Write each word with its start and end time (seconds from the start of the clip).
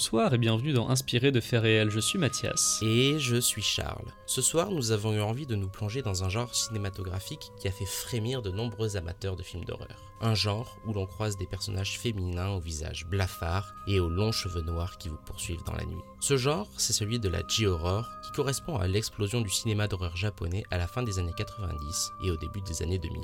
Bonsoir 0.00 0.32
et 0.32 0.38
bienvenue 0.38 0.72
dans 0.72 0.88
Inspiré 0.88 1.30
de 1.30 1.40
faits 1.40 1.60
réels, 1.60 1.90
je 1.90 2.00
suis 2.00 2.18
Mathias. 2.18 2.78
Et 2.80 3.18
je 3.18 3.36
suis 3.36 3.60
Charles. 3.60 4.10
Ce 4.24 4.40
soir, 4.40 4.70
nous 4.70 4.92
avons 4.92 5.12
eu 5.12 5.20
envie 5.20 5.44
de 5.44 5.54
nous 5.54 5.68
plonger 5.68 6.00
dans 6.00 6.24
un 6.24 6.30
genre 6.30 6.54
cinématographique 6.54 7.52
qui 7.60 7.68
a 7.68 7.70
fait 7.70 7.84
frémir 7.84 8.40
de 8.40 8.50
nombreux 8.50 8.96
amateurs 8.96 9.36
de 9.36 9.42
films 9.42 9.66
d'horreur. 9.66 10.14
Un 10.22 10.34
genre 10.34 10.78
où 10.86 10.94
l'on 10.94 11.04
croise 11.04 11.36
des 11.36 11.44
personnages 11.44 11.98
féminins 11.98 12.48
au 12.48 12.60
visage 12.60 13.04
blafard 13.08 13.74
et 13.86 14.00
aux 14.00 14.08
longs 14.08 14.32
cheveux 14.32 14.62
noirs 14.62 14.96
qui 14.96 15.10
vous 15.10 15.20
poursuivent 15.26 15.64
dans 15.64 15.76
la 15.76 15.84
nuit. 15.84 16.00
Ce 16.20 16.38
genre, 16.38 16.68
c'est 16.78 16.94
celui 16.94 17.18
de 17.18 17.28
la 17.28 17.46
J-horror 17.46 18.08
qui 18.24 18.32
correspond 18.32 18.78
à 18.78 18.88
l'explosion 18.88 19.42
du 19.42 19.50
cinéma 19.50 19.86
d'horreur 19.86 20.16
japonais 20.16 20.64
à 20.70 20.78
la 20.78 20.86
fin 20.86 21.02
des 21.02 21.18
années 21.18 21.34
90 21.36 22.12
et 22.24 22.30
au 22.30 22.38
début 22.38 22.62
des 22.62 22.82
années 22.82 22.98
2000. 22.98 23.20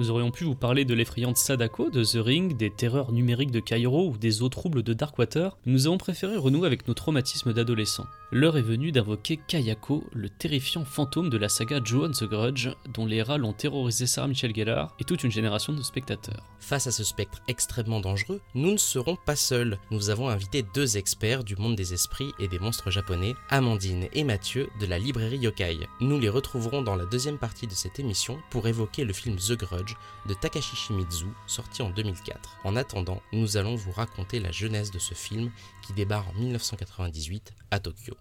Nous 0.00 0.10
aurions 0.10 0.32
pu 0.32 0.42
vous 0.42 0.56
parler 0.56 0.84
de 0.84 0.92
l'effrayante 0.92 1.36
Sadako 1.36 1.88
de 1.88 2.02
The 2.02 2.16
Ring, 2.16 2.56
des 2.56 2.70
terreurs 2.70 3.12
numériques 3.12 3.52
de 3.52 3.60
Cairo 3.60 4.08
ou 4.08 4.18
des 4.18 4.42
eaux 4.42 4.48
troubles 4.48 4.82
de 4.82 4.92
Darkwater, 4.92 5.56
mais 5.64 5.72
nous 5.72 5.86
avons 5.86 5.98
préféré 5.98 6.36
renouer 6.36 6.66
avec 6.66 6.88
nos 6.88 6.94
traumatismes 6.94 7.52
d'adolescents. 7.52 8.06
L'heure 8.36 8.56
est 8.56 8.62
venue 8.62 8.90
d'invoquer 8.90 9.36
Kayako, 9.36 10.02
le 10.12 10.28
terrifiant 10.28 10.84
fantôme 10.84 11.30
de 11.30 11.38
la 11.38 11.48
saga 11.48 11.78
Joe 11.84 12.10
the 12.10 12.24
Grudge, 12.24 12.68
dont 12.92 13.06
les 13.06 13.22
rats 13.22 13.38
l'ont 13.38 13.52
terrorisé 13.52 14.08
Sarah 14.08 14.26
Michel 14.26 14.52
Gellar 14.52 14.92
et 14.98 15.04
toute 15.04 15.22
une 15.22 15.30
génération 15.30 15.72
de 15.72 15.80
spectateurs. 15.84 16.44
Face 16.58 16.88
à 16.88 16.90
ce 16.90 17.04
spectre 17.04 17.42
extrêmement 17.46 18.00
dangereux, 18.00 18.40
nous 18.56 18.72
ne 18.72 18.76
serons 18.76 19.14
pas 19.14 19.36
seuls. 19.36 19.78
Nous 19.92 20.10
avons 20.10 20.28
invité 20.28 20.64
deux 20.74 20.96
experts 20.96 21.44
du 21.44 21.54
monde 21.54 21.76
des 21.76 21.94
esprits 21.94 22.32
et 22.40 22.48
des 22.48 22.58
monstres 22.58 22.90
japonais, 22.90 23.34
Amandine 23.50 24.08
et 24.12 24.24
Mathieu 24.24 24.68
de 24.80 24.86
la 24.86 24.98
librairie 24.98 25.38
Yokai. 25.38 25.86
Nous 26.00 26.18
les 26.18 26.28
retrouverons 26.28 26.82
dans 26.82 26.96
la 26.96 27.06
deuxième 27.06 27.38
partie 27.38 27.68
de 27.68 27.72
cette 27.74 28.00
émission 28.00 28.40
pour 28.50 28.66
évoquer 28.66 29.04
le 29.04 29.12
film 29.12 29.36
The 29.36 29.52
Grudge 29.52 29.94
de 30.26 30.34
Takashi 30.34 30.74
Shimizu, 30.74 31.26
sorti 31.46 31.82
en 31.82 31.90
2004. 31.90 32.58
En 32.64 32.74
attendant, 32.74 33.22
nous 33.32 33.56
allons 33.56 33.76
vous 33.76 33.92
raconter 33.92 34.40
la 34.40 34.50
genèse 34.50 34.90
de 34.90 34.98
ce 34.98 35.14
film 35.14 35.52
qui 35.86 35.92
débarre 35.92 36.28
en 36.30 36.40
1998 36.40 37.52
à 37.70 37.78
Tokyo. 37.78 38.14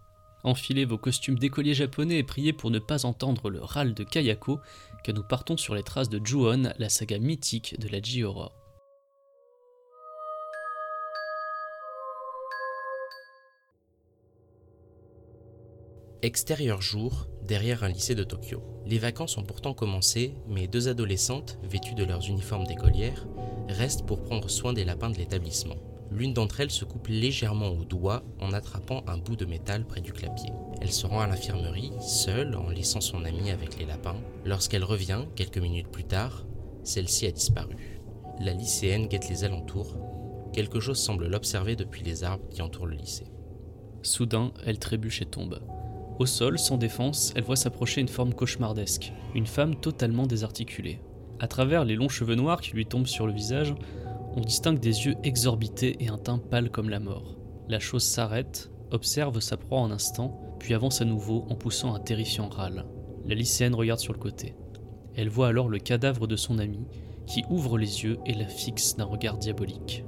Enfilez 0.43 0.83
vos 0.83 0.97
costumes 0.97 1.39
d'écoliers 1.39 1.73
japonais 1.73 2.17
et 2.17 2.23
priez 2.23 2.51
pour 2.51 2.69
ne 2.69 2.79
pas 2.79 3.05
entendre 3.05 3.49
le 3.49 3.61
râle 3.61 3.93
de 3.93 4.03
Kayako, 4.03 4.59
car 5.03 5.15
nous 5.15 5.23
partons 5.23 5.55
sur 5.55 5.73
les 5.73 5.83
traces 5.83 6.09
de 6.09 6.19
Ju-On, 6.23 6.73
la 6.77 6.89
saga 6.89 7.17
mythique 7.17 7.79
de 7.79 7.87
la 7.87 8.01
J-horror. 8.01 8.53
Extérieur 16.21 16.81
jour, 16.81 17.27
derrière 17.41 17.83
un 17.83 17.89
lycée 17.89 18.15
de 18.15 18.23
Tokyo. 18.23 18.63
Les 18.85 18.97
vacances 18.97 19.37
ont 19.37 19.43
pourtant 19.43 19.73
commencé, 19.73 20.33
mais 20.47 20.67
deux 20.67 20.87
adolescentes, 20.87 21.57
vêtues 21.63 21.95
de 21.95 22.05
leurs 22.05 22.29
uniformes 22.29 22.65
d'écolières, 22.65 23.27
restent 23.67 24.05
pour 24.05 24.23
prendre 24.23 24.49
soin 24.49 24.71
des 24.71 24.85
lapins 24.85 25.09
de 25.09 25.17
l'établissement. 25.17 25.92
L'une 26.15 26.33
d'entre 26.33 26.59
elles 26.59 26.69
se 26.69 26.85
coupe 26.85 27.07
légèrement 27.07 27.69
au 27.69 27.85
doigt 27.85 28.23
en 28.39 28.53
attrapant 28.53 29.03
un 29.07 29.17
bout 29.17 29.35
de 29.35 29.45
métal 29.45 29.83
près 29.83 29.99
du 29.99 30.13
clapier. 30.13 30.51
Elle 30.79 30.91
se 30.91 31.07
rend 31.07 31.21
à 31.21 31.27
l'infirmerie, 31.27 31.91
seule, 31.99 32.55
en 32.55 32.69
laissant 32.69 33.01
son 33.01 33.25
amie 33.25 33.49
avec 33.49 33.79
les 33.79 33.85
lapins. 33.85 34.17
Lorsqu'elle 34.45 34.83
revient, 34.83 35.25
quelques 35.35 35.57
minutes 35.57 35.87
plus 35.87 36.03
tard, 36.03 36.45
celle-ci 36.83 37.25
a 37.25 37.31
disparu. 37.31 37.99
La 38.39 38.53
lycéenne 38.53 39.07
guette 39.07 39.27
les 39.27 39.43
alentours. 39.43 39.95
Quelque 40.53 40.79
chose 40.79 40.99
semble 40.99 41.25
l'observer 41.25 41.75
depuis 41.75 42.03
les 42.03 42.23
arbres 42.23 42.47
qui 42.51 42.61
entourent 42.61 42.85
le 42.85 42.95
lycée. 42.95 43.31
Soudain, 44.03 44.51
elle 44.67 44.77
trébuche 44.77 45.23
et 45.23 45.25
tombe. 45.25 45.61
Au 46.19 46.27
sol, 46.27 46.59
sans 46.59 46.77
défense, 46.77 47.33
elle 47.35 47.43
voit 47.43 47.55
s'approcher 47.55 48.01
une 48.01 48.07
forme 48.07 48.35
cauchemardesque, 48.35 49.13
une 49.33 49.47
femme 49.47 49.75
totalement 49.77 50.27
désarticulée. 50.27 50.99
À 51.39 51.47
travers 51.47 51.85
les 51.85 51.95
longs 51.95 52.09
cheveux 52.09 52.35
noirs 52.35 52.61
qui 52.61 52.73
lui 52.73 52.85
tombent 52.85 53.07
sur 53.07 53.25
le 53.25 53.33
visage, 53.33 53.73
on 54.35 54.41
distingue 54.41 54.79
des 54.79 55.05
yeux 55.05 55.15
exorbités 55.23 56.03
et 56.03 56.09
un 56.09 56.17
teint 56.17 56.39
pâle 56.39 56.71
comme 56.71 56.89
la 56.89 56.99
mort. 56.99 57.37
La 57.69 57.79
chose 57.79 58.03
s'arrête, 58.03 58.71
observe 58.91 59.39
sa 59.39 59.57
proie 59.57 59.81
un 59.81 59.91
instant, 59.91 60.39
puis 60.59 60.73
avance 60.73 61.01
à 61.01 61.05
nouveau 61.05 61.45
en 61.49 61.55
poussant 61.55 61.93
un 61.93 61.99
terrifiant 61.99 62.49
râle. 62.49 62.85
La 63.25 63.35
lycéenne 63.35 63.75
regarde 63.75 63.99
sur 63.99 64.13
le 64.13 64.19
côté. 64.19 64.55
Elle 65.15 65.29
voit 65.29 65.47
alors 65.47 65.69
le 65.69 65.77
cadavre 65.77 66.27
de 66.27 66.35
son 66.35 66.57
ami, 66.57 66.87
qui 67.27 67.43
ouvre 67.49 67.77
les 67.77 68.03
yeux 68.03 68.17
et 68.25 68.33
la 68.33 68.47
fixe 68.47 68.95
d'un 68.95 69.05
regard 69.05 69.37
diabolique. 69.37 70.03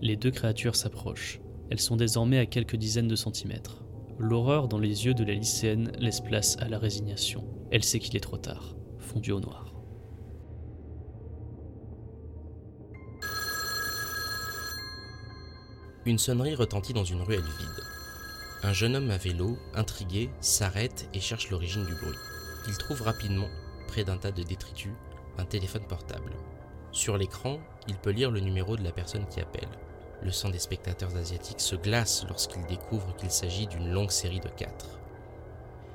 Les 0.00 0.16
deux 0.16 0.30
créatures 0.30 0.76
s'approchent. 0.76 1.40
Elles 1.70 1.80
sont 1.80 1.96
désormais 1.96 2.38
à 2.38 2.46
quelques 2.46 2.76
dizaines 2.76 3.08
de 3.08 3.16
centimètres. 3.16 3.82
L'horreur 4.18 4.68
dans 4.68 4.78
les 4.78 5.04
yeux 5.04 5.14
de 5.14 5.24
la 5.24 5.34
lycéenne 5.34 5.92
laisse 5.98 6.20
place 6.20 6.56
à 6.60 6.68
la 6.68 6.78
résignation. 6.78 7.44
Elle 7.70 7.84
sait 7.84 7.98
qu'il 7.98 8.16
est 8.16 8.20
trop 8.20 8.38
tard, 8.38 8.76
fondue 8.98 9.32
au 9.32 9.40
noir. 9.40 9.75
Une 16.06 16.18
sonnerie 16.18 16.54
retentit 16.54 16.92
dans 16.92 17.02
une 17.04 17.22
ruelle 17.22 17.42
vide. 17.42 17.84
Un 18.62 18.72
jeune 18.72 18.94
homme 18.94 19.10
à 19.10 19.16
vélo, 19.16 19.58
intrigué, 19.74 20.30
s'arrête 20.40 21.08
et 21.12 21.18
cherche 21.18 21.50
l'origine 21.50 21.84
du 21.84 21.94
bruit. 21.96 22.16
Il 22.68 22.78
trouve 22.78 23.02
rapidement, 23.02 23.48
près 23.88 24.04
d'un 24.04 24.16
tas 24.16 24.30
de 24.30 24.44
détritus, 24.44 24.92
un 25.36 25.44
téléphone 25.44 25.84
portable. 25.88 26.30
Sur 26.92 27.18
l'écran, 27.18 27.58
il 27.88 27.96
peut 27.96 28.10
lire 28.10 28.30
le 28.30 28.38
numéro 28.38 28.76
de 28.76 28.84
la 28.84 28.92
personne 28.92 29.26
qui 29.26 29.40
appelle. 29.40 29.68
Le 30.22 30.30
sang 30.30 30.48
des 30.48 30.60
spectateurs 30.60 31.16
asiatiques 31.16 31.60
se 31.60 31.74
glace 31.74 32.24
lorsqu'ils 32.28 32.66
découvrent 32.66 33.16
qu'il 33.16 33.32
s'agit 33.32 33.66
d'une 33.66 33.90
longue 33.90 34.12
série 34.12 34.38
de 34.38 34.48
4. 34.48 35.00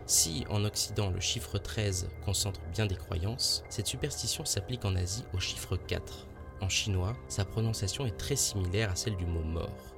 Si, 0.07 0.43
en 0.49 0.65
Occident, 0.65 1.09
le 1.09 1.21
chiffre 1.21 1.57
13 1.57 2.09
concentre 2.25 2.59
bien 2.73 2.85
des 2.85 2.97
croyances, 2.97 3.63
cette 3.69 3.87
superstition 3.87 4.43
s'applique 4.43 4.83
en 4.83 4.97
Asie 4.97 5.23
au 5.33 5.39
chiffre 5.39 5.77
4. 5.77 6.27
En 6.59 6.67
chinois, 6.67 7.15
sa 7.29 7.45
prononciation 7.45 8.05
est 8.05 8.17
très 8.17 8.35
similaire 8.35 8.91
à 8.91 8.97
celle 8.97 9.15
du 9.15 9.25
mot 9.25 9.43
mort. 9.43 9.90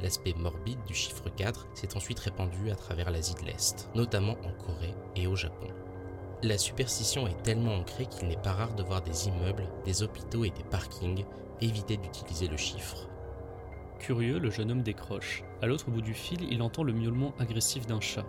L'aspect 0.00 0.34
morbide 0.36 0.78
du 0.86 0.94
chiffre 0.94 1.28
4 1.28 1.66
s'est 1.74 1.96
ensuite 1.96 2.20
répandu 2.20 2.70
à 2.70 2.76
travers 2.76 3.10
l'Asie 3.10 3.34
de 3.34 3.46
l'Est, 3.46 3.90
notamment 3.94 4.36
en 4.44 4.52
Corée 4.64 4.94
et 5.16 5.26
au 5.26 5.34
Japon. 5.34 5.66
La 6.42 6.56
superstition 6.56 7.26
est 7.26 7.42
tellement 7.42 7.74
ancrée 7.74 8.06
qu'il 8.06 8.28
n'est 8.28 8.36
pas 8.36 8.52
rare 8.52 8.74
de 8.74 8.84
voir 8.84 9.02
des 9.02 9.26
immeubles, 9.26 9.66
des 9.84 10.04
hôpitaux 10.04 10.44
et 10.44 10.50
des 10.50 10.62
parkings 10.62 11.24
éviter 11.60 11.96
d'utiliser 11.96 12.46
le 12.46 12.56
chiffre. 12.56 13.08
Curieux, 13.98 14.38
le 14.38 14.50
jeune 14.50 14.70
homme 14.70 14.82
décroche. 14.82 15.42
À 15.60 15.66
l'autre 15.66 15.90
bout 15.90 16.00
du 16.00 16.14
fil, 16.14 16.46
il 16.48 16.62
entend 16.62 16.84
le 16.84 16.92
miaulement 16.92 17.34
agressif 17.40 17.86
d'un 17.86 18.00
chat. 18.00 18.24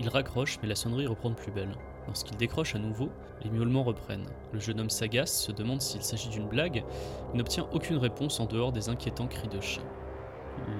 Il 0.00 0.08
raccroche, 0.08 0.58
mais 0.60 0.68
la 0.68 0.74
sonnerie 0.74 1.06
reprend 1.06 1.30
de 1.30 1.36
plus 1.36 1.52
belle. 1.52 1.76
Lorsqu'il 2.08 2.36
décroche 2.36 2.74
à 2.74 2.80
nouveau, 2.80 3.10
les 3.44 3.50
miaulements 3.50 3.84
reprennent. 3.84 4.26
Le 4.52 4.58
jeune 4.58 4.80
homme 4.80 4.90
s'agace, 4.90 5.32
se 5.32 5.52
demande 5.52 5.80
s'il 5.80 6.02
s'agit 6.02 6.30
d'une 6.30 6.48
blague, 6.48 6.82
n'obtient 7.34 7.68
aucune 7.72 7.98
réponse 7.98 8.40
en 8.40 8.46
dehors 8.46 8.72
des 8.72 8.88
inquiétants 8.88 9.28
cris 9.28 9.46
de 9.46 9.60
chat. 9.60 9.82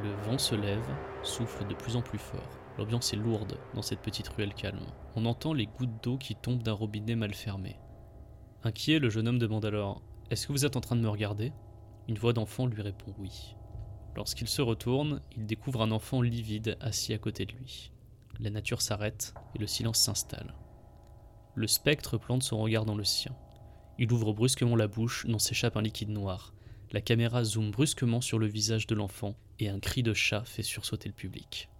Le 0.02 0.12
vent 0.24 0.38
se 0.38 0.54
lève, 0.54 0.88
souffle 1.22 1.66
de 1.66 1.74
plus 1.74 1.96
en 1.96 2.02
plus 2.02 2.18
fort. 2.18 2.58
L'ambiance 2.78 3.12
est 3.12 3.16
lourde 3.16 3.58
dans 3.74 3.82
cette 3.82 4.00
petite 4.00 4.28
ruelle 4.28 4.54
calme. 4.54 4.86
On 5.16 5.26
entend 5.26 5.52
les 5.52 5.66
gouttes 5.66 6.02
d'eau 6.02 6.16
qui 6.16 6.34
tombent 6.34 6.62
d'un 6.62 6.72
robinet 6.72 7.16
mal 7.16 7.34
fermé. 7.34 7.78
Inquiet, 8.64 8.98
le 8.98 9.10
jeune 9.10 9.28
homme 9.28 9.38
demande 9.38 9.64
alors 9.64 10.02
Est-ce 10.30 10.46
que 10.46 10.52
vous 10.52 10.64
êtes 10.64 10.76
en 10.76 10.80
train 10.80 10.96
de 10.96 11.00
me 11.00 11.08
regarder? 11.08 11.52
Une 12.08 12.18
voix 12.18 12.32
d'enfant 12.32 12.66
lui 12.66 12.82
répond 12.82 13.14
oui. 13.18 13.56
Lorsqu'il 14.14 14.48
se 14.48 14.62
retourne, 14.62 15.20
il 15.36 15.46
découvre 15.46 15.82
un 15.82 15.90
enfant 15.90 16.20
livide 16.20 16.76
assis 16.80 17.12
à 17.12 17.18
côté 17.18 17.46
de 17.46 17.52
lui. 17.52 17.92
La 18.40 18.50
nature 18.50 18.82
s'arrête 18.82 19.34
et 19.54 19.58
le 19.58 19.66
silence 19.66 19.98
s'installe. 19.98 20.54
Le 21.54 21.66
spectre 21.66 22.18
plante 22.18 22.42
son 22.42 22.58
regard 22.58 22.84
dans 22.84 22.96
le 22.96 23.04
sien. 23.04 23.34
Il 23.98 24.12
ouvre 24.12 24.32
brusquement 24.32 24.76
la 24.76 24.88
bouche 24.88 25.26
dont 25.26 25.38
s'échappe 25.38 25.76
un 25.76 25.82
liquide 25.82 26.08
noir. 26.08 26.54
La 26.92 27.00
caméra 27.00 27.42
zoome 27.42 27.70
brusquement 27.70 28.20
sur 28.20 28.38
le 28.38 28.46
visage 28.46 28.86
de 28.86 28.94
l'enfant 28.94 29.34
et 29.58 29.70
un 29.70 29.80
cri 29.80 30.02
de 30.02 30.12
chat 30.12 30.44
fait 30.44 30.62
sursauter 30.62 31.08
le 31.08 31.14
public. 31.14 31.70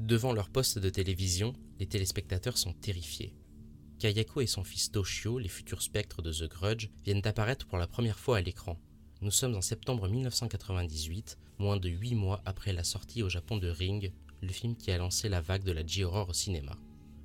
Devant 0.00 0.34
leur 0.34 0.50
poste 0.50 0.78
de 0.78 0.90
télévision, 0.90 1.54
les 1.78 1.86
téléspectateurs 1.86 2.58
sont 2.58 2.74
terrifiés. 2.74 3.34
Kayako 4.00 4.42
et 4.42 4.46
son 4.46 4.64
fils 4.64 4.90
Toshio, 4.90 5.38
les 5.38 5.48
futurs 5.48 5.80
spectres 5.80 6.20
de 6.20 6.30
The 6.30 6.46
Grudge, 6.46 6.90
viennent 7.04 7.26
apparaître 7.26 7.66
pour 7.66 7.78
la 7.78 7.86
première 7.86 8.18
fois 8.18 8.36
à 8.36 8.42
l'écran. 8.42 8.78
Nous 9.22 9.30
sommes 9.30 9.54
en 9.54 9.62
septembre 9.62 10.06
1998, 10.06 11.38
moins 11.58 11.78
de 11.78 11.88
8 11.88 12.14
mois 12.16 12.42
après 12.44 12.74
la 12.74 12.84
sortie 12.84 13.22
au 13.22 13.30
Japon 13.30 13.56
de 13.56 13.68
Ring, 13.68 14.12
le 14.42 14.48
film 14.52 14.76
qui 14.76 14.90
a 14.90 14.98
lancé 14.98 15.30
la 15.30 15.40
vague 15.40 15.64
de 15.64 15.72
la 15.72 15.86
J-horror 15.86 16.28
au 16.28 16.34
cinéma. 16.34 16.76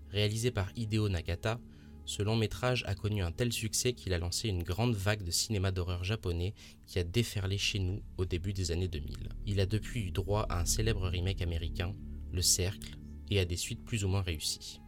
Réalisé 0.10 0.52
par 0.52 0.72
Hideo 0.78 1.10
Nakata, 1.10 1.60
ce 2.06 2.24
long 2.24 2.36
métrage 2.36 2.84
a 2.88 2.96
connu 2.96 3.22
un 3.22 3.32
tel 3.32 3.54
succès 3.54 3.94
qu'il 3.94 4.14
a 4.14 4.18
lancé 4.18 4.50
une 4.50 4.64
grande 4.64 4.96
vague 4.96 5.24
de 5.24 5.32
cinéma 5.32 5.72
d'horreur 5.72 6.04
japonais 6.04 6.54
qui 6.88 7.00
a 7.00 7.04
déferlé 7.04 7.58
chez 7.58 7.80
nous 7.80 8.02
au 8.18 8.26
début 8.26 8.54
des 8.54 8.72
années 8.72 8.88
2000. 8.88 9.30
Il 9.46 9.60
a 9.60 9.66
depuis 9.66 10.02
eu 10.02 10.12
droit 10.12 10.46
à 10.50 10.60
un 10.60 10.66
célèbre 10.66 11.08
remake 11.08 11.42
américain, 11.42 11.94
Le 12.32 12.42
Cercle, 12.42 12.98
et 13.30 13.40
à 13.40 13.46
des 13.46 13.58
suites 13.58 13.84
plus 13.84 14.04
ou 14.04 14.08
moins 14.08 14.22
réussies. 14.22 14.82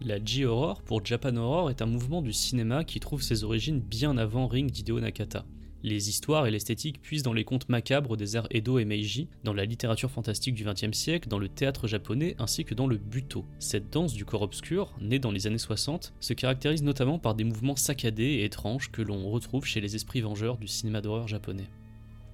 La 0.00 0.22
J-Horror 0.22 0.82
pour 0.82 1.04
Japan 1.04 1.36
Horror 1.36 1.70
est 1.70 1.82
un 1.82 1.86
mouvement 1.86 2.20
du 2.20 2.32
cinéma 2.32 2.84
qui 2.84 3.00
trouve 3.00 3.22
ses 3.22 3.44
origines 3.44 3.80
bien 3.80 4.18
avant 4.18 4.46
Ring 4.46 4.70
d'Hideo 4.70 5.00
Nakata. 5.00 5.46
Les 5.82 6.08
histoires 6.08 6.46
et 6.46 6.50
l'esthétique 6.50 7.00
puisent 7.00 7.22
dans 7.22 7.32
les 7.32 7.44
contes 7.44 7.68
macabres 7.68 8.16
des 8.16 8.36
ères 8.36 8.48
Edo 8.50 8.78
et 8.78 8.84
Meiji, 8.84 9.28
dans 9.44 9.52
la 9.52 9.64
littérature 9.64 10.10
fantastique 10.10 10.54
du 10.54 10.64
XXe 10.64 10.96
siècle, 10.96 11.28
dans 11.28 11.38
le 11.38 11.48
théâtre 11.48 11.86
japonais 11.86 12.34
ainsi 12.38 12.64
que 12.64 12.74
dans 12.74 12.86
le 12.86 12.96
buto. 12.96 13.44
Cette 13.58 13.90
danse 13.90 14.14
du 14.14 14.24
corps 14.24 14.42
obscur, 14.42 14.94
née 15.00 15.18
dans 15.18 15.30
les 15.30 15.46
années 15.46 15.58
60, 15.58 16.14
se 16.18 16.32
caractérise 16.32 16.82
notamment 16.82 17.18
par 17.18 17.34
des 17.34 17.44
mouvements 17.44 17.76
saccadés 17.76 18.24
et 18.24 18.44
étranges 18.44 18.90
que 18.90 19.02
l'on 19.02 19.30
retrouve 19.30 19.64
chez 19.64 19.80
les 19.80 19.94
esprits 19.94 20.22
vengeurs 20.22 20.58
du 20.58 20.66
cinéma 20.66 21.00
d'horreur 21.00 21.28
japonais. 21.28 21.68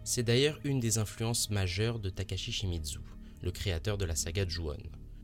C'est 0.04 0.22
d'ailleurs 0.22 0.58
une 0.64 0.80
des 0.80 0.98
influences 0.98 1.50
majeures 1.50 1.98
de 1.98 2.10
Takashi 2.10 2.52
Shimizu, 2.52 2.98
le 3.42 3.50
créateur 3.50 3.98
de 3.98 4.04
la 4.04 4.16
saga 4.16 4.46
Ju-On. 4.46 4.76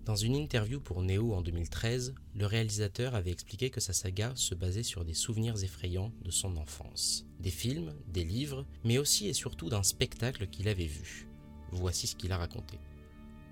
Dans 0.05 0.17
une 0.17 0.37
interview 0.37 0.81
pour 0.81 1.03
Neo 1.03 1.35
en 1.35 1.43
2013, 1.43 2.15
le 2.35 2.47
réalisateur 2.47 3.15
avait 3.15 3.31
expliqué 3.31 3.69
que 3.69 3.81
sa 3.81 3.93
saga 3.93 4.33
se 4.37 4.55
basait 4.55 4.83
sur 4.83 5.05
des 5.05 5.13
souvenirs 5.13 5.63
effrayants 5.63 6.13
de 6.25 6.31
son 6.31 6.57
enfance. 6.57 7.28
Des 7.41 7.51
films, 7.51 7.95
des 8.09 8.25
livres, 8.25 8.67
mais 8.85 8.99
aussi 8.99 9.29
et 9.29 9.33
surtout 9.33 9.69
d'un 9.69 9.83
spectacle 9.83 10.49
qu'il 10.49 10.69
avait 10.69 10.87
vu. 10.87 11.29
Voici 11.71 12.07
ce 12.07 12.17
qu'il 12.17 12.33
a 12.33 12.39
raconté. 12.39 12.79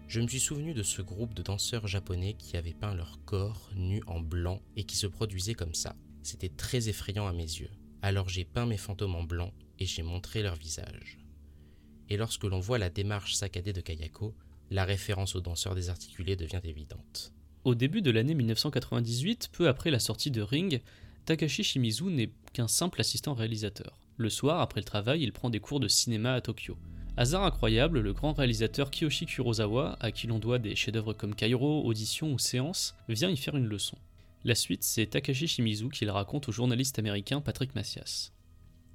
Je 0.09 0.21
me 0.21 0.29
suis 0.29 0.41
souvenu 0.41 0.73
de 0.73 0.83
ce 0.83 1.03
groupe 1.03 1.35
de 1.35 1.43
danseurs 1.43 1.87
japonais 1.87 2.35
qui 2.39 2.57
avaient 2.57 2.75
peint 2.75 2.95
leur 2.95 3.19
corps 3.25 3.71
nu 3.75 4.03
en 4.07 4.21
blanc 4.21 4.61
et 4.77 4.85
qui 4.85 4.97
se 4.97 5.07
produisaient 5.07 5.55
comme 5.55 5.75
ça. 5.75 5.97
C'était 6.23 6.49
très 6.49 6.89
effrayant 6.89 7.27
à 7.27 7.33
mes 7.33 7.43
yeux. 7.43 7.71
Alors 8.03 8.29
j'ai 8.29 8.45
peint 8.45 8.67
mes 8.67 8.77
fantômes 8.77 9.17
en 9.17 9.25
blanc 9.25 9.53
et 9.79 9.87
j'ai 9.87 10.03
montré 10.03 10.43
leur 10.43 10.55
visage. 10.55 11.19
Et 12.09 12.17
lorsque 12.17 12.45
l'on 12.45 12.61
voit 12.61 12.79
la 12.79 12.91
démarche 12.91 13.35
saccadée 13.35 13.73
de 13.73 13.81
Kayako, 13.81 14.35
la 14.71 14.85
référence 14.85 15.35
aux 15.35 15.41
danseurs 15.41 15.75
désarticulés 15.75 16.37
devient 16.37 16.61
évidente. 16.65 17.33
Au 17.65 17.75
début 17.75 18.03
de 18.03 18.13
l'année 18.13 18.35
1998, 18.35 19.51
peu 19.53 19.69
après 19.69 19.91
la 19.91 19.99
sortie 19.99 20.31
de 20.31 20.41
Ring, 20.41 20.83
Takashi 21.25 21.65
Shimizu 21.65 22.05
n'est 22.05 22.31
simple 22.69 23.01
assistant 23.01 23.35
réalisateur. 23.35 23.99
Le 24.17 24.31
soir, 24.31 24.61
après 24.61 24.81
le 24.81 24.85
travail, 24.85 25.23
il 25.23 25.33
prend 25.33 25.51
des 25.51 25.61
cours 25.61 25.81
de 25.81 25.89
cinéma 25.89 26.33
à 26.33 26.41
Tokyo. 26.41 26.77
Hasard 27.19 27.45
incroyable, 27.45 28.01
le 28.01 28.13
grand 28.13 28.33
réalisateur 28.33 28.91
Kiyoshi 28.91 29.27
Kurosawa, 29.27 29.97
à 30.01 30.11
qui 30.11 30.27
l'on 30.27 30.39
doit 30.39 30.59
des 30.59 30.75
chefs-d'œuvre 30.75 31.13
comme 31.13 31.35
Cairo, 31.35 31.85
Audition 31.85 32.33
ou 32.33 32.39
Séance, 32.39 32.95
vient 33.09 33.31
y 33.31 33.37
faire 33.37 33.57
une 33.57 33.67
leçon. 33.67 33.97
La 34.45 34.55
suite, 34.55 34.85
c'est 34.85 35.07
Takashi 35.07 35.49
Shimizu 35.49 35.89
qui 35.89 36.09
raconte 36.09 36.49
au 36.49 36.53
journaliste 36.53 36.99
américain 36.99 37.41
Patrick 37.41 37.75
Macias. 37.75 38.33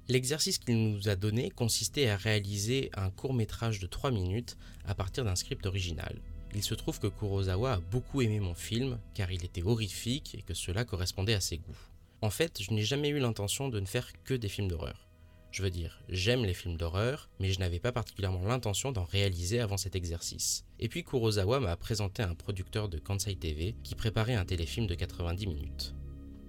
L'exercice 0.08 0.58
qu'il 0.58 0.92
nous 0.92 1.08
a 1.08 1.14
donné 1.14 1.50
consistait 1.50 2.08
à 2.08 2.16
réaliser 2.16 2.90
un 2.94 3.10
court 3.10 3.34
métrage 3.34 3.78
de 3.78 3.86
3 3.86 4.10
minutes 4.10 4.56
à 4.84 4.94
partir 4.94 5.24
d'un 5.24 5.36
script 5.36 5.66
original. 5.66 6.20
Il 6.54 6.62
se 6.62 6.74
trouve 6.74 6.98
que 6.98 7.06
Kurosawa 7.06 7.74
a 7.74 7.80
beaucoup 7.80 8.22
aimé 8.22 8.40
mon 8.40 8.54
film 8.54 8.98
car 9.14 9.30
il 9.30 9.44
était 9.44 9.62
horrifique 9.62 10.34
et 10.38 10.42
que 10.42 10.54
cela 10.54 10.84
correspondait 10.84 11.34
à 11.34 11.40
ses 11.40 11.58
goûts. 11.58 11.91
En 12.22 12.30
fait, 12.30 12.62
je 12.62 12.72
n'ai 12.72 12.82
jamais 12.82 13.08
eu 13.08 13.18
l'intention 13.18 13.68
de 13.68 13.80
ne 13.80 13.84
faire 13.84 14.12
que 14.22 14.34
des 14.34 14.48
films 14.48 14.68
d'horreur. 14.68 15.08
Je 15.50 15.60
veux 15.60 15.70
dire, 15.70 16.00
j'aime 16.08 16.44
les 16.44 16.54
films 16.54 16.76
d'horreur, 16.76 17.28
mais 17.40 17.50
je 17.50 17.58
n'avais 17.58 17.80
pas 17.80 17.90
particulièrement 17.90 18.46
l'intention 18.46 18.92
d'en 18.92 19.02
réaliser 19.02 19.58
avant 19.58 19.76
cet 19.76 19.96
exercice. 19.96 20.64
Et 20.78 20.88
puis 20.88 21.02
Kurosawa 21.02 21.58
m'a 21.58 21.76
présenté 21.76 22.22
un 22.22 22.36
producteur 22.36 22.88
de 22.88 22.98
Kansai 22.98 23.34
TV 23.34 23.74
qui 23.82 23.96
préparait 23.96 24.36
un 24.36 24.44
téléfilm 24.44 24.86
de 24.86 24.94
90 24.94 25.46
minutes. 25.48 25.94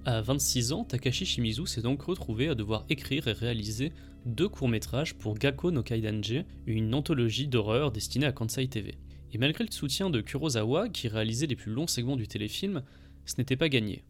À 0.05 0.21
26 0.21 0.73
ans, 0.73 0.83
Takashi 0.83 1.25
Shimizu 1.25 1.65
s'est 1.65 1.81
donc 1.81 2.03
retrouvé 2.03 2.49
à 2.49 2.55
devoir 2.55 2.85
écrire 2.89 3.27
et 3.27 3.33
réaliser 3.33 3.91
deux 4.25 4.49
courts-métrages 4.49 5.15
pour 5.15 5.33
Gakko 5.39 5.71
no 5.71 5.81
Kaidanje, 5.81 6.45
une 6.67 6.93
anthologie 6.93 7.47
d'horreur 7.47 7.91
destinée 7.91 8.27
à 8.27 8.31
Kansai 8.31 8.67
TV. 8.67 8.99
Et 9.31 9.39
malgré 9.39 9.63
le 9.63 9.71
soutien 9.71 10.11
de 10.11 10.21
Kurosawa, 10.21 10.89
qui 10.89 11.07
réalisait 11.07 11.47
les 11.47 11.55
plus 11.55 11.71
longs 11.71 11.87
segments 11.87 12.15
du 12.15 12.27
téléfilm, 12.27 12.83
ce 13.25 13.35
n'était 13.39 13.57
pas 13.57 13.69
gagné. 13.69 14.03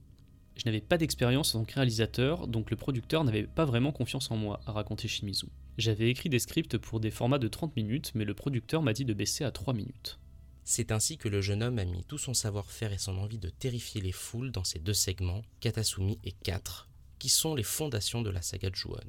Je 0.55 0.65
n'avais 0.65 0.81
pas 0.81 0.97
d'expérience 0.97 1.55
en 1.55 1.59
tant 1.59 1.65
que 1.65 1.75
réalisateur, 1.75 2.47
donc 2.47 2.69
le 2.69 2.77
producteur 2.77 3.23
n'avait 3.23 3.47
pas 3.47 3.65
vraiment 3.65 3.91
confiance 3.91 4.29
en 4.31 4.37
moi, 4.37 4.61
a 4.65 4.71
raconté 4.71 5.07
Shimizu. 5.07 5.47
J'avais 5.77 6.09
écrit 6.09 6.29
des 6.29 6.39
scripts 6.39 6.77
pour 6.77 6.99
des 6.99 7.09
formats 7.09 7.39
de 7.39 7.47
30 7.47 7.75
minutes, 7.75 8.11
mais 8.13 8.25
le 8.25 8.35
producteur 8.35 8.83
m'a 8.83 8.93
dit 8.93 9.05
de 9.05 9.13
baisser 9.13 9.43
à 9.43 9.51
3 9.51 9.73
minutes. 9.73 10.19
C'est 10.63 10.91
ainsi 10.91 11.17
que 11.17 11.27
le 11.27 11.41
jeune 11.41 11.63
homme 11.63 11.79
a 11.79 11.85
mis 11.85 12.05
tout 12.05 12.17
son 12.17 12.33
savoir-faire 12.33 12.93
et 12.93 12.97
son 12.97 13.17
envie 13.17 13.39
de 13.39 13.49
terrifier 13.49 13.99
les 13.99 14.11
foules 14.11 14.51
dans 14.51 14.63
ces 14.63 14.79
deux 14.79 14.93
segments, 14.93 15.41
Katasumi 15.59 16.19
et 16.23 16.31
4, 16.31 16.89
qui 17.19 17.29
sont 17.29 17.55
les 17.55 17.63
fondations 17.63 18.21
de 18.21 18.29
la 18.29 18.41
saga 18.41 18.69
Juon. 18.71 18.99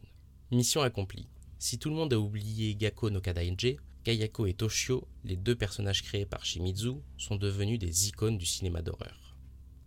Mission 0.51 0.83
accomplie. 0.83 1.29
Si 1.59 1.79
tout 1.79 1.91
le 1.91 1.97
monde 1.97 2.13
a 2.13 2.19
oublié 2.19 2.75
Gakko 2.75 3.11
no 3.11 3.21
Kadainje, 3.21 3.77
Kayako 4.03 4.47
et 4.47 4.55
Toshio, 4.55 5.07
les 5.25 5.37
deux 5.37 5.55
personnages 5.55 6.03
créés 6.03 6.27
par 6.27 6.45
Shimizu, 6.45 6.95
sont 7.17 7.37
devenus 7.37 7.79
des 7.79 8.09
icônes 8.09 8.37
du 8.37 8.47
cinéma 8.47 8.83
d'horreur. 8.83 9.24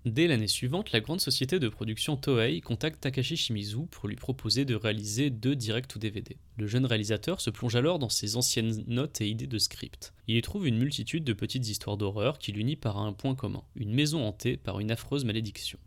Dès 0.06 0.28
l'année 0.28 0.48
suivante, 0.48 0.92
la 0.92 1.02
grande 1.02 1.20
société 1.20 1.60
de 1.60 1.68
production 1.68 2.16
Toei 2.16 2.62
contacte 2.62 3.02
Takashi 3.02 3.36
Shimizu 3.36 3.88
pour 3.92 4.08
lui 4.08 4.16
proposer 4.16 4.64
de 4.64 4.76
réaliser 4.76 5.30
deux 5.30 5.56
directs 5.56 5.96
ou 5.96 6.00
DVD. 6.00 6.38
Le 6.58 6.68
jeune 6.68 6.86
réalisateur 6.86 7.42
se 7.42 7.50
plonge 7.50 7.76
alors 7.76 8.00
dans 8.00 8.08
ses 8.08 8.38
anciennes 8.38 8.84
notes 8.88 9.20
et 9.20 9.28
idées 9.28 9.48
de 9.48 9.58
script. 9.58 10.14
Il 10.28 10.38
y 10.38 10.42
trouve 10.42 10.68
une 10.68 10.78
multitude 10.78 11.26
de 11.26 11.34
petites 11.34 11.68
histoires 11.68 11.98
d'horreur 11.98 12.40
qui 12.40 12.54
l'unit 12.54 12.78
par 12.78 13.00
un 13.00 13.12
point 13.12 13.36
commun, 13.36 13.64
une 13.76 13.94
maison 13.94 14.26
hantée 14.26 14.56
par 14.56 14.80
une 14.80 14.92
affreuse 14.92 15.26
malédiction. 15.26 15.80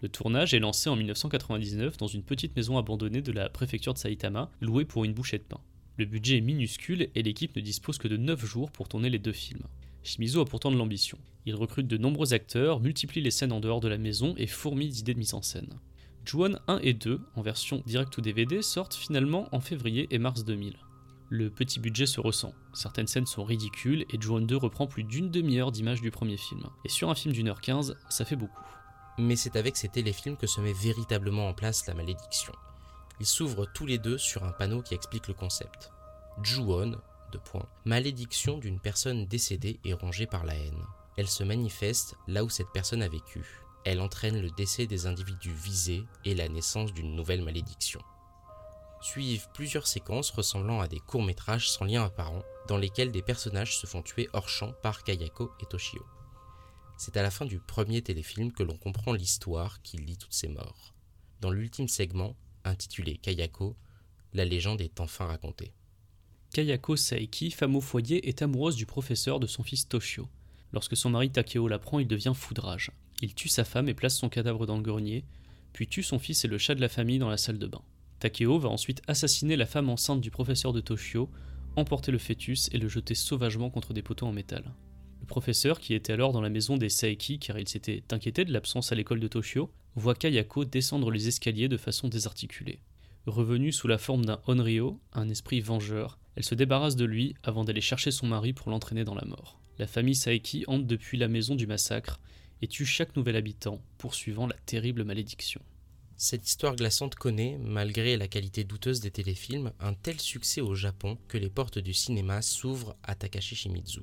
Le 0.00 0.08
tournage 0.08 0.54
est 0.54 0.60
lancé 0.60 0.88
en 0.88 0.96
1999 0.96 1.98
dans 1.98 2.06
une 2.06 2.22
petite 2.22 2.56
maison 2.56 2.78
abandonnée 2.78 3.22
de 3.22 3.32
la 3.32 3.48
préfecture 3.48 3.94
de 3.94 3.98
Saitama, 3.98 4.50
louée 4.60 4.84
pour 4.84 5.04
une 5.04 5.12
bouchée 5.12 5.38
de 5.38 5.44
pain. 5.44 5.60
Le 5.98 6.04
budget 6.04 6.38
est 6.38 6.40
minuscule 6.40 7.08
et 7.14 7.22
l'équipe 7.22 7.56
ne 7.56 7.60
dispose 7.60 7.98
que 7.98 8.06
de 8.08 8.16
9 8.16 8.44
jours 8.44 8.70
pour 8.70 8.88
tourner 8.88 9.10
les 9.10 9.18
deux 9.18 9.32
films. 9.32 9.66
Shimizu 10.08 10.40
a 10.40 10.46
pourtant 10.46 10.70
de 10.70 10.76
l'ambition. 10.76 11.18
Il 11.44 11.54
recrute 11.54 11.86
de 11.86 11.98
nombreux 11.98 12.32
acteurs, 12.32 12.80
multiplie 12.80 13.20
les 13.20 13.30
scènes 13.30 13.52
en 13.52 13.60
dehors 13.60 13.80
de 13.80 13.88
la 13.88 13.98
maison 13.98 14.34
et 14.38 14.46
fourmille 14.46 14.88
d'idées 14.88 15.12
de 15.12 15.18
mise 15.18 15.34
en 15.34 15.42
scène. 15.42 15.68
Juon 16.24 16.58
1 16.66 16.78
et 16.78 16.94
2, 16.94 17.20
en 17.36 17.42
version 17.42 17.82
direct 17.84 18.16
ou 18.16 18.22
DVD, 18.22 18.62
sortent 18.62 18.94
finalement 18.94 19.48
en 19.52 19.60
février 19.60 20.08
et 20.10 20.18
mars 20.18 20.46
2000. 20.46 20.78
Le 21.28 21.50
petit 21.50 21.78
budget 21.78 22.06
se 22.06 22.20
ressent, 22.20 22.54
certaines 22.72 23.06
scènes 23.06 23.26
sont 23.26 23.44
ridicules 23.44 24.06
et 24.10 24.18
Juon 24.18 24.40
2 24.40 24.56
reprend 24.56 24.86
plus 24.86 25.04
d'une 25.04 25.30
demi-heure 25.30 25.72
d'images 25.72 26.00
du 26.00 26.10
premier 26.10 26.38
film. 26.38 26.64
Et 26.86 26.88
sur 26.88 27.10
un 27.10 27.14
film 27.14 27.34
d'une 27.34 27.48
heure 27.48 27.60
quinze, 27.60 27.94
ça 28.08 28.24
fait 28.24 28.36
beaucoup. 28.36 28.64
Mais 29.18 29.36
c'est 29.36 29.56
avec 29.56 29.76
ces 29.76 29.90
téléfilms 29.90 30.38
que 30.38 30.46
se 30.46 30.62
met 30.62 30.72
véritablement 30.72 31.48
en 31.48 31.52
place 31.52 31.86
la 31.86 31.92
malédiction. 31.92 32.54
Ils 33.20 33.26
s'ouvrent 33.26 33.66
tous 33.74 33.84
les 33.84 33.98
deux 33.98 34.16
sur 34.16 34.44
un 34.44 34.52
panneau 34.52 34.80
qui 34.80 34.94
explique 34.94 35.28
le 35.28 35.34
concept. 35.34 35.92
Juon, 36.42 36.96
de 37.30 37.38
points, 37.38 37.68
malédiction 37.84 38.58
d'une 38.58 38.80
personne 38.80 39.26
décédée 39.26 39.80
et 39.84 39.92
rongée 39.92 40.26
par 40.26 40.44
la 40.44 40.54
haine. 40.54 40.84
Elle 41.16 41.28
se 41.28 41.44
manifeste 41.44 42.16
là 42.26 42.44
où 42.44 42.48
cette 42.48 42.72
personne 42.72 43.02
a 43.02 43.08
vécu. 43.08 43.44
Elle 43.84 44.00
entraîne 44.00 44.40
le 44.40 44.50
décès 44.50 44.86
des 44.86 45.06
individus 45.06 45.52
visés 45.52 46.04
et 46.24 46.34
la 46.34 46.48
naissance 46.48 46.92
d'une 46.92 47.14
nouvelle 47.14 47.42
malédiction. 47.42 48.00
Suivent 49.00 49.48
plusieurs 49.54 49.86
séquences 49.86 50.30
ressemblant 50.30 50.80
à 50.80 50.88
des 50.88 51.00
courts-métrages 51.00 51.70
sans 51.70 51.84
lien 51.84 52.04
apparent, 52.04 52.42
dans 52.66 52.76
lesquels 52.76 53.12
des 53.12 53.22
personnages 53.22 53.78
se 53.78 53.86
font 53.86 54.02
tuer 54.02 54.28
hors 54.32 54.48
champ 54.48 54.72
par 54.82 55.04
Kayako 55.04 55.52
et 55.60 55.66
Toshio. 55.66 56.04
C'est 56.96 57.16
à 57.16 57.22
la 57.22 57.30
fin 57.30 57.46
du 57.46 57.60
premier 57.60 58.02
téléfilm 58.02 58.52
que 58.52 58.64
l'on 58.64 58.76
comprend 58.76 59.12
l'histoire 59.12 59.80
qui 59.82 59.98
lie 59.98 60.18
toutes 60.18 60.34
ces 60.34 60.48
morts. 60.48 60.94
Dans 61.40 61.50
l'ultime 61.50 61.88
segment, 61.88 62.36
intitulé 62.64 63.16
Kayako, 63.16 63.76
la 64.34 64.44
légende 64.44 64.80
est 64.80 65.00
enfin 65.00 65.26
racontée. 65.26 65.72
Kayako 66.52 66.96
Saeki, 66.96 67.50
femme 67.50 67.76
au 67.76 67.80
foyer, 67.80 68.28
est 68.28 68.42
amoureuse 68.42 68.76
du 68.76 68.86
professeur 68.86 69.38
de 69.38 69.46
son 69.46 69.62
fils 69.62 69.86
Toshio. 69.88 70.28
Lorsque 70.72 70.96
son 70.96 71.10
mari 71.10 71.30
Takeo 71.30 71.68
l'apprend, 71.68 71.98
il 71.98 72.08
devient 72.08 72.32
foudrage. 72.34 72.90
Il 73.20 73.34
tue 73.34 73.48
sa 73.48 73.64
femme 73.64 73.88
et 73.88 73.94
place 73.94 74.16
son 74.16 74.28
cadavre 74.28 74.66
dans 74.66 74.76
le 74.76 74.82
grenier, 74.82 75.24
puis 75.72 75.86
tue 75.86 76.02
son 76.02 76.18
fils 76.18 76.44
et 76.44 76.48
le 76.48 76.58
chat 76.58 76.74
de 76.74 76.80
la 76.80 76.88
famille 76.88 77.18
dans 77.18 77.28
la 77.28 77.36
salle 77.36 77.58
de 77.58 77.66
bain. 77.66 77.82
Takeo 78.18 78.58
va 78.58 78.68
ensuite 78.68 79.02
assassiner 79.06 79.56
la 79.56 79.66
femme 79.66 79.90
enceinte 79.90 80.20
du 80.20 80.30
professeur 80.30 80.72
de 80.72 80.80
Toshio, 80.80 81.28
emporter 81.76 82.10
le 82.10 82.18
fœtus 82.18 82.68
et 82.72 82.78
le 82.78 82.88
jeter 82.88 83.14
sauvagement 83.14 83.70
contre 83.70 83.92
des 83.92 84.02
poteaux 84.02 84.26
en 84.26 84.32
métal. 84.32 84.64
Le 85.20 85.26
professeur, 85.26 85.78
qui 85.78 85.94
était 85.94 86.12
alors 86.12 86.32
dans 86.32 86.40
la 86.40 86.48
maison 86.48 86.76
des 86.76 86.88
Saeki 86.88 87.38
car 87.38 87.58
il 87.58 87.68
s'était 87.68 88.02
inquiété 88.10 88.44
de 88.44 88.52
l'absence 88.52 88.90
à 88.90 88.94
l'école 88.94 89.20
de 89.20 89.28
Toshio, 89.28 89.70
voit 89.94 90.14
Kayako 90.14 90.64
descendre 90.64 91.10
les 91.10 91.28
escaliers 91.28 91.68
de 91.68 91.76
façon 91.76 92.08
désarticulée. 92.08 92.80
Revenue 93.28 93.72
sous 93.72 93.88
la 93.88 93.98
forme 93.98 94.24
d'un 94.24 94.40
Onryo, 94.46 94.98
un 95.12 95.28
esprit 95.28 95.60
vengeur, 95.60 96.18
elle 96.34 96.44
se 96.44 96.54
débarrasse 96.54 96.96
de 96.96 97.04
lui 97.04 97.34
avant 97.42 97.62
d'aller 97.62 97.82
chercher 97.82 98.10
son 98.10 98.26
mari 98.26 98.54
pour 98.54 98.70
l'entraîner 98.70 99.04
dans 99.04 99.14
la 99.14 99.26
mort. 99.26 99.60
La 99.78 99.86
famille 99.86 100.14
Saeki 100.14 100.64
hante 100.66 100.86
depuis 100.86 101.18
la 101.18 101.28
maison 101.28 101.54
du 101.54 101.66
massacre 101.66 102.20
et 102.62 102.68
tue 102.68 102.86
chaque 102.86 103.14
nouvel 103.16 103.36
habitant, 103.36 103.82
poursuivant 103.98 104.46
la 104.46 104.56
terrible 104.64 105.04
malédiction. 105.04 105.60
Cette 106.16 106.48
histoire 106.48 106.74
glaçante 106.74 107.16
connaît, 107.16 107.58
malgré 107.58 108.16
la 108.16 108.28
qualité 108.28 108.64
douteuse 108.64 109.00
des 109.00 109.10
téléfilms, 109.10 109.72
un 109.78 109.92
tel 109.92 110.18
succès 110.18 110.62
au 110.62 110.74
Japon 110.74 111.18
que 111.28 111.36
les 111.36 111.50
portes 111.50 111.78
du 111.78 111.92
cinéma 111.92 112.40
s'ouvrent 112.40 112.96
à 113.02 113.14
Takashi 113.14 113.56
Shimizu. 113.56 114.00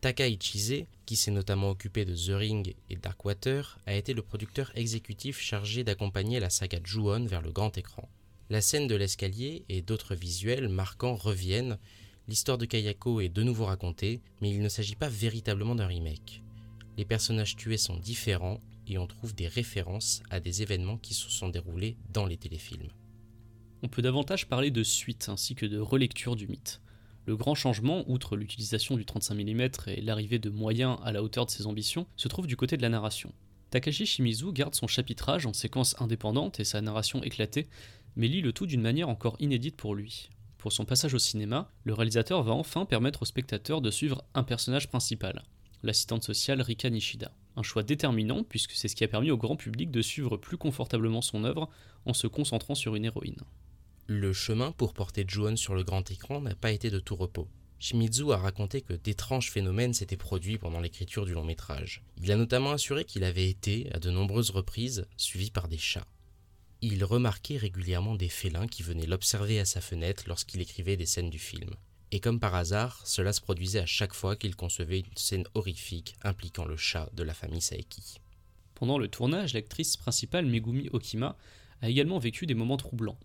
Taka 0.00 0.30
qui 0.30 1.16
s'est 1.16 1.32
notamment 1.32 1.70
occupé 1.70 2.04
de 2.04 2.14
The 2.14 2.38
Ring 2.38 2.76
et 2.88 2.94
Darkwater, 2.94 3.80
a 3.86 3.96
été 3.96 4.14
le 4.14 4.22
producteur 4.22 4.70
exécutif 4.76 5.40
chargé 5.40 5.82
d'accompagner 5.82 6.38
la 6.38 6.50
saga 6.50 6.78
Ju-On 6.84 7.26
vers 7.26 7.42
le 7.42 7.50
grand 7.50 7.76
écran. 7.76 8.08
La 8.50 8.60
scène 8.60 8.88
de 8.88 8.96
l'escalier 8.96 9.64
et 9.68 9.80
d'autres 9.80 10.16
visuels 10.16 10.68
marquants 10.68 11.14
reviennent, 11.14 11.78
l'histoire 12.26 12.58
de 12.58 12.66
Kayako 12.66 13.20
est 13.20 13.28
de 13.28 13.44
nouveau 13.44 13.66
racontée, 13.66 14.22
mais 14.40 14.50
il 14.50 14.60
ne 14.60 14.68
s'agit 14.68 14.96
pas 14.96 15.08
véritablement 15.08 15.76
d'un 15.76 15.86
remake. 15.86 16.42
Les 16.98 17.04
personnages 17.04 17.54
tués 17.54 17.76
sont 17.76 17.96
différents 17.96 18.60
et 18.88 18.98
on 18.98 19.06
trouve 19.06 19.36
des 19.36 19.46
références 19.46 20.24
à 20.30 20.40
des 20.40 20.62
événements 20.62 20.98
qui 20.98 21.14
se 21.14 21.30
sont 21.30 21.48
déroulés 21.48 21.96
dans 22.12 22.26
les 22.26 22.36
téléfilms. 22.36 22.90
On 23.84 23.88
peut 23.88 24.02
davantage 24.02 24.48
parler 24.48 24.72
de 24.72 24.82
suite 24.82 25.28
ainsi 25.28 25.54
que 25.54 25.66
de 25.66 25.78
relecture 25.78 26.34
du 26.34 26.48
mythe. 26.48 26.80
Le 27.26 27.36
grand 27.36 27.54
changement, 27.54 28.02
outre 28.10 28.36
l'utilisation 28.36 28.96
du 28.96 29.04
35 29.04 29.34
mm 29.36 29.68
et 29.86 30.00
l'arrivée 30.00 30.40
de 30.40 30.50
moyens 30.50 30.98
à 31.04 31.12
la 31.12 31.22
hauteur 31.22 31.46
de 31.46 31.52
ses 31.52 31.68
ambitions, 31.68 32.08
se 32.16 32.26
trouve 32.26 32.48
du 32.48 32.56
côté 32.56 32.76
de 32.76 32.82
la 32.82 32.88
narration. 32.88 33.32
Takashi 33.70 34.04
Shimizu 34.04 34.52
garde 34.52 34.74
son 34.74 34.88
chapitrage 34.88 35.46
en 35.46 35.52
séquence 35.52 35.94
indépendante 36.00 36.58
et 36.58 36.64
sa 36.64 36.80
narration 36.80 37.22
éclatée, 37.22 37.68
mais 38.16 38.28
lit 38.28 38.40
le 38.40 38.52
tout 38.52 38.66
d'une 38.66 38.80
manière 38.80 39.08
encore 39.08 39.36
inédite 39.38 39.76
pour 39.76 39.94
lui. 39.94 40.30
Pour 40.58 40.72
son 40.72 40.84
passage 40.84 41.14
au 41.14 41.18
cinéma, 41.18 41.70
le 41.84 41.94
réalisateur 41.94 42.42
va 42.42 42.52
enfin 42.52 42.84
permettre 42.84 43.22
au 43.22 43.24
spectateur 43.24 43.80
de 43.80 43.90
suivre 43.90 44.24
un 44.34 44.42
personnage 44.42 44.88
principal, 44.88 45.42
l'assistante 45.82 46.24
sociale 46.24 46.60
Rika 46.60 46.90
Nishida. 46.90 47.32
Un 47.56 47.62
choix 47.62 47.82
déterminant 47.82 48.44
puisque 48.44 48.72
c'est 48.72 48.88
ce 48.88 48.94
qui 48.94 49.04
a 49.04 49.08
permis 49.08 49.30
au 49.30 49.36
grand 49.36 49.56
public 49.56 49.90
de 49.90 50.02
suivre 50.02 50.36
plus 50.36 50.56
confortablement 50.56 51.22
son 51.22 51.44
œuvre 51.44 51.68
en 52.06 52.12
se 52.12 52.26
concentrant 52.26 52.74
sur 52.74 52.94
une 52.94 53.04
héroïne. 53.04 53.40
Le 54.06 54.32
chemin 54.32 54.72
pour 54.72 54.92
porter 54.92 55.24
Juon 55.26 55.56
sur 55.56 55.74
le 55.74 55.84
grand 55.84 56.10
écran 56.10 56.40
n'a 56.40 56.54
pas 56.54 56.72
été 56.72 56.90
de 56.90 57.00
tout 57.00 57.16
repos. 57.16 57.48
Shimizu 57.78 58.32
a 58.32 58.36
raconté 58.36 58.82
que 58.82 58.92
d'étranges 58.92 59.50
phénomènes 59.50 59.94
s'étaient 59.94 60.18
produits 60.18 60.58
pendant 60.58 60.80
l'écriture 60.80 61.24
du 61.24 61.32
long 61.32 61.44
métrage. 61.44 62.02
Il 62.22 62.30
a 62.30 62.36
notamment 62.36 62.72
assuré 62.72 63.06
qu'il 63.06 63.24
avait 63.24 63.48
été, 63.48 63.90
à 63.94 63.98
de 63.98 64.10
nombreuses 64.10 64.50
reprises, 64.50 65.06
suivi 65.16 65.50
par 65.50 65.66
des 65.66 65.78
chats. 65.78 66.06
Il 66.82 67.04
remarquait 67.04 67.58
régulièrement 67.58 68.16
des 68.16 68.30
félins 68.30 68.66
qui 68.66 68.82
venaient 68.82 69.06
l'observer 69.06 69.60
à 69.60 69.66
sa 69.66 69.82
fenêtre 69.82 70.24
lorsqu'il 70.26 70.62
écrivait 70.62 70.96
des 70.96 71.04
scènes 71.04 71.28
du 71.28 71.38
film. 71.38 71.74
Et 72.10 72.20
comme 72.20 72.40
par 72.40 72.54
hasard, 72.54 73.06
cela 73.06 73.34
se 73.34 73.42
produisait 73.42 73.80
à 73.80 73.86
chaque 73.86 74.14
fois 74.14 74.34
qu'il 74.34 74.56
concevait 74.56 75.00
une 75.00 75.16
scène 75.16 75.44
horrifique 75.52 76.16
impliquant 76.22 76.64
le 76.64 76.78
chat 76.78 77.10
de 77.12 77.22
la 77.22 77.34
famille 77.34 77.60
Saeki. 77.60 78.20
Pendant 78.74 78.96
le 78.96 79.08
tournage, 79.08 79.52
l'actrice 79.52 79.98
principale 79.98 80.46
Megumi 80.46 80.88
Okima 80.92 81.36
a 81.82 81.90
également 81.90 82.18
vécu 82.18 82.46
des 82.46 82.54
moments 82.54 82.78
troublants. 82.78 83.18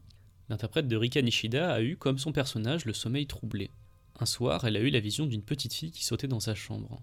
L'interprète 0.50 0.90
de 0.90 0.98
Rika 0.98 1.22
Nishida 1.22 1.74
a 1.74 1.82
eu 1.82 1.96
comme 1.96 2.18
son 2.18 2.34
personnage 2.34 2.84
le 2.84 2.94
sommeil 2.94 3.26
troublé. 3.26 3.72
Un 4.20 4.26
soir, 4.26 4.66
elle 4.66 4.76
a 4.76 4.82
eu 4.82 4.90
la 4.90 5.00
vision 5.00 5.26
d'une 5.26 5.42
petite 5.42 5.74
fille 5.74 5.92
qui 5.92 6.04
sautait 6.04 6.28
dans 6.28 6.42
sa 6.42 6.56
chambre. 6.56 7.02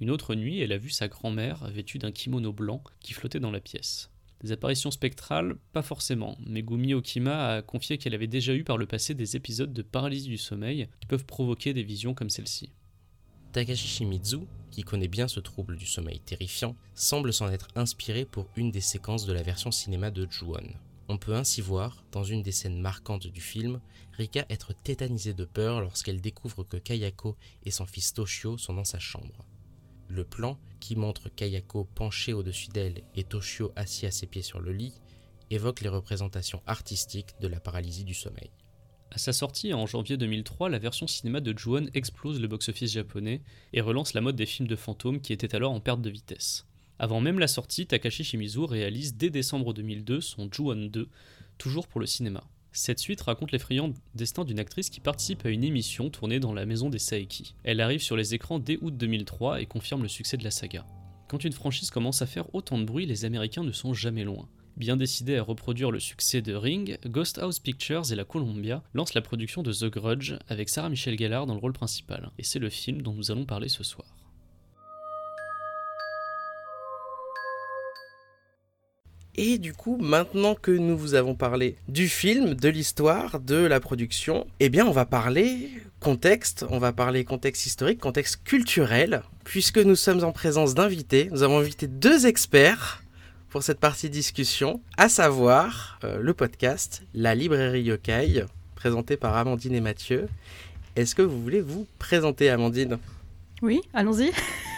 Une 0.00 0.10
autre 0.10 0.34
nuit, 0.34 0.60
elle 0.60 0.72
a 0.72 0.78
vu 0.78 0.88
sa 0.88 1.08
grand-mère 1.08 1.68
vêtue 1.68 1.98
d'un 1.98 2.12
kimono 2.12 2.52
blanc 2.52 2.82
qui 3.00 3.12
flottait 3.12 3.40
dans 3.40 3.50
la 3.50 3.60
pièce. 3.60 4.11
Des 4.42 4.50
apparitions 4.50 4.90
spectrales, 4.90 5.56
pas 5.72 5.82
forcément. 5.82 6.36
Megumi 6.44 6.94
Okima 6.94 7.48
a 7.48 7.62
confié 7.62 7.96
qu'elle 7.96 8.14
avait 8.14 8.26
déjà 8.26 8.54
eu 8.54 8.64
par 8.64 8.76
le 8.76 8.86
passé 8.86 9.14
des 9.14 9.36
épisodes 9.36 9.72
de 9.72 9.82
paralysie 9.82 10.28
du 10.28 10.38
sommeil 10.38 10.88
qui 11.00 11.06
peuvent 11.06 11.26
provoquer 11.26 11.72
des 11.72 11.84
visions 11.84 12.14
comme 12.14 12.30
celle-ci. 12.30 12.72
Takashi 13.52 13.86
Shimizu, 13.86 14.38
qui 14.70 14.82
connaît 14.82 15.08
bien 15.08 15.28
ce 15.28 15.38
trouble 15.38 15.76
du 15.76 15.86
sommeil 15.86 16.20
terrifiant, 16.20 16.74
semble 16.94 17.32
s'en 17.32 17.50
être 17.50 17.68
inspiré 17.76 18.24
pour 18.24 18.48
une 18.56 18.70
des 18.70 18.80
séquences 18.80 19.26
de 19.26 19.32
la 19.32 19.42
version 19.42 19.70
cinéma 19.70 20.10
de 20.10 20.26
Ju-On. 20.28 20.72
On 21.08 21.18
peut 21.18 21.34
ainsi 21.34 21.60
voir, 21.60 22.02
dans 22.10 22.24
une 22.24 22.42
des 22.42 22.52
scènes 22.52 22.80
marquantes 22.80 23.26
du 23.26 23.40
film, 23.40 23.80
Rika 24.12 24.46
être 24.48 24.72
tétanisée 24.72 25.34
de 25.34 25.44
peur 25.44 25.80
lorsqu'elle 25.80 26.20
découvre 26.20 26.64
que 26.64 26.78
Kayako 26.78 27.36
et 27.64 27.70
son 27.70 27.86
fils 27.86 28.14
Toshio 28.14 28.56
sont 28.56 28.74
dans 28.74 28.84
sa 28.84 28.98
chambre. 28.98 29.44
Le 30.14 30.24
plan, 30.24 30.58
qui 30.78 30.94
montre 30.94 31.30
Kayako 31.30 31.84
penchée 31.94 32.34
au-dessus 32.34 32.68
d'elle 32.68 33.00
et 33.14 33.24
Toshio 33.24 33.72
assis 33.76 34.04
à 34.04 34.10
ses 34.10 34.26
pieds 34.26 34.42
sur 34.42 34.60
le 34.60 34.70
lit, 34.70 34.92
évoque 35.48 35.80
les 35.80 35.88
représentations 35.88 36.62
artistiques 36.66 37.34
de 37.40 37.48
la 37.48 37.60
paralysie 37.60 38.04
du 38.04 38.12
sommeil. 38.12 38.50
À 39.10 39.16
sa 39.16 39.32
sortie 39.32 39.72
en 39.72 39.86
janvier 39.86 40.18
2003, 40.18 40.68
la 40.68 40.78
version 40.78 41.06
cinéma 41.06 41.40
de 41.40 41.56
Ju-On 41.56 41.86
explose 41.94 42.42
le 42.42 42.46
box-office 42.46 42.92
japonais 42.92 43.40
et 43.72 43.80
relance 43.80 44.12
la 44.12 44.20
mode 44.20 44.36
des 44.36 44.44
films 44.44 44.68
de 44.68 44.76
fantômes 44.76 45.22
qui 45.22 45.32
étaient 45.32 45.54
alors 45.54 45.72
en 45.72 45.80
perte 45.80 46.02
de 46.02 46.10
vitesse. 46.10 46.66
Avant 46.98 47.22
même 47.22 47.38
la 47.38 47.48
sortie, 47.48 47.86
Takashi 47.86 48.22
Shimizu 48.22 48.64
réalise 48.64 49.16
dès 49.16 49.30
décembre 49.30 49.72
2002 49.72 50.20
son 50.20 50.46
Ju-On 50.52 50.90
2, 50.90 51.08
toujours 51.56 51.88
pour 51.88 52.00
le 52.00 52.06
cinéma. 52.06 52.44
Cette 52.74 53.00
suite 53.00 53.20
raconte 53.20 53.52
l'effrayant 53.52 53.92
destin 54.14 54.46
d'une 54.46 54.58
actrice 54.58 54.88
qui 54.88 55.00
participe 55.00 55.44
à 55.44 55.50
une 55.50 55.62
émission 55.62 56.08
tournée 56.08 56.40
dans 56.40 56.54
la 56.54 56.64
maison 56.64 56.88
des 56.88 56.98
Saeki. 56.98 57.54
Elle 57.64 57.82
arrive 57.82 58.00
sur 58.00 58.16
les 58.16 58.34
écrans 58.34 58.58
dès 58.58 58.78
août 58.80 58.96
2003 58.96 59.60
et 59.60 59.66
confirme 59.66 60.02
le 60.02 60.08
succès 60.08 60.38
de 60.38 60.44
la 60.44 60.50
saga. 60.50 60.86
Quand 61.28 61.44
une 61.44 61.52
franchise 61.52 61.90
commence 61.90 62.22
à 62.22 62.26
faire 62.26 62.54
autant 62.54 62.78
de 62.78 62.84
bruit, 62.84 63.04
les 63.04 63.26
Américains 63.26 63.62
ne 63.62 63.72
sont 63.72 63.92
jamais 63.92 64.24
loin. 64.24 64.48
Bien 64.78 64.96
décidés 64.96 65.36
à 65.36 65.42
reproduire 65.42 65.90
le 65.90 66.00
succès 66.00 66.40
de 66.40 66.54
Ring, 66.54 66.98
Ghost 67.06 67.38
House 67.38 67.58
Pictures 67.58 68.10
et 68.10 68.16
la 68.16 68.24
Columbia 68.24 68.82
lancent 68.94 69.12
la 69.12 69.20
production 69.20 69.62
de 69.62 69.72
The 69.72 69.90
Grudge 69.90 70.32
avec 70.48 70.70
Sarah 70.70 70.88
Michelle 70.88 71.18
Gellar 71.18 71.44
dans 71.44 71.54
le 71.54 71.60
rôle 71.60 71.74
principal. 71.74 72.30
Et 72.38 72.42
c'est 72.42 72.58
le 72.58 72.70
film 72.70 73.02
dont 73.02 73.12
nous 73.12 73.30
allons 73.30 73.44
parler 73.44 73.68
ce 73.68 73.84
soir. 73.84 74.06
Et 79.36 79.56
du 79.56 79.72
coup, 79.72 79.96
maintenant 79.96 80.54
que 80.54 80.70
nous 80.70 80.96
vous 80.96 81.14
avons 81.14 81.34
parlé 81.34 81.76
du 81.88 82.08
film, 82.08 82.52
de 82.54 82.68
l'histoire, 82.68 83.40
de 83.40 83.56
la 83.56 83.80
production, 83.80 84.46
eh 84.60 84.68
bien, 84.68 84.86
on 84.86 84.90
va 84.90 85.06
parler 85.06 85.70
contexte, 86.00 86.66
on 86.68 86.78
va 86.78 86.92
parler 86.92 87.24
contexte 87.24 87.64
historique, 87.64 87.98
contexte 87.98 88.42
culturel, 88.44 89.22
puisque 89.44 89.78
nous 89.78 89.96
sommes 89.96 90.22
en 90.22 90.32
présence 90.32 90.74
d'invités. 90.74 91.30
Nous 91.32 91.42
avons 91.42 91.60
invité 91.60 91.86
deux 91.86 92.26
experts 92.26 93.02
pour 93.48 93.62
cette 93.62 93.80
partie 93.80 94.10
discussion, 94.10 94.80
à 94.98 95.08
savoir 95.08 95.98
euh, 96.04 96.18
le 96.20 96.34
podcast 96.34 97.02
La 97.14 97.34
Librairie 97.34 97.82
Yokai, 97.82 98.44
présenté 98.74 99.16
par 99.16 99.36
Amandine 99.36 99.74
et 99.74 99.80
Mathieu. 99.80 100.28
Est-ce 100.96 101.14
que 101.14 101.22
vous 101.22 101.40
voulez 101.40 101.62
vous 101.62 101.86
présenter, 101.98 102.50
Amandine? 102.50 102.98
Oui, 103.62 103.80
allons-y. 103.94 104.32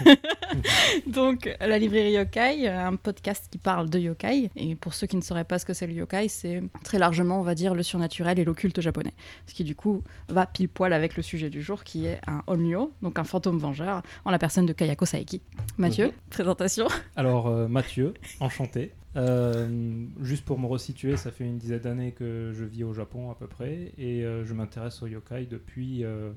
Donc, 1.07 1.51
la 1.59 1.79
librairie 1.79 2.13
Yokai, 2.13 2.69
un 2.69 2.97
podcast 2.97 3.49
qui 3.51 3.57
parle 3.59 3.89
de 3.89 3.99
yokai. 3.99 4.51
Et 4.57 4.75
pour 4.75 4.93
ceux 4.93 5.07
qui 5.07 5.17
ne 5.17 5.23
sauraient 5.23 5.45
pas 5.45 5.59
ce 5.59 5.65
que 5.65 5.73
c'est 5.73 5.87
le 5.87 5.95
yokai, 5.95 6.29
c'est 6.29 6.63
très 6.83 6.99
largement, 6.99 7.41
on 7.41 7.43
va 7.43 7.55
dire, 7.55 7.75
le 7.75 7.83
surnaturel 7.83 8.39
et 8.39 8.45
l'occulte 8.45 8.81
japonais. 8.83 9.15
Ce 9.47 9.55
qui, 9.55 9.65
du 9.65 9.75
coup, 9.75 10.03
va 10.29 10.47
pile 10.47 10.69
poil 10.69 10.93
avec 10.93 11.17
le 11.17 11.23
sujet 11.23 11.49
du 11.49 11.63
jour, 11.63 11.83
qui 11.83 12.07
est 12.07 12.21
un 12.27 12.43
onryo, 12.47 12.93
donc 13.01 13.19
un 13.19 13.25
fantôme 13.25 13.59
vengeur, 13.59 14.03
en 14.27 14.31
la 14.31 14.39
personne 14.39 14.67
de 14.67 14.75
Kayako 14.75 15.07
Saeki. 15.07 15.41
Mathieu, 15.79 16.13
présentation 16.29 16.87
Alors, 17.17 17.47
euh, 17.47 17.67
Mathieu, 17.69 18.13
enchanté. 18.41 18.93
Euh, 19.17 20.07
juste 20.21 20.45
pour 20.45 20.59
me 20.59 20.67
resituer, 20.67 21.17
ça 21.17 21.31
fait 21.31 21.45
une 21.45 21.59
dizaine 21.59 21.81
d'années 21.81 22.13
que 22.13 22.53
je 22.53 22.65
vis 22.65 22.85
au 22.85 22.93
Japon 22.93 23.31
à 23.31 23.35
peu 23.35 23.47
près, 23.47 23.93
et 23.97 24.25
euh, 24.25 24.45
je 24.45 24.55
m'intéresse 24.55 25.03
au 25.03 25.07
yokai 25.07 25.47
depuis, 25.47 26.05
euh, 26.05 26.33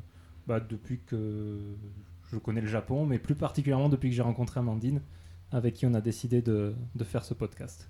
bah, 0.45 0.59
depuis 0.59 0.99
que 0.99 1.59
je 2.31 2.37
connais 2.37 2.61
le 2.61 2.67
Japon, 2.67 3.05
mais 3.05 3.19
plus 3.19 3.35
particulièrement 3.35 3.89
depuis 3.89 4.09
que 4.09 4.15
j'ai 4.15 4.21
rencontré 4.21 4.59
Amandine, 4.59 5.01
avec 5.51 5.73
qui 5.75 5.85
on 5.85 5.93
a 5.93 6.01
décidé 6.01 6.41
de, 6.41 6.73
de 6.95 7.03
faire 7.03 7.23
ce 7.25 7.33
podcast. 7.33 7.89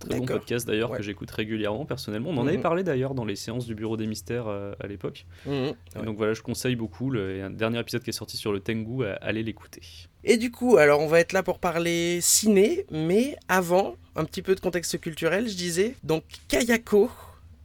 Très 0.00 0.18
bon 0.18 0.24
podcast 0.24 0.66
d'ailleurs 0.66 0.90
Ouais. 0.92 0.96
que 0.98 1.02
j'écoute 1.02 1.30
régulièrement 1.30 1.84
personnellement. 1.84 2.30
On 2.30 2.36
en 2.38 2.42
Mhm. 2.42 2.48
avait 2.48 2.58
parlé 2.58 2.82
d'ailleurs 2.82 3.14
dans 3.14 3.24
les 3.26 3.36
séances 3.36 3.66
du 3.66 3.74
Bureau 3.74 3.98
des 3.98 4.06
Mystères 4.06 4.46
euh, 4.46 4.72
à 4.80 4.86
l'époque. 4.86 5.26
Mhm, 5.46 5.52
Et 5.52 5.98
ouais. 5.98 6.04
Donc 6.06 6.16
voilà, 6.16 6.32
je 6.32 6.40
conseille 6.40 6.74
beaucoup. 6.74 7.10
Le, 7.10 7.34
il 7.34 7.38
y 7.38 7.40
a 7.42 7.46
un 7.46 7.50
dernier 7.50 7.78
épisode 7.80 8.02
qui 8.02 8.08
est 8.10 8.14
sorti 8.14 8.38
sur 8.38 8.50
le 8.52 8.60
Tengu, 8.60 9.02
euh, 9.04 9.14
allez 9.20 9.42
l'écouter. 9.42 9.82
Et 10.24 10.38
du 10.38 10.50
coup, 10.50 10.78
alors 10.78 11.00
on 11.00 11.06
va 11.06 11.20
être 11.20 11.32
là 11.32 11.42
pour 11.42 11.58
parler 11.58 12.18
ciné, 12.22 12.86
mais 12.90 13.36
avant, 13.48 13.96
un 14.16 14.24
petit 14.24 14.40
peu 14.42 14.54
de 14.54 14.60
contexte 14.60 14.98
culturel, 15.00 15.48
je 15.48 15.54
disais. 15.56 15.94
Donc 16.02 16.24
Kayako, 16.48 17.10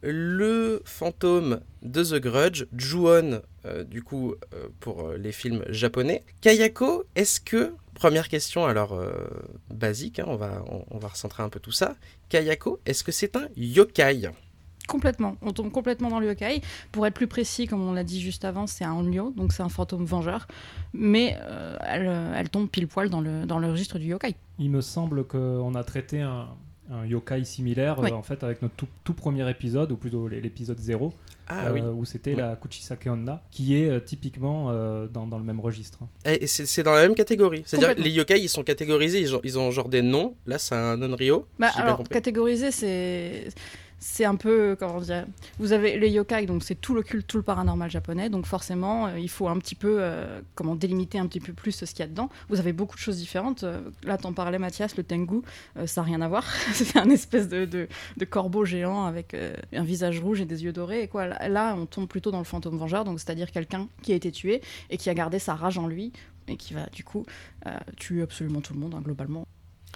le 0.06 0.82
fantôme 0.86 1.60
de 1.82 2.04
The 2.04 2.22
Grudge, 2.22 2.66
Ju-On, 2.78 3.42
euh, 3.66 3.84
du 3.84 4.04
coup, 4.04 4.36
euh, 4.54 4.68
pour 4.80 5.08
euh, 5.08 5.18
les 5.18 5.32
films 5.32 5.64
japonais. 5.70 6.24
Kayako, 6.42 7.04
est-ce 7.16 7.40
que, 7.42 7.74
première 7.94 8.30
question 8.30 8.66
alors 8.66 8.94
euh, 8.94 9.12
basique, 9.70 10.20
hein, 10.20 10.26
on, 10.28 10.36
va, 10.36 10.64
on, 10.70 10.86
on 10.92 10.98
va 10.98 11.08
recentrer 11.08 11.44
un 11.44 11.50
peu 11.50 11.60
tout 11.60 11.72
ça. 11.72 11.96
Kayako, 12.30 12.80
est-ce 12.86 13.04
que 13.04 13.12
c'est 13.12 13.36
un 13.36 13.48
yokai? 13.58 14.30
Complètement, 14.88 15.36
on 15.42 15.52
tombe 15.52 15.72
complètement 15.72 16.10
dans 16.10 16.20
le 16.20 16.28
yokai. 16.28 16.62
Pour 16.92 17.08
être 17.08 17.16
plus 17.16 17.26
précis, 17.26 17.66
comme 17.66 17.82
on 17.82 17.94
l'a 17.94 18.04
dit 18.04 18.22
juste 18.22 18.46
avant, 18.46 18.68
c'est 18.68 18.84
un 18.86 18.94
onryo, 18.94 19.34
donc 19.36 19.52
c'est 19.52 19.64
un 19.64 19.70
fantôme 19.70 20.06
vengeur. 20.06 20.48
Mais 20.94 21.36
euh, 21.42 21.76
elle, 21.82 22.36
elle 22.36 22.50
tombe 22.50 22.70
pile 22.70 22.88
poil 22.88 23.10
dans 23.10 23.22
le, 23.22 23.48
dans 23.48 23.58
le 23.58 23.72
registre 23.72 23.98
du 23.98 24.06
yokai. 24.08 24.36
Il 24.60 24.70
me 24.70 24.82
semble 24.82 25.26
qu'on 25.26 25.74
a 25.74 25.84
traité 25.84 26.22
un, 26.22 26.50
un 26.92 27.06
yokai 27.06 27.44
similaire 27.46 27.98
Oui. 28.00 28.10
euh, 28.12 28.15
en 28.15 28.22
fait 28.24 28.44
avec 28.44 28.62
notre 28.62 28.75
tout, 28.75 28.88
tout 29.04 29.13
premier 29.13 29.50
épisode, 29.50 29.92
ou 29.92 29.98
plutôt 29.98 30.27
l'épisode 30.27 30.80
0, 30.80 31.13
Ah 31.48 31.68
euh, 31.68 31.74
oui. 31.74 31.82
où 31.82 32.06
c'était 32.06 32.32
Oui. 32.32 32.38
la 32.38 32.56
Kuchisake 32.56 33.08
Onna, 33.08 33.42
qui 33.51 33.75
est 33.75 33.89
euh, 33.89 34.00
typiquement 34.00 34.68
euh, 34.70 35.08
dans, 35.08 35.25
dans 35.27 35.38
le 35.39 35.44
même 35.44 35.60
registre. 35.60 36.00
Et 36.25 36.44
et 36.44 36.48
c'est 36.48 36.84
dans 36.84 36.94
la 36.94 37.01
même 37.01 37.15
catégorie. 37.15 37.63
C'est-à-dire 37.65 37.96
les 37.98 38.12
yokai, 38.12 38.39
ils 38.39 38.50
sont 38.50 38.63
catégorisés, 38.63 39.20
ils 39.20 39.36
ont, 39.36 39.42
ils 39.44 39.58
ont 39.58 39.72
genre 39.72 39.89
des 39.89 40.01
noms. 40.01 40.36
Là, 40.46 40.58
c'est 40.60 40.75
un 40.75 41.01
onryo. 41.01 41.48
Bah, 41.60 41.72
alors, 41.75 41.98
compris. 41.98 42.13
catégoriser, 42.13 42.72
c'est. 42.72 43.48
C'est 44.08 44.24
un 44.24 44.36
peu, 44.36 44.76
comment 44.80 45.02
dire, 45.02 45.26
vous 45.58 45.74
avez 45.74 45.98
les 45.98 46.12
yokai, 46.12 46.46
donc 46.46 46.64
c'est 46.64 46.76
tout 46.76 46.94
le 46.94 47.02
culte, 47.02 47.26
tout 47.26 47.38
le 47.38 47.44
paranormal 47.44 47.90
japonais, 47.90 48.30
donc 48.30 48.46
forcément, 48.46 49.08
euh, 49.08 49.20
il 49.20 49.30
faut 49.30 49.48
un 49.48 49.58
petit 49.58 49.74
peu, 49.74 49.98
euh, 50.00 50.42
comment 50.54 50.76
délimiter 50.76 51.18
un 51.18 51.26
petit 51.26 51.40
peu 51.40 51.54
plus 51.54 51.72
ce 51.72 51.86
qu'il 51.86 52.02
y 52.02 52.04
a 52.04 52.08
dedans. 52.08 52.30
Vous 52.48 52.60
avez 52.60 52.72
beaucoup 52.72 52.96
de 52.96 53.00
choses 53.00 53.18
différentes. 53.18 53.64
Euh, 53.64 53.82
là, 54.04 54.20
t'en 54.20 54.32
parlais, 54.32 54.60
Mathias, 54.60 54.96
le 54.96 55.04
tengu, 55.04 55.42
ça 55.88 56.02
n'a 56.02 56.06
rien 56.06 56.22
à 56.22 56.28
voir. 56.28 56.46
c'est 56.74 56.98
un 56.98 57.10
espèce 57.10 57.48
de, 57.50 57.66
de, 57.66 57.88
de 58.16 58.26
corbeau 58.26 58.64
géant 58.64 59.06
avec 59.06 59.36
un 59.74 59.84
visage 59.84 60.20
rouge 60.20 60.40
et 60.40 60.46
des 60.46 60.64
yeux 60.64 60.72
dorés. 60.72 61.02
Et 61.02 61.08
quoi. 61.08 61.28
Là, 61.28 61.76
on 61.76 61.88
tombe 61.88 62.08
plutôt 62.08 62.30
dans 62.30 62.38
le 62.38 62.46
fantôme 62.46 62.78
vengeur, 62.78 63.06
donc 63.06 63.20
c'est-à-dire 63.20 63.52
quelqu'un 63.52 63.88
qui 64.04 64.14
a 64.14 64.16
été 64.16 64.32
tué 64.32 64.62
et 64.92 64.98
qui 64.98 65.10
a 65.10 65.16
gardé 65.16 65.40
sa 65.40 65.56
rage 65.56 65.80
en 65.80 65.88
lui 65.88 66.14
et 66.48 66.58
qui 66.58 66.76
va 66.76 66.86
du 66.92 67.04
coup 67.04 67.26
tuer 67.98 68.22
absolument 68.22 68.62
tout 68.62 68.76
le 68.76 68.80
monde, 68.80 68.94
hein, 68.94 69.02
globalement. 69.02 69.48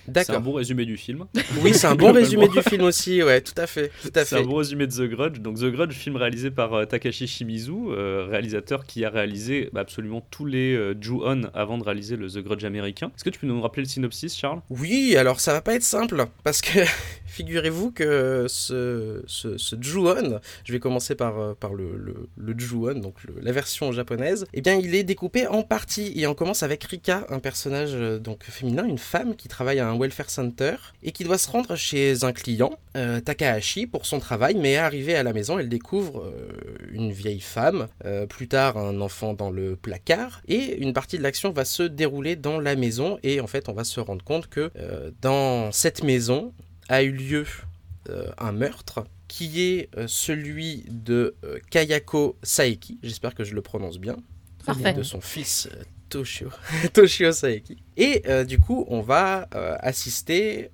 C'est 0.06 0.10
un 0.10 0.14
D'accord. 0.14 0.42
bon 0.42 0.54
résumé 0.54 0.86
du 0.86 0.98
film. 0.98 1.26
Oui, 1.64 1.74
c'est 1.74 1.88
un 1.88 1.96
bon 1.96 2.12
résumé 2.12 2.48
du 2.48 2.62
film 2.62 2.84
aussi, 2.84 3.22
ouais, 3.24 3.42
tout 3.42 3.54
à 3.58 3.68
fait, 3.68 3.92
tout 4.02 4.12
à 4.16 4.24
C'est 4.24 4.38
un 4.38 4.44
bon 4.44 4.56
résumé 4.56 4.88
de 4.88 4.92
The 4.94 5.10
Grudge. 5.10 5.40
Donc 5.40 5.58
The 5.58 5.66
Grudge, 5.72 5.94
film 5.94 6.16
réalisé 6.16 6.52
par 6.52 6.74
euh, 6.74 6.86
Takashi 6.86 7.28
Shimizu, 7.28 7.72
euh, 7.90 8.28
réalisateur 8.30 8.86
qui 8.86 9.04
a 9.04 9.10
réalisé 9.10 9.70
bah, 9.74 9.82
absolument 9.82 10.26
tous 10.32 10.46
les 10.46 10.74
euh, 10.76 10.94
Ju-On 11.00 11.44
avant 11.54 11.78
de 11.78 11.84
réaliser 11.84 12.16
le 12.16 12.30
The 12.30 12.38
Grudge 12.40 12.64
américain. 12.64 13.12
Est-ce 13.16 13.24
que 13.24 13.30
tu 13.30 13.40
peux 13.40 13.48
nous 13.48 13.62
rappeler 13.62 13.84
le 13.84 13.90
synopsis, 13.90 14.36
Charles? 14.38 14.62
Oui, 14.70 15.16
alors 15.18 15.40
ça 15.40 15.54
va 15.54 15.62
pas 15.62 15.74
être 15.76 15.84
simple, 15.84 16.26
parce 16.44 16.62
que 16.62 16.80
figurez-vous 17.26 17.92
que 17.92 18.46
ce, 18.48 19.22
ce, 19.28 19.58
ce 19.58 19.76
Ju-On, 19.80 20.40
je 20.64 20.72
vais 20.74 20.80
commencer 20.80 21.16
par, 21.16 21.40
euh, 21.40 21.54
par 21.60 21.74
le, 21.74 21.96
le, 21.98 22.28
le 22.38 22.58
Ju-On, 22.58 22.96
donc 23.00 23.16
le- 23.26 23.36
la 23.42 23.52
version 23.52 23.92
japonaise, 23.92 24.46
eh 24.54 24.62
bien 24.62 24.76
il 24.76 24.96
est 24.96 25.04
découpé 25.04 25.48
en 25.48 25.64
parties, 25.64 26.14
et 26.16 26.28
on 26.28 26.34
commence 26.34 26.64
avec 26.64 26.84
Rika, 26.84 27.26
un 27.30 27.40
personnage 27.40 27.94
donc 28.22 28.44
féminin, 28.44 28.86
une 28.86 28.98
femme 28.98 29.36
qui 29.36 29.48
travaille 29.48 29.80
à 29.80 29.89
un 29.89 29.89
welfare 29.98 30.30
center, 30.30 30.76
et 31.04 31.12
qui 31.12 31.24
doit 31.24 31.38
se 31.38 31.50
rendre 31.50 31.76
chez 31.76 32.24
un 32.24 32.34
client, 32.34 32.78
euh, 32.96 33.22
Takahashi, 33.22 33.88
pour 33.88 34.06
son 34.06 34.20
travail, 34.20 34.56
mais 34.56 34.78
arrivée 34.78 35.16
à 35.16 35.24
la 35.24 35.34
maison, 35.34 35.60
elle 35.60 35.70
découvre 35.70 36.24
euh, 36.24 36.52
une 36.92 37.12
vieille 37.12 37.40
femme, 37.40 37.88
euh, 38.06 38.26
plus 38.26 38.48
tard 38.48 38.78
un 38.78 39.00
enfant 39.02 39.34
dans 39.34 39.50
le 39.50 39.76
placard, 39.76 40.42
et 40.48 40.78
une 40.82 40.94
partie 40.94 41.18
de 41.18 41.24
l'action 41.24 41.52
va 41.52 41.66
se 41.66 41.84
dérouler 41.84 42.36
dans 42.36 42.60
la 42.60 42.76
maison, 42.76 43.20
et 43.24 43.42
en 43.42 43.48
fait 43.48 43.70
on 43.70 43.74
va 43.74 43.84
se 43.84 44.00
rendre 44.00 44.24
compte 44.24 44.48
que 44.48 44.72
dans 45.22 45.72
cette 45.72 46.04
maison 46.04 46.54
a 46.88 47.04
eu 47.04 47.12
lieu 47.12 47.46
un 48.38 48.52
meurtre 48.52 49.06
qui 49.28 49.62
est 49.62 49.90
celui 50.08 50.86
de 50.90 51.36
Kayako 51.70 52.38
Saeki, 52.42 53.00
j'espère 53.04 53.36
que 53.36 53.44
je 53.44 53.54
le 53.54 53.62
prononce 53.62 54.00
bien, 54.00 54.18
Parfait. 54.66 54.94
de 54.94 55.04
son 55.04 55.22
fils 55.22 55.70
Toshio, 56.10 56.50
Toshio 56.94 57.32
Saeki. 57.32 57.78
Et 57.98 58.24
euh, 58.28 58.44
du 58.44 58.60
coup, 58.60 58.86
on 58.88 59.02
va 59.02 59.48
euh, 59.54 59.76
assister 59.80 60.72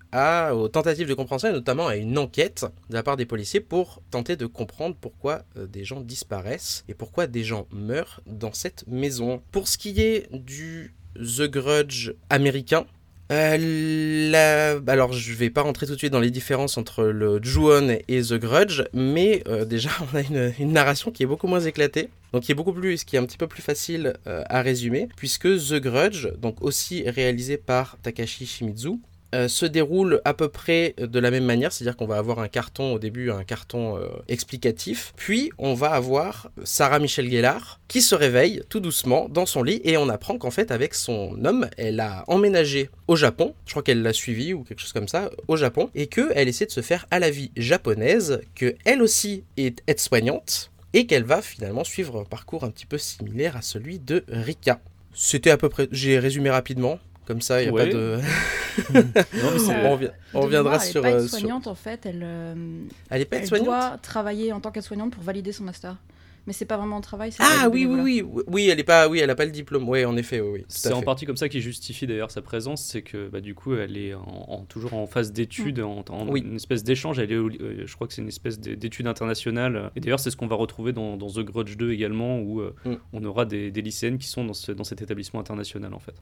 aux 0.54 0.68
tentatives 0.70 1.08
de 1.08 1.14
compréhension, 1.14 1.50
et 1.50 1.52
notamment 1.52 1.88
à 1.88 1.98
une 1.98 2.18
enquête 2.18 2.66
de 2.90 2.96
la 2.96 3.04
part 3.04 3.18
des 3.18 3.26
policiers 3.26 3.60
pour 3.60 4.02
tenter 4.12 4.36
de 4.36 4.46
comprendre 4.46 4.96
pourquoi 5.00 5.44
euh, 5.58 5.68
des 5.68 5.84
gens 5.84 6.00
disparaissent 6.00 6.86
et 6.88 6.94
pourquoi 6.94 7.28
des 7.28 7.44
gens 7.44 7.68
meurent 7.72 8.22
dans 8.26 8.54
cette 8.54 8.88
maison. 8.88 9.42
Pour 9.52 9.68
ce 9.68 9.78
qui 9.78 10.00
est 10.02 10.34
du 10.34 10.96
The 11.16 11.44
Grudge 11.44 12.14
américain, 12.30 12.86
euh, 13.32 14.80
Alors, 14.88 15.14
je 15.14 15.34
vais 15.34 15.50
pas 15.50 15.62
rentrer 15.62 15.88
tout 15.88 15.94
de 15.94 15.98
suite 15.98 16.12
dans 16.12 16.20
les 16.20 16.32
différences 16.32 16.78
entre 16.78 17.04
le 17.06 17.42
Ju-On 17.42 17.98
et 18.08 18.22
The 18.22 18.34
Grudge, 18.34 18.84
mais 18.94 19.44
euh, 19.48 19.66
déjà, 19.66 19.90
on 20.14 20.18
a 20.18 20.22
une, 20.22 20.54
une 20.60 20.74
narration 20.74 21.12
qui 21.12 21.24
est 21.24 21.26
beaucoup 21.26 21.48
moins 21.48 21.62
éclatée, 21.62 22.10
donc 22.34 22.44
qui 22.44 22.52
est 22.52 22.56
beaucoup 22.56 22.74
plus, 22.74 23.04
qui 23.04 23.16
est 23.16 23.20
un 23.20 23.26
petit 23.26 23.38
peu 23.38 23.48
plus 23.48 23.62
facile 23.62 24.14
euh, 24.28 24.44
à 24.50 24.62
résumer, 24.62 25.08
puisque 25.16 25.48
The 25.48 25.76
Grudge, 25.76 26.28
donc 26.38 26.62
aussi 26.62 27.10
réalisé 27.10 27.58
par 27.58 27.98
Takashi 28.04 28.46
Shimizu, 28.46 29.00
euh, 29.36 29.48
se 29.50 29.66
déroule 29.66 30.22
à 30.24 30.34
peu 30.34 30.48
près 30.48 30.96
de 30.98 31.20
la 31.20 31.30
même 31.30 31.44
manière, 31.44 31.74
c'est-à-dire 31.74 31.98
qu'on 31.98 32.06
va 32.06 32.18
avoir 32.18 32.40
un 32.40 32.48
carton 32.48 32.94
au 32.94 33.00
début, 33.00 33.32
un 33.32 33.44
carton 33.44 33.98
euh, 33.98 34.08
explicatif, 34.30 35.14
puis 35.18 35.52
on 35.58 35.74
va 35.74 35.92
avoir 35.92 36.50
Sarah 36.64 37.00
Michelle 37.00 37.30
Gellar 37.30 37.82
qui 37.90 38.02
se 38.02 38.16
réveille 38.16 38.64
tout 38.70 38.80
doucement 38.80 39.28
dans 39.28 39.46
son 39.46 39.62
lit 39.62 39.82
et 39.84 39.98
on 39.98 40.08
apprend 40.08 40.38
qu'en 40.38 40.52
fait 40.52 40.72
avec 40.72 40.94
son 40.94 41.44
homme, 41.44 41.68
elle 41.78 42.00
a 42.00 42.24
emménagé 42.28 42.90
au 43.10 43.18
Japon, 43.18 43.54
je 43.66 43.72
crois 43.72 43.84
qu'elle 43.84 44.02
l'a 44.02 44.14
suivi 44.14 44.54
ou 44.54 44.64
quelque 44.64 44.80
chose 44.80 44.94
comme 44.94 45.10
ça, 45.10 45.30
au 45.50 45.58
Japon, 45.58 45.90
et 45.96 46.08
qu'elle 46.08 46.48
essaie 46.48 46.66
de 46.66 46.72
se 46.72 46.82
faire 46.82 47.06
à 47.12 47.20
la 47.20 47.30
vie 47.30 47.52
japonaise, 47.58 48.40
que 48.56 48.76
elle 48.86 49.02
aussi 49.02 49.44
est 49.58 49.84
aide-soignante 49.88 50.72
et 50.94 51.08
qu'elle 51.08 51.26
va 51.26 51.42
finalement 51.42 51.84
suivre 51.84 52.22
un 52.22 52.24
parcours 52.24 52.64
un 52.64 52.70
petit 52.70 52.86
peu 52.86 52.98
similaire 52.98 53.58
à 53.58 53.62
celui 53.62 54.00
de 54.00 54.24
Rika. 54.30 54.80
C'était 55.14 55.52
à 55.52 55.58
peu 55.58 55.68
près, 55.68 55.90
j'ai 55.92 56.20
résumé 56.20 56.50
rapidement, 56.50 57.00
comme 57.26 57.42
ça 57.42 57.62
il 57.62 57.66
n'y 57.66 57.70
a 57.70 57.74
Ouais. 57.74 57.90
pas 57.90 57.94
de... 57.96 58.20
Non, 58.94 59.02
mais 59.04 60.12
on, 60.34 60.42
reviendra 60.42 60.78
mémoire, 60.78 60.82
elle 60.82 60.88
est 60.88 60.92
sur, 60.92 61.02
pas 61.02 61.12
euh, 61.14 61.28
sur- 61.28 61.40
soignante 61.40 61.68
en 61.68 61.76
fait, 61.76 62.06
elle, 62.06 62.22
euh, 62.24 62.54
Elle 63.10 63.22
est 63.22 63.26
pas 63.26 63.38
elle 63.38 63.44
aide-soignante 63.44 63.68
doit 63.68 63.98
travailler 64.02 64.52
en 64.54 64.60
tant 64.60 64.72
qu'aide-soignante 64.72 65.12
pour 65.14 65.24
valider 65.24 65.52
son 65.52 65.64
master. 65.64 65.98
Mais 66.48 66.54
c'est 66.54 66.66
pas 66.66 66.78
vraiment 66.78 66.98
un 66.98 67.02
travail. 67.02 67.32
c'est 67.32 67.42
Ah 67.42 67.70
oui, 67.70 67.88
oui, 67.88 68.00
oui, 68.04 68.22
oui, 68.22 68.44
oui, 68.46 68.70
elle 68.70 68.80
est 68.80 68.84
pas, 68.84 69.08
oui, 69.10 69.18
elle 69.18 69.32
a 69.32 69.36
pas 69.36 69.46
le 69.46 69.52
diplôme. 69.52 69.90
Oui, 69.90 70.06
en 70.06 70.16
effet, 70.16 70.42
oui, 70.42 70.50
oui. 70.54 70.60
tout 70.60 70.66
C'est 70.70 70.94
en 70.94 71.02
partie 71.02 71.26
comme 71.26 71.38
ça 71.38 71.50
qui 71.50 71.60
justifie 71.60 72.06
d'ailleurs 72.06 72.30
sa 72.30 72.44
présence, 72.44 72.84
c'est 72.84 73.02
que 73.02 73.30
bah, 73.30 73.42
du 73.42 73.56
coup 73.56 73.74
elle 73.74 73.98
est 73.98 74.14
en, 74.14 74.46
en- 74.50 74.66
toujours 74.66 74.94
en 74.94 75.08
phase 75.08 75.32
d'études, 75.32 75.80
en, 75.80 76.06
en- 76.08 76.28
Oui. 76.28 76.42
une 76.42 76.58
espèce 76.58 76.84
d'échange. 76.84 77.18
Elle 77.18 77.32
est, 77.32 77.38
au- 77.38 77.50
euh, 77.50 77.84
je 77.88 77.96
crois 77.96 78.06
que 78.08 78.14
c'est 78.14 78.22
une 78.22 78.28
espèce 78.28 78.60
d'é- 78.60 78.76
d'étude 78.76 79.08
internationale. 79.08 79.90
Et 79.96 80.02
d'ailleurs 80.02 80.20
c'est 80.20 80.30
ce 80.30 80.38
qu'on 80.38 80.46
va 80.46 80.56
retrouver 80.56 80.94
dans, 80.94 81.18
dans 81.18 81.30
The 81.32 81.40
Grudge 81.40 81.78
2 81.78 81.92
également, 81.94 82.38
où 82.40 82.62
euh, 82.62 82.76
Mm. 82.86 82.94
on 83.14 83.24
aura 83.24 83.46
des, 83.46 83.72
des 83.72 83.82
lycéennes 83.82 84.20
qui 84.20 84.28
sont 84.28 84.46
dans, 84.46 84.54
ce- 84.54 84.72
dans 84.72 84.84
cet 84.84 85.02
établissement 85.02 85.40
international 85.40 85.96
en 85.96 86.00
fait. 86.00 86.14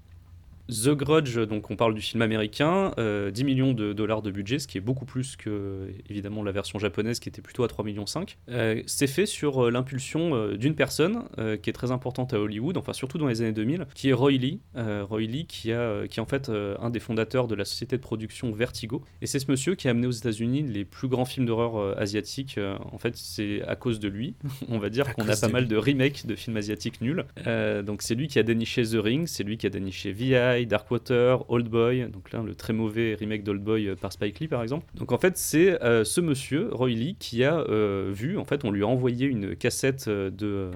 The 0.70 0.90
Grudge, 0.90 1.38
donc 1.40 1.70
on 1.72 1.76
parle 1.76 1.94
du 1.94 2.02
film 2.02 2.22
américain, 2.22 2.94
euh, 2.98 3.32
10 3.32 3.44
millions 3.44 3.74
de 3.74 3.92
dollars 3.92 4.22
de 4.22 4.32
budget, 4.32 4.60
ce 4.60 4.68
qui 4.68 4.78
est 4.78 4.82
beaucoup 4.82 5.06
plus 5.06 5.36
que 5.36 5.90
évidemment 6.10 6.42
la 6.42 6.54
version 6.54 6.80
japonaise 6.80 7.20
qui 7.20 7.28
était 7.28 7.42
plutôt 7.42 7.64
à 7.64 7.68
3 7.68 7.84
millions 7.84 8.06
5. 8.06 8.38
Euh, 8.50 8.82
c'est 8.86 9.08
fait 9.08 9.26
sur 9.26 9.66
euh, 9.66 9.72
l'impulsion 9.72 10.36
euh, 10.36 10.56
d'une 10.56 10.76
personne 10.76 11.24
euh, 11.38 11.58
qui 11.58 11.70
est 11.70 11.74
très 11.74 11.92
importante 11.92 12.34
à 12.34 12.40
Hollywood, 12.40 12.78
enfin 12.78 12.94
surtout 12.94 13.18
dans 13.18 13.28
les 13.28 13.42
années 13.42 13.52
2000, 13.52 13.88
qui 13.94 14.10
est 14.10 14.14
Roy 14.14 14.32
Lee. 14.32 14.62
Roy 14.76 15.22
Lee 15.22 15.46
qui, 15.46 15.72
a, 15.72 16.08
qui 16.08 16.20
est 16.20 16.22
en 16.22 16.26
fait 16.26 16.50
un 16.50 16.90
des 16.90 17.00
fondateurs 17.00 17.48
de 17.48 17.56
la 17.56 17.66
société 17.66 17.98
de 17.98 18.02
production 18.02 18.52
Vertigo. 18.52 19.04
Et 19.22 19.28
c'est 19.28 19.40
ce 19.40 19.50
monsieur 19.50 19.76
qui 19.76 19.88
a 19.88 19.92
amené 19.92 20.08
aux 20.08 20.12
États-Unis 20.12 20.64
les 20.64 20.86
plus 20.86 21.08
grands 21.08 21.26
films 21.26 21.46
d'horreur 21.46 21.98
asiatiques. 21.98 22.60
En 22.92 22.98
fait, 22.98 23.16
c'est 23.16 23.62
à 23.64 23.76
cause 23.76 24.00
de 24.00 24.08
lui, 24.08 24.36
on 24.70 24.80
va 24.80 24.90
dire 24.90 25.14
qu'on 25.14 25.28
a 25.28 25.36
pas 25.36 25.48
mal 25.48 25.68
de 25.68 25.76
remakes 25.76 26.26
de 26.26 26.36
films 26.36 26.58
asiatiques 26.58 27.02
nuls. 27.02 27.26
Donc 27.46 28.02
c'est 28.02 28.16
lui 28.16 28.28
qui 28.28 28.40
a 28.40 28.44
déniché 28.44 28.84
The 28.84 28.96
Ring, 28.96 29.28
c'est 29.28 29.44
lui 29.44 29.58
qui 29.58 29.68
a 29.68 29.70
déniché 29.70 30.12
VI, 30.12 30.36
Darkwater, 30.62 31.50
Old 31.50 31.68
Boy, 31.68 32.10
donc 32.10 32.32
là 32.32 32.42
le 32.42 32.56
très 32.56 32.74
mauvais 32.74 33.16
remake 33.16 33.44
d'Old 33.44 33.62
Boy 33.62 33.88
euh, 33.88 33.96
par 33.96 34.12
Spike 34.12 34.40
Lee 34.40 34.48
par 34.48 34.62
exemple. 34.62 34.86
Donc 34.96 35.12
en 35.12 35.18
fait 35.18 35.38
c'est 35.38 35.82
euh, 35.84 36.04
ce 36.04 36.22
monsieur, 36.22 36.70
Roy 36.72 36.90
Lee, 36.90 37.16
qui 37.20 37.44
a 37.44 37.60
euh, 37.60 38.12
vu, 38.14 38.38
en 38.38 38.46
fait 38.46 38.64
on 38.66 38.72
lui 38.72 38.84
a 38.84 38.88
envoyé 38.88 39.28
une 39.28 39.56
cassette 39.56 40.08
de, 40.10 40.72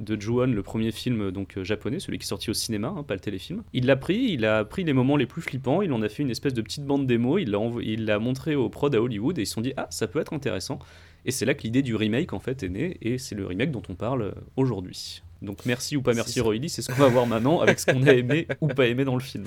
de 0.00 0.20
Ju-On, 0.20 0.46
le 0.46 0.62
premier 0.62 0.92
film 0.92 1.30
donc 1.30 1.62
japonais, 1.62 2.00
celui 2.00 2.18
qui 2.18 2.24
est 2.24 2.28
sorti 2.28 2.50
au 2.50 2.54
cinéma, 2.54 2.94
hein, 2.96 3.02
pas 3.02 3.14
le 3.14 3.20
téléfilm. 3.20 3.62
Il 3.72 3.86
l'a 3.86 3.96
pris, 3.96 4.32
il 4.32 4.44
a 4.44 4.64
pris 4.64 4.84
les 4.84 4.92
moments 4.92 5.16
les 5.16 5.26
plus 5.26 5.42
flippants, 5.42 5.82
il 5.82 5.92
en 5.92 6.02
a 6.02 6.08
fait 6.08 6.22
une 6.22 6.30
espèce 6.30 6.54
de 6.54 6.62
petite 6.62 6.84
bande 6.84 7.06
démo, 7.06 7.38
il 7.38 7.50
l'a 7.50 8.18
montré 8.18 8.54
au 8.54 8.68
prod 8.68 8.94
à 8.94 9.00
Hollywood 9.00 9.38
et 9.38 9.42
ils 9.42 9.46
se 9.46 9.54
sont 9.54 9.60
dit 9.60 9.72
ah 9.76 9.86
ça 9.90 10.06
peut 10.06 10.20
être 10.20 10.32
intéressant. 10.32 10.78
Et 11.24 11.30
c'est 11.30 11.44
là 11.44 11.54
que 11.54 11.62
l'idée 11.62 11.82
du 11.82 11.94
remake 11.94 12.32
en 12.32 12.40
fait 12.40 12.62
est 12.62 12.68
née 12.68 12.96
et 13.00 13.18
c'est 13.18 13.36
le 13.36 13.46
remake 13.46 13.70
dont 13.70 13.82
on 13.88 13.94
parle 13.94 14.34
aujourd'hui. 14.56 15.22
Donc 15.42 15.66
merci 15.66 15.96
ou 15.96 16.02
pas 16.02 16.14
merci 16.14 16.40
Lee, 16.52 16.68
c'est 16.68 16.82
ce 16.82 16.88
qu'on 16.88 16.94
va 17.00 17.08
voir 17.08 17.26
maintenant 17.26 17.60
avec 17.60 17.80
ce 17.80 17.86
qu'on 17.86 18.06
a 18.06 18.12
aimé 18.14 18.46
ou 18.60 18.68
pas 18.68 18.86
aimé 18.86 19.04
dans 19.04 19.14
le 19.16 19.20
film. 19.22 19.44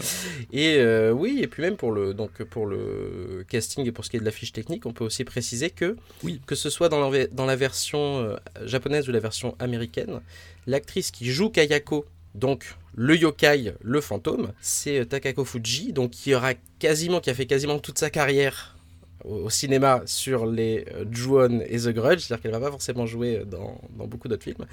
Et 0.51 0.75
euh, 0.77 1.11
oui, 1.11 1.39
et 1.41 1.47
puis 1.47 1.61
même 1.63 1.77
pour 1.77 1.91
le, 1.91 2.13
donc 2.13 2.43
pour 2.43 2.65
le 2.65 3.45
casting 3.49 3.85
et 3.87 3.91
pour 3.91 4.03
ce 4.05 4.09
qui 4.09 4.17
est 4.17 4.19
de 4.19 4.25
la 4.25 4.31
fiche 4.31 4.51
technique, 4.53 4.85
on 4.85 4.93
peut 4.93 5.05
aussi 5.05 5.23
préciser 5.23 5.69
que, 5.69 5.95
Oui. 6.23 6.41
que 6.45 6.55
ce 6.55 6.69
soit 6.69 6.89
dans 6.89 7.09
la, 7.09 7.27
dans 7.27 7.45
la 7.45 7.55
version 7.55 8.19
euh, 8.19 8.35
japonaise 8.65 9.07
ou 9.07 9.11
la 9.11 9.19
version 9.19 9.55
américaine, 9.59 10.19
l'actrice 10.67 11.11
qui 11.11 11.25
joue 11.31 11.49
Kayako, 11.49 12.05
donc 12.33 12.75
le 12.95 13.15
yokai, 13.15 13.73
le 13.81 14.01
fantôme, 14.01 14.51
c'est 14.61 14.99
euh, 14.99 15.05
Takako 15.05 15.45
Fuji, 15.45 15.93
donc 15.93 16.11
qui 16.11 16.35
aura 16.35 16.53
quasiment, 16.79 17.19
qui 17.21 17.29
a 17.29 17.33
fait 17.33 17.45
quasiment 17.45 17.79
toute 17.79 17.97
sa 17.97 18.09
carrière 18.09 18.74
au, 19.27 19.49
cinéma 19.49 20.01
sur 20.05 20.45
les 20.45 20.85
euh, 20.93 21.05
Ju-On 21.11 21.59
et 21.61 21.79
The 21.79 21.89
Grudge, 21.89 22.19
c'est-à-dire 22.19 22.41
qu'elle 22.43 22.51
va 22.51 22.59
pas 22.59 22.71
forcément 22.71 23.05
jouer 23.05 23.43
dans, 23.45 23.79
dans 23.97 24.07
beaucoup 24.07 24.27
d'autres 24.27 24.43
films, 24.43 24.65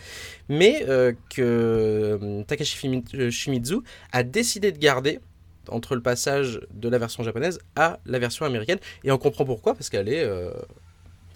mais 0.48 0.84
euh, 0.88 1.12
que 1.30 1.42
euh, 1.42 2.42
Takashi 2.44 3.02
euh, 3.14 3.30
Shimizu 3.30 3.78
a 4.12 4.22
décidé 4.22 4.72
de 4.72 4.78
garder 4.78 5.20
entre 5.68 5.94
le 5.94 6.02
passage 6.02 6.60
de 6.72 6.88
la 6.88 6.98
version 6.98 7.22
japonaise 7.22 7.60
à 7.76 8.00
la 8.04 8.18
version 8.18 8.44
américaine. 8.44 8.78
Et 9.04 9.12
on 9.12 9.18
comprend 9.18 9.44
pourquoi, 9.44 9.74
parce 9.74 9.90
qu'elle 9.90 10.08
est... 10.08 10.24
euh, 10.24 10.50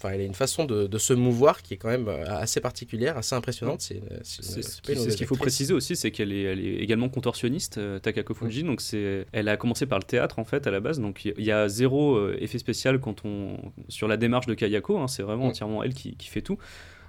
Enfin, 0.07 0.15
elle 0.15 0.21
a 0.21 0.25
une 0.25 0.33
façon 0.33 0.65
de, 0.65 0.87
de 0.87 0.97
se 0.97 1.13
mouvoir 1.13 1.61
qui 1.61 1.73
est 1.73 1.77
quand 1.77 1.89
même 1.89 2.07
euh, 2.07 2.25
assez 2.27 2.59
particulière, 2.61 3.17
assez 3.17 3.35
impressionnante. 3.35 3.81
C'est 3.81 4.01
ce 4.23 5.15
qu'il 5.17 5.27
faut 5.27 5.35
préciser 5.35 5.73
aussi, 5.73 5.95
c'est 5.95 6.11
qu'elle 6.11 6.31
est, 6.31 6.43
elle 6.43 6.59
est 6.65 6.75
également 6.77 7.09
contorsionniste, 7.09 7.77
euh, 7.77 7.99
Takako 7.99 8.33
Fuji. 8.33 8.63
Donc 8.63 8.81
c'est, 8.81 9.25
elle 9.31 9.47
a 9.49 9.57
commencé 9.57 9.85
par 9.85 9.99
le 9.99 10.03
théâtre 10.05 10.39
en 10.39 10.45
fait 10.45 10.67
à 10.67 10.71
la 10.71 10.79
base. 10.79 10.99
Donc 10.99 11.25
il 11.25 11.43
y 11.43 11.51
a 11.51 11.67
zéro 11.67 12.15
euh, 12.15 12.37
effet 12.39 12.57
spécial 12.59 12.99
quand 12.99 13.25
on 13.25 13.57
sur 13.89 14.07
la 14.07 14.17
démarche 14.17 14.45
de 14.47 14.53
Kayako. 14.53 14.97
hein, 14.99 15.07
c'est 15.07 15.23
vraiment 15.23 15.45
Mm. 15.45 15.49
entièrement 15.49 15.83
elle 15.83 15.93
qui, 15.93 16.15
qui 16.15 16.27
fait 16.29 16.41
tout. 16.41 16.57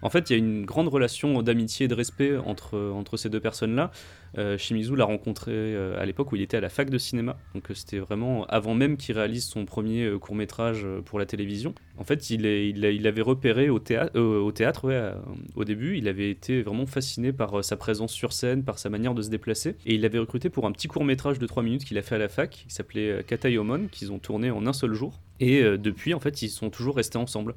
En 0.03 0.11
fait, 0.11 0.31
il 0.31 0.33
y 0.33 0.37
a 0.37 0.39
une 0.39 0.65
grande 0.65 0.89
relation 0.89 1.43
d'amitié 1.43 1.85
et 1.85 1.89
de 1.89 1.95
respect 1.95 2.37
entre, 2.37 2.79
entre 2.95 3.17
ces 3.17 3.29
deux 3.31 3.41
personnes-là. 3.41 3.91
Euh, 4.37 4.59
Shimizu 4.59 4.95
l'a 4.95 5.05
rencontré 5.07 5.51
euh, 5.53 5.99
à 6.01 6.05
l'époque 6.05 6.31
où 6.33 6.37
il 6.37 6.43
était 6.43 6.57
à 6.59 6.61
la 6.61 6.69
fac 6.69 6.91
de 6.91 6.99
cinéma. 6.99 7.39
Donc 7.55 7.71
euh, 7.71 7.75
c'était 7.75 7.99
vraiment 7.99 8.45
avant 8.47 8.75
même 8.75 8.97
qu'il 8.97 9.17
réalise 9.17 9.47
son 9.47 9.65
premier 9.65 10.11
court 10.21 10.35
métrage 10.35 10.87
pour 11.07 11.19
la 11.19 11.27
télévision. 11.27 11.75
En 11.97 12.05
fait, 12.05 12.31
il, 12.31 12.47
est, 12.47 12.69
il, 12.69 12.85
a- 12.85 12.91
il 12.91 13.07
avait 13.07 13.23
repéré 13.23 13.71
au, 13.71 13.79
théâ- 13.81 14.15
au 14.17 14.53
théâtre 14.53 15.15
au 15.57 15.65
début. 15.65 15.97
Il 15.99 16.07
avait 16.09 16.31
été 16.31 16.63
vraiment 16.63 16.87
fasciné 16.87 17.33
par 17.33 17.65
sa 17.65 17.77
présence 17.77 18.13
sur 18.13 18.33
scène, 18.33 18.63
par 18.65 18.79
sa 18.79 18.91
manière 18.91 19.15
de 19.15 19.23
se 19.23 19.31
déplacer. 19.31 19.77
Et 19.87 19.95
il 19.95 20.03
l'avait 20.03 20.19
recruté 20.19 20.51
pour 20.51 20.67
un 20.67 20.73
petit 20.73 20.89
court 20.89 21.05
métrage 21.05 21.39
de 21.39 21.47
3 21.47 21.63
minutes 21.63 21.85
qu'il 21.85 21.99
a 21.99 22.03
fait 22.03 22.15
à 22.15 22.19
la 22.19 22.29
fac, 22.29 22.51
qui 22.69 22.73
s'appelait 22.75 23.25
Katayomon, 23.27 23.89
qu'ils 23.91 24.13
ont 24.13 24.19
tourné 24.19 24.51
en 24.51 24.67
un 24.67 24.73
seul 24.73 24.93
jour. 24.93 25.21
Et 25.41 25.63
depuis, 25.79 26.15
en 26.15 26.21
fait, 26.21 26.43
ils 26.43 26.49
sont 26.51 26.69
toujours 26.71 26.97
restés 26.97 27.19
ensemble. 27.19 27.55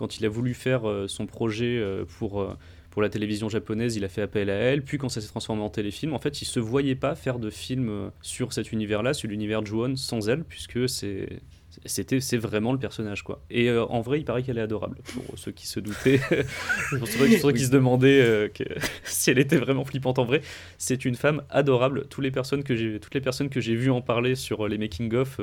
Quand 0.00 0.18
il 0.18 0.24
a 0.24 0.30
voulu 0.30 0.54
faire 0.54 0.88
euh, 0.88 1.08
son 1.08 1.26
projet 1.26 1.76
euh, 1.76 2.06
pour, 2.18 2.40
euh, 2.40 2.56
pour 2.88 3.02
la 3.02 3.10
télévision 3.10 3.50
japonaise, 3.50 3.96
il 3.96 4.04
a 4.06 4.08
fait 4.08 4.22
appel 4.22 4.48
à 4.48 4.54
elle. 4.54 4.80
Puis 4.80 4.96
quand 4.96 5.10
ça 5.10 5.20
s'est 5.20 5.28
transformé 5.28 5.60
en 5.60 5.68
téléfilm, 5.68 6.14
en 6.14 6.18
fait, 6.18 6.40
il 6.40 6.46
se 6.46 6.58
voyait 6.58 6.94
pas 6.94 7.14
faire 7.14 7.38
de 7.38 7.50
film 7.50 8.10
sur 8.22 8.54
cet 8.54 8.72
univers-là, 8.72 9.12
sur 9.12 9.28
l'univers 9.28 9.62
Ju-On, 9.62 9.96
sans 9.96 10.30
elle, 10.30 10.44
puisque 10.44 10.88
c'est 10.88 11.40
c'était 11.84 12.18
c'est 12.20 12.36
vraiment 12.36 12.72
le 12.72 12.78
personnage 12.78 13.22
quoi. 13.22 13.40
Et 13.48 13.70
en 13.70 14.00
vrai 14.00 14.18
il 14.18 14.24
paraît 14.24 14.42
qu'elle 14.42 14.58
est 14.58 14.62
adorable 14.62 14.96
pour 15.14 15.38
ceux 15.38 15.52
qui 15.52 15.68
se 15.68 15.78
doutaient. 15.78 16.18
Pour 16.98 17.06
ceux, 17.06 17.52
qui 17.52 17.64
se 17.64 17.70
demandaient 17.70 18.50
si 19.04 19.30
elle 19.30 19.38
était 19.38 19.56
vraiment 19.56 19.84
flippante 19.84 20.18
en 20.18 20.24
vrai 20.24 20.42
c'est 20.78 21.04
une 21.04 21.14
femme 21.14 21.42
adorable. 21.48 22.06
Toutes 22.10 22.24
les 22.24 22.32
personnes 22.32 22.64
que 22.64 22.74
j'ai 22.74 22.98
toutes 22.98 23.14
les 23.14 23.20
personnes 23.20 23.50
que 23.50 23.60
j'ai 23.60 23.76
vues 23.76 23.92
en 23.92 24.00
parler 24.00 24.34
sur 24.34 24.66
les 24.66 24.78
making 24.78 25.14
of 25.14 25.40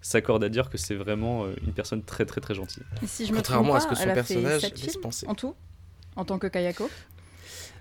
s'accordent 0.00 0.44
à 0.44 0.48
dire 0.48 0.70
que 0.70 0.78
c'est 0.78 0.94
vraiment 0.94 1.44
euh, 1.46 1.54
une 1.66 1.72
personne 1.72 2.02
très 2.04 2.24
très 2.26 2.40
très 2.40 2.54
gentille 2.54 2.84
Et 3.02 3.06
si 3.06 3.26
je 3.26 3.32
me 3.32 3.36
Contrairement 3.36 3.74
trompe 3.74 3.76
à 3.76 3.80
ce 3.80 3.86
pas, 3.86 3.88
que 3.88 3.94
son 3.96 4.08
a 4.08 4.12
personnage 4.14 4.62
laisse 4.74 4.96
penser. 4.96 5.26
en 5.26 5.34
tout, 5.34 5.54
en 6.16 6.24
tant 6.24 6.38
que 6.38 6.46
Kayako. 6.46 6.90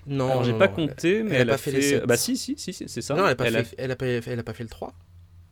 Non, 0.07 0.25
alors 0.31 0.43
j'ai 0.43 0.53
pas 0.53 0.67
non, 0.67 0.73
compté 0.73 1.23
mais 1.23 1.35
elle 1.35 1.41
a 1.41 1.41
elle, 1.41 1.47
pas 1.47 1.55
a 1.55 1.57
fait 1.57 1.71
fait, 1.71 1.77
les 1.77 1.81
sept. 1.81 2.05
bah 2.05 2.17
si 2.17 2.37
si 2.37 2.57
si, 2.57 2.73
si, 2.73 2.87
c'est 2.87 3.01
ça 3.01 3.15
Non, 3.15 3.25
elle 3.25 3.31
a 3.33 3.35
pas, 3.35 3.47
Elle 3.47 3.55
a 3.57 3.63
fait, 3.63 3.75
elle 3.79 3.91
a 3.91 3.95
pas, 3.95 4.05
elle 4.05 4.39
a 4.39 4.43
pas 4.43 4.53
fait 4.53 4.63
le 4.63 4.69
3. 4.69 4.93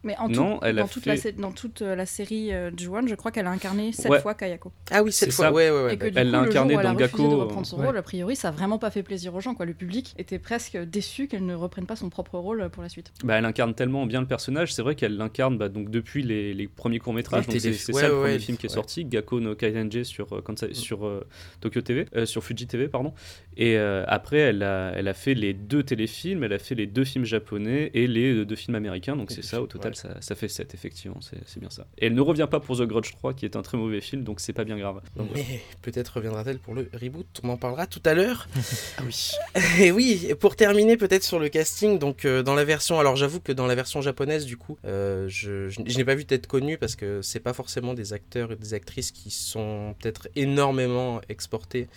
Mais 0.04 0.18
en 0.18 0.28
Non, 0.28 0.58
tout, 0.58 0.66
elle 0.66 0.80
a 0.80 0.82
dans, 0.82 0.88
toute 0.88 1.06
la, 1.06 1.16
fait- 1.16 1.22
sé- 1.22 1.32
dans 1.32 1.52
toute 1.52 1.82
euh, 1.82 1.96
la 1.96 2.06
série 2.06 2.54
euh, 2.54 2.72
Ju-On, 2.76 3.08
je 3.08 3.16
crois 3.16 3.32
qu'elle 3.32 3.48
a 3.48 3.52
incarné 3.52 3.92
sept 3.94 4.12
Ouais. 4.12 4.20
fois 4.20 4.34
Kayako. 4.34 4.72
Ah 4.92 5.02
oui, 5.02 5.12
cette 5.14 5.30
C'est 5.32 5.36
fois, 5.36 5.46
ça. 5.46 5.54
ouais, 5.54 5.70
ouais, 5.72 5.84
ouais. 5.86 5.94
et 5.94 5.98
que 5.98 6.08
Elle 6.14 6.30
l'a 6.32 6.42
incarné 6.42 6.74
dans 6.74 6.80
refusé 6.82 6.96
de 6.96 7.00
Gakko, 7.00 7.38
reprendre 7.40 7.66
son 7.66 7.80
ouais. 7.80 7.86
rôle, 7.88 7.98
a 7.98 8.02
priori, 8.02 8.36
ça 8.36 8.50
a 8.50 8.52
vraiment 8.52 8.78
pas 8.78 8.92
fait 8.92 9.02
plaisir 9.04 9.34
aux 9.34 9.40
gens. 9.40 9.56
Quoi. 9.56 9.66
Le 9.66 9.74
public 9.74 10.14
était 10.18 10.40
presque 10.40 10.78
déçu 10.78 11.28
qu'elle 11.28 11.46
ne 11.46 11.56
reprenne 11.56 11.86
pas 11.86 11.96
son 11.96 12.10
propre 12.10 12.38
rôle 12.38 12.70
pour 12.70 12.84
la 12.84 12.90
suite. 12.90 13.12
Bah, 13.24 13.36
elle 13.38 13.46
incarne 13.46 13.74
tellement 13.74 14.06
bien 14.06 14.20
le 14.20 14.28
personnage, 14.28 14.74
c'est 14.74 14.82
vrai 14.82 14.96
qu'elle 14.96 15.16
l'incarne 15.16 15.58
bah, 15.58 15.70
donc 15.70 15.90
depuis 15.90 16.22
les, 16.24 16.54
les 16.54 16.68
premiers 16.68 17.00
courts 17.00 17.14
métrages. 17.14 17.46
C'est 17.50 17.60
ça 17.74 18.08
le 18.10 18.14
premier 18.16 18.34
ouais, 18.34 18.40
film 18.40 18.58
qui 18.58 18.66
est 18.66 18.70
ouais. 18.70 18.74
sorti, 18.76 19.06
Gakko 19.06 19.40
no 19.40 19.56
Kaizenji 19.56 20.04
sur 20.04 20.34
euh, 20.34 20.42
Kansai- 20.42 20.74
sur 20.74 21.06
euh, 21.06 21.26
Tokyo 21.62 21.82
TV, 21.82 22.08
euh, 22.16 22.26
sur 22.26 22.44
Fuji 22.44 22.68
TV 22.68 22.88
pardon. 22.90 23.14
Et 23.56 23.78
euh, 23.78 24.04
après 24.08 24.38
elle 24.40 24.64
a 24.64 24.92
elle 24.96 25.08
a 25.08 25.14
fait 25.14 25.34
les 25.34 25.54
deux 25.54 25.84
téléfilms, 25.84 26.44
elle 26.44 26.54
a 26.54 26.60
fait 26.60 26.76
les 26.76 26.88
deux 26.88 27.04
films 27.06 27.26
japonais 27.26 27.92
et 27.94 28.08
les 28.08 28.34
euh, 28.34 28.46
deux 28.46 28.56
films 28.56 28.76
américains. 28.76 29.16
Donc 29.16 29.32
c'est 29.32 29.44
ça 29.44 29.62
au 29.62 29.68
total 29.68 29.93
ça, 29.96 30.22
ça 30.22 30.36
fait 30.36 30.48
7 30.48 30.74
effectivement, 30.74 31.20
c'est 31.22 31.38
c'est 31.46 31.60
bien 31.60 31.70
ça. 31.70 31.86
Et 31.98 32.08
elle 32.08 32.14
ne 32.14 32.22
revient 32.22 32.48
pas 32.50 32.60
pour 32.60 32.78
The 32.78 32.84
Grudge 32.84 33.12
3 33.12 33.34
qui 33.34 33.46
est 33.46 33.56
un 33.56 33.62
très 33.62 33.78
mauvais 33.78 34.02
film 34.02 34.24
donc 34.24 34.40
c'est 34.40 34.54
pas 34.54 34.64
bien 34.64 34.78
grave. 34.78 35.02
Donc. 35.16 35.30
Mais 35.34 35.62
peut-être 35.82 36.10
reviendra-t-elle 36.10 36.60
pour 36.60 36.74
le 36.74 36.90
reboot, 36.94 37.28
on 37.44 37.50
en 37.50 37.58
parlera 37.58 37.88
tout 37.88 38.02
à 38.06 38.14
l'heure. 38.14 38.48
ah 38.98 39.04
oui. 39.06 39.32
Et 39.80 39.92
oui, 39.92 40.26
et 40.30 40.36
pour 40.36 40.56
terminer 40.56 40.98
peut-être 40.98 41.24
sur 41.24 41.40
le 41.40 41.50
casting, 41.50 42.00
donc 42.00 42.26
euh, 42.26 42.44
dans 42.44 42.56
la 42.56 42.66
version, 42.66 43.00
alors 43.00 43.16
j'avoue 43.16 43.40
que 43.40 43.52
dans 43.52 43.68
la 43.68 43.76
version 43.76 44.02
japonaise 44.02 44.46
du 44.46 44.58
coup, 44.58 44.78
euh, 44.86 45.28
je, 45.28 45.70
je, 45.70 45.82
je 45.86 45.98
n'ai 45.98 46.06
pas 46.06 46.16
vu 46.16 46.26
tête 46.26 46.48
connue 46.48 46.78
parce 46.78 46.96
que 46.96 47.22
c'est 47.22 47.40
pas 47.40 47.54
forcément 47.54 47.94
des 47.94 48.14
acteurs 48.14 48.52
et 48.52 48.56
des 48.56 48.74
actrices 48.74 49.12
qui 49.12 49.32
sont 49.32 49.96
peut-être 50.00 50.28
énormément 50.36 51.22
exportés 51.30 51.88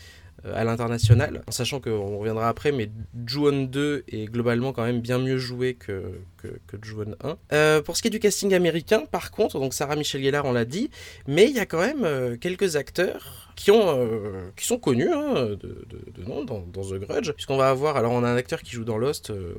euh, 0.44 0.52
à 0.54 0.64
l'international, 0.64 1.42
en 1.46 1.50
sachant 1.50 1.80
qu'on 1.80 2.18
reviendra 2.18 2.48
après, 2.48 2.70
mais 2.70 2.90
Ju-On 3.26 3.64
2 3.64 4.04
est 4.08 4.26
globalement 4.26 4.72
quand 4.72 4.84
même 4.84 5.00
bien 5.00 5.18
mieux 5.18 5.38
joué 5.38 5.74
que, 5.74 6.20
que, 6.66 6.76
que 6.78 6.86
Ju-On 6.86 7.14
1. 7.22 7.36
Euh, 7.52 7.82
pour 7.82 7.96
ce 7.96 8.02
qui 8.02 8.08
est 8.08 8.10
du 8.10 8.18
casting 8.20 8.54
américain, 8.54 9.04
par 9.10 9.30
contre, 9.30 9.58
donc 9.58 9.74
Sarah 9.74 9.96
Michelle 9.96 10.22
Gellar, 10.22 10.44
on 10.44 10.52
l'a 10.52 10.64
dit, 10.64 10.90
mais 11.26 11.44
il 11.46 11.52
y 11.56 11.58
a 11.60 11.66
quand 11.66 11.80
même 11.80 12.04
euh, 12.04 12.36
quelques 12.36 12.76
acteurs 12.76 13.52
qui, 13.56 13.70
ont, 13.70 13.98
euh, 13.98 14.50
qui 14.56 14.66
sont 14.66 14.78
connus 14.78 15.10
hein, 15.12 15.34
de, 15.34 15.56
de- 15.56 16.22
de 16.22 16.28
nom 16.28 16.44
dans, 16.44 16.60
dans 16.72 16.82
The 16.82 16.94
Grudge, 17.00 17.32
puisqu'on 17.32 17.56
va 17.56 17.70
avoir, 17.70 17.96
alors 17.96 18.12
on 18.12 18.22
a 18.22 18.28
un 18.28 18.36
acteur 18.36 18.62
qui 18.62 18.72
joue 18.72 18.84
dans 18.84 18.98
Lost, 18.98 19.30
euh, 19.30 19.54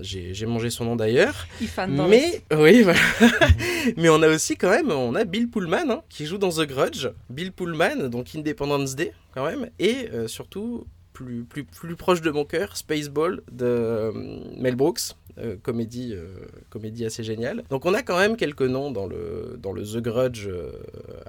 j'ai 0.00 0.46
mangé 0.46 0.70
son 0.70 0.84
nom 0.84 0.96
d'ailleurs, 0.96 1.46
mais 2.08 2.42
oui, 2.54 2.82
voilà. 2.82 2.98
mais 3.96 4.08
on 4.10 4.22
a 4.22 4.28
aussi 4.28 4.56
quand 4.56 4.70
même, 4.70 4.90
on 4.90 5.14
a 5.14 5.24
Bill 5.24 5.48
Pullman 5.48 5.90
hein, 5.90 6.02
qui 6.08 6.26
joue 6.26 6.38
dans 6.38 6.50
The 6.50 6.66
Grudge. 6.66 7.08
Bill 7.30 7.52
Pullman, 7.52 8.08
donc 8.08 8.28
Independence 8.34 8.94
Day 8.94 9.12
quand 9.34 9.44
même, 9.46 9.70
et 9.78 10.08
surtout 10.26 10.86
plus, 11.12 11.44
plus, 11.44 11.64
plus 11.64 11.96
proche 11.96 12.20
de 12.22 12.30
mon 12.30 12.44
cœur, 12.44 12.76
Spaceball 12.76 13.42
de 13.52 14.10
Mel 14.58 14.74
Brooks. 14.76 15.14
Euh, 15.38 15.56
comédie, 15.62 16.12
euh, 16.12 16.26
comédie 16.68 17.04
assez 17.04 17.22
géniale. 17.22 17.62
Donc 17.70 17.86
on 17.86 17.94
a 17.94 18.02
quand 18.02 18.18
même 18.18 18.36
quelques 18.36 18.62
noms 18.62 18.90
dans 18.90 19.06
le, 19.06 19.58
dans 19.62 19.72
le 19.72 19.82
The 19.82 19.98
Grudge 19.98 20.46
euh, 20.46 20.72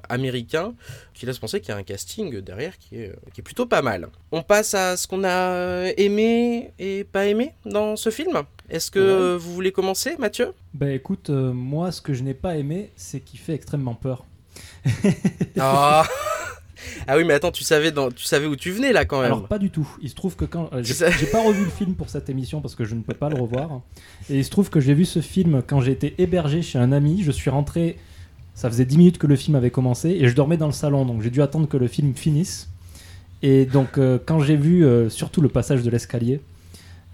américain 0.10 0.74
qui 1.14 1.26
laisse 1.26 1.40
penser 1.40 1.60
qu'il 1.60 1.70
y 1.70 1.72
a 1.72 1.78
un 1.78 1.84
casting 1.84 2.40
derrière 2.42 2.78
qui 2.78 2.98
est, 2.98 3.14
qui 3.34 3.42
est 3.42 3.44
plutôt 3.44 3.66
pas 3.66 3.82
mal. 3.82 4.10
On 4.32 4.42
passe 4.44 4.74
à 4.74 4.98
ce 4.98 5.08
qu'on 5.08 5.24
a 5.24 5.92
aimé 5.98 6.74
et 6.80 7.04
pas 7.04 7.26
aimé 7.28 7.54
dans 7.66 7.96
ce 7.96 8.10
film. 8.10 8.44
Est-ce 8.70 8.90
que 8.90 9.36
vous 9.36 9.54
voulez 9.54 9.72
commencer, 9.72 10.16
Mathieu? 10.18 10.54
Bah 10.74 10.90
écoute, 10.92 11.30
euh, 11.30 11.52
moi 11.52 11.92
ce 11.92 12.02
que 12.02 12.14
je 12.14 12.24
n'ai 12.24 12.34
pas 12.34 12.56
aimé, 12.58 12.92
c'est 12.96 13.20
qu'il 13.20 13.40
fait 13.40 13.54
extrêmement 13.54 13.96
peur. 13.96 14.26
Ah 15.60 16.06
Ah 17.08 17.18
oui, 17.18 17.24
mais 17.24 17.34
attends, 17.34 17.52
tu 17.52 17.64
savais, 17.64 17.92
dans... 17.92 18.10
tu 18.12 18.26
savais 18.26 18.46
où 18.48 18.56
tu 18.56 18.72
venais 18.72 18.92
là 18.94 19.06
quand 19.06 19.18
même. 19.22 19.32
Alors 19.32 19.48
pas 19.48 19.60
du 19.60 19.70
tout. 19.70 19.88
Il 20.02 20.10
se 20.10 20.16
trouve 20.16 20.36
que 20.36 20.46
quand 20.46 20.70
euh, 20.74 20.84
j'ai 20.84 20.94
Ça- 20.94 21.08
pas 21.32 21.42
revu 21.42 21.64
le 21.64 21.70
film 21.70 21.94
pour 21.96 22.10
cette 22.10 22.30
émission 22.30 22.62
parce 22.62 22.76
que 22.76 22.84
je 22.86 22.96
ne 22.96 23.02
peux 23.02 23.14
pas 23.14 23.30
le 23.30 23.36
revoir. 23.40 23.82
Et 24.30 24.38
il 24.38 24.46
se 24.46 24.50
trouve 24.50 24.70
que 24.70 24.80
j'ai 24.80 24.94
vu 24.94 25.06
ce 25.06 25.20
film 25.20 25.62
quand 25.66 25.82
j'ai 25.82 25.92
été 25.92 26.14
hébergé 26.18 26.62
chez 26.62 26.80
un 26.80 26.92
ami. 26.92 27.22
Je 27.24 27.32
suis 27.32 27.50
rentré. 27.50 27.98
Ça 28.54 28.70
faisait 28.70 28.86
10 28.86 28.98
minutes 28.98 29.18
que 29.18 29.28
le 29.28 29.36
film 29.38 29.56
avait 29.56 29.72
commencé 29.72 30.10
et 30.10 30.28
je 30.28 30.36
dormais 30.36 30.58
dans 30.58 30.66
le 30.68 30.72
salon, 30.74 31.06
donc 31.06 31.22
j'ai 31.22 31.30
dû 31.30 31.42
attendre 31.42 31.68
que 31.70 31.78
le 31.78 31.88
film 31.88 32.14
finisse. 32.14 32.70
Et 33.42 33.66
donc 33.66 33.98
euh, 33.98 34.20
quand 34.24 34.40
j'ai 34.42 34.56
vu 34.58 34.86
euh, 34.86 35.10
surtout 35.10 35.42
le 35.42 35.48
passage 35.50 35.82
de 35.84 35.90
l'escalier, 35.90 36.42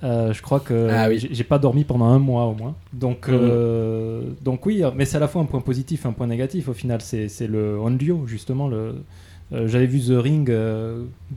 euh, 0.04 0.34
je 0.34 0.42
crois 0.42 0.60
que 0.60 0.90
Ah 0.92 1.08
oui. 1.10 1.26
j'ai 1.32 1.44
pas 1.44 1.58
dormi 1.60 1.84
pendant 1.84 2.06
un 2.06 2.20
mois 2.20 2.46
au 2.46 2.54
moins. 2.54 2.76
Donc, 2.92 3.28
Mhm. 3.30 3.38
euh, 3.40 4.22
donc 4.44 4.66
oui, 4.66 4.84
mais 4.96 5.06
c'est 5.06 5.18
à 5.18 5.20
la 5.20 5.28
fois 5.28 5.42
un 5.42 5.46
point 5.46 5.62
positif, 5.62 6.06
un 6.06 6.12
point 6.12 6.28
négatif 6.28 6.68
au 6.70 6.74
final. 6.74 7.02
C'est 7.02 7.48
le 7.48 7.80
Onryo 7.80 8.26
justement. 8.28 8.68
Le, 8.68 8.96
euh, 9.54 9.68
J'avais 9.68 9.86
vu 9.88 10.00
The 10.02 10.20
Ring 10.22 10.50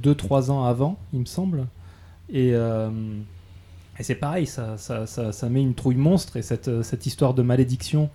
2-3 0.02 0.50
ans 0.50 0.64
avant, 0.64 0.98
il 1.12 1.20
me 1.20 1.24
semble. 1.26 1.66
Et, 2.32 2.52
euh, 2.54 2.90
et 3.98 4.02
c'est 4.02 4.14
pareil, 4.14 4.46
ça, 4.46 4.76
ça, 4.78 5.06
ça, 5.06 5.32
ça 5.32 5.48
met 5.48 5.60
une 5.60 5.74
trouille 5.74 5.96
monstre. 5.96 6.36
Et 6.36 6.42
cette, 6.42 6.68
euh, 6.68 6.82
cette 6.82 7.06
histoire 7.06 7.34
de 7.34 7.42
malédiction, 7.42 8.08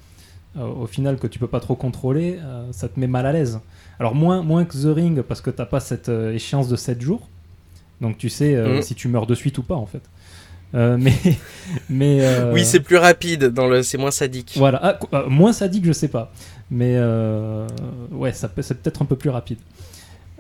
euh, 0.58 0.66
au 0.66 0.88
final, 0.88 1.18
que 1.18 1.28
tu 1.28 1.38
peux 1.40 1.48
pas 1.48 1.60
trop 1.60 1.76
contrôler, 1.76 2.40
euh, 2.44 2.66
ça 2.72 2.88
te 2.88 3.00
met 3.00 3.08
mal 3.08 3.26
à 3.26 3.32
l'aise. 3.34 3.60
Alors, 4.00 4.16
moins, 4.16 4.42
moins 4.42 4.66
que 4.66 4.74
The 4.78 4.94
Ring, 4.96 5.22
parce 5.22 5.42
que 5.42 5.50
t'as 5.50 5.66
pas 5.66 5.80
cette 5.80 6.10
euh, 6.10 6.34
échéance 6.34 6.68
de 6.70 6.76
7 6.76 7.02
jours. 7.02 7.28
Donc, 8.02 8.18
tu 8.18 8.30
sais 8.30 8.56
euh, 8.56 8.76
Mhm. 8.78 8.82
si 8.82 8.96
tu 8.96 9.08
meurs 9.08 9.26
de 9.28 9.36
suite 9.36 9.58
ou 9.58 9.64
pas, 9.64 9.76
en 9.76 9.86
fait. 9.86 10.02
Euh, 10.74 10.98
mais. 11.00 11.14
mais 11.90 12.18
euh, 12.22 12.52
Oui, 12.54 12.66
c'est 12.66 12.80
plus 12.82 12.98
rapide, 12.98 13.46
dans 13.46 13.68
le... 13.68 13.84
c'est 13.84 13.98
moins 13.98 14.12
sadique. 14.12 14.54
voilà, 14.58 14.80
Ah, 14.84 15.00
euh, 15.14 15.30
moins 15.30 15.54
sadique, 15.54 15.86
je 15.86 15.94
sais 15.94 16.08
pas. 16.10 16.32
Mais 16.72 16.96
euh, 16.98 17.68
ouais, 18.12 18.34
ça 18.34 18.50
peut- 18.50 18.62
c'est 18.62 18.76
peut-être 18.82 19.02
un 19.02 19.06
peu 19.06 19.16
plus 19.16 19.30
rapide. 19.30 19.60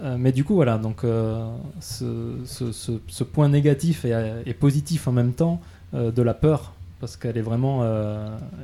Euh, 0.01 0.17
mais 0.19 0.31
du 0.31 0.43
coup, 0.43 0.55
voilà, 0.55 0.77
donc 0.77 1.03
euh, 1.03 1.47
ce, 1.79 2.35
ce- 2.45 2.71
ce- 2.71 2.99
ce 3.07 3.23
point 3.23 3.47
négatif 3.47 4.03
et, 4.05 4.33
et 4.45 4.53
positif 4.53 5.07
en 5.07 5.11
même 5.11 5.33
temps 5.33 5.61
euh, 5.93 6.11
de 6.11 6.21
la 6.21 6.33
peur, 6.33 6.73
parce 6.99 7.15
qu'elle 7.15 7.37
est 7.37 7.41
vraiment. 7.41 7.85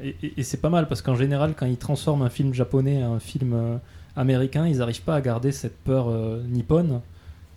et 0.03 0.15
et- 0.23 0.33
et 0.39 0.43
c'est 0.43 0.57
pas 0.57 0.69
mal, 0.69 0.87
parce 0.87 1.01
qu'en 1.01 1.15
général, 1.15 1.53
quand 1.55 1.65
ils 1.67 1.77
transforment 1.77 2.23
un 2.23 2.29
film 2.29 2.53
japonais 2.53 3.03
en 3.03 3.13
un 3.13 3.19
film 3.19 3.79
américain, 4.17 4.67
ils 4.67 4.77
n'arrivent 4.79 5.03
pas 5.03 5.15
à 5.15 5.21
garder 5.21 5.51
cette 5.51 5.77
peur 5.83 6.07
nippone. 6.49 6.99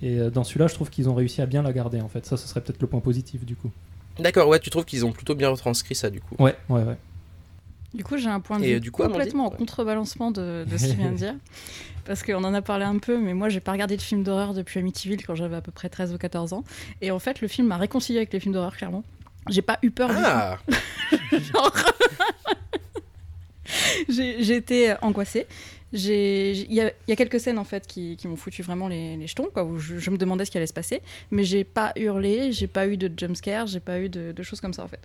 Et 0.02 0.18
dans 0.30 0.44
celui-là, 0.44 0.66
je 0.66 0.74
trouve 0.74 0.90
qu'ils 0.90 1.08
ont 1.08 1.14
réussi 1.14 1.40
à 1.40 1.46
bien 1.46 1.62
la 1.62 1.72
garder, 1.72 2.00
en 2.00 2.08
fait. 2.08 2.26
Ça, 2.26 2.36
ce 2.36 2.46
serait 2.46 2.60
peut-être 2.60 2.80
le 2.82 2.86
point 2.88 3.00
positif, 3.00 3.44
du 3.46 3.56
coup. 3.56 3.70
D'accord, 4.18 4.46
ouais, 4.48 4.60
tu 4.60 4.68
trouves 4.70 4.84
qu'ils 4.84 5.04
ont 5.06 5.12
plutôt 5.12 5.34
bien 5.34 5.48
retranscrit 5.48 5.94
ça 5.96 6.10
du 6.10 6.20
coup. 6.20 6.36
Ouais, 6.38 6.54
ouais, 6.68 6.82
ouais. 6.84 6.96
Du 7.94 8.02
coup, 8.04 8.16
j'ai 8.16 8.28
un 8.28 8.40
point 8.40 8.58
de 8.58 8.64
vue 8.64 8.72
euh, 8.74 8.80
du 8.80 8.90
coup, 8.90 9.02
complètement 9.04 9.46
en 9.46 9.50
contrebalancement 9.50 10.30
de, 10.32 10.64
de 10.68 10.76
ce 10.76 10.86
qu'il 10.86 10.96
vient 10.96 11.12
de 11.12 11.16
dire. 11.16 11.34
Parce 12.04 12.22
qu'on 12.22 12.44
en 12.44 12.52
a 12.52 12.60
parlé 12.60 12.84
un 12.84 12.98
peu, 12.98 13.16
mais 13.18 13.32
moi, 13.32 13.48
j'ai 13.48 13.60
pas 13.60 13.72
regardé 13.72 13.96
de 13.96 14.02
film 14.02 14.22
d'horreur 14.24 14.52
depuis 14.52 14.78
Amityville 14.80 15.24
quand 15.24 15.34
j'avais 15.34 15.56
à 15.56 15.60
peu 15.62 15.72
près 15.72 15.88
13 15.88 16.12
ou 16.12 16.18
14 16.18 16.52
ans. 16.52 16.64
Et 17.00 17.10
en 17.10 17.18
fait, 17.18 17.40
le 17.40 17.48
film 17.48 17.68
m'a 17.68 17.78
réconcilié 17.78 18.18
avec 18.18 18.32
les 18.32 18.40
films 18.40 18.52
d'horreur, 18.52 18.76
clairement. 18.76 19.04
J'ai 19.48 19.62
pas 19.62 19.78
eu 19.82 19.90
peur 19.90 20.08
du 20.10 20.16
Ah. 20.18 20.58
Genre- 21.32 21.74
j'ai 24.08 24.42
j'ai 24.42 24.56
été 24.56 24.94
angoissée. 25.02 25.46
Il 25.96 26.72
y, 26.72 26.80
a- 26.80 26.88
il 27.06 27.10
y 27.10 27.12
a 27.12 27.16
quelques 27.16 27.38
scènes 27.40 27.58
en 27.58 27.64
fait 27.64 27.86
qui, 27.86 28.16
qui 28.16 28.26
m'ont 28.28 28.36
foutu 28.36 28.62
vraiment 28.62 28.88
les, 28.88 29.16
les 29.16 29.26
jetons, 29.26 29.48
quoi, 29.52 29.64
où 29.64 29.78
je, 29.78 29.98
je 29.98 30.10
me 30.10 30.16
demandais 30.18 30.44
ce 30.44 30.50
qui 30.50 30.56
allait 30.58 30.66
se 30.66 30.72
passer, 30.72 31.00
mais 31.30 31.44
j'ai 31.44 31.62
pas 31.64 31.92
hurlé, 31.96 32.52
j'ai 32.52 32.66
pas 32.66 32.86
eu 32.88 32.96
de 32.96 33.10
jumpscare, 33.16 33.66
j'ai 33.68 33.80
pas 33.80 34.00
eu 34.00 34.08
de, 34.08 34.32
de 34.32 34.42
choses 34.42 34.60
comme 34.60 34.72
ça 34.72 34.82
en 34.84 34.88
fait. 34.88 35.00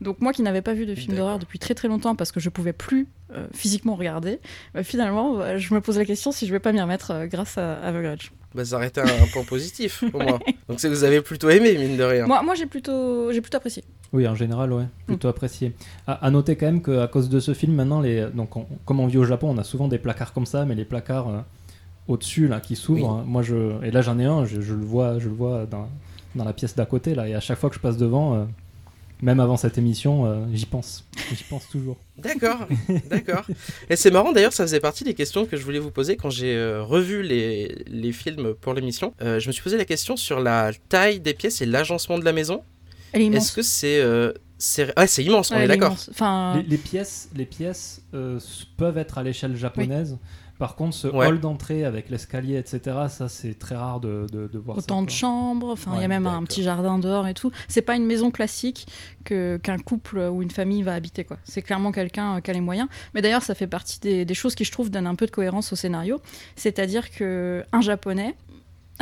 Donc 0.00 0.20
moi 0.20 0.32
qui 0.32 0.42
n'avais 0.42 0.62
pas 0.62 0.74
vu 0.74 0.84
de 0.84 0.94
film 0.94 1.16
d'horreur 1.16 1.38
depuis 1.38 1.58
très 1.58 1.74
très 1.74 1.88
longtemps 1.88 2.16
parce 2.16 2.32
que 2.32 2.40
je 2.40 2.48
pouvais 2.48 2.72
plus 2.72 3.06
euh, 3.34 3.46
physiquement 3.54 3.94
regarder, 3.94 4.40
bah, 4.74 4.82
finalement 4.82 5.36
bah, 5.36 5.56
je 5.58 5.72
me 5.74 5.80
pose 5.80 5.96
la 5.96 6.04
question 6.04 6.32
si 6.32 6.46
je 6.46 6.52
vais 6.52 6.60
pas 6.60 6.72
m'y 6.72 6.80
remettre 6.80 7.12
euh, 7.12 7.26
grâce 7.26 7.56
à, 7.56 7.80
à 7.80 7.92
The 7.92 8.02
Grudge. 8.02 8.30
Bah, 8.54 8.64
ça 8.66 8.76
aurait 8.76 8.88
été 8.88 9.00
un, 9.00 9.04
un 9.06 9.26
point 9.32 9.44
positif 9.44 10.04
pour 10.10 10.22
moi. 10.22 10.38
Donc 10.68 10.78
c'est 10.80 10.88
que 10.88 10.92
vous 10.94 11.04
avez 11.04 11.22
plutôt 11.22 11.48
aimé, 11.50 11.74
mine 11.78 11.96
de 11.96 12.02
rien. 12.02 12.26
Moi, 12.26 12.42
moi 12.42 12.54
j'ai 12.54 12.66
plutôt, 12.66 13.32
j'ai 13.32 13.40
plutôt 13.40 13.56
apprécié. 13.56 13.82
Oui, 14.12 14.28
en 14.28 14.34
général, 14.34 14.72
ouais, 14.72 14.84
plutôt 15.06 15.28
apprécié. 15.28 15.72
À, 16.06 16.26
à 16.26 16.30
noter 16.30 16.56
quand 16.56 16.66
même 16.66 16.82
qu'à 16.82 17.06
cause 17.06 17.28
de 17.30 17.40
ce 17.40 17.54
film, 17.54 17.74
maintenant, 17.74 18.00
les, 18.00 18.26
donc 18.34 18.56
on- 18.56 18.66
comme 18.84 19.00
on 19.00 19.06
vit 19.06 19.16
au 19.18 19.24
Japon, 19.24 19.48
on 19.50 19.58
a 19.58 19.64
souvent 19.64 19.88
des 19.88 19.98
placards 19.98 20.32
comme 20.34 20.44
ça, 20.46 20.64
mais 20.66 20.74
les 20.74 20.84
placards 20.84 21.28
euh, 21.30 21.38
au-dessus 22.08 22.46
là 22.48 22.60
qui 22.60 22.76
s'ouvrent. 22.76 23.10
hein, 23.10 23.24
moi, 23.26 23.42
je 23.42 23.82
et 23.84 23.90
là 23.90 24.02
j'en 24.02 24.18
ai 24.18 24.24
un, 24.26 24.44
je, 24.44 24.60
je 24.60 24.74
le 24.74 24.84
vois, 24.84 25.18
je 25.18 25.28
le 25.28 25.34
vois 25.34 25.64
dans, 25.66 25.88
dans 26.34 26.44
la 26.44 26.52
pièce 26.52 26.74
d'à 26.74 26.84
côté 26.84 27.14
là, 27.14 27.26
et 27.28 27.34
à 27.34 27.40
chaque 27.40 27.58
fois 27.58 27.70
que 27.70 27.76
je 27.76 27.80
passe 27.80 27.96
devant, 27.96 28.34
euh, 28.34 28.44
même 29.22 29.38
avant 29.40 29.56
cette 29.56 29.78
émission, 29.78 30.26
euh, 30.26 30.44
j'y 30.52 30.66
pense, 30.66 31.06
j'y 31.32 31.44
pense 31.44 31.68
toujours. 31.70 31.96
D'accord, 32.18 32.66
d'accord. 33.08 33.46
Et 33.88 33.96
c'est 33.96 34.10
marrant 34.10 34.32
d'ailleurs, 34.32 34.52
ça 34.52 34.64
faisait 34.64 34.80
partie 34.80 35.04
des 35.04 35.14
questions 35.14 35.46
que 35.46 35.56
je 35.56 35.64
voulais 35.64 35.78
vous 35.78 35.90
poser 35.92 36.16
quand 36.16 36.28
j'ai 36.28 36.54
euh, 36.56 36.82
revu 36.82 37.22
les, 37.22 37.82
les 37.86 38.12
films 38.12 38.52
pour 38.60 38.74
l'émission. 38.74 39.14
Euh, 39.22 39.38
je 39.40 39.46
me 39.46 39.52
suis 39.52 39.62
posé 39.62 39.76
la 39.78 39.84
question 39.86 40.16
sur 40.16 40.40
la 40.40 40.72
taille 40.90 41.20
des 41.20 41.34
pièces 41.34 41.62
et 41.62 41.66
l'agencement 41.66 42.18
de 42.18 42.24
la 42.24 42.32
maison. 42.32 42.62
Elle 43.12 43.22
est 43.22 43.26
immense. 43.26 43.44
Est-ce 43.46 43.52
que 43.56 43.62
c'est... 43.62 44.00
euh, 44.00 44.32
c'est 44.58 44.96
ouais, 44.98 45.06
c'est 45.08 45.24
immense, 45.24 45.50
on 45.50 45.56
Ouais, 45.56 45.64
est 45.64 45.68
d'accord. 45.68 45.96
Enfin, 46.10 46.56
Les, 46.58 46.62
les 46.62 46.76
pièces, 46.78 47.28
les 47.34 47.46
pièces 47.46 48.02
euh, 48.14 48.38
peuvent 48.76 48.98
être 48.98 49.18
à 49.18 49.22
l'échelle 49.22 49.56
japonaise. 49.56 50.18
Par 50.58 50.76
contre, 50.76 50.94
ce 50.94 51.08
Ouais. 51.08 51.26
hall 51.26 51.40
d'entrée 51.40 51.84
avec 51.84 52.08
l'escalier, 52.08 52.56
etc., 52.56 52.96
ça 53.08 53.28
c'est 53.28 53.58
très 53.58 53.74
rare 53.74 53.98
de, 53.98 54.26
de, 54.30 54.46
de 54.46 54.58
voir 54.60 54.76
ça. 54.76 54.82
autant 54.84 55.00
de 55.02 55.08
quoi. 55.08 55.16
chambres, 55.16 55.70
enfin 55.70 55.92
il 55.96 56.02
y 56.02 56.04
a 56.04 56.08
même 56.08 56.28
un 56.28 56.44
petit 56.44 56.62
jardin 56.62 57.00
dehors 57.00 57.26
et 57.26 57.34
tout. 57.34 57.50
C'est 57.66 57.82
pas 57.82 57.96
une 57.96 58.06
maison 58.06 58.30
classique 58.30 58.86
que 59.24 59.56
qu'un 59.60 59.78
couple 59.78 60.18
ou 60.20 60.40
une 60.40 60.52
famille 60.52 60.84
va 60.84 60.94
habiter 60.94 61.24
quoi. 61.24 61.38
C'est 61.42 61.62
clairement 61.62 61.90
quelqu'un 61.90 62.36
euh, 62.36 62.40
qui 62.40 62.50
a 62.52 62.54
les 62.54 62.60
moyens. 62.60 62.86
Mais 63.14 63.22
d'ailleurs 63.22 63.42
ça 63.42 63.56
fait 63.56 63.66
partie 63.66 63.98
des, 63.98 64.24
des 64.24 64.34
choses 64.34 64.54
qui 64.54 64.64
je 64.64 64.70
trouve 64.70 64.88
donnent 64.88 65.08
un 65.08 65.16
peu 65.16 65.26
de 65.26 65.32
cohérence 65.32 65.72
au 65.72 65.76
scénario. 65.76 66.20
C'est-à-dire 66.54 67.10
que 67.10 67.64
un 67.72 67.80
japonais 67.80 68.36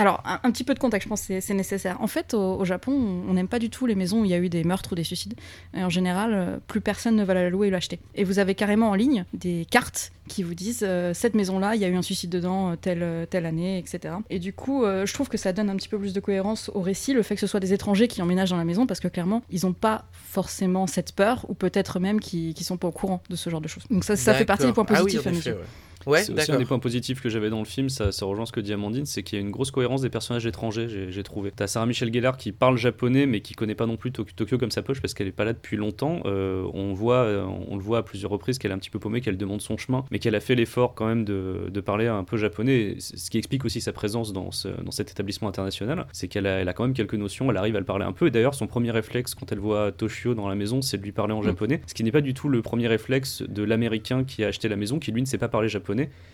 alors, 0.00 0.22
un, 0.24 0.40
un 0.42 0.50
petit 0.50 0.64
peu 0.64 0.74
de 0.74 0.78
contexte, 0.78 1.04
je 1.04 1.08
pense 1.10 1.26
que 1.26 1.40
c'est- 1.40 1.54
nécessaire. 1.54 2.00
En 2.00 2.06
fait, 2.06 2.32
au, 2.34 2.58
au 2.60 2.64
Japon, 2.64 2.92
on 3.28 3.34
n'aime 3.34 3.48
pas 3.48 3.58
du 3.58 3.70
tout 3.70 3.86
les 3.86 3.94
maisons 3.94 4.20
où 4.20 4.24
il 4.24 4.30
y 4.30 4.34
a 4.34 4.38
eu 4.38 4.48
des 4.48 4.64
meurtres 4.64 4.92
ou 4.92 4.94
des 4.94 5.04
suicides. 5.04 5.34
Et 5.74 5.84
en 5.84 5.90
général, 5.90 6.32
euh, 6.32 6.56
plus 6.66 6.80
personne 6.80 7.16
ne 7.16 7.24
va 7.24 7.34
la 7.34 7.50
louer 7.50 7.68
ou 7.68 7.70
l'acheter. 7.70 7.98
Et 8.14 8.24
vous 8.24 8.38
avez 8.38 8.54
carrément 8.54 8.90
en 8.90 8.94
ligne 8.94 9.24
des 9.34 9.66
cartes 9.70 10.12
qui 10.28 10.42
vous 10.42 10.54
disent 10.54 10.84
euh, 10.86 11.12
cette 11.12 11.34
maison-là, 11.34 11.74
il 11.74 11.80
y 11.82 11.84
a 11.84 11.88
eu 11.88 11.96
un 11.96 12.02
suicide 12.02 12.30
dedans 12.30 12.70
euh, 12.70 12.76
telle, 12.76 13.26
telle 13.28 13.44
année, 13.46 13.78
etc. 13.78 14.14
Et 14.30 14.38
du 14.38 14.52
coup, 14.52 14.84
euh, 14.84 15.04
je 15.04 15.12
trouve 15.12 15.28
que 15.28 15.36
ça 15.36 15.52
donne 15.52 15.68
un 15.68 15.76
petit 15.76 15.88
peu 15.88 15.98
plus 15.98 16.12
de 16.14 16.20
cohérence 16.20 16.70
au 16.74 16.80
récit, 16.80 17.12
le 17.12 17.22
fait 17.22 17.34
que 17.34 17.40
ce 17.40 17.46
soit 17.46 17.60
des 17.60 17.72
étrangers 17.72 18.08
qui 18.08 18.22
emménagent 18.22 18.50
dans 18.50 18.56
la 18.56 18.64
maison, 18.64 18.86
parce 18.86 19.00
que 19.00 19.08
clairement, 19.08 19.42
ils 19.50 19.66
n'ont 19.66 19.72
pas 19.72 20.04
forcément 20.12 20.86
cette 20.86 21.12
peur, 21.12 21.44
ou 21.48 21.54
peut-être 21.54 21.98
même 22.00 22.20
qu'ils 22.20 22.54
ne 22.56 22.64
sont 22.64 22.76
pas 22.76 22.88
au 22.88 22.92
courant 22.92 23.20
de 23.28 23.36
ce 23.36 23.50
genre 23.50 23.60
de 23.60 23.68
choses. 23.68 23.84
Donc 23.90 24.04
ça, 24.04 24.16
ça 24.16 24.34
fait 24.34 24.44
partie 24.44 24.66
des 24.66 24.72
points 24.72 24.84
positifs 24.84 25.20
ah 25.24 25.28
à 25.28 25.32
oui, 25.32 25.38
effet, 25.38 25.52
ouais. 25.52 25.58
Ouais, 26.06 26.22
c'est 26.22 26.32
aussi 26.32 26.50
un 26.52 26.58
des 26.58 26.64
points 26.64 26.78
positifs 26.78 27.20
que 27.20 27.28
j'avais 27.28 27.50
dans 27.50 27.58
le 27.58 27.64
film, 27.64 27.88
ça, 27.88 28.12
ça 28.12 28.24
rejoint 28.26 28.46
ce 28.46 28.52
que 28.52 28.60
dit 28.60 28.72
Amandine, 28.72 29.06
c'est 29.06 29.22
qu'il 29.22 29.38
y 29.38 29.42
a 29.42 29.44
une 29.44 29.50
grosse 29.50 29.70
cohérence 29.70 30.00
des 30.02 30.08
personnages 30.10 30.46
étrangers, 30.46 31.06
j'ai 31.10 31.22
trouvé. 31.22 31.52
T'as 31.54 31.66
Sarah 31.66 31.86
Michelle 31.86 32.12
Gellar 32.12 32.36
qui 32.36 32.52
parle 32.52 32.76
japonais, 32.78 33.26
mais 33.26 33.40
qui 33.40 33.54
connaît 33.54 33.74
pas 33.74 33.86
non 33.86 33.96
plus 33.96 34.10
Tok- 34.10 34.34
Tokyo 34.34 34.58
comme 34.58 34.70
sa 34.70 34.82
poche 34.82 35.00
parce 35.00 35.14
qu'elle 35.14 35.26
est 35.26 35.32
pas 35.32 35.44
là 35.44 35.52
depuis 35.52 35.76
longtemps. 35.76 36.20
Euh, 36.26 36.64
on, 36.74 36.92
voit, 36.94 37.16
euh, 37.24 37.44
on 37.68 37.76
le 37.76 37.82
voit 37.82 37.98
à 37.98 38.02
plusieurs 38.02 38.30
reprises 38.30 38.58
qu'elle 38.58 38.70
est 38.70 38.74
un 38.74 38.78
petit 38.78 38.90
peu 38.90 38.98
paumée, 38.98 39.20
qu'elle 39.20 39.36
demande 39.36 39.60
son 39.60 39.76
chemin, 39.76 40.04
mais 40.10 40.18
qu'elle 40.18 40.34
a 40.34 40.40
fait 40.40 40.54
l'effort 40.54 40.94
quand 40.94 41.06
même 41.06 41.24
de, 41.24 41.68
de 41.70 41.80
parler 41.80 42.06
un 42.06 42.24
peu 42.24 42.36
japonais, 42.36 42.96
ce 42.98 43.30
qui 43.30 43.38
explique 43.38 43.64
aussi 43.64 43.80
sa 43.80 43.92
présence 43.92 44.32
dans, 44.32 44.50
ce- 44.50 44.68
dans 44.68 44.90
cet 44.90 45.10
établissement 45.10 45.48
international. 45.48 46.06
C'est 46.12 46.28
qu'elle 46.28 46.46
a, 46.46 46.60
elle 46.60 46.68
a 46.68 46.72
quand 46.72 46.84
même 46.84 46.94
quelques 46.94 47.14
notions, 47.14 47.50
elle 47.50 47.56
arrive 47.56 47.76
à 47.76 47.80
le 47.80 47.84
parler 47.84 48.04
un 48.04 48.12
peu, 48.12 48.26
et 48.26 48.30
d'ailleurs 48.30 48.54
son 48.54 48.66
premier 48.66 48.90
réflexe 48.90 49.34
quand 49.34 49.52
elle 49.52 49.58
voit 49.58 49.92
Toshio 49.92 50.34
dans 50.34 50.48
la 50.48 50.54
maison, 50.54 50.82
c'est 50.82 50.96
de 50.98 51.02
lui 51.02 51.12
parler 51.12 51.34
en 51.34 51.42
japonais, 51.42 51.80
ce 51.86 51.94
qui 51.94 52.04
n'est 52.04 52.12
pas 52.12 52.20
du 52.20 52.34
tout 52.34 52.48
le 52.48 52.62
premier 52.62 52.86
réflexe 52.88 53.42
de 53.42 53.62
l'américain 53.62 54.24
qui 54.24 54.44
a 54.44 54.48
acheté 54.48 54.68
la 54.68 54.76
maison, 54.76 54.98
qui 54.98 55.12
lui 55.12 55.20
ne 55.20 55.26
sait 55.26 55.38
pas 55.38 55.48
parler 55.48 55.68
japonais. 55.68 55.89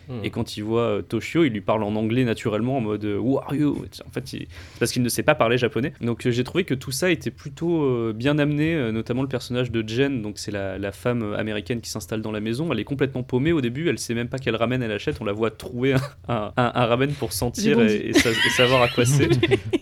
Hmm. 0.09 0.21
Et 0.23 0.31
quand 0.31 0.57
il 0.57 0.62
voit 0.62 0.83
euh, 0.83 1.03
Toshio, 1.03 1.42
il 1.42 1.53
lui 1.53 1.61
parle 1.61 1.83
en 1.83 1.97
anglais 1.97 2.23
naturellement, 2.23 2.77
en 2.77 2.81
mode 2.81 3.05
euh, 3.05 3.19
Who 3.19 3.40
are 3.40 3.53
you? 3.57 3.85
En 4.07 4.12
fait, 4.12 4.33
il- 4.35 4.47
parce 4.79 4.92
qu'il 4.92 5.03
ne 5.03 5.09
sait 5.09 5.25
pas 5.25 5.35
parler 5.35 5.59
japonais. 5.59 5.95
Donc 6.01 6.25
euh, 6.25 6.31
j'ai 6.31 6.45
trouvé 6.45 6.62
que 6.62 6.75
tout 6.75 6.92
ça 6.92 7.11
était 7.11 7.33
plutôt 7.33 8.12
bien 8.12 8.38
amené, 8.38 8.92
notamment 8.92 9.23
le 9.23 9.29
personnage 9.29 9.73
de 9.73 9.83
Jen, 9.85 10.23
donc 10.23 10.38
c'est 10.38 10.53
la, 10.53 10.79
la 10.79 10.92
femme 10.92 11.35
américaine 11.37 11.81
qui 11.81 11.90
s'installe 11.90 12.23
dans 12.23 12.31
la 12.31 12.38
maison. 12.38 12.73
Elle 12.73 12.79
est 12.79 12.85
complètement 12.85 13.25
paumée 13.25 13.51
au 13.51 13.61
début, 13.61 13.88
elle 13.88 13.99
sait 13.99 14.14
même 14.14 14.29
pas 14.29 14.38
quel 14.38 14.55
ramen 14.55 14.81
elle 14.81 14.92
achète. 14.92 15.16
On 15.21 15.25
la 15.25 15.33
voit 15.33 15.51
trouver 15.51 15.95
un, 15.95 16.01
un- 16.29 16.53
un- 16.57 16.73
un 16.73 16.87
ramen 16.87 17.11
pour 17.12 17.33
sentir 17.33 17.81
et, 17.81 17.97
et 18.11 18.12
sa- 18.12 18.31
et 18.31 18.51
savoir 18.57 18.83
à 18.83 18.88
quoi 18.88 19.05
c'est. 19.07 19.29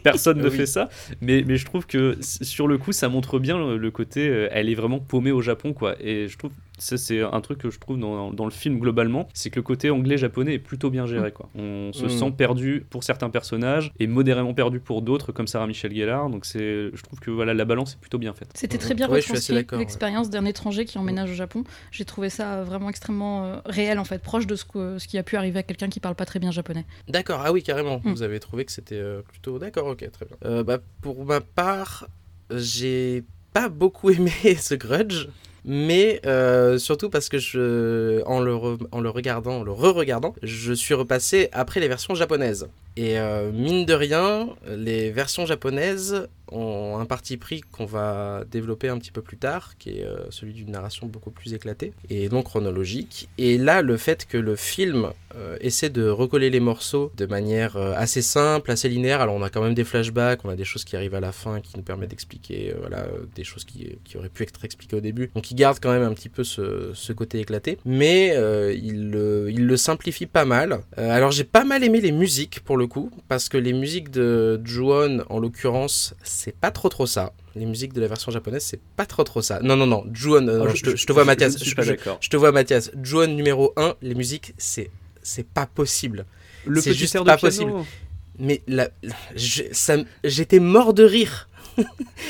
Personne 0.03 0.39
ne 0.39 0.49
Oui. 0.49 0.57
fait 0.57 0.65
ça. 0.67 0.89
Mais, 1.21 1.45
mais 1.47 1.57
je 1.59 1.67
trouve 1.67 1.87
que 1.87 2.17
sur 2.23 2.67
le 2.67 2.79
coup, 2.79 2.93
ça 2.93 3.11
montre 3.11 3.39
bien 3.39 3.59
le, 3.59 3.77
le 3.77 3.91
côté. 3.91 4.49
elle 4.53 4.71
est 4.71 4.75
vraiment 4.75 5.01
paumée 5.01 5.33
au 5.33 5.43
Japon, 5.43 5.75
quoi. 5.75 5.97
Et 6.01 6.29
je 6.29 6.39
trouve. 6.39 6.53
Ça, 6.79 6.97
c'est 6.97 7.23
un 7.23 7.41
truc 7.41 7.59
que 7.59 7.71
je 7.71 7.79
trouve 7.79 7.99
dans, 7.99 8.33
dans 8.33 8.45
le 8.45 8.51
film 8.51 8.79
globalement, 8.81 9.29
c'est 9.33 9.51
que 9.51 9.57
le 9.57 9.63
côté 9.63 9.91
anglais-japonais 9.91 10.55
est 10.55 10.59
plutôt 10.59 10.91
bien 10.91 11.07
géré. 11.07 11.31
Quoi. 11.33 11.49
On 11.55 11.93
se 11.93 12.07
Mm. 12.07 12.09
sent 12.09 12.31
perdu 12.37 12.85
pour 12.91 13.05
certains 13.05 13.31
personnages 13.31 13.93
et 14.01 14.07
modérément 14.07 14.55
perdu 14.55 14.81
pour 14.81 15.01
d'autres, 15.03 15.31
comme 15.33 15.47
Sarah 15.47 15.67
Michelle 15.67 15.95
Gellar. 15.95 16.29
Donc 16.31 16.45
c'est, 16.47 16.91
je 16.93 17.03
trouve 17.03 17.21
que 17.21 17.31
voilà, 17.31 17.55
la 17.55 17.65
balance 17.65 17.93
est 17.95 18.01
plutôt 18.01 18.19
bien 18.19 18.33
faite. 18.35 18.51
C'était 18.55 18.79
très 18.79 18.95
bien 18.95 19.09
Ouais, 19.09 19.21
retranscrit 19.21 19.55
ouais. 19.55 19.67
l'expérience 19.79 20.31
d'un 20.31 20.45
étranger 20.45 20.85
qui 20.85 20.99
emménage 20.99 21.31
au 21.31 21.35
Japon. 21.35 21.65
J'ai 21.93 22.05
trouvé 22.05 22.29
ça 22.31 22.55
euh, 22.59 22.65
vraiment 22.65 22.89
extrêmement 22.91 23.45
euh, 23.45 23.57
réel 23.67 23.99
en 23.99 24.05
fait, 24.05 24.21
proche 24.21 24.47
de 24.47 24.57
ce, 24.57 24.65
que- 24.65 24.99
ce 24.99 25.07
qui 25.07 25.17
a 25.19 25.23
pu 25.23 25.37
arriver 25.37 25.61
à 25.61 25.63
quelqu'un 25.63 25.89
qui 25.89 26.01
parle 26.01 26.15
pas 26.17 26.27
très 26.27 26.39
bien 26.41 26.51
japonais. 26.51 26.85
D'accord, 27.09 27.41
ah 27.45 27.53
oui, 27.53 27.63
carrément. 27.63 28.01
Vous 28.05 28.23
avez 28.23 28.41
trouvé 28.41 28.65
que 28.65 28.73
c'était 28.73 28.97
euh, 28.97 29.23
plutôt. 29.23 29.59
D'accord, 29.59 29.87
ok, 29.87 30.11
très 30.11 30.27
bien. 30.27 30.37
Euh, 30.45 30.65
bah, 30.65 30.79
pour 31.03 31.25
ma 31.25 31.41
part, 31.41 32.09
j'ai 32.51 33.25
pas 33.53 33.69
beaucoup 33.69 34.11
aimé 34.11 34.33
ce 34.59 34.75
grudge. 34.75 35.29
Mais 35.65 36.21
euh, 36.27 36.79
surtout 36.79 37.09
parce 37.09 37.29
que 37.29 37.39
je, 37.39 38.23
en 38.27 38.41
le, 38.41 38.55
en 38.93 39.01
le 39.01 39.09
regardant, 39.09 39.61
en 39.61 39.63
le 39.63 39.73
re-regardant, 39.73 40.35
je 40.43 40.73
suis 40.75 40.95
repassé 40.95 41.49
après 41.53 41.81
les 41.81 41.89
versions 41.89 42.15
japonaises. 42.15 42.69
Et 42.97 43.19
euh, 43.19 43.51
mine 43.51 43.87
de 43.87 43.95
rien, 43.95 44.49
les 44.69 45.11
versions 45.11 45.47
japonaises 45.47 46.29
ont 46.53 46.99
un 47.01 47.07
parti 47.07 47.37
pris 47.39 47.63
qu'on 47.63 47.87
va 47.87 48.45
développer 48.49 48.89
un 48.89 48.99
petit 48.99 49.11
peu 49.11 49.23
plus 49.23 49.39
tard, 49.39 49.73
qui 49.79 49.99
est 49.99 50.05
euh, 50.05 50.31
celui 50.31 50.53
d'une 50.53 50.71
narration 50.71 51.07
beaucoup 51.07 51.31
plus 51.31 51.55
éclatée 51.55 51.93
et 52.11 52.29
non 52.29 52.43
chronologique. 52.43 53.29
Et 53.39 53.59
là, 53.59 53.83
le 53.83 53.97
fait 53.97 54.27
que 54.27 54.37
le 54.37 54.55
film 54.55 55.11
euh, 55.35 55.57
essaie 55.61 55.89
de 55.89 56.09
recoller 56.09 56.51
les 56.51 56.61
morceaux 56.61 57.11
de 57.17 57.27
manière 57.27 57.77
assez 57.77 58.23
simple, 58.23 58.71
assez 58.71 58.89
linéaire, 58.89 59.21
alors 59.21 59.35
on 59.35 59.43
a 59.43 59.51
quand 59.51 59.63
même 59.63 59.75
des 59.75 59.85
flashbacks, 59.85 60.45
on 60.45 60.49
a 60.49 60.55
des 60.57 60.65
choses 60.65 60.85
qui 60.85 60.97
arrivent 60.97 61.15
à 61.17 61.21
la 61.21 61.33
fin 61.33 61.61
qui 61.61 61.77
nous 61.77 61.83
permettent 61.83 62.11
d'expliquer 62.11 62.75
voilà, 62.79 63.07
des 63.35 63.43
choses 63.43 63.65
qui, 63.65 63.99
qui 64.05 64.17
auraient 64.17 64.29
pu 64.29 64.45
être 64.45 64.65
expliquées 64.65 64.97
au 64.97 65.01
début. 65.01 65.31
Donc 65.35 65.51
il 65.51 65.55
garde 65.57 65.79
quand 65.81 65.91
même 65.91 66.03
un 66.03 66.13
petit 66.13 66.29
peu 66.29 66.45
ce, 66.45 67.13
côté 67.13 67.41
éclaté, 67.41 67.79
mais 67.85 68.37
il, 68.77 69.11
le- 69.11 69.51
il 69.51 69.67
le 69.67 69.77
simplifie 69.77 70.27
pas 70.27 70.45
mal. 70.45 70.81
Alors 70.97 71.33
j'ai 71.33 71.45
pas 71.45 71.65
mal 71.65 71.83
aimé 71.83 72.01
les 72.01 72.13
musiques 72.13 72.61
pour 72.61 72.77
le 72.77 72.84
coup, 72.87 73.11
parce 73.29 73.49
que 73.49 73.57
les 73.59 73.73
musiques 73.73 74.11
de 74.11 74.61
Juon, 74.65 75.25
en 75.29 75.39
l'occurrence, 75.39 76.15
c'est 76.23 76.55
pas 76.57 76.71
trop 76.71 76.89
trop 76.89 77.07
ça. 77.07 77.33
Les 77.57 77.67
musiques 77.67 77.93
de 77.93 78.01
la 78.01 78.09
version 78.09 78.33
japonaise, 78.33 78.65
c'est 78.65 78.81
pas 78.97 79.07
trop 79.07 79.23
trop 79.25 79.43
ça. 79.43 79.61
Non, 79.63 79.77
non, 79.77 79.87
non, 79.87 80.05
Juon, 80.13 80.49
euh, 80.49 80.63
Alors, 80.63 80.75
je, 80.77 80.83
te- 80.85 80.97
je 80.97 81.07
te 81.07 81.13
vois 81.13 81.25
Mathias, 81.25 81.57
Je, 81.63 81.65
je- 82.21 82.29
te 82.29 82.37
vois 82.37 82.53
Mathias. 82.53 82.91
Juon 83.03 83.29
numéro 83.29 83.73
1, 83.77 83.95
les 84.03 84.15
musiques, 84.15 84.55
c'est 84.59 84.91
c'est 85.23 85.47
pas 85.47 85.67
possible. 85.67 86.27
Le 86.67 86.81
c'est 86.81 86.93
juste 86.95 87.23
pas 87.25 87.37
possible. 87.39 87.73
Mais 88.39 88.63
la, 88.67 88.89
j'étais 90.25 90.59
mort 90.59 90.95
de 90.95 91.05
rire. 91.05 91.49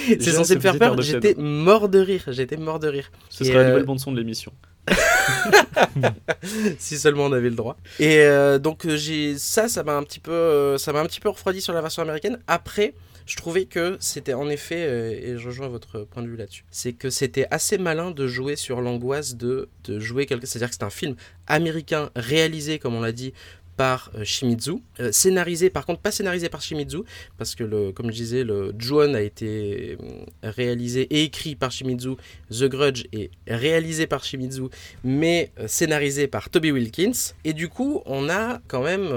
c'est 0.06 0.20
censé 0.32 0.52
ce 0.52 0.54
me 0.54 0.60
faire 0.60 0.78
peur, 0.78 1.00
j'étais 1.02 1.34
mort 1.36 1.88
de 1.88 1.98
rire, 1.98 2.24
j'étais 2.28 2.56
mort 2.56 2.78
de 2.78 2.88
rire. 2.88 3.10
Ce 3.28 3.44
Et, 3.44 3.48
sera 3.48 3.58
la 3.58 3.64
euh, 3.64 3.68
nouvelle 3.70 3.84
bande-son 3.84 4.12
de 4.12 4.18
l'émission. 4.18 4.52
si 6.78 6.98
seulement 6.98 7.24
on 7.24 7.32
avait 7.32 7.50
le 7.50 7.56
droit. 7.56 7.76
Et 7.98 8.20
euh, 8.20 8.58
donc 8.58 8.86
euh, 8.86 8.96
j'ai 8.96 9.38
ça, 9.38 9.68
ça 9.68 9.82
m'a 9.82 9.94
un 9.94 10.02
petit 10.02 10.20
peu, 10.20 10.32
euh, 10.32 10.78
ça 10.78 10.92
m'a 10.92 11.00
un 11.00 11.06
petit 11.06 11.20
peu 11.20 11.28
refroidi 11.28 11.60
sur 11.60 11.72
la 11.72 11.80
version 11.80 12.02
américaine. 12.02 12.38
Après, 12.46 12.94
je 13.26 13.36
trouvais 13.36 13.64
que 13.64 13.96
c'était 14.00 14.34
en 14.34 14.48
effet, 14.50 14.82
et 15.22 15.38
je 15.38 15.46
rejoins 15.46 15.68
votre 15.68 16.00
point 16.00 16.22
de 16.22 16.28
vue 16.28 16.36
là-dessus, 16.36 16.64
c'est 16.70 16.92
que 16.92 17.08
c'était 17.08 17.46
assez 17.50 17.78
malin 17.78 18.10
de 18.10 18.26
jouer 18.26 18.54
sur 18.54 18.82
l'angoisse 18.82 19.34
de, 19.36 19.70
de 19.84 19.98
jouer 19.98 20.26
quelque, 20.26 20.46
c'est-à-dire 20.46 20.68
que 20.68 20.74
c'est 20.74 20.84
un 20.84 20.90
film 20.90 21.16
américain 21.46 22.10
réalisé, 22.16 22.78
comme 22.78 22.94
on 22.94 23.00
l'a 23.00 23.12
dit, 23.12 23.32
par 23.76 24.10
euh, 24.14 24.24
Shimizu, 24.24 24.82
euh, 25.00 25.10
scénarisé 25.12 25.70
par 25.70 25.86
contre 25.86 26.00
pas 26.00 26.10
scénarisé 26.10 26.48
par 26.48 26.62
Shimizu 26.62 26.98
parce 27.38 27.54
que 27.54 27.64
le, 27.64 27.92
comme 27.92 28.06
je 28.06 28.16
disais 28.16 28.44
le 28.44 28.72
Juon 28.78 29.14
a 29.14 29.20
été 29.20 29.98
euh, 30.00 30.50
réalisé 30.50 31.02
et 31.02 31.24
écrit 31.24 31.54
par 31.54 31.72
Shimizu, 31.72 32.10
The 32.50 32.64
Grudge 32.64 33.04
est 33.12 33.30
réalisé 33.48 34.06
par 34.06 34.24
Shimizu 34.24 34.64
mais 35.02 35.50
scénarisé 35.66 36.26
par 36.26 36.50
Toby 36.50 36.72
Wilkins. 36.72 37.34
Et 37.44 37.52
du 37.52 37.68
coup 37.68 38.02
on 38.06 38.28
a 38.28 38.60
quand 38.68 38.82
même 38.82 39.12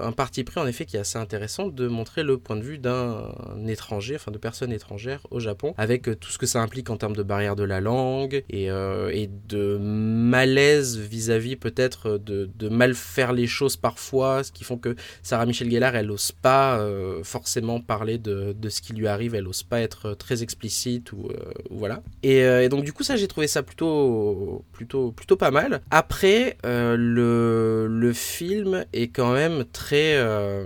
un 0.00 0.12
parti 0.12 0.44
pris 0.44 0.60
en 0.60 0.66
effet 0.66 0.84
qui 0.84 0.96
est 0.96 1.00
assez 1.00 1.18
intéressant 1.18 1.68
de 1.68 1.88
montrer 1.88 2.22
le 2.22 2.38
point 2.38 2.56
de 2.56 2.62
vue 2.62 2.78
d'un 2.78 3.32
étranger, 3.66 4.16
enfin 4.16 4.30
de 4.30 4.38
personnes 4.38 4.72
étrangères 4.72 5.26
au 5.30 5.40
Japon 5.40 5.74
avec 5.76 6.02
tout 6.20 6.30
ce 6.30 6.38
que 6.38 6.46
ça 6.46 6.60
implique 6.60 6.90
en 6.90 6.96
termes 6.96 7.16
de 7.16 7.22
barrière 7.22 7.56
de 7.56 7.64
la 7.64 7.80
langue 7.80 8.44
et, 8.50 8.66
et 8.66 9.30
de 9.48 9.78
malaise 9.80 10.98
vis-à-vis 10.98 11.56
peut-être 11.56 12.18
de 12.18 12.68
mal 12.68 12.94
faire 12.94 13.32
les 13.32 13.46
choses 13.46 13.76
parfois, 13.80 14.44
ce 14.44 14.52
qui 14.52 14.64
font 14.64 14.78
que 14.78 14.94
Sarah 15.22 15.46
Michelle 15.46 15.70
Gellar, 15.70 15.96
elle 15.96 16.10
ose 16.10 16.32
pas 16.32 16.78
euh, 16.78 17.22
forcément 17.24 17.80
parler 17.80 18.18
de, 18.18 18.54
de 18.58 18.68
ce 18.68 18.80
qui 18.82 18.92
lui 18.92 19.06
arrive, 19.06 19.34
elle 19.34 19.48
ose 19.48 19.62
pas 19.62 19.80
être 19.80 20.14
très 20.14 20.42
explicite 20.42 21.12
ou, 21.12 21.28
euh, 21.30 21.52
voilà. 21.70 22.02
Et, 22.22 22.42
euh, 22.44 22.68
donc 22.68 22.84
du 22.84 22.92
coup 22.92 23.02
ça 23.02 23.16
j'ai 23.16 23.26
trouvé 23.28 23.46
ça 23.48 23.62
plutôt 23.62 24.64
plutôt 24.72 25.12
plutôt 25.12 25.36
pas 25.36 25.50
mal. 25.50 25.80
Après 25.90 26.56
euh, 26.64 26.96
le 26.96 27.86
le 27.88 28.12
film 28.12 28.84
est 28.92 29.08
quand 29.08 29.32
même 29.32 29.64
très 29.72 30.14
euh, 30.16 30.64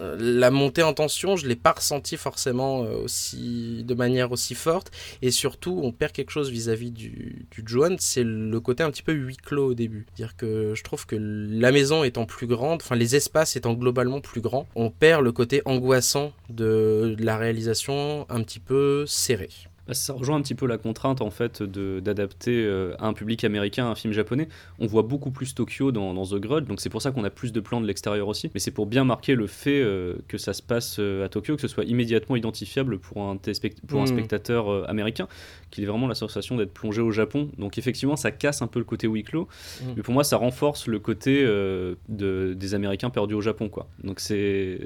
euh, 0.00 0.16
la 0.18 0.50
montée 0.50 0.82
en 0.82 0.94
tension, 0.94 1.36
je 1.36 1.46
l'ai 1.46 1.56
pas 1.56 1.72
ressenti 1.72 2.16
forcément 2.16 2.84
euh, 2.84 2.96
aussi 3.04 3.84
de 3.84 3.94
manière 3.94 4.32
aussi 4.32 4.54
forte 4.54 4.90
et 5.22 5.30
surtout 5.30 5.80
on 5.82 5.92
perd 5.92 6.12
quelque 6.12 6.30
chose 6.30 6.50
vis-à-vis 6.50 6.90
du 6.90 7.46
du 7.50 7.62
Juan, 7.66 7.96
c'est 7.98 8.24
le 8.24 8.60
côté 8.60 8.82
un 8.82 8.90
petit 8.90 9.02
peu 9.02 9.12
huis 9.12 9.36
clos 9.36 9.70
au 9.70 9.74
début. 9.74 10.06
Dire 10.16 10.36
que 10.36 10.74
je 10.74 10.82
trouve 10.82 11.06
que 11.06 11.16
la 11.16 11.72
maison 11.72 11.97
étant 12.04 12.26
plus 12.26 12.46
grande, 12.46 12.80
enfin 12.82 12.96
les 12.96 13.16
espaces 13.16 13.56
étant 13.56 13.74
globalement 13.74 14.20
plus 14.20 14.40
grands, 14.40 14.66
on 14.74 14.90
perd 14.90 15.22
le 15.22 15.32
côté 15.32 15.62
angoissant 15.64 16.32
de, 16.48 17.14
de 17.18 17.24
la 17.24 17.36
réalisation 17.36 18.26
un 18.28 18.42
petit 18.42 18.60
peu 18.60 19.04
serrée. 19.06 19.50
Bah, 19.88 19.94
Ça 19.94 20.12
rejoint 20.12 20.36
un 20.36 20.42
petit 20.42 20.54
peu 20.54 20.66
la 20.66 20.76
contrainte 20.78 21.22
en 21.22 21.30
fait 21.30 21.62
d'adapter 21.62 22.62
euh, 22.64 22.94
à 22.98 23.06
un 23.06 23.12
public 23.14 23.42
américain 23.44 23.86
un 23.86 23.94
film 23.94 24.12
japonais. 24.12 24.48
On 24.78 24.86
voit 24.86 25.02
beaucoup 25.02 25.30
plus 25.30 25.54
Tokyo 25.54 25.92
dans, 25.92 26.12
dans 26.14 26.26
The 26.26 26.34
Grudge, 26.34 26.66
donc 26.66 26.80
c'est 26.80 26.90
pour 26.90 27.00
ça 27.02 27.10
qu'on 27.10 27.24
a 27.24 27.30
plus 27.30 27.52
de 27.52 27.60
plans 27.60 27.80
de 27.80 27.86
l'extérieur 27.86 28.28
aussi. 28.28 28.50
Mais 28.52 28.60
c'est 28.60 28.70
pour 28.70 28.86
bien 28.86 29.04
marquer 29.04 29.34
le 29.34 29.46
fait 29.46 29.80
euh, 29.80 30.14
que 30.28 30.36
ça 30.38 30.52
se 30.52 30.62
passe 30.62 30.96
euh, 30.98 31.24
à 31.24 31.28
Tokyo, 31.30 31.56
que 31.56 31.62
ce 31.62 31.68
soit 31.68 31.84
immédiatement 31.84 32.36
identifiable 32.36 32.98
pour 32.98 33.22
un, 33.22 33.36
téléspect- 33.36 33.80
pour 33.86 34.00
un 34.00 34.04
Mm. 34.04 34.08
spectateur 34.08 34.70
euh, 34.70 34.84
américain, 34.88 35.26
qu'il 35.70 35.84
ait 35.84 35.86
vraiment 35.86 36.06
la 36.06 36.14
sensation 36.14 36.56
d'être 36.56 36.72
plongé 36.74 37.00
au 37.00 37.10
Japon. 37.10 37.48
Donc 37.56 37.78
effectivement, 37.78 38.16
ça 38.16 38.30
casse 38.30 38.60
un 38.62 38.66
peu 38.66 38.78
le 38.78 38.84
côté 38.84 39.06
huis 39.08 39.24
clos, 39.24 39.48
Mm. 39.82 39.84
mais 39.96 40.02
pour 40.02 40.12
moi, 40.12 40.22
ça 40.24 40.36
renforce 40.36 40.86
le 40.86 40.98
côté 40.98 41.42
euh, 41.44 41.94
de, 42.10 42.52
des 42.54 42.74
Américains 42.74 43.08
perdus 43.10 43.34
au 43.34 43.40
Japon, 43.40 43.68
quoi. 43.70 43.88
Donc 44.04 44.20
c'est 44.20 44.80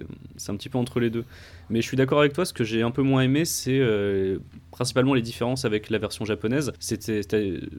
un 0.49 0.57
petit 0.57 0.69
peu 0.69 0.79
entre 0.79 1.01
les 1.01 1.11
deux. 1.11 1.25
Mais 1.71 1.81
je 1.81 1.87
suis 1.87 1.97
d'accord 1.97 2.21
avec 2.21 2.33
toi, 2.35 2.45
ce 2.45 2.53
que 2.53 2.65
j'ai 2.65 2.83
un 2.83 2.91
peu 2.91 3.03
moins 3.03 3.23
aimé, 3.23 3.45
c'est 3.45 3.79
euh, 3.79 4.39
principalement 4.73 5.15
les 5.15 5.23
différences 5.23 5.65
avec 5.65 5.89
la 5.89 5.99
version 5.99 6.25
japonaise. 6.25 6.73
C'était 6.81 7.23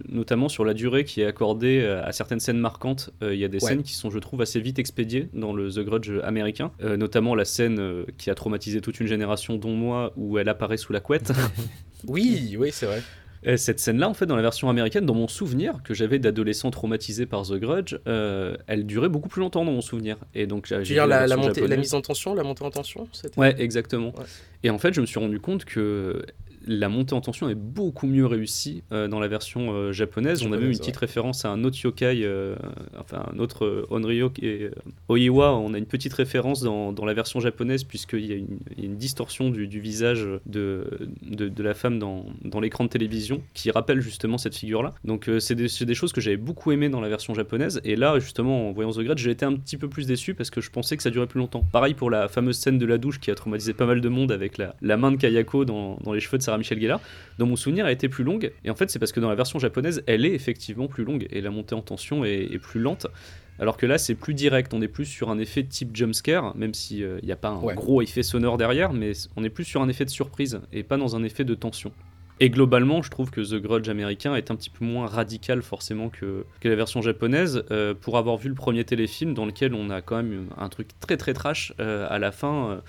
notamment 0.09 0.49
sur 0.49 0.65
la 0.65 0.73
durée 0.73 1.03
qui 1.03 1.21
est 1.21 1.25
accordée 1.25 1.81
euh, 1.81 2.03
à 2.03 2.11
certaines 2.11 2.39
scènes 2.39 2.57
marquantes. 2.59 3.11
Euh, 3.21 3.33
Il 3.35 3.39
y 3.39 3.45
a 3.45 3.47
des 3.47 3.63
Ouais. 3.63 3.69
scènes 3.69 3.83
qui 3.83 3.93
sont, 3.93 4.09
je 4.09 4.17
trouve, 4.19 4.41
assez 4.41 4.59
vite 4.59 4.79
expédiées 4.79 5.29
dans 5.33 5.53
le 5.53 5.69
The 5.71 5.79
Grudge 5.81 6.11
américain. 6.23 6.71
Euh, 6.81 6.97
notamment 6.97 7.35
la 7.35 7.45
scène 7.45 7.79
euh, 7.79 8.05
qui 8.17 8.29
a 8.31 8.35
traumatisé 8.35 8.81
toute 8.81 8.99
une 8.99 9.07
génération, 9.07 9.57
dont 9.57 9.75
moi, 9.75 10.11
où 10.17 10.39
elle 10.39 10.49
apparaît 10.49 10.77
sous 10.77 10.93
la 10.93 10.99
couette. 10.99 11.31
Oui, 12.05 12.57
oui, 12.59 12.69
c'est 12.73 12.85
vrai. 12.85 13.01
Et 13.45 13.57
cette 13.57 13.79
scène-là, 13.79 14.09
en 14.09 14.13
fait, 14.13 14.25
dans 14.25 14.35
la 14.35 14.41
version 14.41 14.69
américaine, 14.69 15.05
dans 15.05 15.15
mon 15.15 15.27
souvenir 15.27 15.81
que 15.83 15.93
j'avais 15.93 16.19
d'adolescent 16.19 16.71
traumatisé 16.71 17.25
par 17.25 17.43
The 17.43 17.53
Grudge, 17.53 17.95
euh, 18.07 18.55
elle 18.67 18.85
durait 18.85 19.09
beaucoup 19.09 19.29
plus 19.29 19.41
longtemps 19.41 19.65
dans 19.65 19.71
mon 19.71 19.81
souvenir. 19.81 20.17
Et 20.33 20.47
donc, 20.47 20.67
j'ai 20.67 20.75
Tu 20.83 20.93
veux 20.93 20.95
dire 20.95 21.07
la, 21.07 21.35
montée, 21.35 21.67
la 21.67 21.77
mise 21.77 21.93
en 21.93 22.01
tension, 22.01 22.33
la 22.33 22.43
montée 22.43 22.63
en 22.63 22.71
tension 22.71 23.07
Ouais, 23.37 23.55
exactement. 23.59 24.13
Ouais. 24.17 24.25
Et 24.63 24.69
en 24.69 24.77
fait, 24.77 24.93
je 24.93 25.01
me 25.01 25.05
suis 25.05 25.19
rendu 25.19 25.39
compte 25.39 25.65
que 25.65 26.25
la 26.65 26.89
montée 26.89 27.13
en 27.13 27.21
tension 27.21 27.49
est 27.49 27.55
beaucoup 27.55 28.07
mieux 28.07 28.25
réussie 28.25 28.83
euh, 28.91 29.07
dans 29.07 29.19
la 29.19 29.27
version 29.27 29.73
euh, 29.73 29.91
japonaise. 29.91 30.43
On 30.45 30.51
a 30.53 30.57
même 30.57 30.71
une 30.71 30.77
petite 30.77 30.97
référence 30.97 31.45
à 31.45 31.49
un 31.49 31.63
autre 31.63 31.77
yokai, 31.81 32.23
euh, 32.23 32.55
enfin 32.99 33.25
un 33.33 33.39
autre 33.39 33.85
Onryo 33.89 34.31
euh, 34.43 34.71
Oiwa. 35.09 35.55
On 35.55 35.73
a 35.73 35.77
une 35.77 35.85
petite 35.85 36.13
référence 36.13 36.61
dans, 36.61 36.91
dans 36.93 37.05
la 37.05 37.13
version 37.13 37.39
japonaise 37.39 37.83
puisqu'il 37.83 38.25
y 38.25 38.31
a 38.31 38.35
une, 38.35 38.59
il 38.77 38.83
y 38.83 38.87
a 38.87 38.89
une 38.89 38.97
distorsion 38.97 39.49
du, 39.49 39.67
du 39.67 39.79
visage 39.79 40.27
de, 40.45 40.85
de, 41.21 41.49
de 41.49 41.63
la 41.63 41.73
femme 41.73 41.99
dans, 41.99 42.25
dans 42.43 42.59
l'écran 42.59 42.83
de 42.85 42.89
télévision 42.89 43.41
qui 43.53 43.71
rappelle 43.71 44.01
justement 44.01 44.37
cette 44.37 44.55
figure-là. 44.55 44.93
Donc 45.03 45.29
c'est 45.39 45.55
des, 45.55 45.67
des 45.85 45.93
choses 45.95 46.13
que 46.13 46.21
j'avais 46.21 46.37
beaucoup 46.37 46.71
aimé 46.71 46.89
dans 46.89 47.01
la 47.01 47.09
version 47.09 47.33
japonaise. 47.33 47.81
Et 47.83 47.95
là, 47.95 48.19
justement, 48.19 48.69
en 48.69 48.71
voyant 48.71 48.91
The 48.91 48.99
Grudge, 48.99 49.21
j'ai 49.21 49.31
été 49.31 49.45
un 49.45 49.53
petit 49.53 49.77
peu 49.77 49.89
plus 49.89 50.07
déçu 50.07 50.33
parce 50.33 50.49
que 50.49 50.61
je 50.61 50.69
pensais 50.69 50.97
que 50.97 51.03
ça 51.03 51.09
durait 51.09 51.27
plus 51.27 51.39
longtemps. 51.39 51.63
Pareil 51.71 51.93
pour 51.93 52.09
la 52.09 52.27
fameuse 52.27 52.57
scène 52.57 52.77
de 52.77 52.85
la 52.85 52.97
douche 52.97 53.19
qui 53.19 53.31
a 53.31 53.35
traumatisé 53.35 53.73
pas 53.73 53.85
mal 53.85 54.01
de 54.01 54.09
monde 54.09 54.31
avec 54.31 54.57
la, 54.57 54.75
la 54.81 54.97
main 54.97 55.11
de 55.11 55.17
Kayako 55.17 55.65
dans, 55.65 55.97
dans 56.03 56.13
les 56.13 56.19
cheveux 56.19 56.37
de 56.37 56.43
Sarah 56.53 56.59
Michelle 56.59 56.79
Gellar. 56.79 57.01
Dans 57.39 57.45
mon 57.47 57.55
souvenir, 57.55 57.87
elle 57.87 57.93
était 57.93 58.09
plus 58.09 58.23
longue. 58.23 58.51
Et 58.63 58.69
en 58.69 58.75
fait, 58.75 58.89
c'est 58.91 58.99
parce 58.99 59.11
que 59.11 59.19
dans 59.19 59.29
la 59.29 59.35
version 59.35 59.57
japonaise, 59.59 60.03
elle 60.07 60.25
est 60.25 60.33
effectivement 60.33 60.87
plus 60.87 61.03
longue 61.03 61.27
et 61.31 61.41
la 61.41 61.49
montée 61.49 61.73
en 61.75 61.81
tension 61.81 62.23
est, 62.23 62.43
est 62.51 62.59
plus 62.59 62.79
lente. 62.79 63.07
Alors 63.59 63.77
que 63.77 63.85
là, 63.85 63.97
c'est 63.97 64.15
plus 64.15 64.33
direct. 64.33 64.73
On 64.73 64.81
est 64.81 64.87
plus 64.87 65.05
sur 65.05 65.29
un 65.29 65.37
effet 65.39 65.63
type 65.63 65.95
jumpscare, 65.95 66.55
même 66.55 66.73
s'il 66.73 67.19
n'y 67.23 67.31
a 67.31 67.35
pas 67.35 67.49
un 67.49 67.59
Ouais. 67.61 67.75
gros 67.75 68.01
effet 68.01 68.23
sonore 68.23 68.57
derrière, 68.57 68.93
mais 68.93 69.11
on 69.35 69.43
est 69.43 69.49
plus 69.49 69.63
sur 69.63 69.81
un 69.81 69.89
effet 69.89 70.05
de 70.05 70.09
surprise 70.09 70.59
et 70.71 70.83
pas 70.83 70.97
dans 70.97 71.15
un 71.15 71.23
effet 71.23 71.43
de 71.43 71.55
tension. 71.55 71.91
Et 72.39 72.49
globalement, 72.49 73.03
je 73.03 73.11
trouve 73.11 73.29
que 73.29 73.41
The 73.41 73.61
Grudge 73.61 73.87
américain 73.89 74.33
est 74.35 74.49
un 74.49 74.55
petit 74.55 74.71
peu 74.71 74.83
moins 74.83 75.05
radical 75.05 75.61
forcément 75.61 76.09
que, 76.09 76.45
que 76.61 76.67
la 76.67 76.75
version 76.75 77.01
japonaise. 77.01 77.63
euh, 77.71 77.93
pour 77.93 78.17
avoir 78.17 78.37
vu 78.37 78.49
le 78.49 78.55
premier 78.55 78.83
téléfilm 78.83 79.33
dans 79.35 79.45
lequel 79.45 79.75
on 79.75 79.89
a 79.91 80.01
quand 80.01 80.17
même 80.17 80.47
un 80.57 80.67
truc 80.67 80.89
très 80.99 81.15
très 81.15 81.33
trash 81.33 81.73
euh, 81.79 82.07
à 82.09 82.17
la 82.19 82.31
fin. 82.31 82.81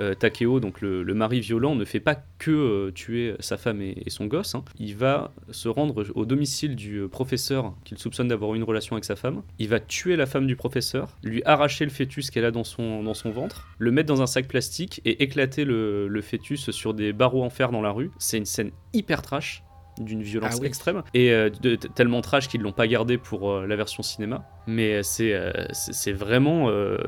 Euh, 0.00 0.14
Takeo, 0.14 0.60
donc 0.60 0.80
le, 0.80 1.04
mari 1.14 1.40
violent, 1.40 1.74
ne 1.74 1.84
fait 1.84 2.00
pas 2.00 2.16
que 2.38 2.50
euh, 2.50 2.90
tuer 2.90 3.34
sa 3.40 3.56
femme 3.56 3.82
et, 3.82 4.08
son 4.08 4.26
gosse. 4.26 4.54
hein. 4.54 4.64
Il 4.78 4.96
va 4.96 5.32
se 5.50 5.68
rendre 5.68 6.06
au 6.14 6.24
domicile 6.24 6.76
du 6.76 6.96
euh, 6.98 7.08
professeur 7.08 7.74
qu'il 7.84 7.98
soupçonne 7.98 8.28
d'avoir 8.28 8.54
une 8.54 8.62
relation 8.62 8.96
avec 8.96 9.04
sa 9.04 9.16
femme. 9.16 9.42
Il 9.58 9.68
va 9.68 9.80
tuer 9.80 10.16
la 10.16 10.26
femme 10.26 10.46
du 10.46 10.56
professeur, 10.56 11.16
lui 11.22 11.42
arracher 11.44 11.84
le 11.84 11.90
fœtus 11.90 12.30
qu'elle 12.30 12.44
a 12.44 12.50
dans 12.50 12.64
son, 12.64 13.02
dans 13.02 13.14
son 13.14 13.30
ventre, 13.30 13.68
le 13.78 13.90
mettre 13.90 14.08
dans 14.08 14.22
un 14.22 14.26
sac 14.26 14.48
plastique 14.48 15.00
et 15.04 15.22
éclater 15.22 15.64
le, 15.64 16.08
le 16.08 16.22
fœtus 16.22 16.70
sur 16.70 16.94
des 16.94 17.12
barreaux 17.12 17.44
en 17.44 17.50
fer 17.50 17.70
dans 17.70 17.82
la 17.82 17.90
rue. 17.90 18.10
C'est 18.18 18.38
une 18.38 18.46
scène 18.46 18.70
hyper 18.92 19.22
trash 19.22 19.62
d'une 20.04 20.22
violence 20.22 20.54
Ah 20.56 20.58
oui. 20.60 20.66
extrême. 20.66 21.02
Et 21.14 21.30
euh, 21.32 21.50
de- 21.50 21.76
de- 21.76 21.88
tellement 21.88 22.20
trash 22.20 22.48
qu'ils 22.48 22.60
l'ont 22.62 22.72
pas 22.72 22.86
gardé 22.86 23.18
pour 23.18 23.50
euh, 23.50 23.66
la 23.66 23.76
version 23.76 24.02
cinéma. 24.02 24.44
Mais 24.66 24.94
euh, 24.96 25.02
c'est 25.02 25.32
euh, 25.32 25.52
c'est 25.72 26.12
vraiment 26.12 26.68
euh, 26.68 26.98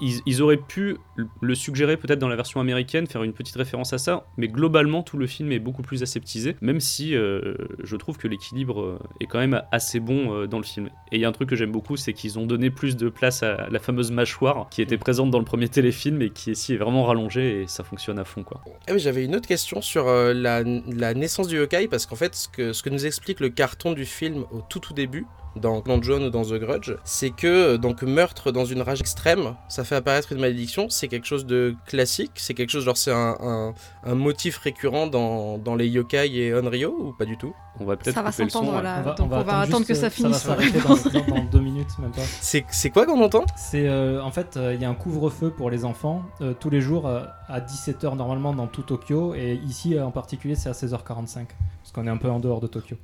ils, 0.00 0.20
ils 0.26 0.42
auraient 0.42 0.56
pu 0.58 0.96
le- 1.40 1.54
suggérer 1.54 1.96
peut-être 1.96 2.18
dans 2.18 2.28
la 2.28 2.36
version 2.36 2.60
américaine 2.60 3.06
faire 3.06 3.22
une 3.22 3.32
petite 3.32 3.56
référence 3.56 3.92
à 3.92 3.98
ça. 3.98 4.26
Mais 4.36 4.48
globalement 4.48 5.02
tout 5.02 5.16
le 5.16 5.26
film 5.26 5.52
est 5.52 5.58
beaucoup 5.58 5.82
plus 5.82 6.02
aseptisé 6.02 6.56
même 6.60 6.80
si 6.80 7.14
euh, 7.16 7.54
je 7.82 7.96
trouve 7.96 8.16
que 8.18 8.28
l'équilibre 8.28 8.98
est 9.20 9.26
quand 9.26 9.38
même 9.38 9.62
assez 9.72 10.00
bon 10.00 10.34
euh, 10.34 10.46
dans 10.46 10.58
le 10.58 10.64
film. 10.64 10.86
Et 11.12 11.16
il 11.16 11.20
y 11.20 11.24
a 11.24 11.28
un 11.28 11.32
truc 11.32 11.48
que 11.48 11.56
j'aime 11.56 11.72
beaucoup 11.72 11.96
c'est 11.96 12.12
qu'ils 12.12 12.38
ont 12.38 12.46
donné 12.46 12.70
plus 12.70 12.96
de 12.96 13.08
place 13.08 13.42
à 13.42 13.68
la 13.70 13.78
fameuse 13.78 14.10
mâchoire 14.10 14.68
qui 14.70 14.82
était 14.82 14.98
présente 14.98 15.30
dans 15.30 15.38
le 15.38 15.44
premier 15.44 15.68
téléfilm 15.68 16.20
et 16.22 16.30
qui 16.30 16.50
ici 16.52 16.74
est 16.74 16.78
vraiment 16.78 17.04
rallongée 17.04 17.62
et 17.62 17.66
ça 17.66 17.84
fonctionne 17.84 18.18
à 18.18 18.24
fond 18.24 18.42
quoi. 18.42 18.60
Ah 18.88 18.92
oui, 18.92 18.98
J'avais 18.98 19.24
une 19.24 19.34
autre 19.36 19.48
question 19.48 19.80
sur 19.80 20.06
euh, 20.08 20.32
la, 20.34 20.62
la 20.62 21.14
naissance 21.14 21.48
du 21.48 21.56
yokai, 21.56 21.88
parce 21.88 22.06
qu'en 22.14 22.18
fait, 22.18 22.34
ce 22.36 22.48
que, 22.48 22.72
ce 22.72 22.82
que 22.82 22.90
nous 22.90 23.06
explique 23.06 23.40
le 23.40 23.48
carton 23.48 23.92
du 23.92 24.04
film 24.04 24.44
au 24.52 24.60
tout 24.68 24.78
tout 24.78 24.94
début, 24.94 25.26
dans 25.56 25.80
Clan 25.82 26.02
John 26.02 26.24
ou 26.24 26.30
dans 26.30 26.42
The 26.42 26.54
Grudge, 26.54 26.90
c'est 27.04 27.30
que 27.30 27.46
euh, 27.46 27.78
donc 27.78 28.02
meurtre 28.02 28.50
dans 28.50 28.64
une 28.64 28.82
rage 28.82 29.00
extrême, 29.00 29.54
ça 29.68 29.84
fait 29.84 29.94
apparaître 29.94 30.32
une 30.32 30.40
malédiction, 30.40 30.88
c'est 30.90 31.06
quelque 31.06 31.26
chose 31.28 31.46
de 31.46 31.76
classique, 31.86 32.32
c'est 32.34 32.54
quelque 32.54 32.70
chose 32.70 32.84
genre 32.84 32.96
c'est 32.96 33.12
un, 33.12 33.36
un, 33.40 33.74
un 34.02 34.14
motif 34.16 34.58
récurrent 34.58 35.06
dans, 35.06 35.58
dans 35.58 35.76
les 35.76 35.86
yokai 35.86 36.26
et 36.34 36.52
Onryo 36.54 36.90
ou 36.98 37.12
pas 37.12 37.24
du 37.24 37.36
tout? 37.36 37.54
On 37.78 37.84
va 37.84 37.96
peut-être 37.96 38.14
Ça 38.16 38.22
va 38.22 38.32
s'entendre 38.32 38.80
là. 38.82 39.02
donc 39.02 39.20
on 39.20 39.26
va, 39.42 39.60
attendre 39.60 39.86
que 39.86 39.94
ça 39.94 40.06
euh, 40.06 40.10
finisse. 40.10 40.44
va 40.44 40.56
la 40.56 40.62
s'arrêter 40.62 40.78
réponse. 40.80 41.04
dans, 41.04 41.20
dans- 41.20 41.34
dans 41.36 41.44
deux 41.44 41.60
minutes, 41.60 41.98
même 42.00 42.10
pas. 42.10 42.22
C'est 42.40 42.64
c'est 42.70 42.90
quoi 42.90 43.06
qu'on 43.06 43.22
entend? 43.22 43.44
C'est 43.56 43.86
euh, 43.88 44.20
en 44.22 44.30
fait, 44.32 44.56
euh, 44.56 44.74
il 44.74 44.82
y 44.82 44.84
a 44.84 44.90
un 44.90 44.94
couvre-feu 44.94 45.50
pour 45.50 45.70
les 45.70 45.84
enfants 45.84 46.22
euh, 46.40 46.52
tous 46.58 46.70
les 46.70 46.80
jours 46.80 47.06
euh, 47.06 47.22
à 47.48 47.60
17h 47.60 48.16
normalement 48.16 48.52
dans 48.54 48.66
tout 48.66 48.82
Tokyo 48.82 49.34
et 49.36 49.54
ici 49.66 49.96
euh, 49.96 50.04
en 50.04 50.10
particulier 50.10 50.56
c'est 50.56 50.68
à 50.68 50.72
16h45 50.72 51.46
parce 51.82 51.83
qu'on 51.94 52.06
est 52.06 52.10
un 52.10 52.16
peu 52.16 52.28
en 52.28 52.40
dehors 52.40 52.60
de 52.60 52.66
Tokyo. 52.66 52.96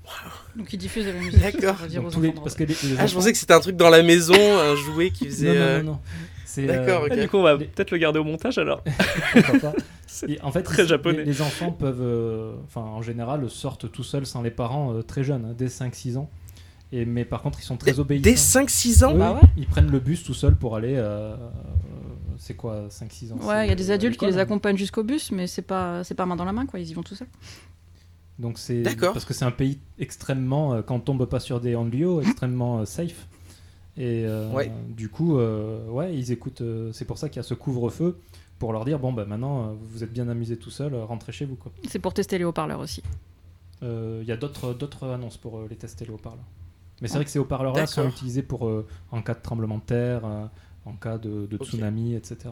Donc 0.57 0.73
ils 0.73 0.77
diffusent 0.79 1.07
de 1.07 1.13
la 1.13 1.19
musique. 1.19 1.41
D'accord. 1.41 1.77
Ah, 1.81 3.07
je 3.07 3.15
pensais 3.15 3.33
que 3.33 3.39
c'était 3.39 3.55
un 3.55 3.61
truc 3.61 3.77
dans 3.77 3.89
la 3.91 4.03
maison, 4.03 4.35
un 4.35 4.75
jouet 4.75 5.11
qui 5.11 5.27
faisait. 5.27 5.49
non, 5.49 5.55
non, 5.55 5.61
euh, 5.61 5.83
non, 5.83 5.93
non. 5.93 5.99
C'est, 6.45 6.67
D'accord, 6.67 7.05
euh. 7.05 7.09
Ah, 7.13 7.17
du 7.17 7.29
coup 7.29 7.37
on 7.37 7.43
va 7.45 7.55
Les- 7.55 7.67
peut-être 7.67 7.93
le 7.93 7.99
garder 7.99 8.19
au 8.19 8.25
montage 8.25 8.59
alors 8.59 8.83
pas. 9.63 9.73
Et 10.29 10.41
en 10.43 10.51
fait, 10.51 10.63
très 10.65 10.85
japonais. 10.85 11.19
Les, 11.19 11.25
les 11.27 11.43
enfants 11.43 11.71
peuvent, 11.71 12.03
euh, 12.03 12.55
enfin 12.67 12.81
en 12.81 13.01
général, 13.03 13.49
sortent 13.49 13.91
tout 13.93 14.03
seuls 14.03 14.27
sans 14.27 14.43
les 14.43 14.51
parents 14.51 14.93
euh, 14.93 15.03
très 15.03 15.23
jeunes, 15.23 15.45
hein, 15.51 15.55
dès 15.57 15.67
5-6 15.69 16.17
ans. 16.19 16.29
Et, 16.91 17.05
mais 17.05 17.25
par 17.25 17.43
contre, 17.43 17.61
ils 17.61 17.65
sont 17.65 17.77
très 17.77 18.01
obéissants. 18.01 18.25
dès 18.25 18.35
5-6 18.35 19.05
ans 19.05 19.13
Oui, 19.13 19.19
Bah 19.21 19.35
ouais. 19.41 19.49
Ils 19.57 19.67
prennent 19.69 19.93
le 19.93 20.01
bus 20.01 20.25
tout 20.25 20.35
seuls 20.35 20.57
pour 20.57 20.75
aller. 20.75 21.01
c'est 22.37 22.55
quoi, 22.55 22.89
5-6 22.89 23.33
ans 23.33 23.37
Ouais, 23.47 23.67
il 23.67 23.69
y 23.69 23.73
a 23.73 23.77
des 23.77 23.93
adultes 23.93 24.19
qui 24.19 24.27
les 24.27 24.35
hein. 24.39 24.39
accompagnent 24.41 24.77
jusqu'au 24.77 25.05
bus, 25.05 25.31
mais 25.31 25.47
c'est 25.47 25.63
pas, 25.63 26.03
c'est 26.03 26.15
pas 26.17 26.27
main 26.27 26.35
dans 26.35 26.45
la 26.45 26.53
main, 26.53 26.67
quoi. 26.67 26.81
Ils 26.81 26.91
y 26.91 26.95
vont 26.95 27.05
tout 27.05 27.15
seuls. 27.15 27.29
Donc 28.41 28.59
c'est 28.59 28.83
parce 28.99 29.25
que 29.25 29.35
c'est 29.35 29.45
un 29.45 29.51
pays 29.51 29.79
extrêmement, 29.99 30.75
euh, 30.75 30.83
quand 30.83 30.97
on 30.97 31.01
tombe 31.01 31.25
pas 31.27 31.41
sur 31.41 31.61
des 31.61 31.75
Hanlio, 31.77 32.21
extrêmement 32.23 32.81
euh, 32.81 32.85
safe. 32.87 33.27
Et 33.97 34.25
euh, 34.25 34.51
Ouais. 34.53 34.73
du 34.89 35.09
coup, 35.11 35.37
euh, 35.39 35.87
ouais, 35.89 36.17
ils 36.17 36.33
écoutent. 36.33 36.63
euh, 36.63 36.91
c'est 36.93 37.05
pour 37.05 37.19
ça 37.19 37.29
qu'il 37.29 37.37
y 37.37 37.41
a 37.41 37.43
ce 37.43 37.55
couvre-feu 37.55 38.19
pour 38.59 38.73
leur 38.73 38.85
dire 38.85 38.99
bon, 38.99 39.13
bah 39.13 39.25
maintenant, 39.27 39.69
euh, 39.69 39.73
vous 39.93 40.03
êtes 40.05 40.13
bien 40.13 40.29
amusés 40.29 40.57
tout 40.57 40.71
seul, 40.71 40.95
euh, 40.95 41.05
rentrez 41.05 41.33
chez 41.33 41.45
vous. 41.45 41.57
quoi. 41.57 41.71
C'est 41.89 41.99
pour 41.99 42.15
tester 42.15 42.39
les 42.39 42.45
haut-parleurs 42.45 42.81
aussi. 42.81 43.03
Euh, 43.83 44.21
Il 44.23 44.29
y 44.29 44.33
a 44.33 44.37
d'autres 44.37 44.73
d'autres 44.75 45.07
annonces 45.09 45.37
pour 45.37 45.59
euh, 45.59 45.67
les 45.69 45.77
tests 45.77 46.01
et 46.01 46.07
les 46.07 46.11
haut-parleurs. 46.13 46.45
Mais 47.03 47.09
c'est 47.09 47.15
vrai 47.17 47.25
que 47.25 47.31
ces 47.31 47.39
haut-parleurs-là 47.39 47.87
sont 47.87 48.03
D'accord. 48.03 48.15
utilisés 48.17 48.43
pour 48.43 48.67
euh, 48.69 48.87
en 49.11 49.23
cas 49.23 49.35
de 49.35 49.41
tremblement 49.41 49.79
de 49.79 49.83
terre, 49.83 50.21
euh, 50.25 50.47
en 50.87 50.93
cas 50.93 51.17
de, 51.19 51.49
tsunami, 51.63 52.15
etc. 52.15 52.51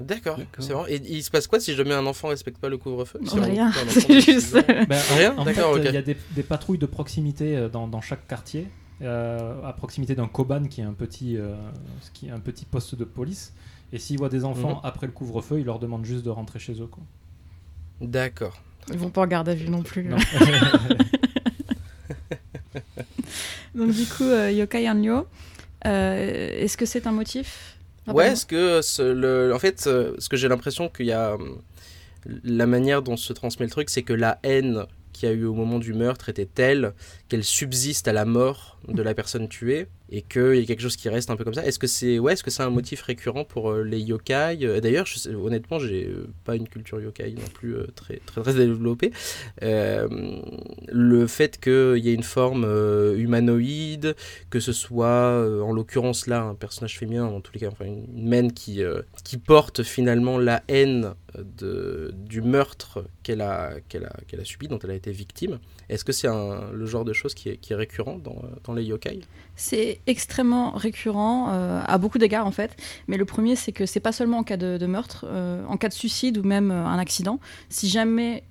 D'accord, 0.00 0.38
D'accord. 0.38 0.64
c'est 0.64 0.72
vraiment. 0.72 0.88
Et 0.88 0.96
il 1.08 1.22
se 1.22 1.30
passe 1.30 1.46
quoi 1.46 1.60
si 1.60 1.74
jamais 1.74 1.92
un 1.94 2.06
enfant 2.06 2.28
respecte 2.28 2.58
pas 2.58 2.68
le 2.70 2.78
couvre-feu 2.78 3.20
Si 3.24 3.38
rien. 3.38 3.70
C'est 3.88 4.20
juste- 4.20 4.54
Ben, 4.88 4.98
Rien 5.16 5.36
En 5.36 5.44
fait, 5.44 5.52
D'accord, 5.54 5.72
ok. 5.74 5.82
il 5.84 5.92
y 5.92 5.96
a 5.96 6.02
des, 6.02 6.16
des 6.30 6.42
patrouilles 6.42 6.78
de 6.78 6.86
proximité 6.86 7.56
euh, 7.56 7.68
dans, 7.68 7.86
dans 7.86 8.00
chaque 8.00 8.26
quartier, 8.26 8.66
euh, 9.02 9.62
à 9.62 9.72
proximité 9.74 10.14
d'un 10.14 10.26
Koban 10.26 10.64
qui 10.64 10.80
est 10.80 10.84
un 10.84 10.94
petit, 10.94 11.36
euh, 11.36 11.54
qui 12.14 12.28
est 12.28 12.30
un 12.30 12.40
petit 12.40 12.64
poste 12.64 12.94
de 12.94 13.04
police. 13.04 13.52
Et 13.92 13.98
s'ils 13.98 14.16
voient 14.18 14.28
des 14.30 14.44
enfants 14.44 14.76
Mhm. 14.76 14.80
après 14.84 15.06
le 15.06 15.12
couvre-feu, 15.12 15.60
ils 15.60 15.66
leur 15.66 15.78
demandent 15.78 16.06
juste 16.06 16.24
de 16.24 16.30
rentrer 16.30 16.58
chez 16.58 16.72
eux. 16.80 16.88
D'accord. 18.00 18.58
Ils 18.90 18.98
vont 18.98 19.10
pas 19.10 19.20
en 19.22 19.26
garde 19.26 19.48
à 19.50 19.54
vue 19.54 19.68
non 19.68 19.82
plus. 19.82 20.04
Non. 20.04 20.16
Donc 23.74 23.92
du 23.92 24.04
coup, 24.06 24.24
euh, 24.24 24.50
Yokai 24.50 24.86
Hanyo, 24.88 25.26
euh, 25.86 26.48
est-ce 26.62 26.76
que 26.76 26.86
c'est 26.86 27.06
un 27.06 27.12
motif? 27.12 27.76
Ouais, 28.06 28.28
Rappelle-moi. 28.28 28.32
est-ce 28.32 28.46
que 28.46 28.82
ce- 28.82 29.02
le, 29.12 29.54
en 29.54 29.58
fait, 29.58 29.80
ce 29.82 30.28
que 30.28 30.36
j'ai 30.36 30.48
l'impression 30.48 30.88
qu'il 30.88 31.06
y 31.06 31.12
a 31.12 31.34
hum, 31.34 31.62
la 32.44 32.66
manière 32.66 33.02
dont 33.02 33.16
se 33.16 33.32
transmet 33.32 33.66
le 33.66 33.70
truc, 33.72 33.90
c'est 33.90 34.02
que 34.02 34.12
la 34.12 34.38
haine 34.42 34.86
qu'il 35.12 35.28
y 35.28 35.32
a 35.32 35.34
eu 35.34 35.44
au 35.44 35.54
moment 35.54 35.78
du 35.78 35.94
meurtre 35.94 36.28
était 36.28 36.46
telle 36.46 36.94
qu'elle 37.28 37.44
subsiste 37.44 38.08
à 38.08 38.12
la 38.12 38.24
mort 38.24 38.78
de 38.88 39.02
la 39.02 39.14
personne 39.14 39.48
tuée 39.48 39.88
et 40.12 40.22
qu'il 40.22 40.56
y 40.56 40.62
a 40.62 40.64
quelque 40.64 40.82
chose 40.82 40.96
qui 40.96 41.08
reste 41.08 41.30
un 41.30 41.36
peu 41.36 41.44
comme 41.44 41.54
ça. 41.54 41.64
Est-ce 41.64 41.78
que 41.78 41.86
c'est 41.86 42.18
ouais, 42.18 42.32
est-ce 42.32 42.42
que 42.42 42.50
c'est 42.50 42.64
un 42.64 42.70
motif 42.70 43.02
récurrent 43.02 43.44
pour 43.44 43.70
euh, 43.70 43.82
les 43.84 44.00
yokai? 44.00 44.58
Euh, 44.62 44.80
D'ailleurs, 44.80 45.06
honnêtement, 45.42 45.78
j'ai 45.78 46.06
euh, 46.06 46.26
pas 46.44 46.56
une 46.56 46.68
culture 46.68 47.00
yokai 47.00 47.32
non 47.32 47.46
plus 47.54 47.76
euh, 47.76 47.86
très 47.94 48.20
très 48.26 48.54
développée. 48.54 49.12
Le 49.60 51.26
fait 51.26 51.60
qu'il 51.60 52.04
y 52.04 52.08
ait 52.10 52.14
une 52.14 52.22
forme 52.24 52.64
humanoïde, 53.16 54.16
que 54.50 54.58
ce 54.58 54.72
soit 54.72 55.62
en 55.62 55.72
l'occurrence 55.72 56.26
là 56.26 56.42
un 56.42 56.54
personnage 56.54 56.98
féminin, 56.98 57.24
en 57.24 57.40
tous 57.40 57.52
les 57.54 57.60
cas, 57.60 57.70
une, 57.80 58.06
une 58.16 58.28
mène 58.28 58.52
qui, 58.52 58.82
qui 59.24 59.38
porte 59.38 59.82
finalement 59.82 60.38
la 60.38 60.62
haine 60.68 61.14
de, 61.38 62.12
du 62.16 62.42
meurtre 62.42 63.04
qu'elle 63.22 63.40
a, 63.42 63.74
qu'elle 63.88 64.04
a, 64.04 64.16
qu'elle 64.26 64.40
a 64.40 64.44
subi, 64.44 64.68
dont 64.68 64.78
elle 64.80 64.90
a 64.90 64.94
été 64.94 65.12
victime. 65.12 65.58
Est-ce 65.90 66.04
que 66.04 66.12
c'est 66.12 66.28
le 66.28 66.86
genre 66.86 67.04
de 67.04 67.12
choses 67.12 67.34
qui 67.34 67.48
est, 67.48 67.74
récurrent 67.74 68.18
dans, 68.18 68.72
les 68.74 68.84
yokai? 68.84 69.20
C'est 69.56 70.00
extrêmement 70.06 70.70
récurrent 70.70 71.48
euh, 71.50 71.82
à 71.84 71.98
beaucoup 71.98 72.18
d'égards 72.18 72.46
en 72.46 72.52
fait. 72.52 72.76
Mais 73.08 73.16
le 73.16 73.24
premier, 73.24 73.56
c'est 73.56 73.72
que 73.72 73.86
c'est 73.86 74.00
pas 74.00 74.12
seulement 74.12 74.38
en 74.38 74.44
cas 74.44 74.56
de, 74.56 74.86
meurtre, 74.86 75.26
euh, 75.28 75.64
en 75.66 75.76
cas 75.76 75.88
de 75.88 75.92
suicide 75.92 76.38
ou 76.38 76.44
même 76.44 76.70
euh, 76.70 76.86
un 76.86 76.98
accident. 76.98 77.40
Si 77.68 77.88
jamais 77.88 78.44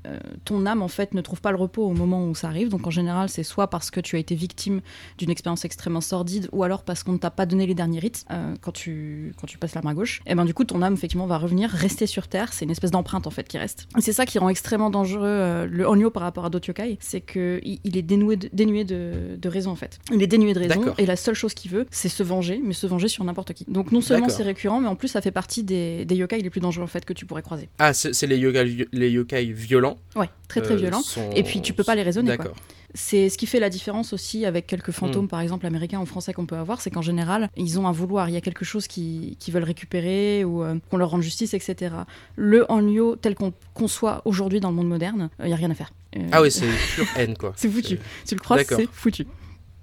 ton 0.43 0.65
âme 0.65 0.81
en 0.81 0.87
fait 0.87 1.13
ne 1.13 1.21
trouve 1.21 1.39
pas 1.39 1.51
le 1.51 1.57
repos 1.57 1.85
au 1.85 1.93
moment 1.93 2.25
où 2.25 2.35
ça 2.35 2.47
arrive, 2.47 2.67
donc 2.67 2.85
en 2.85 2.89
général 2.89 3.29
c'est 3.29 3.43
soit 3.43 3.69
parce 3.69 3.89
que 3.89 4.01
tu 4.01 4.17
as 4.17 4.19
été 4.19 4.35
victime 4.35 4.81
d'une 5.17 5.29
expérience 5.29 5.63
extrêmement 5.63 6.01
sordide, 6.01 6.49
ou 6.51 6.63
alors 6.63 6.83
parce 6.83 7.03
qu'on 7.03 7.13
ne 7.13 7.17
t'a 7.17 7.31
pas 7.31 7.45
donné 7.45 7.65
les 7.65 7.75
derniers 7.75 7.99
rites 7.99 8.25
quand 8.61 8.71
tu 8.73 9.33
passes 9.59 9.75
la 9.75 9.81
main 9.81 9.93
gauche. 9.93 10.21
Et 10.25 10.35
ben 10.35 10.45
du 10.45 10.53
coup 10.53 10.65
ton 10.65 10.81
âme 10.81 10.93
effectivement 10.93 11.27
va 11.27 11.37
revenir, 11.37 11.69
rester 11.69 12.05
sur 12.05 12.27
terre. 12.27 12.51
C'est 12.51 12.65
une 12.65 12.71
espèce 12.71 12.91
d'empreinte 12.91 13.27
en 13.27 13.31
fait 13.31 13.47
qui 13.47 13.57
reste. 13.57 13.87
C'est 13.99 14.13
ça 14.13 14.25
qui 14.25 14.39
rend 14.39 14.49
extrêmement 14.49 14.89
dangereux 14.89 15.65
le 15.65 15.87
Onyo 15.87 16.09
par 16.09 16.23
rapport 16.23 16.45
à 16.45 16.49
d'autres 16.49 16.67
yokai, 16.67 16.97
c'est 16.99 17.21
que 17.31 17.59
il, 17.63 17.97
est 17.97 18.01
dénoué 18.01 18.35
de, 18.35 18.49
dénué 18.53 18.83
de, 18.83 19.35
de 19.37 19.49
raison 19.49 19.71
en 19.71 19.75
fait. 19.75 19.99
Il 20.13 20.21
est 20.23 20.27
dénué 20.27 20.53
de 20.53 20.59
raison 20.59 20.93
et 20.97 21.05
la 21.05 21.15
seule 21.15 21.35
chose 21.35 21.53
qu'il 21.53 21.71
veut, 21.71 21.85
c'est 21.91 22.09
se 22.09 22.23
venger, 22.23 22.59
mais 22.63 22.73
se 22.73 22.87
venger 22.87 23.07
sur 23.07 23.23
n'importe 23.23 23.53
qui. 23.53 23.65
Donc 23.67 23.91
non 23.91 24.01
seulement 24.01 24.29
c'est 24.29 24.43
récurrent, 24.43 24.79
mais 24.81 24.87
en 24.87 24.95
plus 24.95 25.07
ça 25.07 25.21
fait 25.21 25.31
partie 25.31 25.63
des, 25.63 26.05
des 26.05 26.15
yokai 26.15 26.39
les 26.39 26.49
plus 26.49 26.61
dangereux 26.61 26.83
en 26.83 26.87
fait 26.87 27.05
que 27.05 27.13
tu 27.13 27.25
pourrais 27.25 27.41
croiser. 27.43 27.69
Ah, 27.79 27.93
c'est 27.93 28.27
les 28.27 28.37
yokai, 28.37 28.87
les 28.91 29.09
yokai 29.09 29.45
violents. 29.51 29.97
Ouais, 30.15 30.29
très 30.47 30.61
très 30.61 30.73
euh, 30.73 30.77
violents. 30.77 31.01
sont- 31.01 31.29
Et 31.35 31.43
puis 31.43 31.61
tu 31.61 31.73
peux 31.73 31.83
pas 31.83 31.95
les 31.95 32.03
raisonner 32.03 32.35
quoi. 32.35 32.45
D'accord. 32.45 32.57
C'est 32.95 33.29
ce 33.29 33.37
qui 33.37 33.45
fait 33.45 33.59
la 33.59 33.69
différence 33.69 34.13
aussi 34.13 34.45
avec 34.45 34.65
quelques 34.65 34.91
fantômes, 34.91 35.25
Mm. 35.25 35.29
par 35.29 35.41
exemple 35.41 35.65
américains 35.67 35.99
ou 36.01 36.05
français 36.05 36.33
qu'on 36.33 36.45
peut 36.47 36.55
avoir, 36.57 36.81
c'est 36.81 36.89
qu'en 36.89 37.03
général, 37.03 37.49
ils 37.55 37.79
ont 37.79 37.87
un 37.87 37.91
vouloir, 37.91 38.29
il 38.29 38.33
y 38.33 38.37
a 38.37 38.41
quelque 38.41 38.65
chose 38.65 38.87
qu'ils 38.87 39.35
qui 39.37 39.51
veulent 39.51 39.63
récupérer 39.63 40.43
ou 40.43 40.63
euh, 40.63 40.75
qu'on 40.89 40.97
leur 40.97 41.11
rende 41.11 41.21
justice, 41.21 41.53
etc. 41.53 41.93
Le 42.35 42.71
Hanyo, 42.71 43.15
tel 43.15 43.35
qu'on 43.35 43.53
conçoit 43.75 44.21
aujourd'hui 44.25 44.59
dans 44.59 44.69
le 44.69 44.75
monde 44.75 44.87
moderne, 44.87 45.29
il 45.43 45.49
y 45.49 45.53
a 45.53 45.55
rien 45.55 45.69
à 45.69 45.75
faire. 45.75 45.91
Euh, 46.17 46.27
Ah 46.31 46.41
oui, 46.41 46.49
c'est 46.51 46.65
pure 46.95 47.05
haine 47.17 47.37
quoi. 47.37 47.53
c'est 47.55 47.69
foutu. 47.69 47.99
Tu 48.27 48.35
le 48.35 48.39
crois, 48.39 48.57
D'accord. 48.57 48.79
c'est 48.79 48.87
foutu. 48.91 49.27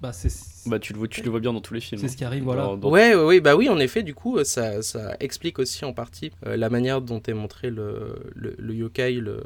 Bah, 0.01 0.11
c'est 0.13 0.29
Bah, 0.67 0.77
tu 0.77 0.93
le 0.93 0.99
vois, 0.99 1.07
tu 1.07 1.23
le 1.23 1.31
vois 1.31 1.39
bien 1.39 1.53
dans 1.53 1.61
tous 1.61 1.73
les 1.73 1.79
films. 1.79 1.99
c'est 2.01 2.07
ce 2.09 2.17
qui 2.17 2.23
arrive, 2.25 2.43
voilà. 2.43 2.63
Dans- 2.65 2.77
dans- 2.77 2.91
Ouais, 2.91 3.15
ouais, 3.15 3.23
ouais, 3.23 3.39
bah 3.39 3.55
oui, 3.55 3.67
en 3.69 3.79
effet, 3.79 4.03
du 4.03 4.13
coup, 4.13 4.37
euh, 4.37 4.43
ça, 4.43 4.83
ça 4.83 5.15
explique 5.19 5.57
aussi 5.57 5.85
en 5.85 5.93
partie 5.93 6.31
euh, 6.45 6.55
la 6.55 6.69
manière 6.69 7.01
dont 7.01 7.19
est 7.25 7.33
montré 7.33 7.71
le, 7.71 8.15
le, 8.35 8.53
le 8.59 8.73
yokai, 8.75 9.13
le 9.13 9.41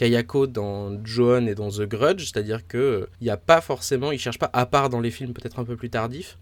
Kayako 0.00 0.46
dans 0.46 1.04
Joan 1.04 1.46
et 1.46 1.54
dans 1.54 1.68
The 1.68 1.82
Grudge, 1.82 2.24
c'est-à-dire 2.24 2.66
que 2.66 3.06
il 3.20 3.24
n'y 3.24 3.30
a 3.30 3.36
pas 3.36 3.60
forcément, 3.60 4.12
il 4.12 4.18
cherche 4.18 4.38
pas, 4.38 4.48
à 4.54 4.64
part 4.64 4.88
dans 4.88 4.98
les 4.98 5.10
films 5.10 5.34
peut-être 5.34 5.58
un 5.58 5.64
peu 5.64 5.76
plus 5.76 5.90
tardifs, 5.90 6.38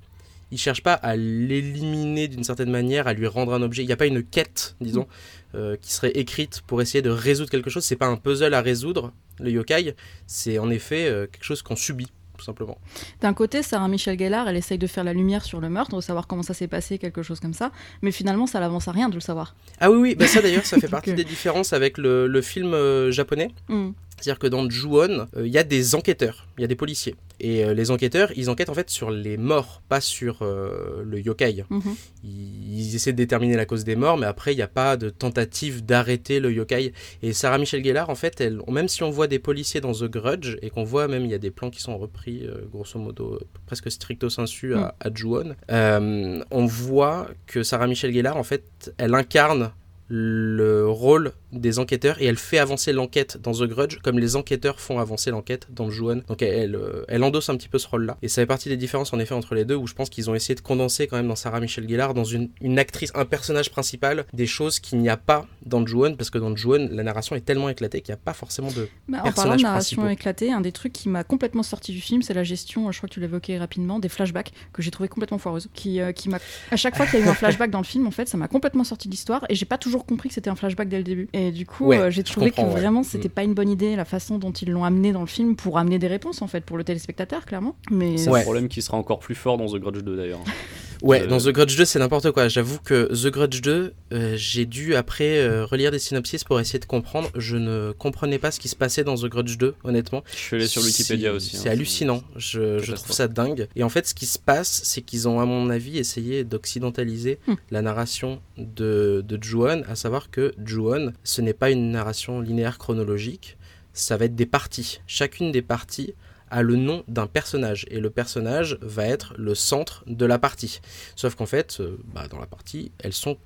il 0.52 0.58
cherche 0.58 0.80
pas 0.80 0.92
à 0.92 1.16
l'éliminer 1.16 2.28
d'une 2.28 2.44
certaine 2.44 2.70
manière, 2.70 3.08
à 3.08 3.14
lui 3.14 3.26
rendre 3.26 3.52
un 3.52 3.62
objet. 3.62 3.82
Il 3.82 3.86
n'y 3.86 3.92
a 3.92 3.96
pas 3.96 4.06
une 4.06 4.22
quête, 4.22 4.76
disons, 4.80 5.08
euh, 5.56 5.76
qui 5.76 5.92
serait 5.92 6.12
écrite 6.12 6.60
pour 6.68 6.80
essayer 6.80 7.02
de 7.02 7.10
résoudre 7.10 7.50
quelque 7.50 7.68
chose. 7.68 7.82
C'est 7.82 7.96
pas 7.96 8.06
un 8.06 8.16
puzzle 8.16 8.54
à 8.54 8.60
résoudre, 8.60 9.12
le 9.40 9.50
yokai. 9.50 9.96
C'est 10.28 10.60
en 10.60 10.70
effet 10.70 11.08
euh, 11.08 11.26
quelque 11.26 11.42
chose 11.42 11.62
qu'on 11.62 11.74
subit, 11.74 12.12
tout 12.38 12.44
simplement. 12.44 12.78
D'un 13.20 13.34
côté, 13.34 13.62
Sarah 13.62 13.88
Michel 13.88 14.18
Gellar, 14.18 14.48
elle 14.48 14.56
essaye 14.56 14.78
de 14.78 14.86
faire 14.86 15.04
la 15.04 15.12
lumière 15.12 15.44
sur 15.44 15.60
le 15.60 15.68
meurtre, 15.68 15.96
de 15.96 16.00
savoir 16.00 16.26
comment 16.26 16.42
ça 16.42 16.54
s'est 16.54 16.68
passé, 16.68 16.98
quelque 16.98 17.22
chose 17.22 17.40
comme 17.40 17.52
ça, 17.52 17.70
mais 18.00 18.12
finalement, 18.12 18.46
ça 18.46 18.60
l'avance 18.60 18.88
à 18.88 18.92
rien 18.92 19.08
de 19.10 19.14
le 19.14 19.20
savoir. 19.20 19.54
Ah 19.80 19.90
oui, 19.90 19.98
oui, 19.98 20.14
bah 20.14 20.26
ça 20.26 20.40
d'ailleurs, 20.40 20.64
ça 20.64 20.78
fait 20.78 20.88
partie 20.98 21.12
des 21.12 21.24
différences 21.24 21.72
avec 21.74 21.98
le, 21.98 22.26
le 22.26 22.40
film 22.40 22.72
euh, 22.72 23.10
japonais. 23.10 23.50
Mm. 23.68 23.90
C'est-à-dire 24.20 24.38
que 24.38 24.46
dans 24.46 24.68
Ju-On, 24.68 25.26
euh, 25.36 25.46
il 25.46 25.52
y 25.52 25.58
a 25.58 25.64
des 25.64 25.94
enquêteurs, 25.94 26.46
il 26.58 26.62
y 26.62 26.64
a 26.64 26.66
des 26.66 26.76
policiers. 26.76 27.14
Et 27.40 27.64
euh, 27.64 27.72
les 27.72 27.90
enquêteurs, 27.90 28.32
ils 28.36 28.50
enquêtent 28.50 28.68
en 28.68 28.74
fait 28.74 28.90
sur 28.90 29.10
les 29.10 29.36
morts, 29.36 29.80
pas 29.88 30.00
sur 30.00 30.42
euh, 30.42 31.02
le 31.04 31.20
yokai. 31.20 31.64
Mhm. 31.70 31.94
Ils, 32.24 32.80
ils 32.80 32.94
essaient 32.96 33.12
de 33.12 33.16
déterminer 33.16 33.56
la 33.56 33.64
cause 33.64 33.84
des 33.84 33.96
morts, 33.96 34.16
mais 34.16 34.26
après, 34.26 34.52
il 34.52 34.56
n'y 34.56 34.62
a 34.62 34.68
pas 34.68 34.96
de 34.96 35.08
tentative 35.08 35.84
d'arrêter 35.84 36.40
le 36.40 36.52
yokai. 36.52 36.92
Et 37.22 37.32
Sarah 37.32 37.58
Michelle 37.58 37.84
Gellar, 37.84 38.10
en 38.10 38.14
fait, 38.16 38.40
elle, 38.40 38.60
même 38.68 38.88
si 38.88 39.02
on 39.02 39.10
voit 39.10 39.28
des 39.28 39.38
policiers 39.38 39.80
dans 39.80 39.92
The 39.92 40.04
Grudge, 40.04 40.56
et 40.62 40.70
qu'on 40.70 40.84
voit 40.84 41.06
même, 41.06 41.24
il 41.24 41.30
y 41.30 41.34
a 41.34 41.38
des 41.38 41.50
plans 41.50 41.70
qui 41.70 41.80
sont 41.80 41.96
repris, 41.96 42.46
grosso 42.72 42.98
modo, 42.98 43.38
presque 43.66 43.90
stricto 43.90 44.28
sensu 44.28 44.74
à, 44.74 44.94
à 45.00 45.14
Ju-On, 45.14 45.54
euh, 45.70 46.42
on 46.50 46.66
voit 46.66 47.28
que 47.46 47.62
Sarah 47.62 47.86
Michelle 47.86 48.12
Gellar, 48.12 48.36
en 48.36 48.42
fait, 48.42 48.92
elle 48.98 49.14
incarne 49.14 49.72
le 50.08 50.88
rôle 50.88 51.32
des 51.52 51.78
enquêteurs 51.78 52.20
et 52.20 52.26
elle 52.26 52.36
fait 52.36 52.58
avancer 52.58 52.92
l'enquête 52.92 53.38
dans 53.40 53.52
The 53.52 53.64
Grudge 53.64 53.98
comme 54.02 54.18
les 54.18 54.36
enquêteurs 54.36 54.80
font 54.80 54.98
avancer 54.98 55.30
l'enquête 55.30 55.66
dans 55.70 55.90
Ju-On. 55.90 56.22
Donc 56.28 56.42
elle, 56.42 56.54
elle, 56.54 56.76
euh, 56.76 57.04
elle 57.08 57.22
endosse 57.22 57.48
un 57.48 57.56
petit 57.56 57.68
peu 57.68 57.78
ce 57.78 57.88
rôle-là. 57.88 58.18
Et 58.22 58.28
ça 58.28 58.42
fait 58.42 58.46
partie 58.46 58.68
des 58.68 58.76
différences 58.76 59.12
en 59.12 59.18
effet 59.18 59.34
entre 59.34 59.54
les 59.54 59.64
deux 59.64 59.74
où 59.74 59.86
je 59.86 59.94
pense 59.94 60.10
qu'ils 60.10 60.30
ont 60.30 60.34
essayé 60.34 60.54
de 60.54 60.60
condenser 60.60 61.06
quand 61.06 61.16
même 61.16 61.28
dans 61.28 61.36
Sarah 61.36 61.60
Michelle 61.60 61.88
Gellar 61.88 62.14
dans 62.14 62.24
une, 62.24 62.50
une 62.60 62.78
actrice, 62.78 63.10
un 63.14 63.24
personnage 63.24 63.70
principal, 63.70 64.26
des 64.32 64.46
choses 64.46 64.80
qu'il 64.80 64.98
n'y 64.98 65.08
a 65.08 65.16
pas 65.16 65.46
dans 65.64 65.86
Ju-On 65.86 66.16
parce 66.16 66.30
que 66.30 66.38
dans 66.38 66.54
Ju-On 66.54 66.88
la 66.90 67.02
narration 67.02 67.36
est 67.36 67.40
tellement 67.40 67.68
éclatée 67.68 68.00
qu'il 68.00 68.12
n'y 68.12 68.18
a 68.18 68.22
pas 68.22 68.34
forcément 68.34 68.70
de... 68.70 68.88
Bah, 69.08 69.22
en 69.24 69.32
parlant 69.32 69.56
de 69.56 69.62
narration 69.62 70.02
principaux. 70.02 70.08
éclatée, 70.08 70.52
un 70.52 70.60
des 70.60 70.72
trucs 70.72 70.92
qui 70.92 71.08
m'a 71.08 71.24
complètement 71.24 71.62
sorti 71.62 71.92
du 71.92 72.00
film, 72.00 72.22
c'est 72.22 72.34
la 72.34 72.44
gestion, 72.44 72.90
je 72.92 72.98
crois 72.98 73.08
que 73.08 73.14
tu 73.14 73.20
l'évoquais 73.20 73.58
rapidement, 73.58 73.98
des 73.98 74.08
flashbacks 74.08 74.52
que 74.72 74.82
j'ai 74.82 74.90
trouvé 74.90 75.08
complètement 75.08 75.38
foireuse. 75.38 75.68
Qui, 75.74 76.00
euh, 76.00 76.12
qui 76.12 76.28
m'a... 76.28 76.38
À 76.70 76.76
chaque 76.76 76.96
fois 76.96 77.06
qu'il 77.06 77.20
y 77.20 77.22
a 77.22 77.26
eu 77.26 77.28
un 77.28 77.34
flashback 77.34 77.70
dans 77.70 77.78
le 77.78 77.84
film, 77.84 78.06
en 78.06 78.10
fait, 78.10 78.28
ça 78.28 78.36
m'a 78.36 78.48
complètement 78.48 78.84
sorti 78.84 79.08
de 79.08 79.12
l'histoire 79.12 79.44
et 79.48 79.54
j'ai 79.54 79.66
pas 79.66 79.78
toujours 79.78 80.06
compris 80.06 80.28
que 80.28 80.34
c'était 80.34 80.50
un 80.50 80.56
flashback 80.56 80.88
dès 80.88 80.98
le 80.98 81.04
début. 81.04 81.28
Et 81.32 81.37
du 81.52 81.66
coup, 81.66 81.86
Ouais, 81.86 81.98
euh, 81.98 82.10
j'ai 82.10 82.22
trouvé 82.22 82.50
que 82.50 82.60
ouais. 82.60 82.66
vraiment 82.68 83.02
c'était 83.02 83.28
Mm. 83.28 83.32
pas 83.32 83.42
une 83.44 83.54
bonne 83.54 83.68
idée 83.68 83.96
la 83.96 84.04
façon 84.04 84.38
dont 84.38 84.52
ils 84.52 84.70
l'ont 84.70 84.84
amené 84.84 85.12
dans 85.12 85.20
le 85.20 85.26
film 85.26 85.56
pour 85.56 85.78
amener 85.78 85.98
des 85.98 86.06
réponses 86.08 86.42
en 86.42 86.46
fait 86.46 86.64
pour 86.64 86.76
le 86.76 86.84
téléspectateur, 86.84 87.44
clairement. 87.46 87.76
Mais 87.90 88.16
C'est 88.16 88.30
Ouais. 88.30 88.40
un 88.40 88.42
problème 88.42 88.68
qui 88.68 88.82
sera 88.82 88.96
encore 88.96 89.18
plus 89.18 89.34
fort 89.34 89.58
dans 89.58 89.66
The 89.66 89.76
Grudge 89.76 90.02
2 90.02 90.16
d'ailleurs. 90.16 90.40
Ouais, 91.02 91.22
Euh, 91.22 91.26
dans 91.26 91.38
The 91.38 91.48
Grudge 91.50 91.76
2 91.76 91.84
c'est 91.84 91.98
n'importe 91.98 92.30
quoi. 92.32 92.48
J'avoue 92.48 92.78
que 92.78 93.04
The 93.14 93.28
Grudge 93.30 93.60
2, 93.60 93.92
euh, 94.12 94.34
j'ai 94.36 94.66
dû 94.66 94.94
après 94.94 95.38
euh, 95.38 95.64
relire 95.64 95.90
des 95.90 95.98
synopsis 95.98 96.44
pour 96.44 96.58
essayer 96.60 96.78
de 96.78 96.84
comprendre. 96.84 97.30
Je 97.36 97.56
ne 97.56 97.92
comprenais 97.92 98.38
pas 98.38 98.50
ce 98.50 98.58
qui 98.60 98.68
se 98.68 98.76
passait 98.76 99.04
dans 99.04 99.14
The 99.14 99.26
Grudge 99.26 99.56
2, 99.58 99.74
honnêtement. 99.84 100.24
Je 100.32 100.36
suis 100.36 100.56
allé 100.56 100.66
sur 100.66 100.82
Wikipédia 100.82 101.30
C'est- 101.30 101.36
aussi. 101.36 101.56
hein, 101.56 101.60
C'est 101.62 101.68
hallucinant. 101.70 102.22
Je, 102.36 102.78
je 102.80 102.92
trouve 102.94 103.12
ça 103.12 103.28
dingue. 103.28 103.68
Et 103.76 103.82
en 103.84 103.88
fait, 103.88 104.06
ce 104.06 104.14
qui 104.14 104.26
se 104.26 104.38
passe, 104.38 104.80
c'est 104.84 105.02
qu'ils 105.02 105.28
ont, 105.28 105.40
à 105.40 105.44
mon 105.44 105.70
avis, 105.70 105.98
essayé 105.98 106.44
d'occidentaliser 106.44 107.38
Hmm. 107.46 107.54
la 107.70 107.82
narration 107.82 108.40
de, 108.56 109.24
de 109.26 109.42
Ju-On, 109.42 109.82
à 109.88 109.94
savoir 109.94 110.30
que 110.30 110.52
Ju-On, 110.64 111.12
ce 111.24 111.40
n'est 111.40 111.52
pas 111.54 111.70
une 111.70 111.90
narration 111.92 112.40
linéaire 112.40 112.78
chronologique, 112.78 113.56
ça 113.92 114.16
va 114.16 114.24
être 114.26 114.34
des 114.36 114.46
parties. 114.46 115.00
Chacune 115.06 115.52
des 115.52 115.62
parties 115.62 116.14
a 116.50 116.62
le 116.62 116.76
nom 116.76 117.04
d'un 117.08 117.26
personnage 117.26 117.86
et 117.90 118.00
le 118.00 118.10
personnage 118.10 118.78
va 118.80 119.06
être 119.06 119.34
le 119.36 119.54
centre 119.54 120.04
de 120.06 120.24
la 120.24 120.38
partie. 120.38 120.80
Sauf 121.16 121.34
qu'en 121.34 121.46
fait, 121.46 121.78
euh, 121.80 121.98
bah, 122.14 122.28
dans 122.28 122.38
la 122.38 122.46
partie, 122.46 122.92
elles 122.98 123.12
sont 123.12 123.38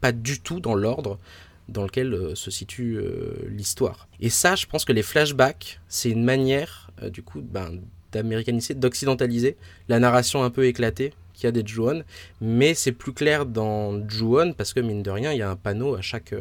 pas 0.00 0.12
du 0.12 0.40
tout 0.40 0.60
dans 0.60 0.74
l'ordre 0.74 1.18
dans 1.68 1.84
lequel 1.84 2.12
euh, 2.14 2.34
se 2.34 2.50
situe 2.50 2.96
euh, 2.96 3.34
l'histoire. 3.48 4.08
Et 4.20 4.30
ça, 4.30 4.56
je 4.56 4.66
pense 4.66 4.84
que 4.84 4.92
les 4.92 5.02
flashbacks, 5.02 5.80
c'est 5.88 6.10
une 6.10 6.24
manière, 6.24 6.90
du 7.12 7.22
coup, 7.22 7.40
ben, 7.40 7.80
d'américaniser, 8.12 8.74
d'occidentaliser 8.74 9.56
la 9.88 10.00
narration 10.00 10.42
un 10.42 10.50
peu 10.50 10.66
éclatée 10.66 11.12
qu'il 11.32 11.44
y 11.44 11.46
a 11.46 11.52
des 11.52 11.64
Ju-On, 11.64 12.02
mais 12.40 12.74
c'est 12.74 12.92
plus 12.92 13.12
clair 13.14 13.46
dans 13.46 14.06
Ju-On 14.06 14.52
parce 14.52 14.74
que 14.74 14.80
mine 14.80 15.02
de 15.02 15.10
rien, 15.10 15.32
il 15.32 15.38
y 15.38 15.42
a 15.42 15.48
un 15.48 15.56
panneau 15.56 15.94
à 15.94 16.02
chaque 16.02 16.34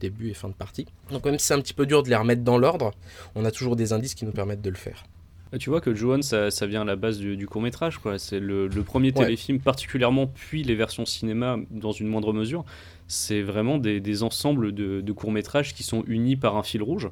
début 0.00 0.28
et 0.28 0.34
fin 0.34 0.48
de 0.48 0.54
partie. 0.54 0.86
Donc 1.10 1.24
même 1.24 1.38
si 1.38 1.46
c'est 1.46 1.54
un 1.54 1.60
petit 1.60 1.72
peu 1.72 1.86
dur 1.86 2.02
de 2.02 2.10
les 2.10 2.16
remettre 2.16 2.42
dans 2.42 2.58
l'ordre, 2.58 2.90
on 3.36 3.44
a 3.46 3.50
toujours 3.50 3.76
des 3.76 3.94
indices 3.94 4.14
qui 4.14 4.26
nous 4.26 4.32
permettent 4.32 4.60
de 4.60 4.70
le 4.70 4.76
faire. 4.76 5.04
Ah, 5.52 5.58
Tu 5.58 5.70
vois 5.70 5.80
que 5.80 5.94
Johan, 5.94 6.22
ça, 6.22 6.50
ça 6.50 6.66
vient 6.66 6.82
à 6.82 6.84
la 6.84 6.96
base 6.96 7.18
du, 7.18 7.46
court 7.46 7.62
métrage. 7.62 8.00
C'est 8.18 8.40
le, 8.40 8.66
le 8.66 8.82
premier 8.82 9.08
Ouais. 9.08 9.24
téléfilm, 9.24 9.60
particulièrement, 9.60 10.26
puis 10.26 10.62
les 10.62 10.74
versions 10.74 11.06
cinéma 11.06 11.58
dans 11.70 11.92
une 11.92 12.08
moindre 12.08 12.32
mesure. 12.32 12.64
C'est 13.06 13.42
vraiment 13.42 13.78
des, 13.78 14.00
des 14.00 14.22
ensembles 14.22 14.72
de, 14.72 15.00
de 15.00 15.12
courts 15.12 15.30
métrages 15.32 15.74
qui 15.74 15.82
sont 15.82 16.02
unis 16.06 16.36
par 16.36 16.56
un 16.56 16.62
fil 16.62 16.82
rouge, 16.82 17.08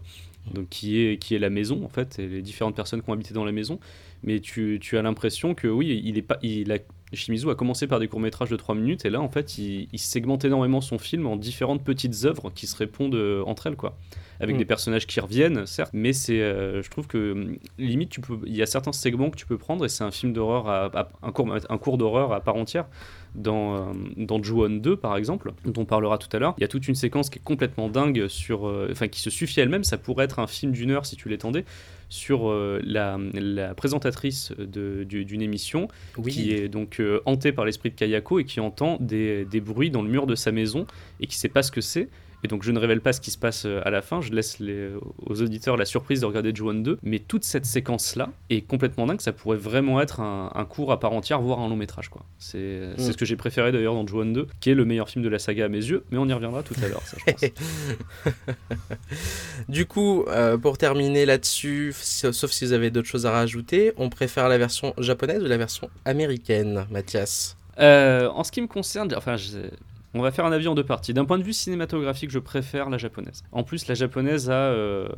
donc 0.55 0.69
qui 0.71 0.99
est, 0.99 1.19
qui 1.19 1.35
est 1.35 1.39
la 1.39 1.51
maison 1.51 1.85
en 1.85 1.89
fait, 1.89 2.19
et 2.19 2.27
les 2.27 2.43
différentes 2.43 2.75
personnes 2.75 3.03
qui 3.03 3.11
ont 3.11 3.13
habité 3.13 3.35
dans 3.35 3.45
la 3.45 3.53
maison. 3.53 3.79
Mais 4.25 4.41
tu, 4.41 4.79
tu 4.81 4.97
as 4.97 5.03
l'impression 5.03 5.55
que 5.55 5.69
oui, 5.69 6.01
il 6.05 6.17
est 6.17 6.23
pas, 6.23 6.39
il 6.43 6.73
a, 6.73 6.79
Shimizu 7.13 7.51
a 7.51 7.55
commencé 7.55 7.87
par 7.87 7.99
des 8.01 8.09
courts 8.09 8.21
métrages 8.21 8.51
de 8.51 8.57
3 8.57 8.75
minutes, 8.75 9.05
et 9.05 9.11
là 9.11 9.21
en 9.21 9.29
fait, 9.29 9.59
il, 9.59 9.89
il 9.93 9.99
segmente 9.99 10.45
énormément 10.45 10.81
son 10.81 10.99
film 10.99 11.27
en 11.27 11.37
différentes 11.37 11.85
petites 11.85 12.25
œuvres 12.25 12.51
qui 12.55 12.67
se 12.67 12.77
répondent 12.77 13.15
euh, 13.15 13.43
entre 13.47 13.67
elles, 13.67 13.77
quoi 13.77 13.97
avec 14.41 14.57
Mm. 14.57 14.59
des 14.59 14.65
personnages 14.65 15.07
qui 15.07 15.21
reviennent, 15.21 15.67
certes, 15.67 15.91
mais 15.93 16.13
c'est, 16.13 16.41
euh, 16.41 16.83
je 16.83 16.91
trouve 16.91 17.07
que 17.07 17.31
hum, 17.33 17.57
limite, 17.79 18.09
tu 18.11 18.21
peux, 18.21 18.39
il 18.45 18.57
y 18.57 18.63
a 18.63 18.67
certains 18.67 18.91
segments 18.93 19.31
que 19.31 19.37
tu 19.37 19.47
peux 19.47 19.59
prendre 19.59 19.85
et 19.85 19.89
c'est 19.89 20.03
un 20.03 20.11
film 20.11 20.33
d'horreur, 20.33 20.69
à, 20.69 20.87
à- 20.87 21.09
un 21.23 21.31
cours, 21.31 21.55
un 21.69 21.79
cours 21.79 21.97
d'horreur 21.97 22.33
à 22.33 22.41
part 22.41 22.57
entière. 22.57 22.87
Dans, 23.35 23.77
euh, 23.77 23.93
dans 24.19 24.43
Ju-On 24.43 24.69
2, 24.69 24.97
par 24.97 25.17
exemple, 25.17 25.53
dont 25.65 25.81
on 25.81 25.87
parlera 25.87 26.19
tout 26.19 26.29
à 26.37 26.39
l'heure, 26.39 26.55
il 26.59 26.61
y 26.61 26.65
a 26.65 26.69
toute 26.69 26.87
une 26.89 26.95
séquence 26.95 27.31
qui 27.31 27.39
est 27.39 27.43
complètement 27.43 27.89
dingue 27.89 28.27
sur, 28.29 28.67
euh, 28.69 28.89
enfin, 28.91 29.09
qui 29.09 29.21
se 29.21 29.31
suffit 29.31 29.61
elle-même. 29.61 29.85
Ça 29.85 29.97
pourrait 29.97 30.25
être 30.27 30.39
un 30.39 30.47
film 30.47 30.73
d'une 30.73 30.91
heure 30.91 31.07
si 31.07 31.17
tu 31.17 31.29
l'étendais 31.31 31.65
sur 32.11 32.53
la, 32.53 33.19
la 33.33 33.75
présentatrice 33.75 34.53
d'une 34.59 35.41
émission 35.41 35.89
qui 36.29 36.53
est 36.53 36.69
donc 36.69 37.01
hantée 37.27 37.53
par 37.53 37.65
l'esprit 37.65 37.91
de 37.91 37.95
Kayako 37.95 38.41
et 38.41 38.45
qui 38.45 38.61
entend 38.61 38.97
des, 39.01 39.45
des 39.45 39.61
bruits 39.61 39.91
dans 39.91 40.03
le 40.03 40.09
mur 40.09 40.27
de 40.27 40.35
sa 40.35 40.53
maison 40.53 40.87
et 41.21 41.27
qui 41.27 41.37
sait 41.37 41.49
pas 41.49 41.63
ce 41.63 41.71
que 41.71 41.81
c'est. 41.81 42.09
Et 42.45 42.49
donc 42.49 42.63
je 42.65 42.73
ne 42.73 42.79
révèle 42.79 43.01
pas 43.01 43.13
ce 43.13 43.21
qui 43.21 43.31
se 43.31 43.39
passe 43.39 43.67
euh, 43.67 43.81
à 43.85 43.91
la 43.91 44.03
fin, 44.03 44.21
je 44.21 44.33
laisse 44.33 44.59
les- 44.59 44.91
aux 45.27 45.41
auditeurs 45.43 45.77
la 45.77 45.85
surprise 45.85 46.21
de 46.23 46.27
regarder 46.27 46.53
Ju-On 46.55 46.75
2, 46.75 46.99
mais 47.03 47.19
toute 47.21 47.45
cette 47.45 47.65
séquence-là 47.67 48.31
est 48.51 48.63
complètement 48.63 49.07
dingue, 49.07 49.21
ça 49.21 49.33
pourrait 49.33 49.57
vraiment 49.59 50.01
être 50.01 50.21
un, 50.21 50.51
un 50.55 50.65
cours 50.65 50.91
à 50.93 50.99
part 50.99 51.13
entière, 51.13 51.41
voire 51.41 51.61
un 51.61 51.69
long 51.69 51.77
métrage. 51.77 52.09
quoi. 52.09 52.25
C'est 52.39 52.91
c'est 52.97 53.09
Mm. 53.09 53.13
ce 53.13 53.17
que 53.17 53.25
j'ai 53.25 53.37
préféré 53.37 53.71
d'ailleurs 53.73 53.95
dans 53.95 54.07
Ju-On 54.07 54.25
2, 54.27 54.47
qui 54.61 54.71
est 54.71 54.75
le 54.75 54.85
meilleur 54.85 55.09
film 55.09 55.25
de 55.25 55.29
la 55.29 55.39
saga 55.39 55.67
à 55.67 55.69
mes 55.69 55.79
yeux, 55.85 56.05
mais 56.11 56.19
on 56.19 56.27
y 56.29 56.33
reviendra 56.33 56.63
tout 56.63 56.75
à 56.85 56.89
l'heure, 56.89 57.03
ça 57.05 57.17
je 57.27 57.33
pense. 57.33 57.43
Du 59.69 59.87
coup, 59.87 60.25
euh, 60.29 60.57
pour 60.59 60.79
terminer 60.79 61.27
là-dessus, 61.27 61.93
sauf 61.95 62.51
si 62.51 62.65
vous 62.65 62.73
avez 62.73 62.91
d'autres 62.91 63.09
choses 63.09 63.27
à 63.27 63.31
rajouter, 63.31 63.93
on 63.97 64.09
préfère 64.09 64.49
la 64.49 64.59
version 64.59 64.95
japonaise 64.99 65.43
ou 65.43 65.47
la 65.47 65.57
version 65.57 65.89
américaine, 66.05 66.87
Mathias? 66.91 67.57
Euh, 67.79 68.29
en 68.29 68.45
ce 68.45 68.53
qui 68.53 68.61
me 68.61 68.67
concerne, 68.67 69.13
enfin, 69.17 69.37
je- 69.37 69.69
on 70.15 70.21
va 70.21 70.31
faire 70.31 70.45
un 70.45 70.53
avis 70.53 70.69
en 70.69 70.75
deux 70.75 70.85
parties. 70.85 71.15
D'un 71.15 71.25
point 71.25 71.39
de 71.39 71.43
vue 71.43 71.53
cinématographique, 71.53 72.31
je 72.31 72.39
préfère 72.39 72.91
la 72.91 72.99
japonaise. 72.99 73.43
En 73.53 73.63
plus, 73.63 73.87
la 73.87 73.95
japonaise 73.95 74.51
a, 74.51 74.55
euh, 74.55 75.09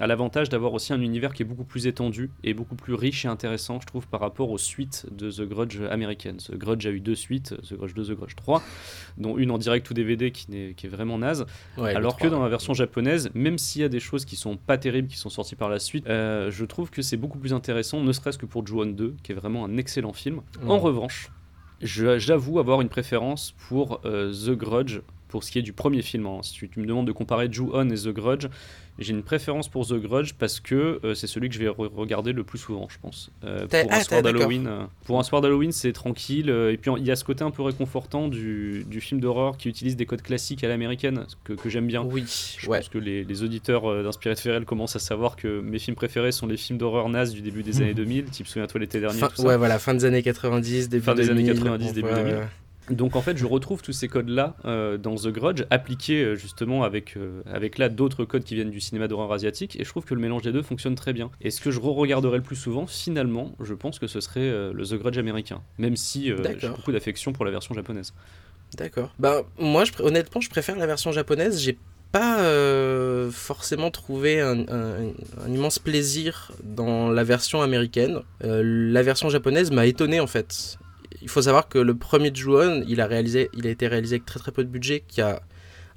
a 0.00 0.06
l'avantage 0.06 0.48
d'avoir 0.48 0.72
aussi 0.72 0.92
un 0.92 1.00
univers 1.00 1.32
qui 1.32 1.42
est 1.42 1.46
beaucoup 1.46 1.64
plus 1.64 1.86
étendu 1.86 2.30
et 2.44 2.54
beaucoup 2.54 2.76
plus 2.76 2.94
riche 2.94 3.24
et 3.24 3.28
intéressant, 3.28 3.80
je 3.80 3.86
trouve, 3.86 4.06
par 4.06 4.20
rapport 4.20 4.50
aux 4.50 4.58
suites 4.58 5.06
de 5.10 5.30
The 5.30 5.42
Grudge 5.42 5.80
américaine. 5.90 6.36
The 6.36 6.56
Grudge 6.56 6.86
a 6.86 6.90
eu 6.90 7.00
deux 7.00 7.14
suites, 7.14 7.54
The 7.68 7.74
Grudge 7.74 7.94
2, 7.94 8.04
The 8.04 8.10
Grudge 8.12 8.36
3, 8.36 8.62
dont 9.18 9.36
une 9.36 9.50
en 9.50 9.58
direct 9.58 9.90
ou 9.90 9.94
DVD 9.94 10.30
qui, 10.30 10.46
est 10.54 10.88
vraiment 10.88 11.18
naze. 11.18 11.46
Ouais, 11.76 11.94
Alors 11.94 12.16
3, 12.16 12.28
que 12.28 12.32
dans 12.32 12.42
la 12.42 12.48
version 12.48 12.74
japonaise, 12.74 13.30
même 13.34 13.58
s'il 13.58 13.82
y 13.82 13.84
a 13.84 13.88
des 13.88 14.00
choses 14.00 14.24
qui 14.24 14.36
sont 14.36 14.56
pas 14.56 14.78
terribles 14.78 15.08
qui 15.08 15.16
sont 15.16 15.30
sorties 15.30 15.56
par 15.56 15.68
la 15.68 15.78
suite, 15.78 16.06
euh, 16.06 16.50
je 16.50 16.64
trouve 16.64 16.90
que 16.90 17.02
c'est 17.02 17.16
beaucoup 17.16 17.38
plus 17.38 17.52
intéressant, 17.52 18.00
ne 18.00 18.12
serait-ce 18.12 18.38
que 18.38 18.46
pour 18.46 18.66
Ju-On 18.66 18.86
2, 18.86 19.16
qui 19.22 19.32
est 19.32 19.34
vraiment 19.34 19.64
un 19.64 19.76
excellent 19.76 20.12
film. 20.12 20.40
En 20.66 20.78
revanche, 20.78 21.30
j'avoue 21.80 22.58
avoir 22.58 22.80
une 22.80 22.88
préférence 22.88 23.54
pour 23.68 24.00
euh, 24.04 24.32
The 24.32 24.50
Grudge 24.50 25.00
pour 25.28 25.44
ce 25.44 25.50
qui 25.50 25.58
est 25.58 25.62
du 25.62 25.72
premier 25.72 26.02
film. 26.02 26.26
hein. 26.26 26.40
Si 26.42 26.54
tu, 26.54 26.80
me 26.80 26.86
demandes 26.86 27.06
de 27.06 27.12
comparer 27.12 27.50
Ju-On 27.50 27.90
et 27.90 27.94
The 27.94 28.08
Grudge, 28.08 28.46
j'ai 28.98 29.12
une 29.12 29.22
préférence 29.22 29.68
pour 29.68 29.86
The 29.86 29.94
Grudge 29.94 30.32
parce 30.38 30.60
que 30.60 31.00
euh, 31.04 31.14
c'est 31.14 31.26
celui 31.26 31.48
que 31.48 31.54
je 31.54 31.58
vais 31.60 31.66
re- 31.68 31.92
regarder 31.94 32.32
le 32.32 32.44
plus 32.44 32.58
souvent, 32.58 32.88
je 32.90 32.96
pense. 33.00 33.30
Euh, 33.44 33.66
pour, 33.66 33.68
ah, 33.72 33.82
un 33.82 33.86
t'as- 33.98 34.00
soir 34.04 34.22
d'Halloween, 34.22 34.66
euh, 34.66 34.84
pour 35.04 35.18
un 35.18 35.22
soir 35.22 35.42
d'Halloween, 35.42 35.72
c'est 35.72 35.92
tranquille. 35.92 36.48
et 36.48 36.76
puis 36.76 36.90
il 36.96 37.04
y 37.06 37.10
a 37.10 37.16
ce 37.16 37.24
côté 37.24 37.44
un 37.44 37.50
peu 37.50 37.62
réconfortant 37.62 38.28
du, 38.28 38.84
du 38.88 39.00
film 39.00 39.20
d'horreur 39.20 39.56
qui 39.56 39.68
utilise 39.68 39.96
des 39.96 40.06
codes 40.06 40.22
classiques 40.22 40.64
à 40.64 40.68
l'américaine, 40.68 41.26
que, 41.44 41.52
que 41.52 41.68
j'aime 41.68 41.86
bien. 41.86 42.02
Oui, 42.02 42.24
Je 42.58 42.68
ouais. 42.68 42.78
pense 42.78 42.88
que 42.88 42.98
les, 42.98 43.24
les 43.24 43.42
auditeurs 43.42 44.02
d'Inspiré 44.02 44.34
de 44.34 44.40
Ferrel 44.40 44.64
commencent 44.64 44.96
à 44.96 45.00
savoir 45.00 45.36
que 45.36 45.60
mes 45.60 45.78
films 45.78 45.96
préférés 45.96 46.32
sont 46.32 46.46
les 46.46 46.56
films 46.56 46.78
d'horreur 46.78 47.08
nazes 47.08 47.32
du 47.32 47.42
début 47.42 47.62
des 47.62 47.80
années 47.82 47.94
2000, 47.94 48.24
type 48.26 48.46
Souviens-toi 48.46 48.80
l'été 48.80 49.00
dernier. 49.00 49.18
Fin, 49.18 49.28
tout 49.28 49.36
ça. 49.36 49.42
ouais, 49.46 49.56
voilà, 49.56 49.78
fin 49.78 49.94
des 49.94 50.04
années 50.04 50.22
90, 50.22 50.88
début 50.88 51.04
Fin 51.04 51.14
des 51.14 51.28
années 51.30 51.42
2000, 51.42 51.62
90, 51.64 51.92
début 51.92 52.08
ouais, 52.08 52.14
2000. 52.24 52.36
Donc 52.90 53.16
en 53.16 53.20
fait, 53.20 53.36
je 53.36 53.46
retrouve 53.46 53.82
tous 53.82 53.92
ces 53.92 54.06
codes-là 54.08 54.54
euh, 54.64 54.96
dans 54.96 55.16
The 55.16 55.28
Grudge, 55.28 55.64
appliqués 55.70 56.22
euh, 56.22 56.34
justement 56.36 56.84
avec, 56.84 57.16
euh, 57.16 57.42
avec 57.52 57.78
là 57.78 57.88
d'autres 57.88 58.24
codes 58.24 58.44
qui 58.44 58.54
viennent 58.54 58.70
du 58.70 58.80
cinéma 58.80 59.08
d'horreur 59.08 59.32
asiatique, 59.32 59.76
et 59.80 59.84
je 59.84 59.88
trouve 59.88 60.04
que 60.04 60.14
le 60.14 60.20
mélange 60.20 60.42
des 60.42 60.52
deux 60.52 60.62
fonctionne 60.62 60.94
très 60.94 61.12
bien. 61.12 61.30
Et 61.40 61.50
ce 61.50 61.60
que 61.60 61.70
je 61.70 61.80
re-regarderai 61.80 62.36
le 62.36 62.42
plus 62.42 62.56
souvent, 62.56 62.86
finalement, 62.86 63.54
je 63.60 63.74
pense 63.74 63.98
que 63.98 64.06
ce 64.06 64.20
serait 64.20 64.48
le 64.72 64.84
The 64.84 64.94
Grudge 64.94 65.18
américain, 65.18 65.62
même 65.78 65.96
si 65.96 66.26
j'ai 66.26 66.68
beaucoup 66.68 66.92
d'affection 66.92 67.32
pour 67.32 67.44
la 67.44 67.50
version 67.50 67.74
japonaise. 67.74 68.14
D'accord. 68.76 69.12
Bah, 69.18 69.42
moi, 69.58 69.84
je, 69.84 69.92
honnêtement, 70.02 70.40
je 70.40 70.48
préfère 70.50 70.76
la 70.76 70.86
version 70.86 71.10
japonaise. 71.12 71.60
J'ai 71.60 71.78
pas 72.12 72.38
forcément 73.30 73.90
trouvé 73.90 74.40
un, 74.40 74.60
un- 74.68 75.08
un 75.44 75.48
immense 75.52 75.78
plaisir 75.78 76.52
dans 76.62 77.10
la 77.10 77.24
version 77.24 77.62
américaine. 77.62 78.20
La 78.40 79.02
version 79.02 79.28
japonaise 79.28 79.70
m'a 79.70 79.86
étonné 79.86 80.20
en 80.20 80.26
fait. 80.26 80.78
Il 81.22 81.28
faut 81.28 81.42
savoir 81.42 81.68
que 81.68 81.78
le 81.78 81.94
premier 81.94 82.34
Ju-On, 82.34 82.82
il 82.86 83.00
a 83.00 83.06
réalisé, 83.06 83.50
il 83.54 83.66
a 83.66 83.70
été 83.70 83.86
réalisé 83.86 84.16
avec 84.16 84.26
très 84.26 84.40
très 84.40 84.52
peu 84.52 84.64
de 84.64 84.68
budget, 84.68 85.02
qui 85.08 85.20
a 85.20 85.40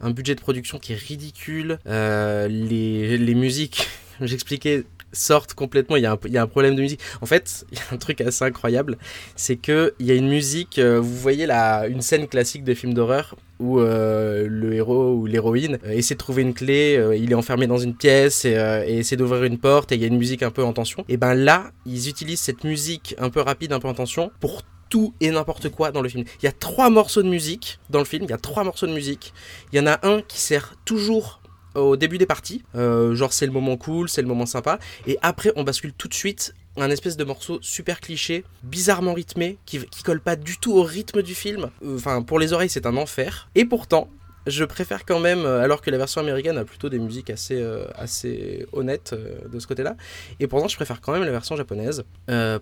un 0.02 0.12
budget 0.12 0.36
de 0.36 0.42
production 0.42 0.80
qui 0.80 0.94
est 0.94 0.98
ridicule. 1.00 1.80
Euh, 1.88 2.48
les, 2.48 3.18
les 3.18 3.36
musiques, 3.36 3.88
j'expliquais, 4.22 4.84
sortent 5.12 5.54
complètement. 5.54 5.96
Il 5.96 6.04
y, 6.04 6.06
a 6.06 6.14
un, 6.14 6.20
il 6.26 6.32
y 6.32 6.38
a 6.38 6.42
un 6.42 6.48
problème 6.48 6.76
de 6.76 6.82
musique. 6.82 7.02
En 7.22 7.26
fait, 7.26 7.66
il 7.72 7.78
y 7.78 7.82
a 7.82 7.94
un 7.94 7.98
truc 7.98 8.22
assez 8.22 8.46
incroyable, 8.46 8.98
c'est 9.36 9.56
que 9.56 9.94
il 10.00 10.06
y 10.06 10.12
a 10.12 10.16
une 10.16 10.30
musique. 10.30 10.80
euh, 10.80 11.00
vous 11.00 11.16
voyez 11.16 11.46
la, 11.46 11.88
une 11.88 12.02
scène 12.02 12.28
classique 12.28 12.64
de 12.64 12.74
film 12.74 12.94
d'horreur 12.94 13.36
où 13.60 13.82
euh, 13.82 14.48
le 14.50 14.74
héros 14.74 15.14
ou 15.16 15.26
l'héroïne 15.26 15.80
essaie 15.84 16.14
de 16.14 16.20
trouver 16.20 16.44
une 16.44 16.54
clé. 16.54 16.98
il 17.18 17.30
est 17.30 17.36
enfermé 17.36 17.68
dans 17.68 17.78
une 17.78 17.94
pièce 17.94 18.46
et, 18.46 18.52
et 18.52 19.00
essaie 19.00 19.18
d'ouvrir 19.18 19.44
une 19.44 19.58
porte 19.58 19.92
et 19.92 19.96
il 19.96 20.02
y 20.02 20.06
a 20.06 20.08
une 20.08 20.18
musique 20.18 20.44
un 20.44 20.52
peu 20.52 20.64
en 20.64 20.72
tension. 20.72 21.04
Et 21.10 21.18
ben 21.18 21.34
là, 21.34 21.72
ils 21.86 22.08
utilisent 22.08 22.40
cette 22.40 22.64
musique 22.64 23.16
un 23.18 23.30
peu 23.30 23.42
rapide, 23.42 23.74
un 23.74 23.82
peu 23.82 23.90
en 23.90 23.94
tension 23.94 24.32
pour 24.40 24.62
tout 24.90 25.14
et 25.22 25.32
n'importe 25.32 25.70
quoi 25.70 25.92
dans 25.92 26.02
le 26.02 26.10
film. 26.10 26.26
Il 26.42 26.46
y 26.46 26.50
a 26.50 26.52
trois 26.52 26.90
morceaux 26.90 27.24
de 27.24 27.30
musique 27.30 27.80
dans 27.90 28.00
le 28.00 28.06
film, 28.06 28.24
il 28.24 28.30
y 28.30 28.34
a 28.34 28.38
trois 28.38 28.64
morceaux 28.64 28.88
de 28.88 28.94
musique. 28.94 29.34
Il 29.72 29.78
y 29.78 29.80
en 29.80 29.88
a 29.88 30.06
un 30.08 30.22
qui 30.22 30.40
sert 30.40 30.74
toujours 30.86 31.42
au 31.76 31.96
début 31.96 32.18
des 32.18 32.26
parties, 32.26 32.64
euh, 32.76 33.16
genre 33.16 33.32
c'est 33.32 33.46
le 33.46 33.52
moment 33.52 33.78
cool, 33.78 34.10
c'est 34.10 34.22
le 34.24 34.28
moment 34.28 34.48
sympa, 34.48 34.80
et 35.06 35.18
après 35.22 35.52
on 35.56 35.64
bascule 35.64 35.94
tout 35.94 36.08
de 36.08 36.14
suite 36.14 36.54
un 36.78 36.90
espèce 36.90 37.18
de 37.18 37.24
morceau 37.24 37.60
super 37.62 38.00
cliché, 38.00 38.44
bizarrement 38.64 39.14
rythmé, 39.14 39.58
qui, 39.66 39.80
qui 39.86 40.02
colle 40.04 40.22
pas 40.22 40.36
du 40.36 40.58
tout 40.58 40.74
au 40.74 40.84
rythme 40.84 41.22
du 41.22 41.36
film. 41.36 41.70
Euh, 41.84 41.96
Enfin, 41.96 42.22
pour 42.22 42.40
les 42.40 42.54
oreilles 42.54 42.70
c'est 42.70 42.86
un 42.86 42.98
enfer. 42.98 43.50
Et 43.56 43.66
pourtant, 43.66 44.10
je 44.48 44.64
préfère 44.64 45.06
quand 45.06 45.20
même, 45.20 45.46
euh, 45.46 45.62
alors 45.62 45.82
que 45.82 45.90
la 45.90 45.98
version 45.98 46.22
américaine 46.22 46.58
a 46.58 46.66
plutôt 46.66 46.90
des 46.90 47.00
musiques 47.00 47.30
assez, 47.30 47.62
euh, 47.62 47.86
assez 47.96 48.66
honnêtes 48.74 49.12
euh, 49.14 49.48
de 49.52 49.60
ce 49.60 49.68
côté-là, 49.68 49.96
et 50.40 50.48
pourtant 50.48 50.68
je 50.68 50.76
préfère 50.76 51.02
quand 51.02 51.12
même 51.12 51.24
la 51.24 51.32
version 51.32 51.56
japonaise, 51.56 52.04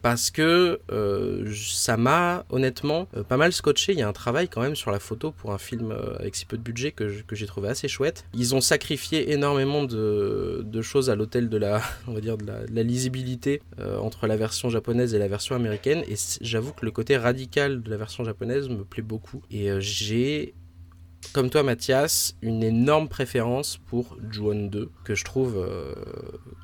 parce 0.01 0.31
que 0.31 0.79
ça 1.53 1.97
m'a 1.97 2.45
honnêtement 2.49 3.05
pas 3.27 3.37
mal 3.37 3.51
scotché. 3.51 3.93
Il 3.93 3.99
y 3.99 4.01
a 4.01 4.07
un 4.07 4.13
travail 4.13 4.47
quand 4.47 4.61
même 4.61 4.75
sur 4.75 4.91
la 4.91 4.99
photo 4.99 5.31
pour 5.31 5.51
un 5.51 5.57
film 5.57 5.93
avec 6.19 6.35
si 6.35 6.45
peu 6.45 6.57
de 6.57 6.61
budget 6.61 6.91
que 6.91 7.21
que 7.21 7.35
j'ai 7.35 7.45
trouvé 7.45 7.69
assez 7.69 7.87
chouette. 7.87 8.25
Ils 8.33 8.55
ont 8.55 8.61
sacrifié 8.61 9.31
énormément 9.31 9.83
de, 9.83 10.63
de 10.65 10.81
choses 10.81 11.09
à 11.09 11.15
l'hôtel 11.15 11.49
de 11.49 11.57
la, 11.57 11.81
on 12.07 12.13
va 12.13 12.21
dire, 12.21 12.37
de 12.37 12.45
la, 12.45 12.83
lisibilité 12.83 13.61
entre 14.01 14.27
la 14.27 14.37
version 14.37 14.69
japonaise 14.69 15.13
et 15.13 15.19
la 15.19 15.27
version 15.27 15.55
américaine, 15.55 16.03
et 16.07 16.15
j'avoue 16.41 16.73
que 16.73 16.85
le 16.85 16.91
côté 16.91 17.17
radical 17.17 17.81
de 17.81 17.89
la 17.89 17.97
version 17.97 18.23
japonaise 18.23 18.69
me 18.69 18.83
plaît 18.83 19.03
beaucoup. 19.03 19.41
Et 19.51 19.69
j'ai 19.79 20.53
comme 21.33 21.49
toi 21.49 21.63
Mathias, 21.63 22.35
une 22.41 22.63
énorme 22.63 23.07
préférence 23.07 23.77
pour 23.77 24.17
Ju-On 24.31 24.67
2, 24.67 24.89
que 25.03 25.15
je 25.15 25.23
trouve 25.23 25.57
euh, 25.57 25.93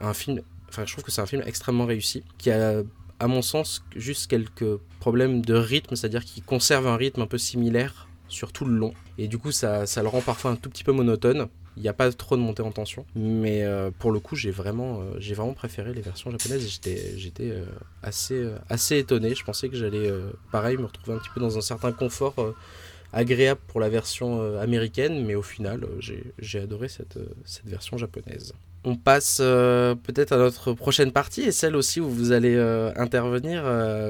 un 0.02 0.14
film, 0.14 0.42
enfin 0.70 0.86
je 0.86 0.92
trouve 0.92 1.04
que 1.04 1.12
c'est 1.12 1.22
un 1.22 1.26
film 1.26 1.44
extrêmement 1.46 1.86
réussi, 1.86 2.24
qui 2.38 2.52
a 2.52 2.82
à 3.20 3.28
mon 3.28 3.42
sens 3.42 3.84
juste 3.96 4.30
quelques 4.30 4.78
problèmes 5.00 5.44
de 5.44 5.54
rythme, 5.54 5.96
c'est-à-dire 5.96 6.26
qu'il 6.26 6.44
conserve 6.44 6.88
un 6.88 6.96
rythme 6.96 7.22
un 7.22 7.28
peu 7.28 7.38
similaire 7.38 8.08
sur 8.28 8.52
tout 8.52 8.66
le 8.66 8.76
long, 8.76 8.94
et 9.18 9.28
du 9.28 9.38
coup 9.38 9.52
ça, 9.52 9.86
ça 9.86 10.02
le 10.02 10.10
rend 10.10 10.22
parfois 10.22 10.52
un 10.52 10.56
tout 10.56 10.70
petit 10.70 10.84
peu 10.84 10.92
monotone. 10.92 11.48
Il 11.76 11.82
n'y 11.82 11.90
a 11.90 11.94
pas 11.94 12.12
trop 12.12 12.38
de 12.38 12.42
montée 12.42 12.62
en 12.62 12.72
tension, 12.72 13.04
mais 13.16 13.64
euh, 13.64 13.90
pour 13.98 14.12
le 14.12 14.20
coup 14.20 14.36
j'ai 14.36 14.52
vraiment, 14.52 15.00
euh, 15.00 15.16
j'ai 15.18 15.34
vraiment 15.34 15.54
préféré 15.54 15.92
les 15.92 16.02
versions 16.02 16.30
japonaises 16.30 16.70
j'étais, 16.70 17.18
j'étais 17.18 17.52
assez, 18.04 18.48
assez 18.70 19.00
étonné. 19.00 19.34
Je 19.34 19.44
pensais 19.44 19.70
que 19.70 19.76
j'allais 19.76 20.12
pareil 20.52 20.78
me 20.78 20.86
retrouver 20.86 21.18
un 21.18 21.20
petit 21.20 21.32
peu 21.34 21.42
dans 21.42 21.58
un 21.58 21.62
certain 21.62 21.92
confort 21.92 22.36
agréable 23.14 23.62
pour 23.68 23.80
la 23.80 23.90
version 23.90 24.42
euh, 24.42 24.62
américaine, 24.62 25.24
mais 25.26 25.36
au 25.36 25.42
final, 25.42 25.84
euh, 25.84 26.22
j'ai 26.40 26.60
adoré 26.60 26.90
cette, 26.90 27.18
euh, 27.18 27.26
cette 27.46 27.68
version 27.68 27.98
japonaise. 27.98 28.54
On 28.86 28.98
passe 28.98 29.38
peut-être 29.38 30.34
à 30.34 30.38
notre 30.38 30.74
prochaine 30.74 31.14
partie 31.14 31.44
et 31.44 31.54
celle 31.54 31.78
aussi 31.78 32.02
où 32.02 32.10
vous 32.10 32.34
allez 32.34 32.60
intervenir, 32.98 33.64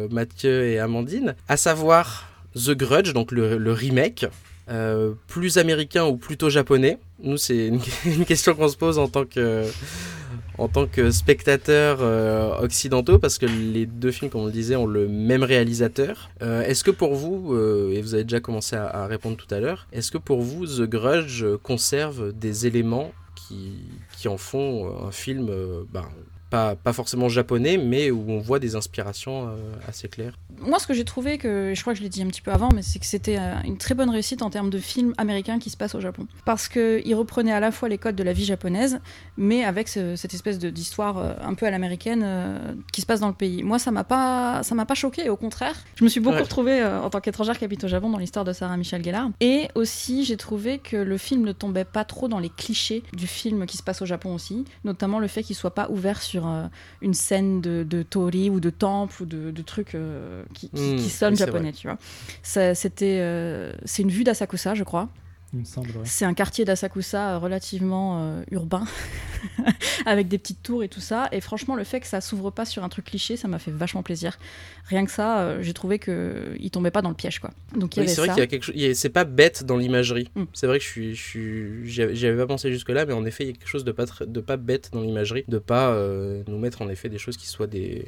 Mathieu 0.10 0.66
et 0.66 0.80
Amandine, 0.80 1.36
à 1.48 1.58
savoir 1.58 2.28
The 2.56 2.72
Grudge, 2.72 3.14
donc 3.14 3.32
le, 3.32 3.60
le 3.60 3.72
remake. 3.72 4.26
Plus 5.28 5.60
américain 5.60 6.06
ou 6.06 6.18
plutôt 6.18 6.50
japonais 6.50 6.98
Nous, 7.22 7.38
c'est 7.38 7.68
une 7.68 8.26
question 8.26 8.56
qu'on 8.56 8.68
se 8.68 8.76
pose 8.76 8.98
en 8.98 9.08
tant 9.08 9.26
que, 9.26 9.64
en 10.58 10.68
tant 10.68 10.88
que 10.88 11.12
spectateurs 11.12 12.00
euh, 12.02 12.58
occidentaux, 12.60 13.20
parce 13.20 13.38
que 13.38 13.46
les 13.46 13.86
deux 13.86 14.12
films, 14.12 14.30
comme 14.30 14.42
on 14.42 14.46
le 14.46 14.52
disait, 14.52 14.76
ont 14.76 14.86
le 14.86 15.08
même 15.08 15.44
réalisateur. 15.44 16.30
Euh, 16.42 16.64
est-ce 16.64 16.84
que 16.84 16.92
pour 16.92 17.16
vous, 17.16 17.54
euh, 17.54 17.94
et 17.94 18.02
vous 18.02 18.14
avez 18.14 18.24
déjà 18.24 18.40
commencé 18.40 18.76
à, 18.76 19.08
répondre 19.08 19.38
tout 19.38 19.54
à 19.54 19.60
l'heure, 19.60 19.88
est-ce 19.92 20.12
que 20.12 20.18
pour 20.18 20.42
vous, 20.42 20.66
The 20.66 20.84
Grudge 20.84 21.46
conserve 21.64 22.34
des 22.34 22.68
éléments 22.68 23.12
qui, 23.36 23.74
qui 24.18 24.28
en 24.28 24.38
font 24.38 24.86
euh, 24.86 25.08
un 25.08 25.12
film, 25.12 25.50
ben, 25.92 26.06
pas, 26.54 26.76
pas 26.76 26.94
forcément 26.94 27.30
japonais, 27.30 27.78
mais 27.78 28.12
où 28.12 28.24
on 28.30 28.38
voit 28.40 28.60
des 28.60 28.76
inspirations 28.76 29.48
euh, 29.48 29.56
assez 29.88 30.08
claires 30.08 30.38
Moi, 30.60 30.78
ce 30.78 30.86
que 30.86 30.94
j'ai 30.94 31.04
trouvé, 31.04 31.40
que 31.40 31.74
je 31.76 31.82
crois 31.82 31.94
que 31.94 31.98
je 32.00 32.04
l'ai 32.04 32.10
dit 32.10 32.22
un 32.22 32.28
petit 32.28 32.44
peu 32.44 32.52
avant, 32.52 32.70
mais 32.76 32.84
c'est 32.84 33.00
que 33.00 33.08
c'était 33.08 33.38
euh, 33.40 33.56
une 33.66 33.78
très 33.80 33.96
bonne 33.96 34.12
réussite 34.12 34.44
en 34.44 34.52
termes 34.52 34.70
de 34.70 34.78
film 34.78 35.16
américain 35.18 35.58
qui 35.58 35.72
se 35.72 35.78
passe 35.78 35.96
au 35.96 36.00
Japon. 36.00 36.28
Parce 36.46 36.68
qu'il 36.68 37.16
reprenait 37.16 37.52
à 37.52 37.60
la 37.60 37.72
fois 37.72 37.90
les 37.90 37.98
codes 37.98 38.16
de 38.16 38.22
la 38.24 38.34
vie 38.34 38.46
japonaise, 38.46 39.00
mais 39.36 39.64
avec 39.64 39.88
ce- 39.88 40.16
cette 40.16 40.36
espèce 40.36 40.60
d'histoire 40.60 41.18
euh, 41.18 41.34
un 41.42 41.56
peu 41.56 41.66
à 41.66 41.72
l'américaine 41.72 42.22
euh, 42.24 42.58
qui 42.92 43.02
se 43.02 43.08
passe 43.08 43.20
dans 43.20 43.30
le 43.30 43.34
pays. 43.34 43.64
Moi, 43.64 43.80
ça 43.80 43.90
m'a 43.90 44.04
pas, 44.04 44.62
ça 44.62 44.76
m'a 44.76 44.86
pas 44.86 44.94
choqué, 44.94 45.30
au 45.30 45.36
contraire. 45.36 45.76
Je 45.96 46.04
me 46.04 46.10
suis 46.10 46.20
beaucoup 46.20 46.36
Ouais. 46.36 46.42
retrouvée 46.44 46.82
euh, 46.82 47.02
en 47.02 47.10
tant 47.10 47.20
qu'étrangère 47.20 47.58
qui 47.58 47.66
habite 47.66 47.84
au 47.84 47.88
Japon 47.88 48.12
dans 48.12 48.20
l'histoire 48.20 48.46
de 48.46 48.54
Sarah 48.54 48.78
Michelle 48.78 49.04
Gellar. 49.04 49.30
Et 49.40 49.70
aussi, 49.74 50.24
j'ai 50.24 50.38
trouvé 50.38 50.78
que 50.78 50.98
le 50.98 51.18
film 51.18 51.42
ne 51.46 51.52
tombait 51.52 51.84
pas 51.84 52.06
trop 52.06 52.28
dans 52.28 52.40
les 52.40 52.50
clichés 52.50 53.02
du 53.14 53.26
film 53.26 53.66
qui 53.66 53.78
se 53.78 53.84
passe 53.84 54.04
au 54.04 54.06
Japon 54.06 54.36
aussi, 54.36 54.66
notamment 54.84 55.18
le 55.18 55.28
fait 55.28 55.42
qu'il 55.42 55.56
soit 55.56 55.74
pas 55.74 55.90
ouvert 55.90 56.22
sur 56.22 56.43
euh, 56.48 56.68
une 57.02 57.14
scène 57.14 57.62
de, 57.62 57.84
de 57.84 58.04
tori 58.04 58.50
ou 58.50 58.60
de 58.60 58.70
temple 58.70 59.24
ou 59.24 59.26
de, 59.26 59.52
de 59.52 59.62
trucs 59.62 59.96
euh, 59.96 60.44
qui, 60.54 60.70
qui, 60.70 60.94
Mm, 60.94 60.96
qui 60.98 61.10
sonnent 61.10 61.36
japonais, 61.36 61.72
tu 61.72 61.88
vois. 61.88 61.98
C'était, 62.44 63.20
euh, 63.22 63.74
c'est 63.86 64.04
une 64.04 64.10
vue 64.10 64.24
d'Asakusa, 64.24 64.76
je 64.76 64.84
crois. 64.84 65.10
Ouais. 65.54 65.64
C'est 66.06 66.26
un 66.26 66.34
quartier 66.34 66.66
d'Asakusa 66.66 67.36
euh, 67.36 67.38
relativement 67.38 68.20
euh, 68.24 68.44
urbain, 68.50 68.86
avec 70.06 70.28
des 70.28 70.38
petites 70.40 70.64
tours 70.64 70.84
et 70.84 70.88
tout 70.90 71.00
ça. 71.00 71.30
Et 71.32 71.42
franchement, 71.42 71.76
le 71.76 71.84
fait 71.84 72.00
que 72.00 72.08
ça 72.08 72.22
s'ouvre 72.22 72.50
pas 72.50 72.66
sur 72.66 72.84
un 72.84 72.90
truc 72.90 73.06
cliché, 73.06 73.38
ça 73.38 73.48
m'a 73.48 73.60
fait 73.60 73.72
vachement 73.72 74.02
plaisir. 74.02 74.40
Rien 74.88 75.06
que 75.06 75.12
ça, 75.12 75.42
euh, 75.42 75.62
j'ai 75.62 75.74
trouvé 75.74 76.00
que 76.00 76.56
il 76.60 76.72
tombait 76.72 76.92
pas 76.92 77.02
dans 77.04 77.10
le 77.10 77.16
piège, 77.16 77.40
quoi. 77.40 77.52
Donc 77.78 77.96
il 77.96 78.00
y 78.00 78.02
Oui, 78.02 78.06
avait 78.08 78.16
c'est 78.16 78.22
vrai 78.22 78.30
qu'il 78.30 78.40
y 78.40 78.42
a 78.42 78.48
quelque 78.48 78.64
chose. 78.64 78.76
C'est 78.96 79.10
pas 79.10 79.26
bête 79.26 79.64
dans 79.64 79.78
l'imagerie. 79.78 80.30
Mm. 80.36 80.44
C'est 80.54 80.66
vrai 80.68 80.80
que 80.80 80.84
je 80.86 80.90
suis, 80.90 81.16
je 81.16 81.22
suis, 81.24 81.88
j'y 81.88 82.02
avais 82.02 82.16
j'y 82.16 82.26
avais 82.26 82.38
pas 82.38 82.48
pensé 82.48 82.72
jusque 82.72 82.90
là, 82.90 83.06
mais 83.06 83.14
en 83.14 83.26
effet, 83.26 83.44
il 83.44 83.48
y 83.48 83.50
a 83.52 83.54
quelque 83.54 83.68
chose 83.68 83.84
de 83.84 83.92
pas, 83.92 84.06
tr- 84.06 84.26
de 84.26 84.42
pas 84.42 84.58
bête 84.58 84.90
dans 84.92 85.02
l'imagerie, 85.02 85.46
de 85.48 85.60
pas 85.60 85.92
euh, 85.92 86.44
nous 86.48 86.58
mettre 86.58 86.82
en 86.82 86.90
effet 86.90 87.10
des 87.10 87.20
choses 87.20 87.38
qui 87.38 87.48
soient 87.48 87.68
des, 87.68 88.06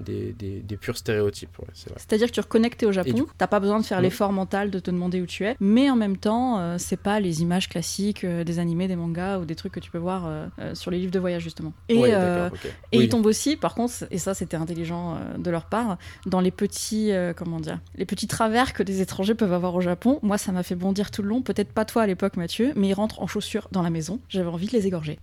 des, 0.00 0.32
des, 0.32 0.60
des 0.60 0.76
purs 0.76 0.96
stéréotypes. 0.96 1.58
ouais. 1.58 1.66
C'est-à-dire 1.96 2.28
que 2.28 2.32
tu 2.32 2.40
reconnectes 2.40 2.82
au 2.82 2.92
Japon, 2.92 3.26
t'as 3.38 3.46
pas 3.46 3.60
besoin 3.60 3.80
de 3.80 3.84
faire 3.84 4.00
l'effort 4.00 4.32
mental 4.32 4.70
de 4.70 4.78
te 4.78 4.90
demander 4.90 5.20
où 5.20 5.26
tu 5.26 5.44
es, 5.44 5.56
mais 5.60 5.88
en 5.90 5.96
même 5.96 6.16
temps, 6.16 6.58
euh, 6.58 6.76
c'est 6.78 6.96
pas 6.96 7.20
les 7.20 7.42
images 7.42 7.68
classiques 7.68 8.24
euh, 8.24 8.44
des 8.44 8.58
animés, 8.58 8.88
des 8.88 8.96
mangas 8.96 9.38
ou 9.38 9.44
des 9.44 9.54
trucs 9.54 9.72
que 9.72 9.80
tu 9.80 9.90
peux 9.90 9.98
voir 9.98 10.26
euh, 10.26 10.46
euh, 10.58 10.74
sur 10.74 10.90
les 10.90 10.98
livres 10.98 11.12
de 11.12 11.18
voyage 11.18 11.42
justement. 11.42 11.72
Et, 11.88 11.98
Ouais, 11.98 12.10
euh, 12.12 12.44
d'accord, 12.50 12.58
ok. 12.64 12.70
et 12.92 12.98
Oui. 12.98 13.04
il 13.04 13.08
tombe 13.08 13.26
aussi, 13.26 13.56
par 13.56 13.74
contre, 13.74 13.94
et 14.10 14.18
ça 14.18 14.34
c'était 14.34 14.56
intelligent 14.56 15.18
de 15.38 15.50
leur 15.50 15.66
part, 15.66 15.96
dans 16.26 16.40
les 16.40 16.50
petits, 16.50 17.12
comment 17.36 17.60
dire, 17.60 17.78
les 17.96 18.04
petits 18.04 18.26
travers 18.26 18.72
que 18.72 18.82
des 18.82 19.00
étrangers 19.00 19.34
peuvent 19.34 19.52
avoir 19.52 19.74
au 19.74 19.80
Japon. 19.80 20.18
Moi, 20.22 20.38
ça 20.38 20.52
m'a 20.52 20.62
fait 20.62 20.74
bondir 20.74 21.10
tout 21.10 21.22
le 21.22 21.28
long. 21.28 21.42
Peut-être 21.42 21.72
pas 21.72 21.84
toi 21.84 22.02
à 22.02 22.06
l'époque, 22.06 22.36
Mathieu, 22.36 22.72
mais 22.76 22.88
ils 22.88 22.94
rentrent 22.94 23.22
en 23.22 23.26
chaussures 23.26 23.68
dans 23.72 23.82
la 23.82 23.90
maison. 23.90 24.18
J'avais 24.28 24.48
envie 24.48 24.66
de 24.66 24.72
les 24.72 24.86
égorger. 24.86 25.18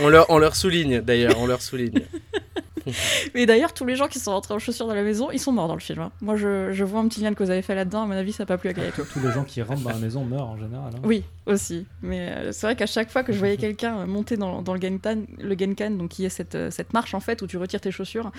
On 0.00 0.08
leur, 0.08 0.26
on 0.30 0.38
leur 0.38 0.56
souligne 0.56 1.00
d'ailleurs, 1.00 1.38
on 1.38 1.46
leur 1.46 1.62
souligne. 1.62 2.00
Et 3.34 3.46
d'ailleurs, 3.46 3.72
tous 3.74 3.84
les 3.84 3.96
gens 3.96 4.08
qui 4.08 4.18
sont 4.18 4.30
rentrés 4.32 4.54
en 4.54 4.58
chaussures 4.58 4.86
dans 4.86 4.94
la 4.94 5.02
maison, 5.02 5.30
ils 5.30 5.38
sont 5.40 5.52
morts 5.52 5.68
dans 5.68 5.74
le 5.74 5.80
film. 5.80 6.00
hein. 6.00 6.12
Moi, 6.20 6.36
je, 6.36 6.72
je 6.72 6.84
vois 6.84 7.00
un 7.00 7.08
petit 7.08 7.20
lien 7.20 7.32
que 7.34 7.42
vous 7.42 7.50
avez 7.50 7.62
fait 7.62 7.74
là-dedans. 7.74 8.02
À 8.02 8.06
mon 8.06 8.12
avis, 8.12 8.32
ça 8.32 8.42
n'a 8.42 8.46
pas 8.46 8.58
plu 8.58 8.68
à 8.70 8.74
Kayato. 8.74 9.04
Tous 9.12 9.20
les 9.20 9.32
gens 9.32 9.44
qui 9.44 9.62
rentrent 9.62 9.82
dans 9.82 9.90
la 9.90 9.98
maison 9.98 10.24
meurent 10.24 10.48
en 10.48 10.56
général. 10.56 10.92
hein. 10.94 11.00
Oui, 11.04 11.24
aussi. 11.46 11.86
Mais 12.02 12.28
euh, 12.30 12.52
c'est 12.52 12.66
vrai 12.66 12.76
qu'à 12.76 12.86
chaque 12.86 13.10
fois 13.10 13.22
que 13.22 13.32
je 13.32 13.38
voyais 13.38 13.56
quelqu'un 13.56 13.98
euh, 14.00 14.06
monter 14.06 14.36
dans, 14.36 14.62
dans 14.62 14.74
le 14.74 14.80
genkan, 14.80 15.22
le 15.38 15.56
genkan, 15.58 15.90
donc 15.92 16.10
qui 16.10 16.24
est 16.24 16.28
cette, 16.28 16.54
euh, 16.54 16.70
cette 16.70 16.92
marche 16.92 17.14
en 17.14 17.20
fait 17.20 17.40
où 17.42 17.46
tu 17.46 17.56
retires 17.56 17.80
tes 17.80 17.90
chaussures, 17.90 18.30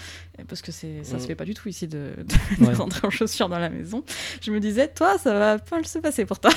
parce 0.47 0.61
que 0.61 0.71
c'est 0.71 1.03
ça 1.03 1.17
se 1.19 1.23
Mm. 1.23 1.27
fait 1.27 1.35
pas 1.35 1.45
du 1.45 1.53
tout 1.53 1.67
ici 1.69 1.87
de, 1.87 2.11
de- 2.17 2.23
de 2.63 2.65
Ouais. 2.67 2.73
rentrer 2.73 3.05
en 3.07 3.09
chaussures 3.09 3.49
dans 3.49 3.59
la 3.59 3.69
maison. 3.69 4.03
Je 4.41 4.51
me 4.51 4.59
disais, 4.59 4.87
toi, 4.87 5.17
ça 5.17 5.33
va 5.37 5.57
pas 5.59 5.83
se 5.83 5.99
passer 5.99 6.25
pour 6.25 6.39
toi. 6.39 6.51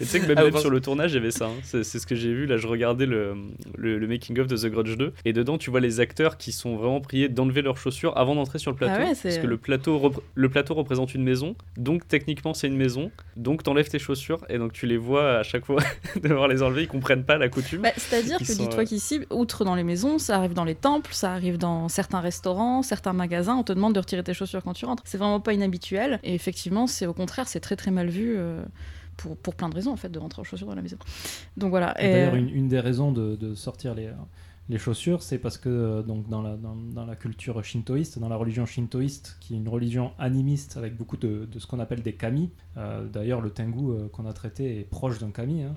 Et 0.00 0.04
tu 0.04 0.10
sais 0.10 0.20
que 0.20 0.26
même, 0.26 0.36
Ah, 0.38 0.44
même 0.44 0.56
sur 0.58 0.70
le 0.70 0.80
tournage, 0.80 1.12
il 1.12 1.14
y 1.14 1.18
avait 1.18 1.30
ça. 1.30 1.46
hein. 1.46 1.54
C'est 1.62 1.84
ce 1.84 2.06
que 2.06 2.14
j'ai 2.14 2.32
vu. 2.32 2.46
Là, 2.46 2.56
je 2.56 2.66
regardais 2.66 3.06
le, 3.06 3.34
le, 3.76 3.98
le 3.98 4.06
making-of 4.08 4.46
de 4.46 4.56
The 4.56 4.66
Grudge 4.66 4.96
2. 4.96 5.12
Et 5.24 5.32
dedans, 5.32 5.56
tu 5.58 5.70
vois 5.70 5.80
les 5.80 6.00
acteurs 6.00 6.36
qui 6.36 6.52
sont 6.52 6.76
vraiment 6.76 7.00
priés 7.00 7.28
d'enlever 7.28 7.62
leurs 7.62 7.76
chaussures 7.78 8.16
avant 8.16 8.34
d'entrer 8.34 8.58
sur 8.58 8.70
le 8.70 8.76
plateau. 8.76 8.94
Ah 9.02 9.04
ouais, 9.08 9.14
c'est- 9.14 9.28
parce 9.28 9.38
que 9.38 9.46
le 9.46 9.56
plateau, 9.56 10.12
le 10.34 10.48
plateau 10.48 10.74
représente 10.74 11.14
une 11.14 11.22
maison. 11.22 11.54
Donc, 11.76 12.08
techniquement, 12.08 12.54
c'est 12.54 12.66
une 12.66 12.76
maison. 12.76 13.10
Donc, 13.36 13.62
t'enlèves 13.62 13.88
tes 13.88 13.98
chaussures. 13.98 14.44
Et 14.48 14.58
donc, 14.58 14.72
tu 14.72 14.86
les 14.86 14.96
vois 14.96 15.38
à 15.38 15.42
chaque 15.42 15.64
fois 15.64 15.80
devoir 16.22 16.48
les 16.48 16.62
enlever. 16.62 16.82
Ils 16.82 16.88
comprennent 16.88 17.24
pas 17.24 17.38
la 17.38 17.48
coutume. 17.48 17.82
Bah, 17.82 17.90
C'est-à-dire 17.96 18.38
que 18.38 18.44
dis-toi 18.52 18.80
euh, 18.80 18.84
qu'ici, 18.84 19.20
outre 19.30 19.64
dans 19.64 19.74
les 19.74 19.84
maisons, 19.84 20.18
ça 20.18 20.36
arrive 20.36 20.54
dans 20.54 20.64
les 20.64 20.74
temples, 20.74 21.12
ça 21.14 21.32
arrive 21.32 21.58
dans 21.58 21.88
certains 21.88 22.20
restaurants, 22.20 22.82
certains 22.82 23.12
magasins, 23.12 23.54
on 23.56 23.62
te 23.62 23.72
demande 23.72 23.94
de 23.94 24.00
retirer 24.00 24.22
tes 24.24 24.34
chaussures 24.34 24.62
quand 24.62 24.72
tu 24.74 24.84
rentres. 24.86 25.02
C'est 25.06 25.18
vraiment 25.18 25.40
pas 25.40 25.52
inhabituel. 25.52 26.18
Et 26.24 26.34
effectivement, 26.34 26.86
c'est 26.86 27.06
au 27.06 27.12
contraire, 27.14 27.46
c'est 27.48 27.60
très 27.60 27.76
très 27.76 27.90
mal 27.90 28.08
vu. 28.08 28.34
euh, 28.36 28.62
pour, 29.16 29.36
pour 29.36 29.54
plein 29.54 29.68
de 29.68 29.74
raisons 29.74 29.92
en 29.92 29.96
fait 29.96 30.08
de 30.08 30.18
rentrer 30.18 30.40
en 30.40 30.44
chaussures 30.44 30.66
dans 30.66 30.74
la 30.74 30.82
maison 30.82 30.96
donc 31.56 31.70
voilà 31.70 31.94
D'ailleurs, 32.00 32.34
euh, 32.34 32.38
une, 32.38 32.48
une 32.50 32.68
des 32.68 32.80
raisons 32.80 33.12
de, 33.12 33.36
de 33.36 33.54
sortir 33.54 33.94
les, 33.94 34.10
les 34.70 34.78
chaussures, 34.78 35.22
c'est 35.22 35.38
parce 35.38 35.58
que 35.58 35.68
euh, 35.68 36.02
donc, 36.02 36.28
dans, 36.28 36.40
la, 36.42 36.56
dans, 36.56 36.74
dans 36.74 37.04
la 37.04 37.16
culture 37.16 37.62
shintoïste, 37.62 38.18
dans 38.18 38.28
la 38.30 38.36
religion 38.36 38.64
shintoïste, 38.64 39.36
qui 39.40 39.54
est 39.54 39.58
une 39.58 39.68
religion 39.68 40.12
animiste 40.18 40.76
avec 40.78 40.96
beaucoup 40.96 41.18
de, 41.18 41.46
de 41.50 41.58
ce 41.58 41.66
qu'on 41.66 41.80
appelle 41.80 42.02
des 42.02 42.14
kami, 42.14 42.50
euh, 42.78 43.04
d'ailleurs 43.06 43.40
le 43.42 43.50
tengu 43.50 43.90
euh, 43.90 44.08
qu'on 44.08 44.26
a 44.26 44.32
traité 44.32 44.80
est 44.80 44.84
proche 44.84 45.18
d'un 45.18 45.30
kami, 45.30 45.62
hein. 45.62 45.74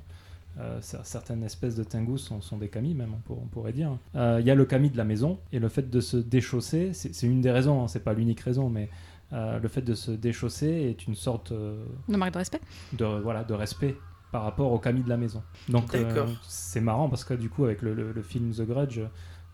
Euh, 0.59 0.79
cer- 0.81 1.01
certaines 1.03 1.43
espèces 1.43 1.75
de 1.75 1.83
tengu 1.83 2.17
sont, 2.17 2.41
sont 2.41 2.57
des 2.57 2.69
kami 2.69 2.95
même, 2.95 3.13
on, 3.13 3.17
pour- 3.19 3.39
on 3.43 3.45
pourrait 3.45 3.73
dire. 3.73 3.91
Il 4.15 4.43
y 4.45 4.49
a 4.49 4.55
le 4.55 4.65
kami 4.65 4.89
de 4.89 4.97
la 4.97 5.03
maison, 5.03 5.37
et 5.51 5.59
le 5.59 5.69
fait 5.69 5.87
de 5.89 5.99
se 6.01 6.17
déchausser, 6.17 6.93
c'est 6.93 7.13
c'est 7.13 7.27
une 7.27 7.41
des 7.41 7.51
raisons, 7.51 7.83
hein, 7.83 7.87
c'est 7.87 8.03
pas 8.03 8.13
l'unique 8.13 8.39
raison, 8.39 8.67
mais 8.69 8.89
euh, 9.33 9.59
le 9.59 9.67
fait 9.67 9.81
de 9.81 9.93
se 9.93 10.11
déchausser 10.11 10.67
est 10.67 11.07
une 11.07 11.15
sorte... 11.15 11.51
euh, 11.51 11.83
de 12.07 12.15
marque 12.17 12.33
de 12.33 12.37
respect 12.39 12.61
de, 12.93 13.05
voilà, 13.05 13.43
de 13.43 13.53
respect 13.53 13.95
par 14.31 14.43
rapport 14.43 14.71
au 14.71 14.79
Camille 14.79 15.03
de 15.03 15.09
la 15.09 15.17
maison. 15.17 15.41
Donc 15.69 15.93
euh, 15.95 16.25
c'est 16.47 16.81
marrant 16.81 17.09
parce 17.09 17.23
que 17.23 17.33
du 17.33 17.49
coup 17.49 17.65
avec 17.65 17.81
le, 17.81 17.93
le- 17.93 18.11
le 18.11 18.21
film 18.21 18.51
The 18.53 18.61
Grudge, 18.61 18.99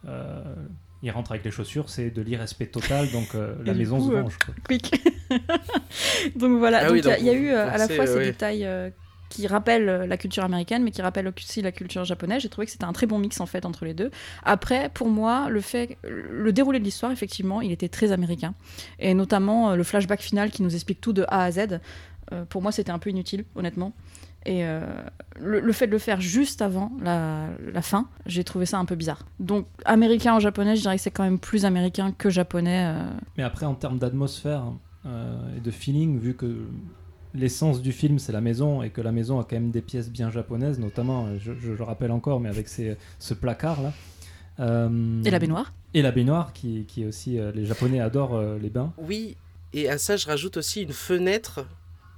euh, 0.08 0.56
il 1.02 1.12
rentre 1.12 1.32
avec 1.32 1.44
les 1.44 1.52
chaussures, 1.52 1.90
c'est 1.90 2.10
de 2.12 2.22
l'irrespect 2.22 2.68
total, 2.68 3.10
donc 3.12 3.36
euh, 3.36 3.56
la 3.66 3.74
maison 3.74 3.98
coup, 4.00 4.10
se 4.12 4.16
euh, 4.16 4.22
venge. 4.22 4.38
quoi. 4.38 4.54
quick. 4.68 5.04
donc 6.36 6.58
voilà, 6.60 6.80
Ah 6.80 6.84
donc 6.86 6.94
oui, 6.94 7.00
il 7.04 7.26
y 7.26 7.30
a- 7.30 7.34
y, 7.34 7.36
eu 7.36 7.50
euh, 7.50 7.70
à 7.70 7.78
la 7.78 7.88
fois 7.88 8.06
ces 8.08 8.16
ouais. 8.16 8.26
détails 8.26 8.66
euh, 8.66 8.90
qui 9.34 9.48
rappellent 9.48 9.90
euh, 9.90 10.06
la 10.06 10.16
culture 10.16 10.44
américaine, 10.44 10.84
mais 10.84 10.92
qui 10.92 11.02
rappellent 11.02 11.28
aussi 11.28 11.62
la 11.64 11.72
culture 11.72 12.06
japonaise. 12.06 12.44
J'ai 12.44 12.50
trouvé 12.50 12.66
que 12.68 12.72
c'était 12.72 12.86
un 12.86 12.94
très 12.94 13.08
bon 13.08 13.18
mix 13.18 13.42
en 13.42 13.48
fait 13.48 13.66
entre 13.66 13.84
les 13.84 13.96
deux. 13.96 14.12
Après, 14.44 14.90
pour 14.94 15.10
moi, 15.10 15.50
le 15.50 15.60
fait, 15.60 15.98
le 16.04 16.54
déroulé 16.54 16.80
de 16.80 16.84
l'histoire, 16.84 17.12
effectivement, 17.12 17.60
il 17.60 17.72
était 17.72 17.90
très 17.90 18.12
américain, 18.12 18.54
et 19.00 19.16
notamment 19.16 19.72
euh, 19.72 19.76
le 19.76 19.84
flashback 19.84 20.22
final 20.22 20.52
qui 20.52 20.62
nous 20.62 20.76
explique 20.76 21.02
tout 21.02 21.14
de 21.14 21.26
A 21.30 21.46
à 21.46 21.52
Z. 21.52 21.80
euh, 22.32 22.46
pour 22.46 22.62
moi, 22.62 22.72
c'était 22.72 22.92
un 22.92 23.00
peu 23.00 23.10
inutile, 23.10 23.46
honnêtement. 23.56 23.94
Et 24.46 24.66
le, 25.40 25.72
fait 25.72 25.88
de 25.88 25.94
le 25.94 25.98
faire 25.98 26.20
juste 26.20 26.62
avant 26.62 26.92
la, 27.02 27.82
fin, 27.82 28.10
j'ai 28.26 28.44
trouvé 28.44 28.66
ça 28.66 28.78
un 28.78 28.84
peu 28.84 28.96
bizarre. 28.96 29.26
Donc, 29.40 29.68
américain 29.86 30.34
en 30.34 30.42
japonais, 30.42 30.76
je 30.76 30.82
dirais 30.82 30.98
que 30.98 31.02
c'est 31.02 31.12
quand 31.12 31.24
même 31.24 31.40
plus 31.40 31.64
américain 31.64 32.12
que 32.12 32.30
japonais. 32.30 32.94
Mais 33.38 33.44
après 33.44 33.66
en 33.66 33.74
termes 33.74 34.00
d'atmosphère 34.00 34.66
euh, 35.06 35.58
et 35.58 35.60
de 35.60 35.72
feeling, 35.72 36.18
vu 36.18 36.34
que 36.34 36.66
l'essence 37.34 37.82
du 37.82 37.92
film 37.92 38.20
c'est 38.20 38.32
la 38.32 38.42
maison 38.42 38.84
et 38.84 38.90
que 38.90 39.02
la 39.02 39.12
maison 39.12 39.40
a 39.40 39.44
quand 39.44 39.56
même 39.56 39.72
des 39.72 39.82
pièces 39.82 40.10
bien 40.10 40.30
japonaises, 40.30 40.80
notamment, 40.80 41.26
euh, 41.26 41.38
je, 41.40 41.54
je 41.54 41.72
le 41.72 41.84
rappelle 41.84 42.12
encore, 42.12 42.40
mais 42.40 42.50
avec 42.50 42.68
ces, 42.68 42.98
ce 43.20 43.34
placard 43.34 43.82
là. 43.82 43.94
Euh, 44.60 45.24
Et 45.24 45.32
la 45.32 45.40
baignoire. 45.40 45.74
Et 45.94 46.02
la 46.02 46.12
baignoire 46.12 46.54
qui, 46.54 46.86
qui 46.88 47.04
est 47.04 47.06
aussi, 47.06 47.40
euh, 47.40 47.52
les 47.54 47.66
Japonais 47.66 48.00
adorent 48.00 48.36
euh, 48.36 48.60
les 48.60 48.70
bains. 48.70 48.94
Oui, 48.98 49.36
et 49.74 49.90
à 49.90 49.98
ça, 49.98 50.16
je 50.16 50.28
rajoute 50.28 50.58
aussi 50.58 50.84
une 50.84 50.94
fenêtre 50.94 51.66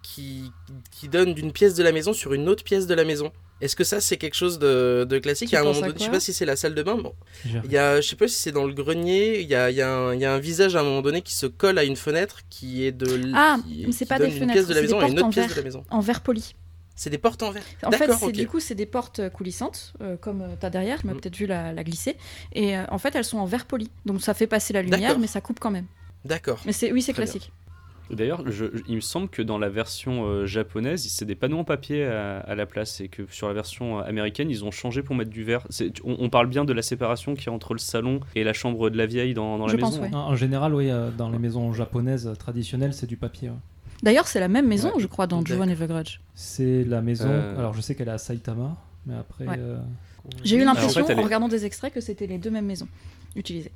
qui, 0.02 0.52
qui 0.92 1.08
donne 1.08 1.34
d'une 1.34 1.52
pièce 1.52 1.76
de 1.76 1.84
la 1.84 1.92
maison 1.92 2.14
sur 2.14 2.34
une 2.34 2.48
autre 2.50 2.64
pièce 2.64 2.88
de 2.88 2.94
la 2.94 3.06
maison. 3.06 3.32
Est-ce 3.62 3.76
que 3.76 3.84
ça, 3.86 4.02
c'est 4.02 4.18
quelque 4.18 4.34
chose 4.36 4.60
de, 4.60 5.06
de 5.10 5.18
classique? 5.18 5.50
Tu 5.50 5.56
À 5.56 5.62
un 5.62 5.64
penses 5.64 5.76
moment 5.76 5.86
à 5.86 5.88
donné, 5.90 6.00
je 6.00 6.06
sais 6.06 6.12
pas 6.12 6.20
si 6.20 6.34
c'est 6.34 6.46
la 6.46 6.56
salle 6.58 6.76
de 6.76 6.84
bain. 6.84 6.96
Bon, 6.98 7.14
il 7.46 7.72
y 7.72 7.78
a, 7.78 8.02
je 8.02 8.08
sais 8.08 8.16
pas 8.18 8.28
si 8.28 8.36
c'est 8.36 8.52
dans 8.52 8.66
le 8.66 8.74
grenier. 8.74 9.40
Il 9.40 9.48
y 9.48 9.56
a, 9.56 9.70
il 9.72 9.78
y, 9.78 9.82
a 9.82 9.90
un- 9.96 10.14
il 10.14 10.20
y 10.20 10.26
a 10.26 10.34
un 10.34 10.40
visage 10.40 10.76
à 10.76 10.82
un 10.82 10.84
moment 10.84 11.02
donné 11.02 11.22
qui 11.22 11.34
se 11.34 11.46
colle 11.46 11.78
à 11.78 11.84
une 11.86 11.96
fenêtre 11.96 12.42
qui 12.50 12.86
est 12.86 12.92
de. 12.92 13.06
l- 13.16 13.32
Ah, 13.34 13.58
c'est 13.92 14.06
pas 14.06 14.20
des 14.20 14.26
une 14.26 14.32
pièce 14.32 14.40
fenêtres, 14.40 14.68
de 14.68 14.74
la 14.74 14.82
c'est 14.82 14.88
des 14.88 14.94
maison 14.94 15.00
à 15.00 15.08
une 15.08 15.16
portes 15.16 15.18
autre 15.20 15.26
en 15.28 15.30
pièce 15.30 15.44
de 15.46 15.50
verre. 15.54 15.58
la 15.58 15.64
maison. 15.64 15.86
en 15.90 16.00
verre 16.02 16.22
poli. 16.22 16.54
C'est 16.98 17.10
des 17.10 17.18
portes 17.18 17.44
en 17.44 17.52
verre. 17.52 17.64
En 17.84 17.92
fait, 17.92 18.32
du 18.32 18.48
coup, 18.48 18.60
c'est 18.62 18.76
des 18.76 18.86
portes 18.86 19.20
euh, 19.20 19.30
coulissantes, 19.30 19.94
euh, 20.02 20.16
comme 20.18 20.46
tu 20.60 20.66
as 20.66 20.70
derrière, 20.70 21.02
tu 21.02 21.08
m'as 21.08 21.14
Mm. 21.14 21.20
peut-être 21.22 21.36
vu 21.36 21.46
la, 21.46 21.74
la 21.74 21.84
glisser. 21.84 22.16
Et 22.54 22.78
euh, 22.78 22.84
en 22.90 22.98
fait, 22.98 23.16
elles 23.16 23.26
sont 23.26 23.38
en 23.38 23.46
verre 23.46 23.66
poli. 23.66 23.90
Donc 24.06 24.22
ça 24.22 24.34
fait 24.34 24.48
passer 24.48 24.72
la 24.74 24.82
lumière, 24.82 25.18
mais 25.20 25.28
ça 25.28 25.42
coupe 25.42 25.60
quand 25.60 25.72
même. 25.72 25.86
D'accord. 26.24 26.62
Mais 26.66 26.72
c'est 26.74 26.92
oui, 26.92 27.02
c'est 27.02 27.12
bien. 27.14 27.22
D'ailleurs, 28.12 28.44
il 28.88 28.96
me 28.96 29.02
semble 29.02 29.30
que 29.30 29.42
dans 29.42 29.58
la 29.58 29.70
version 29.70 30.26
euh, 30.26 30.46
japonaise, 30.46 31.06
c'est 31.10 31.26
des 31.26 31.36
panneaux 31.36 31.58
en 31.60 31.64
papier 31.64 32.06
à, 32.06 32.40
à 32.40 32.54
la 32.56 32.66
place 32.66 33.02
et 33.02 33.08
que 33.08 33.24
sur 33.32 33.48
la 33.48 33.54
version 33.54 34.00
euh, 34.00 34.04
américaine, 34.04 34.50
ils 34.50 34.64
ont 34.64 34.72
changé 34.72 35.02
pour 35.02 35.16
mettre 35.16 35.32
du 35.32 35.44
verre. 35.44 35.68
On, 36.04 36.16
on 36.20 36.30
parle 36.30 36.48
bien 36.48 36.66
de 36.66 36.74
la 36.74 36.82
séparation 36.82 37.34
qui 37.36 37.50
est 37.50 37.52
entre 37.52 37.74
le 37.74 37.80
salon 37.80 38.20
et 38.36 38.44
la 38.44 38.54
chambre 38.54 38.90
de 38.90 38.98
la 38.98 39.06
vieille 39.08 39.34
dans, 39.34 39.58
dans 39.58 39.66
la 39.66 39.72
Je 39.72 39.78
maison. 39.78 39.90
pense, 39.90 40.00
ouais. 40.00 40.10
hein. 40.14 40.18
En 40.18 40.32
en 40.32 40.36
général, 40.36 40.76
oui, 40.76 40.90
euh, 40.92 41.10
dans 41.10 41.30
les 41.30 41.40
maisons 41.40 41.74
japonaises 41.74 42.32
traditionnelles, 42.38 42.94
c'est 42.94 43.08
du 43.08 43.18
papier. 43.18 43.50
ouais. 43.50 43.56
D'ailleurs, 44.04 44.28
c'est 44.28 44.40
la 44.42 44.50
même 44.50 44.68
maison, 44.68 44.90
Ouais. 44.94 45.00
je 45.02 45.08
crois, 45.08 45.26
dans 45.26 45.44
Ju-On 45.44 45.66
Never 45.66 45.88
Grudge. 45.88 46.20
C'est 46.36 46.84
la 46.84 47.02
maison. 47.02 47.28
Euh. 47.30 47.58
Alors, 47.58 47.74
je 47.74 47.82
sais 47.82 47.96
qu'elle 47.96 48.10
est 48.10 48.12
à 48.12 48.18
Saitama, 48.18 48.76
mais 49.08 49.16
après. 49.16 49.48
Ouais. 49.48 49.56
euh, 49.58 49.78
J'ai 50.44 50.58
eu 50.58 50.62
en 50.64 50.66
l'impression, 50.66 51.06
fait, 51.06 51.16
en 51.16 51.22
regardant 51.24 51.48
des 51.48 51.66
extraits, 51.66 51.94
que 51.94 52.02
c'était 52.02 52.28
les 52.28 52.38
deux 52.38 52.52
mêmes 52.52 52.66
maisons 52.66 52.88
utilisées. 53.36 53.72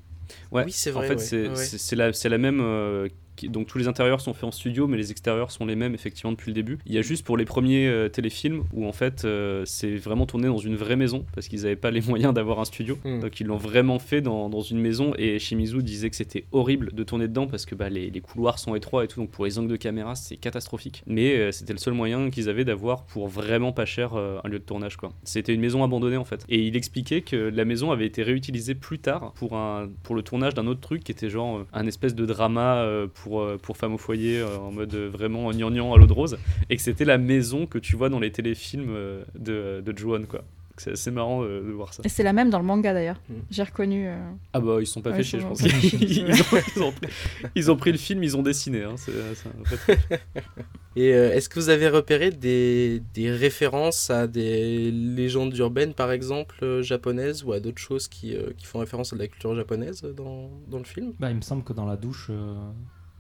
Ouais, 0.52 0.66
Oui, 0.66 0.72
c'est 0.72 0.92
En 0.92 0.96
vrai, 0.96 1.08
fait, 1.08 1.14
ouais. 1.16 1.56
c'est 1.56 1.96
Ouais, 1.96 2.30
la, 2.30 2.38
même. 2.38 2.60
euh, 2.62 3.08
qui- 3.40 3.50
donc 3.50 3.68
tous 3.68 3.78
les 3.78 3.88
intérieurs 3.88 4.22
sont 4.22 4.34
faits 4.34 4.44
en 4.46 4.52
studio, 4.52 4.88
mais 4.88 4.98
les 4.98 5.12
extérieurs 5.12 5.52
sont 5.52 5.66
les 5.66 5.76
mêmes 5.76 5.94
effectivement 5.94 6.32
depuis 6.32 6.50
le 6.50 6.54
début. 6.56 6.78
Il 6.86 6.94
y 6.94 6.98
a 6.98 7.02
juste 7.02 7.26
pour 7.26 7.38
les 7.38 7.46
premiers 7.46 7.88
euh, 7.88 8.10
téléfilms 8.10 8.64
où 8.74 8.86
en 8.86 8.92
fait 8.92 9.26
euh, 9.26 9.64
c'est 9.66 9.96
vraiment 9.96 10.26
tourné 10.26 10.48
dans 10.48 10.58
une 10.58 10.76
vraie 10.76 10.96
maison 10.96 11.26
parce 11.34 11.48
qu'ils 11.48 11.62
n'avaient 11.64 11.76
pas 11.76 11.92
les 11.92 12.02
moyens 12.08 12.34
d'avoir 12.34 12.60
un 12.60 12.66
studio. 12.66 12.98
Mm. 13.04 13.20
Donc 13.22 13.40
ils 13.40 13.48
l'ont 13.48 13.58
vraiment 13.58 14.00
fait 14.00 14.22
dans, 14.22 14.50
dans 14.50 14.62
une 14.62 14.80
maison 14.80 15.14
et 15.18 15.40
Shimizu 15.40 15.82
disait 15.84 16.10
que 16.10 16.16
c'était 16.16 16.46
horrible 16.52 16.92
de 16.94 17.04
tourner 17.04 17.28
dedans 17.28 17.48
parce 17.48 17.66
que 17.66 17.76
bah, 17.76 17.90
les, 17.90 18.10
les 18.10 18.22
couloirs 18.22 18.60
sont 18.60 18.76
étroits 18.76 19.04
et 19.04 19.08
tout. 19.08 19.20
Donc 19.22 19.32
pour 19.32 19.46
les 19.46 19.58
angles 19.58 19.72
de 19.72 19.76
caméra 19.78 20.16
c'est 20.16 20.38
catastrophique. 20.38 21.04
Mais 21.08 21.36
euh, 21.38 21.52
c'était 21.52 21.74
le 21.74 21.80
seul 21.80 21.94
moyen 21.94 22.30
qu'ils 22.30 22.50
avaient 22.50 22.66
d'avoir 22.66 23.06
pour 23.06 23.28
vraiment 23.28 23.72
pas 23.72 23.86
cher 23.86 24.14
un 24.16 24.48
lieu 24.48 24.60
de 24.60 24.64
tournage 24.64 24.98
quoi. 24.98 25.12
C'était 25.24 25.54
une 25.54 25.62
maison 25.62 25.84
abandonnée 25.84 26.18
en 26.18 26.26
fait. 26.26 26.46
Et 26.50 26.60
il 26.60 26.76
expliquait 26.76 27.22
que 27.22 27.36
la 27.36 27.66
maison 27.66 27.92
avait 27.92 28.06
été 28.06 28.24
réutilisée 28.24 28.76
plus 28.76 29.00
tard 29.00 29.34
pour, 29.36 29.56
un, 29.56 29.90
pour 30.04 30.16
le 30.16 30.22
tournage 30.22 30.54
d'un 30.54 30.68
autre 30.68 30.82
truc 30.82 31.04
qui 31.04 31.12
était 31.12 31.30
genre 31.30 31.66
un 31.74 31.88
espèce 31.88 32.16
de 32.16 32.26
drama 32.26 32.78
euh, 32.84 33.08
pour, 33.30 33.42
euh, 33.42 33.58
pour 33.62 33.78
femmes 33.78 33.94
au 33.94 33.98
foyer 34.00 34.40
euh, 34.40 34.58
en 34.58 34.72
mode 34.72 34.94
euh, 34.96 35.08
vraiment 35.10 35.52
gnangnan 35.52 35.94
à 35.94 35.98
l'eau 35.98 36.08
de 36.08 36.14
rose 36.14 36.38
et 36.70 36.76
que 36.76 36.82
c'était 36.82 37.06
la 37.06 37.18
maison 37.20 37.68
que 37.68 37.78
tu 37.78 37.96
vois 37.96 38.10
dans 38.10 38.20
les 38.20 38.32
téléfilms 38.32 38.90
euh, 38.90 39.24
de, 39.38 39.82
de 39.86 39.98
Ju-On, 39.98 40.24
quoi. 40.24 40.44
C'est 40.78 40.92
assez 40.94 41.12
marrant 41.12 41.44
euh, 41.44 41.60
de 41.62 41.72
voir 41.74 41.94
ça. 41.94 42.02
Et 42.06 42.10
c'est 42.10 42.24
la 42.24 42.32
même 42.32 42.50
dans 42.50 42.58
le 42.58 42.64
manga 42.64 42.94
d'ailleurs. 42.94 43.20
Mm. 43.30 43.34
J'ai 43.52 43.64
reconnu. 43.64 44.08
euh, 44.08 44.18
Ah 44.54 44.62
bah 44.62 44.78
ils 44.80 44.88
sont 44.88 45.02
pas 45.02 45.10
Ouais, 45.10 45.18
fait 45.18 45.22
ils 45.24 45.26
chier 45.26 45.40
je 45.42 45.46
pense. 45.46 45.62
ils, 45.94 46.24
ont, 46.24 46.62
ils 46.76 46.82
ont 46.84 46.92
pris, 46.94 47.08
ils 47.56 47.72
ont 47.72 47.76
pris 47.76 47.92
le 47.92 47.98
film, 47.98 48.24
ils 48.24 48.38
ont 48.38 48.42
dessiné. 48.44 48.84
Hein. 48.84 48.94
C'est, 48.96 49.12
c'est 49.36 49.50
un 49.50 49.62
vrai 49.64 49.76
truc. 49.76 50.00
Et 50.96 51.14
euh, 51.14 51.34
est-ce 51.34 51.50
que 51.50 51.60
vous 51.60 51.68
avez 51.70 51.90
repéré 51.90 52.32
des, 52.32 53.02
des 53.14 53.30
références 53.30 54.10
à 54.10 54.26
des 54.28 54.90
légendes 54.92 55.56
urbaines, 55.58 55.94
par 55.94 56.12
exemple, 56.14 56.56
euh, 56.64 56.82
japonaises, 56.82 57.44
ou 57.44 57.52
à 57.52 57.60
d'autres 57.60 57.82
choses 57.82 58.08
qui, 58.08 58.36
euh, 58.36 58.52
qui 58.58 58.66
font 58.66 58.80
référence 58.80 59.12
à 59.14 59.18
de 59.18 59.22
la 59.22 59.28
culture 59.28 59.54
japonaise 59.56 60.02
dans, 60.16 60.50
dans 60.70 60.78
le 60.80 60.84
film? 60.86 61.12
Bah, 61.20 61.30
il 61.30 61.36
me 61.36 61.42
semble 61.42 61.64
que 61.66 61.74
dans 61.74 61.86
la 61.86 61.96
douche, 61.98 62.28
euh, 62.30 62.56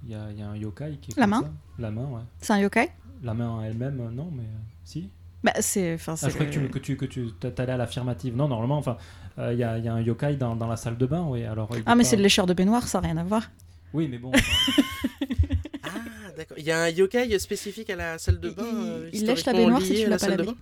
il 0.03 0.11
y, 0.11 0.15
a, 0.15 0.31
y 0.31 0.41
a 0.41 0.47
un 0.49 0.55
yokai 0.55 0.97
qui 1.01 1.11
est 1.11 1.17
La 1.17 1.23
comme 1.23 1.29
main 1.31 1.41
ça. 1.41 1.51
La 1.79 1.91
main, 1.91 2.05
ouais. 2.05 2.21
C'est 2.39 2.53
un 2.53 2.59
yokai 2.59 2.89
La 3.23 3.33
main 3.33 3.49
en 3.49 3.61
elle-même, 3.63 3.99
euh, 4.01 4.09
non, 4.11 4.29
mais 4.33 4.43
euh, 4.43 4.57
si. 4.83 5.09
Bah, 5.43 5.53
c'est. 5.59 5.93
Enfin, 5.95 6.13
Ah, 6.13 6.17
c'est 6.17 6.29
je 6.29 6.33
crois 6.35 6.45
que 6.45 6.51
tu, 6.51 6.67
que 6.69 6.79
tu, 6.79 6.97
que 6.97 7.05
tu 7.05 7.31
t'allais 7.55 7.73
à 7.73 7.77
l'affirmative. 7.77 8.35
Non, 8.35 8.47
normalement, 8.47 8.77
enfin, 8.77 8.97
euh, 9.37 9.53
il 9.53 9.59
y, 9.59 9.63
a, 9.63 9.77
y 9.77 9.87
a 9.87 9.93
un 9.93 10.01
yokai 10.01 10.35
dans, 10.35 10.55
dans 10.55 10.67
la 10.67 10.75
salle 10.77 10.97
de 10.97 11.05
bain, 11.05 11.25
oui. 11.27 11.43
Alors, 11.45 11.69
il 11.73 11.79
est 11.79 11.83
Ah, 11.85 11.95
mais 11.95 12.03
pas- 12.03 12.09
c'est 12.09 12.15
le 12.17 12.23
lécheur 12.23 12.45
de 12.45 12.53
baignoire, 12.53 12.87
ça 12.87 12.99
n'a 13.01 13.07
rien 13.07 13.17
à 13.17 13.23
voir. 13.23 13.49
Oui, 13.93 14.07
mais 14.09 14.17
bon. 14.17 14.31
enfin, 14.33 14.81
Ah, 15.83 15.89
d'accord. 16.37 16.57
Il 16.59 16.65
y 16.65 16.71
a 16.71 16.81
un 16.83 16.89
yokai 16.89 17.37
spécifique 17.39 17.89
à 17.89 17.95
la 17.95 18.17
salle 18.17 18.39
de 18.39 18.49
Il- 18.49 18.55
bain 18.55 18.63
il- 18.69 18.77
euh, 18.77 19.09
il 19.13 19.19
lèche 19.25 19.27
la 19.27 19.33
historiquement 19.33 19.63
baignoire 19.65 19.81
si 19.81 19.93
lié 19.93 19.99
tu 19.99 20.05
à 20.05 20.09
l'as 20.09 20.09
la 20.09 20.17
pas 20.17 20.25
salle 20.25 20.31
de 20.37 20.43
lavé. 20.43 20.51
bain? 20.51 20.57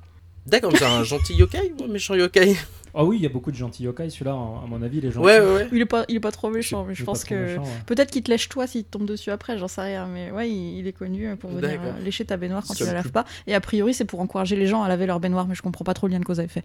D'accord, 0.45 0.71
mais 0.71 0.77
c'est 0.79 0.85
un 0.85 1.03
gentil 1.03 1.33
yokai 1.35 1.73
ou 1.79 1.83
un 1.83 1.87
méchant 1.87 2.15
yokai 2.15 2.55
Ah 2.99 3.05
oui, 3.05 3.17
il 3.17 3.21
y 3.21 3.25
a 3.25 3.29
beaucoup 3.29 3.51
de 3.51 3.55
gentils 3.55 3.83
yokai. 3.83 4.09
Celui-là, 4.09 4.35
en- 4.35 4.63
à 4.63 4.67
mon 4.67 4.81
avis, 4.81 4.99
les 5.01 5.11
gens. 5.11 5.21
Ouais, 5.23 5.39
ouais, 5.39 5.45
ouais. 5.53 5.67
Il 5.71 5.79
est 5.81 5.85
pas, 5.85 6.03
il 6.09 6.15
est 6.15 6.19
pas 6.19 6.31
trop 6.31 6.49
méchant, 6.49 6.83
mais 6.83 6.95
je 6.95 7.03
pense 7.05 7.23
que. 7.25 7.35
méchant, 7.35 7.61
ouais. 7.63 7.83
Peut-être 7.85 8.09
qu'il 8.11 8.23
te 8.23 8.31
lèche 8.31 8.49
toi 8.49 8.65
s'il 8.67 8.83
te 8.85 8.89
tombe 8.89 9.05
dessus 9.05 9.29
après, 9.29 9.57
j'en 9.57 9.67
sais 9.67 9.81
rien. 9.81 10.07
Mais 10.07 10.31
ouais, 10.31 10.49
il, 10.49 10.79
il 10.79 10.87
est 10.87 10.93
connu 10.93 11.35
pour 11.37 11.51
venir 11.67 11.79
euh, 11.83 11.99
lécher 12.03 12.25
ta 12.25 12.37
baignoire 12.37 12.63
quand 12.67 12.73
tu 12.73 12.83
la 12.85 12.93
laves 12.93 13.11
pas. 13.11 13.25
Et 13.45 13.53
a 13.53 13.61
priori, 13.61 13.93
c'est 13.93 14.05
pour 14.05 14.19
encourager 14.19 14.55
les 14.55 14.65
gens 14.67 14.81
à 14.83 14.87
laver 14.87 15.05
leur 15.05 15.19
baignoire, 15.19 15.47
mais 15.47 15.55
je 15.55 15.61
comprends 15.61 15.85
pas 15.85 15.93
trop 15.93 16.07
le 16.07 16.13
lien 16.13 16.19
de 16.19 16.25
cause 16.25 16.39
à 16.39 16.43
effet. 16.43 16.63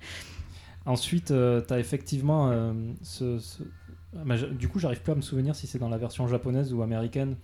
Ensuite, 0.87 1.27
tu 1.27 1.73
as 1.75 1.79
effectivement 1.79 2.51
euh, 2.51 2.73
ce. 3.03 3.39
ce- 3.39 3.63
ah, 4.17 4.37
du 4.59 4.69
coup, 4.69 4.79
j'arrive 4.79 5.01
plus 5.03 5.13
à 5.13 5.17
me 5.17 5.23
souvenir 5.23 5.55
si 5.55 5.67
c'est 5.67 5.79
dans 5.79 5.89
la 5.89 5.97
version 5.99 6.27
japonaise 6.27 6.73
ou 6.75 6.83
américaine. 6.83 7.37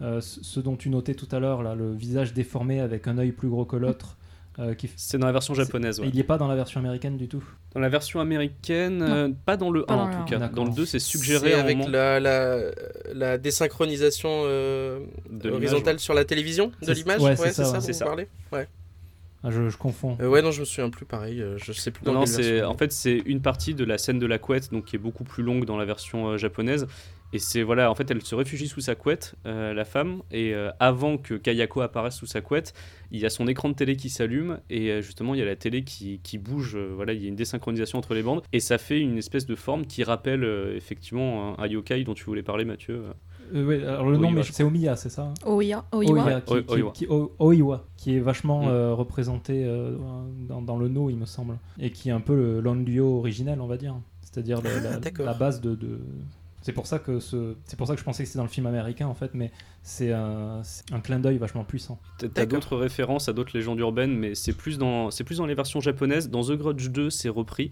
Euh, 0.00 0.20
ce 0.20 0.42
ce 0.44 0.60
dont 0.60 0.76
tu 0.76 0.90
notais 0.90 1.14
tout 1.14 1.28
à 1.32 1.38
l'heure, 1.40 1.62
là, 1.62 1.74
le 1.74 1.92
visage 1.92 2.32
déformé 2.32 2.80
avec 2.80 3.08
un 3.08 3.18
œil 3.18 3.32
plus 3.32 3.48
gros 3.48 3.64
que 3.64 3.76
l'autre. 3.76 4.16
Euh, 4.58 4.74
qui... 4.74 4.90
C'est 4.96 5.18
dans 5.18 5.26
la 5.26 5.32
version 5.32 5.54
japonaise. 5.54 6.00
ouais. 6.00 6.08
Il 6.08 6.14
n'y 6.14 6.20
est 6.20 6.24
pas 6.24 6.38
dans 6.38 6.48
la 6.48 6.56
version 6.56 6.80
américaine 6.80 7.16
du 7.16 7.28
tout. 7.28 7.42
Dans 7.74 7.80
la 7.80 7.88
version 7.88 8.20
américaine, 8.20 9.02
euh, 9.02 9.28
pas 9.46 9.56
dans 9.56 9.70
le 9.70 9.84
Pas 9.84 9.94
1 9.94 9.96
dans 9.96 10.02
en 10.04 10.10
tout 10.10 10.34
1. 10.34 10.38
cas. 10.38 10.48
Dans 10.48 10.64
le 10.64 10.72
2, 10.72 10.84
c'est 10.86 10.98
suggéré 10.98 11.54
avec 11.54 11.76
moment 11.76 11.88
la, 11.90 12.18
la, 12.20 12.60
la 13.14 13.38
désynchronisation 13.38 14.28
euh, 14.46 15.00
de 15.30 15.50
horizontale 15.50 15.98
sur 16.00 16.14
la 16.14 16.24
télévision 16.24 16.72
de 16.82 16.92
l'image 16.92 17.20
ouais, 17.20 17.36
c'est 17.36 17.46
c'est 17.48 17.52
ça, 17.64 17.64
ça, 17.64 17.78
vous 17.78 17.92
ça. 17.92 18.04
parlez 18.04 18.26
ouais. 18.52 18.66
Ah, 19.44 19.52
je, 19.52 19.68
je 19.68 19.76
confonds. 19.76 20.18
Euh, 20.20 20.26
ouais, 20.28 20.42
non, 20.42 20.50
je 20.50 20.58
me 20.60 20.64
souviens 20.64 20.90
plus 20.90 21.06
pareil. 21.06 21.44
je 21.58 21.72
sais 21.72 21.92
plus 21.92 22.04
dans 22.04 22.12
Non, 22.12 22.26
c'est 22.26 22.42
version. 22.42 22.70
en 22.70 22.76
fait 22.76 22.90
c'est 22.92 23.18
une 23.24 23.40
partie 23.40 23.72
de 23.74 23.84
la 23.84 23.96
scène 23.96 24.18
de 24.18 24.26
la 24.26 24.38
couette, 24.38 24.72
donc 24.72 24.86
qui 24.86 24.96
est 24.96 24.98
beaucoup 24.98 25.22
plus 25.22 25.44
longue 25.44 25.64
dans 25.64 25.76
la 25.76 25.84
version 25.84 26.30
euh, 26.30 26.36
japonaise. 26.38 26.88
Et 27.34 27.38
c'est 27.38 27.62
voilà, 27.62 27.90
en 27.90 27.94
fait, 27.94 28.10
elle 28.10 28.22
se 28.22 28.34
réfugie 28.34 28.68
sous 28.68 28.80
sa 28.80 28.94
couette, 28.94 29.34
euh, 29.44 29.74
la 29.74 29.84
femme, 29.84 30.22
et 30.30 30.54
euh, 30.54 30.70
avant 30.80 31.18
que 31.18 31.34
Kayako 31.34 31.82
apparaisse 31.82 32.14
sous 32.14 32.24
sa 32.26 32.40
couette, 32.40 32.72
il 33.10 33.20
y 33.20 33.26
a 33.26 33.30
son 33.30 33.46
écran 33.46 33.68
de 33.68 33.74
télé 33.74 33.96
qui 33.96 34.08
s'allume, 34.08 34.60
et 34.70 34.90
euh, 34.90 35.02
justement, 35.02 35.34
il 35.34 35.38
y 35.40 35.42
a 35.42 35.46
la 35.46 35.56
télé 35.56 35.84
qui, 35.84 36.20
qui 36.22 36.38
bouge. 36.38 36.74
euh, 36.76 36.92
voilà, 36.96 37.12
il 37.12 37.22
y 37.22 37.26
a 37.26 37.28
une 37.28 37.36
désynchronisation 37.36 37.98
entre 37.98 38.14
les 38.14 38.22
bandes, 38.22 38.42
et 38.54 38.60
ça 38.60 38.78
fait 38.78 38.98
une 39.00 39.18
espèce 39.18 39.44
de 39.46 39.54
forme 39.56 39.84
qui 39.84 40.04
rappelle 40.04 40.42
euh, 40.42 40.74
effectivement 40.74 41.58
un, 41.58 41.62
un 41.64 41.66
yokai 41.66 42.02
dont 42.04 42.14
tu 42.14 42.24
voulais 42.24 42.42
parler, 42.42 42.64
Mathieu. 42.64 43.02
Euh, 43.54 43.64
ouais, 43.66 43.82
alors 43.84 44.06
le 44.08 44.16
nom, 44.16 44.28
Oiwa, 44.28 44.32
mais 44.36 44.42
je 44.42 44.52
c'est 44.52 44.62
Omiya, 44.62 44.96
c'est 44.96 45.08
ça 45.10 45.24
hein? 45.24 45.34
Oiwa, 45.46 45.84
Oiwa. 45.92 46.10
Oiwa, 46.24 46.40
qui, 46.40 46.52
Oi- 46.54 46.62
qui- 46.62 46.72
Oiwa. 46.74 46.92
qui- 46.92 47.06
O- 47.08 47.34
Oiwa, 47.40 47.84
qui 47.98 48.16
est 48.16 48.20
vachement 48.20 48.62
Mm. 48.64 48.68
euh, 48.68 48.94
représenté 48.94 49.64
euh, 49.66 49.96
dans, 50.48 50.62
dans 50.62 50.78
le 50.78 50.88
no, 50.88 51.10
il 51.10 51.16
me 51.18 51.26
semble, 51.26 51.58
et 51.78 51.90
qui 51.90 52.08
est 52.08 52.12
un 52.12 52.20
peu 52.20 52.34
le 52.34 52.60
l'Onryo 52.60 53.18
originel, 53.18 53.60
on 53.60 53.66
va 53.66 53.76
dire. 53.76 53.94
C'est-à-dire 54.22 54.60
Ah, 54.64 54.80
la, 54.82 54.96
d'accord. 54.98 55.26
la 55.26 55.34
base 55.34 55.60
de. 55.60 55.74
de- 55.74 56.00
C'est 56.68 56.74
pour 56.74 56.86
ça 56.86 56.98
que 56.98 57.18
ce, 57.18 57.54
c'est 57.64 57.78
pour 57.78 57.86
ça 57.86 57.94
que 57.94 57.98
je 58.00 58.04
pensais 58.04 58.24
que 58.24 58.26
c'était 58.28 58.36
dans 58.36 58.42
le 58.44 58.50
film 58.50 58.66
américain 58.66 59.06
en 59.06 59.14
fait, 59.14 59.30
mais 59.32 59.50
c'est 59.82 60.12
un, 60.12 60.60
un 60.92 61.00
clin 61.00 61.18
d'œil 61.18 61.38
vachement 61.38 61.64
puissant. 61.64 61.98
T'as 62.18 62.44
d'autres 62.44 62.76
références 62.76 63.26
à 63.30 63.32
d'autres 63.32 63.56
légendes 63.56 63.78
urbaines, 63.78 64.14
mais 64.14 64.34
c'est 64.34 64.52
plus 64.52 64.76
dans 64.76 65.10
c'est 65.10 65.24
plus 65.24 65.38
dans 65.38 65.46
les 65.46 65.54
versions 65.54 65.80
japonaises. 65.80 66.28
Dans 66.28 66.42
The 66.42 66.52
Grudge 66.58 66.90
2, 66.90 67.08
c'est 67.08 67.30
repris, 67.30 67.70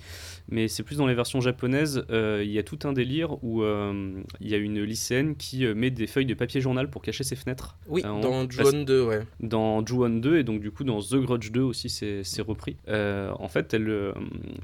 mais 0.48 0.66
c'est 0.68 0.82
plus 0.82 0.96
dans 0.96 1.06
les 1.06 1.14
versions 1.14 1.42
japonaises. 1.42 2.06
euh, 2.08 2.40
Il 2.42 2.50
y 2.50 2.58
a 2.58 2.62
tout 2.62 2.78
un 2.84 2.94
délire 2.94 3.36
où 3.44 3.62
euh, 3.62 4.22
il 4.40 4.48
y 4.48 4.54
a 4.54 4.56
une 4.56 4.82
lycéenne 4.82 5.36
qui 5.36 5.66
euh, 5.66 5.74
met 5.74 5.90
des 5.90 6.06
feuilles 6.06 6.24
de 6.24 6.32
papier 6.32 6.62
journal 6.62 6.88
pour 6.88 7.02
cacher 7.02 7.22
ses 7.22 7.36
fenêtres. 7.36 7.76
Oui, 7.88 8.00
Euh, 8.06 8.18
dans 8.22 8.48
Ju-On 8.48 8.82
2, 8.84 9.04
ouais. 9.04 9.20
dans 9.40 9.84
Ju-On 9.84 10.08
2 10.08 10.38
et 10.38 10.42
donc 10.42 10.60
du 10.62 10.70
coup 10.70 10.84
dans 10.84 11.00
The 11.02 11.16
Grudge 11.16 11.50
2 11.52 11.60
aussi 11.60 11.90
c'est 11.90 12.24
c'est 12.24 12.40
repris. 12.40 12.78
Euh, 12.88 13.30
en 13.38 13.48
fait 13.48 13.74
elle, 13.74 14.14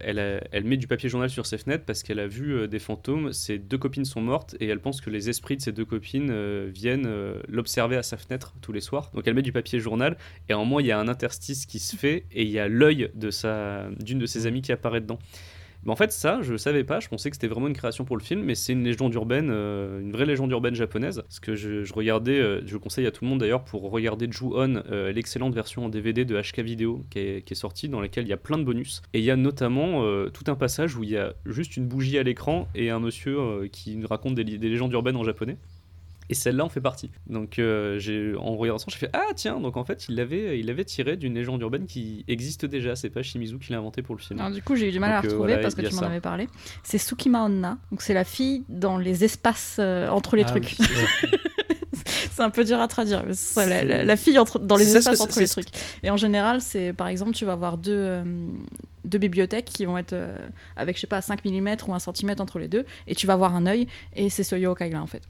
elle, 0.00 0.18
a- 0.18 0.40
elle 0.52 0.64
met 0.64 0.78
du 0.78 0.86
papier 0.86 1.10
journal 1.10 1.28
sur 1.28 1.44
ses 1.44 1.58
fenêtres 1.58 1.84
parce 1.84 2.02
qu'elle 2.02 2.18
a 2.20 2.26
vu 2.26 2.66
des 2.66 2.78
fantômes, 2.78 3.30
ses 3.34 3.58
deux 3.58 3.76
copines 3.76 4.06
sont 4.06 4.21
mortes 4.22 4.56
et 4.60 4.66
elle 4.66 4.80
pense 4.80 5.00
que 5.00 5.10
les 5.10 5.28
esprits 5.28 5.56
de 5.56 5.62
ses 5.62 5.72
deux 5.72 5.84
copines 5.84 6.30
euh, 6.30 6.70
viennent 6.72 7.06
euh, 7.06 7.40
l'observer 7.48 7.96
à 7.96 8.02
sa 8.02 8.16
fenêtre 8.16 8.54
tous 8.60 8.72
les 8.72 8.80
soirs. 8.80 9.10
Donc 9.14 9.26
elle 9.26 9.34
met 9.34 9.42
du 9.42 9.52
papier 9.52 9.78
journal 9.78 10.16
et 10.48 10.52
à 10.52 10.56
un 10.56 10.58
moment 10.58 10.80
il 10.80 10.86
y 10.86 10.92
a 10.92 10.98
un 10.98 11.08
interstice 11.08 11.66
qui 11.66 11.78
se 11.78 11.96
fait 11.96 12.24
et 12.32 12.42
il 12.42 12.50
y 12.50 12.58
a 12.58 12.68
l'œil 12.68 13.10
de 13.14 13.30
sa 13.30 13.88
d'une 14.00 14.18
de 14.18 14.26
ses 14.26 14.46
amies 14.46 14.62
qui 14.62 14.72
apparaît 14.72 15.00
dedans. 15.00 15.18
Mais 15.84 15.90
en 15.90 15.96
fait, 15.96 16.12
ça, 16.12 16.40
je 16.42 16.56
savais 16.56 16.84
pas. 16.84 17.00
Je 17.00 17.08
pensais 17.08 17.30
que 17.30 17.36
c'était 17.36 17.48
vraiment 17.48 17.66
une 17.66 17.74
création 17.74 18.04
pour 18.04 18.16
le 18.16 18.22
film, 18.22 18.42
mais 18.42 18.54
c'est 18.54 18.72
une 18.72 18.84
légende 18.84 19.12
urbaine, 19.14 19.48
euh, 19.50 20.00
une 20.00 20.12
vraie 20.12 20.26
légende 20.26 20.50
urbaine 20.50 20.74
japonaise. 20.74 21.22
Parce 21.22 21.40
que 21.40 21.56
je, 21.56 21.92
regardais, 21.92 22.38
euh, 22.38 22.62
je 22.66 22.76
conseille 22.76 23.06
à 23.06 23.10
tout 23.10 23.24
le 23.24 23.30
monde 23.30 23.40
d'ailleurs 23.40 23.64
pour 23.64 23.90
regarder 23.90 24.30
Ju-On, 24.30 24.82
euh, 24.90 25.12
l'excellente 25.12 25.54
version 25.54 25.86
en 25.86 25.88
DVD 25.88 26.24
de 26.24 26.40
HK 26.40 26.60
Video 26.60 27.04
qui 27.10 27.18
est, 27.18 27.54
sortie, 27.54 27.88
dans 27.88 28.00
laquelle 28.00 28.24
il 28.24 28.30
y 28.30 28.32
a 28.32 28.38
plein 28.38 28.58
de 28.58 28.64
bonus. 28.64 29.02
Et 29.12 29.18
il 29.18 29.24
y 29.24 29.30
a 29.30 29.36
notamment 29.36 30.02
tout 30.30 30.44
un 30.46 30.54
passage 30.54 30.96
où 30.96 31.04
il 31.04 31.10
y 31.10 31.16
a 31.16 31.34
juste 31.44 31.76
une 31.76 31.86
bougie 31.86 32.16
à 32.18 32.22
l'écran 32.22 32.68
et 32.74 32.90
un 32.90 32.98
monsieur 32.98 33.68
qui 33.70 33.98
raconte 34.06 34.34
des 34.34 34.44
légendes 34.44 34.92
urbaines 34.92 35.16
en 35.16 35.24
japonais. 35.24 35.58
Et 36.32 36.34
celle-là 36.34 36.64
en 36.64 36.68
fait 36.70 36.80
partie. 36.80 37.10
Donc 37.28 37.58
euh, 37.58 37.98
j'ai 37.98 38.34
en 38.36 38.56
regardant 38.56 38.78
ça, 38.78 38.86
j'ai 38.88 38.96
fait 38.96 39.10
ah 39.12 39.26
tiens 39.36 39.60
donc 39.60 39.76
en 39.76 39.84
fait 39.84 40.06
il 40.08 40.16
l'avait 40.16 40.58
il 40.58 40.66
l'avait 40.66 40.84
tiré 40.84 41.16
d'une 41.18 41.34
légende 41.34 41.60
urbaine 41.60 41.86
qui 41.86 42.24
existe 42.26 42.64
déjà. 42.64 42.96
C'est 42.96 43.10
pas 43.10 43.22
Shimizu 43.22 43.58
qui 43.58 43.70
l'a 43.72 43.78
inventé 43.78 44.00
pour 44.02 44.14
le 44.16 44.20
film. 44.22 44.40
Alors, 44.40 44.50
du 44.50 44.62
coup, 44.62 44.74
j'ai 44.76 44.88
eu 44.88 44.92
du 44.92 44.98
mal 44.98 45.10
à 45.10 45.12
la 45.14 45.18
euh, 45.18 45.22
retrouver 45.22 45.52
voilà, 45.52 45.62
parce 45.62 45.74
que 45.74 45.82
tu 45.82 45.94
m'en 45.94 46.02
avais 46.02 46.20
parlé. 46.20 46.48
C'est 46.82 46.98
Tsukima 46.98 47.44
Onna. 47.44 47.76
Donc, 47.90 48.00
c'est 48.02 48.14
la 48.14 48.24
fille 48.24 48.64
dans 48.70 48.96
les 48.96 49.24
espaces 49.24 49.76
euh, 49.78 50.08
entre 50.08 50.36
les 50.36 50.42
Ah 50.44 50.46
trucs. 50.50 50.74
oui, 50.80 50.86
c'est 52.30 52.40
un 52.42 52.50
peu 52.50 52.64
dur 52.64 52.80
à 52.80 52.88
traduire. 52.88 53.24
mais 53.26 53.34
ça, 53.34 53.66
la, 53.66 53.84
la- 53.84 54.04
la 54.04 54.16
fille 54.16 54.38
entre, 54.38 54.58
dans 54.58 54.76
les 54.76 54.96
espaces 54.96 55.20
entre 55.20 55.38
les 55.38 55.48
trucs. 55.48 55.68
Et 56.02 56.10
en 56.10 56.16
général, 56.16 56.60
c'est 56.60 56.92
par 56.92 57.08
exemple, 57.08 57.32
tu 57.32 57.44
vas 57.44 57.52
avoir 57.52 57.76
deux, 57.78 57.92
euh, 57.94 58.24
deux 59.04 59.18
bibliothèques 59.18 59.66
qui 59.66 59.84
vont 59.84 59.98
être 59.98 60.12
euh, 60.14 60.36
avec, 60.76 60.96
je 60.96 61.02
sais 61.02 61.06
pas, 61.06 61.20
5 61.20 61.44
mm 61.44 61.76
ou 61.86 61.94
1 61.94 61.98
cm 61.98 62.34
entre 62.38 62.58
les 62.58 62.68
deux, 62.68 62.84
et 63.06 63.14
tu 63.14 63.26
vas 63.26 63.36
voir 63.36 63.54
un 63.54 63.66
œil, 63.66 63.86
et 64.16 64.30
c'est 64.30 64.44
ce 64.44 64.56
yokai 64.56 64.90
là 64.90 65.02
en 65.02 65.06
fait. 65.06 65.22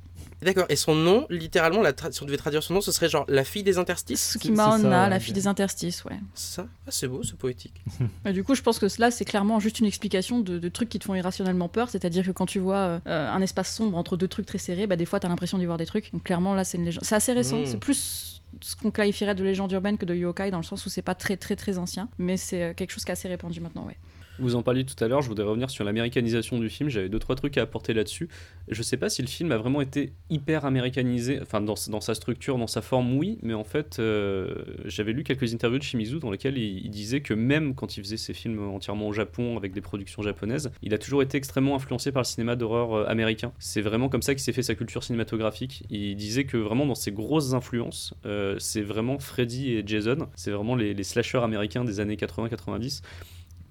D'accord. 0.42 0.66
Et 0.68 0.76
son 0.76 0.94
nom, 0.94 1.26
littéralement, 1.30 1.82
la 1.82 1.92
si 2.10 2.22
on 2.22 2.26
devait 2.26 2.36
traduire 2.36 2.62
son 2.62 2.74
nom, 2.74 2.80
ce 2.80 2.92
serait 2.92 3.08
genre 3.08 3.24
la 3.28 3.44
fille 3.44 3.62
des 3.62 3.78
interstices. 3.78 4.32
Tsukima 4.32 4.64
c'est 4.64 4.82
ça, 4.82 4.88
Onna, 4.88 5.04
ouais, 5.04 5.10
la 5.10 5.20
fille 5.20 5.32
des 5.32 5.46
interstices, 5.46 6.04
ouais. 6.04 6.18
C'est 6.34 6.56
ça? 6.56 6.66
Ah, 6.86 6.90
c'est 6.90 7.08
beau, 7.08 7.22
c'est 7.22 7.36
poétique. 7.36 7.82
Et 8.24 8.32
du 8.32 8.44
coup, 8.44 8.54
je 8.54 8.62
pense 8.62 8.78
que 8.78 8.88
cela, 8.88 9.10
c'est 9.10 9.24
clairement 9.24 9.60
juste 9.60 9.80
une 9.80 9.86
explication 9.86 10.40
de, 10.40 10.58
de 10.58 10.68
trucs 10.68 10.88
qui 10.88 10.98
te 10.98 11.04
font 11.04 11.14
irrationnellement 11.14 11.68
peur. 11.68 11.90
C'est-à-dire 11.90 12.24
que 12.24 12.32
quand 12.32 12.46
tu 12.46 12.58
vois 12.58 13.00
euh, 13.06 13.30
un 13.30 13.40
espace 13.40 13.74
sombre 13.74 13.96
entre 13.96 14.16
deux 14.16 14.28
trucs 14.28 14.46
très 14.46 14.58
serrés, 14.58 14.86
bah, 14.86 14.96
des 14.96 15.06
fois, 15.06 15.20
t'as 15.20 15.28
l'impression 15.28 15.58
d'y 15.58 15.66
voir 15.66 15.78
des 15.78 15.86
trucs. 15.86 16.12
Donc, 16.12 16.24
clairement, 16.24 16.54
là, 16.54 16.64
c'est 16.64 16.78
une 16.78 16.84
légende. 16.84 17.04
C'est 17.04 17.14
assez 17.14 17.32
récent. 17.32 17.58
Mm. 17.58 17.66
C'est 17.66 17.78
plus 17.78 18.42
ce 18.60 18.76
qu'on 18.76 18.90
qualifierait 18.90 19.34
de 19.34 19.44
légende 19.44 19.72
urbaine 19.72 19.96
que 19.96 20.04
de 20.04 20.14
yokai, 20.14 20.50
dans 20.50 20.58
le 20.58 20.64
sens 20.64 20.84
où 20.84 20.90
c'est 20.90 21.02
pas 21.02 21.14
très, 21.14 21.36
très, 21.36 21.56
très 21.56 21.78
ancien. 21.78 22.08
Mais 22.18 22.36
c'est 22.36 22.62
euh, 22.62 22.74
quelque 22.74 22.90
chose 22.90 23.04
qui 23.04 23.10
est 23.10 23.12
assez 23.12 23.28
répandu 23.28 23.60
maintenant, 23.60 23.86
ouais. 23.86 23.96
Vous 24.42 24.56
en 24.56 24.62
parliez 24.62 24.84
tout 24.84 25.02
à 25.02 25.06
l'heure, 25.06 25.22
je 25.22 25.28
voudrais 25.28 25.44
revenir 25.46 25.70
sur 25.70 25.84
l'américanisation 25.84 26.58
du 26.58 26.68
film. 26.68 26.88
J'avais 26.88 27.08
deux 27.08 27.20
trois 27.20 27.36
trucs 27.36 27.56
à 27.58 27.62
apporter 27.62 27.94
là-dessus. 27.94 28.28
Je 28.66 28.82
sais 28.82 28.96
pas 28.96 29.08
si 29.08 29.22
le 29.22 29.28
film 29.28 29.52
a 29.52 29.56
vraiment 29.56 29.80
été 29.80 30.12
hyper 30.30 30.64
américanisé, 30.64 31.38
enfin 31.40 31.60
dans, 31.60 31.76
sa 31.76 32.14
structure, 32.14 32.58
dans 32.58 32.66
sa 32.66 32.82
forme, 32.82 33.16
oui, 33.16 33.38
mais 33.42 33.54
en 33.54 33.62
fait, 33.62 34.00
euh, 34.00 34.52
j'avais 34.84 35.12
lu 35.12 35.22
quelques 35.22 35.54
interviews 35.54 35.78
de 35.78 35.84
Shimizu 35.84 36.18
dans 36.18 36.32
lesquelles 36.32 36.58
il, 36.58 36.84
il 36.84 36.90
disait 36.90 37.20
que 37.20 37.34
même 37.34 37.76
quand 37.76 37.96
il 37.96 38.02
faisait 38.02 38.16
ses 38.16 38.34
films 38.34 38.68
entièrement 38.68 39.06
au 39.06 39.12
Japon 39.12 39.56
avec 39.56 39.72
des 39.72 39.80
productions 39.80 40.22
japonaises, 40.22 40.72
il 40.82 40.92
a 40.92 40.98
toujours 40.98 41.22
été 41.22 41.38
extrêmement 41.38 41.76
influencé 41.76 42.10
par 42.10 42.22
le 42.22 42.26
cinéma 42.26 42.56
d'horreur 42.56 42.94
euh, 42.94 43.06
américain. 43.06 43.52
C'est 43.60 43.80
vraiment 43.80 44.08
comme 44.08 44.22
ça 44.22 44.34
qu'il 44.34 44.42
s'est 44.42 44.52
fait 44.52 44.64
sa 44.64 44.74
culture 44.74 45.04
cinématographique. 45.04 45.84
Il 45.88 46.16
disait 46.16 46.44
que 46.44 46.56
vraiment 46.56 46.84
dans 46.84 46.96
ses 46.96 47.12
grosses 47.12 47.54
influences, 47.54 48.14
euh, 48.26 48.56
c'est 48.58 48.82
vraiment 48.82 49.20
Freddy 49.20 49.74
et 49.74 49.84
Jason, 49.86 50.26
c'est 50.34 50.50
vraiment 50.50 50.74
les, 50.74 50.94
les 50.94 51.04
slashers 51.04 51.44
américains 51.44 51.84
des 51.84 52.00
années 52.00 52.16
80-90 52.16 53.02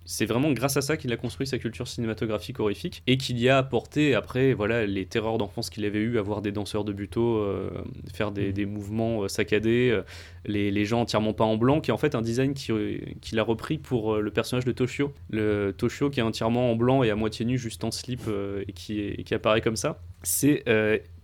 c'est 0.06 0.26
vraiment 0.26 0.52
grâce 0.52 0.78
à 0.78 0.82
ça 0.82 0.97
qu'il 0.97 1.12
a 1.14 1.18
construit 1.18 1.45
sa 1.47 1.58
culture 1.58 1.88
cinématographique 1.88 2.60
horrifique 2.60 3.04
et 3.08 3.18
qu'il 3.18 3.39
y 3.39 3.49
a 3.49 3.58
apporté 3.58 4.16
après 4.16 4.54
voilà 4.54 4.86
les 4.86 5.06
terreurs 5.06 5.38
d'enfance 5.38 5.70
qu'il 5.70 5.86
avait 5.86 5.99
eu, 5.99 6.18
avoir 6.18 6.41
des 6.41 6.52
danseurs 6.52 6.84
de 6.84 6.91
buto, 6.93 7.38
euh, 7.38 7.70
faire 8.14 8.32
des, 8.32 8.52
des 8.52 8.66
mouvements 8.66 9.24
euh, 9.24 9.28
saccadés, 9.28 9.89
euh, 9.91 10.02
les, 10.45 10.72
les 10.72 10.86
gens 10.86 11.02
entièrement 11.02 11.34
pas 11.34 11.43
en 11.43 11.56
blanc, 11.58 11.82
qui 11.82 11.91
est 11.91 11.93
en 11.93 11.97
fait 11.97 12.16
un 12.16 12.22
design 12.22 12.54
qui- 12.54 12.72
qu'il 13.22 13.38
a 13.39 13.43
repris 13.43 13.78
pour 13.78 14.18
le 14.18 14.32
personnage 14.32 14.66
de 14.66 14.72
Toshio. 14.72 15.14
Le 15.30 15.72
Toshio 15.78 16.10
qui 16.10 16.20
est 16.20 16.24
entièrement 16.24 16.72
en 16.72 16.76
blanc 16.76 17.04
et 17.04 17.10
à 17.12 17.16
moitié 17.16 17.45
nu, 17.45 17.58
juste 17.58 17.84
en 17.84 17.91
slip 17.91 18.22
et, 18.68 18.72
qui 18.74 19.02
est- 19.02 19.24
qui 19.24 19.34
apparaît 19.36 19.62
comme 19.62 19.76
ça. 19.76 20.02
C'est 20.24 20.64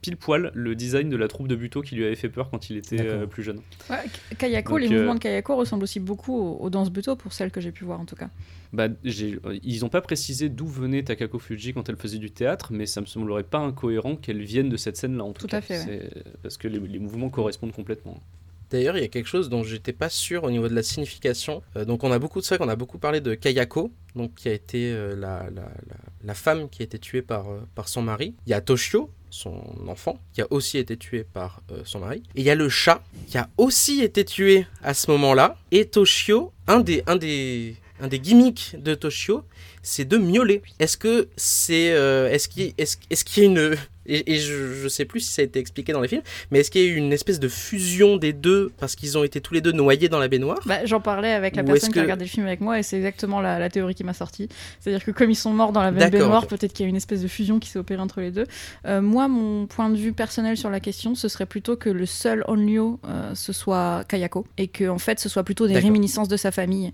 pile 0.07 0.17
poil 0.17 0.51
le 0.53 0.75
design 0.75 1.09
de 1.09 1.17
la 1.17 1.27
troupe 1.27 1.47
de 1.49 1.55
buto 1.55 1.81
qui 1.81 1.95
lui 1.95 2.05
avait 2.05 2.15
fait 2.15 2.29
peur 2.29 2.49
quand 2.49 2.69
il 2.69 2.77
était 2.77 3.01
euh, 3.01 3.25
plus 3.25 3.43
jeune. 3.43 3.59
Ouais, 3.89 3.97
Kayako, 4.37 4.73
Donc, 4.73 4.81
les 4.81 4.87
euh, 4.87 4.97
mouvements 4.97 5.15
de 5.15 5.19
Kayako 5.19 5.57
ressemblent 5.57 5.83
aussi 5.83 5.99
beaucoup 5.99 6.33
aux, 6.33 6.57
aux 6.57 6.69
danses 6.69 6.89
buto, 6.91 7.15
pour 7.17 7.33
celles 7.33 7.51
que 7.51 7.59
j'ai 7.59 7.71
pu 7.71 7.83
voir 7.83 7.99
en 7.99 8.05
tout 8.05 8.15
cas. 8.15 8.29
Bah, 8.71 8.87
euh, 8.87 9.59
ils 9.63 9.81
n'ont 9.81 9.89
pas 9.89 10.01
précisé 10.01 10.47
d'où 10.49 10.67
venait 10.67 11.03
Takako 11.03 11.39
Fuji 11.39 11.73
quand 11.73 11.89
elle 11.89 11.97
faisait 11.97 12.19
du 12.19 12.31
théâtre, 12.31 12.71
mais 12.71 12.85
ça 12.85 13.01
me 13.01 13.05
semblerait 13.05 13.43
pas 13.43 13.59
incohérent 13.59 14.15
qu'elle 14.15 14.41
vienne 14.41 14.69
de 14.69 14.77
cette 14.77 14.95
scène-là 14.97 15.23
en 15.23 15.33
tout, 15.33 15.41
Tout 15.41 15.47
cas. 15.47 15.57
à 15.57 15.61
fait, 15.61 15.85
ouais. 15.85 16.09
Parce 16.41 16.57
que 16.57 16.67
les, 16.67 16.79
les 16.79 16.99
mouvements 16.99 17.29
correspondent 17.29 17.73
complètement. 17.73 18.21
D'ailleurs, 18.69 18.97
il 18.97 19.01
y 19.01 19.05
a 19.05 19.07
quelque 19.07 19.27
chose 19.29 19.47
dont 19.47 19.63
j'étais 19.63 19.93
pas 19.93 20.09
sûr 20.09 20.43
au 20.43 20.51
niveau 20.51 20.67
de 20.67 20.75
la 20.75 20.83
signification. 20.83 21.63
Euh, 21.77 21.85
donc, 21.85 22.03
on 22.03 22.11
a 22.11 22.19
beaucoup 22.19 22.41
de 22.41 22.45
ça, 22.45 22.57
qu'on 22.57 22.67
a 22.67 22.75
beaucoup 22.75 22.97
parlé 22.97 23.21
de 23.21 23.33
Kayako, 23.33 23.93
donc 24.15 24.35
qui 24.35 24.49
a 24.49 24.53
été 24.53 24.91
euh, 24.91 25.15
la, 25.15 25.43
la, 25.55 25.61
la, 25.61 25.95
la 26.21 26.33
femme 26.33 26.67
qui 26.69 26.81
a 26.81 26.85
été 26.85 26.99
tuée 26.99 27.21
par, 27.21 27.49
euh, 27.49 27.61
par 27.75 27.87
son 27.87 28.01
mari. 28.01 28.35
Il 28.45 28.49
y 28.49 28.53
a 28.53 28.59
Toshio, 28.59 29.09
son 29.29 29.61
enfant, 29.87 30.19
qui 30.33 30.41
a 30.41 30.47
aussi 30.49 30.77
été 30.77 30.97
tué 30.97 31.23
par 31.23 31.61
euh, 31.71 31.81
son 31.85 31.99
mari. 31.99 32.23
Et 32.35 32.41
il 32.41 32.43
y 32.43 32.49
a 32.49 32.55
le 32.55 32.69
chat, 32.69 33.03
qui 33.27 33.37
a 33.37 33.49
aussi 33.57 34.01
été 34.01 34.25
tué 34.25 34.65
à 34.83 34.93
ce 34.93 35.11
moment-là. 35.11 35.57
Et 35.71 35.85
Toshio, 35.85 36.51
un 36.67 36.79
des, 36.79 37.03
un 37.07 37.15
des, 37.15 37.75
un 37.99 38.07
des 38.07 38.19
gimmicks 38.19 38.75
de 38.77 38.95
Toshio, 38.95 39.43
c'est 39.81 40.05
de 40.05 40.17
miauler. 40.17 40.61
Est-ce 40.79 40.97
que 40.97 41.29
c'est, 41.37 41.91
euh, 41.91 42.29
est-ce 42.29 42.47
qu'il, 42.47 42.73
est-ce, 42.77 42.97
est-ce 43.09 43.23
qu'il 43.23 43.43
y 43.43 43.45
a 43.45 43.49
une, 43.49 43.75
et, 44.07 44.33
et 44.33 44.37
je, 44.39 44.73
je 44.73 44.87
sais 44.87 45.05
plus 45.05 45.19
si 45.21 45.31
ça 45.33 45.41
a 45.41 45.45
été 45.45 45.59
expliqué 45.59 45.93
dans 45.93 46.01
les 46.01 46.07
films, 46.07 46.21
mais 46.51 46.59
est-ce 46.59 46.71
qu'il 46.71 46.81
y 46.81 46.85
a 46.85 46.87
eu 46.87 46.95
une 46.95 47.13
espèce 47.13 47.39
de 47.39 47.47
fusion 47.47 48.17
des 48.17 48.33
deux 48.33 48.71
parce 48.79 48.95
qu'ils 48.95 49.17
ont 49.17 49.23
été 49.23 49.41
tous 49.41 49.53
les 49.53 49.61
deux 49.61 49.71
noyés 49.71 50.09
dans 50.09 50.19
la 50.19 50.27
baignoire? 50.27 50.59
Bah, 50.65 50.85
J'en 50.85 50.99
parlais 51.01 51.31
avec 51.33 51.55
la 51.55 51.63
Ou 51.63 51.65
personne 51.67 51.91
qui 51.91 51.99
a 51.99 52.01
que- 52.01 52.05
regardé 52.05 52.25
le 52.25 52.29
film 52.29 52.45
avec 52.47 52.61
moi 52.61 52.79
et 52.79 52.83
c'est 52.83 52.97
exactement 52.97 53.41
la, 53.41 53.59
la 53.59 53.69
théorie 53.69 53.95
qui 53.95 54.03
m'a 54.03 54.13
sorti. 54.13 54.47
C'est-à-dire 54.79 55.03
que 55.03 55.11
comme 55.11 55.29
ils 55.29 55.35
sont 55.35 55.51
morts 55.53 55.71
dans 55.71 55.81
la 55.81 55.91
même 55.91 56.09
baignoire, 56.09 56.47
peut-être 56.47 56.73
qu'il 56.73 56.85
y 56.85 56.87
a 56.87 56.89
une 56.89 56.95
espèce 56.95 57.21
de 57.21 57.27
fusion 57.27 57.59
qui 57.59 57.69
s'est 57.69 57.79
opérée 57.79 58.01
entre 58.01 58.21
les 58.21 58.31
deux. 58.31 58.45
Euh, 58.85 59.01
moi, 59.01 59.27
mon 59.27 59.65
point 59.67 59.89
de 59.89 59.97
vue 59.97 60.13
personnel 60.13 60.57
sur 60.57 60.69
la 60.69 60.79
question, 60.79 61.15
ce 61.15 61.27
serait 61.27 61.45
plutôt 61.45 61.75
que 61.75 61.89
le 61.89 62.05
seul 62.05 62.43
Onryo, 62.47 62.99
euh, 63.07 63.33
ce 63.35 63.53
soit 63.53 64.03
Kayako 64.07 64.45
et 64.57 64.67
que 64.67 64.87
en 64.87 64.97
fait, 64.99 65.19
ce 65.19 65.29
soit 65.29 65.43
plutôt 65.43 65.67
des 65.67 65.77
réminiscences 65.79 66.27
de 66.27 66.37
sa 66.37 66.51
famille. 66.51 66.93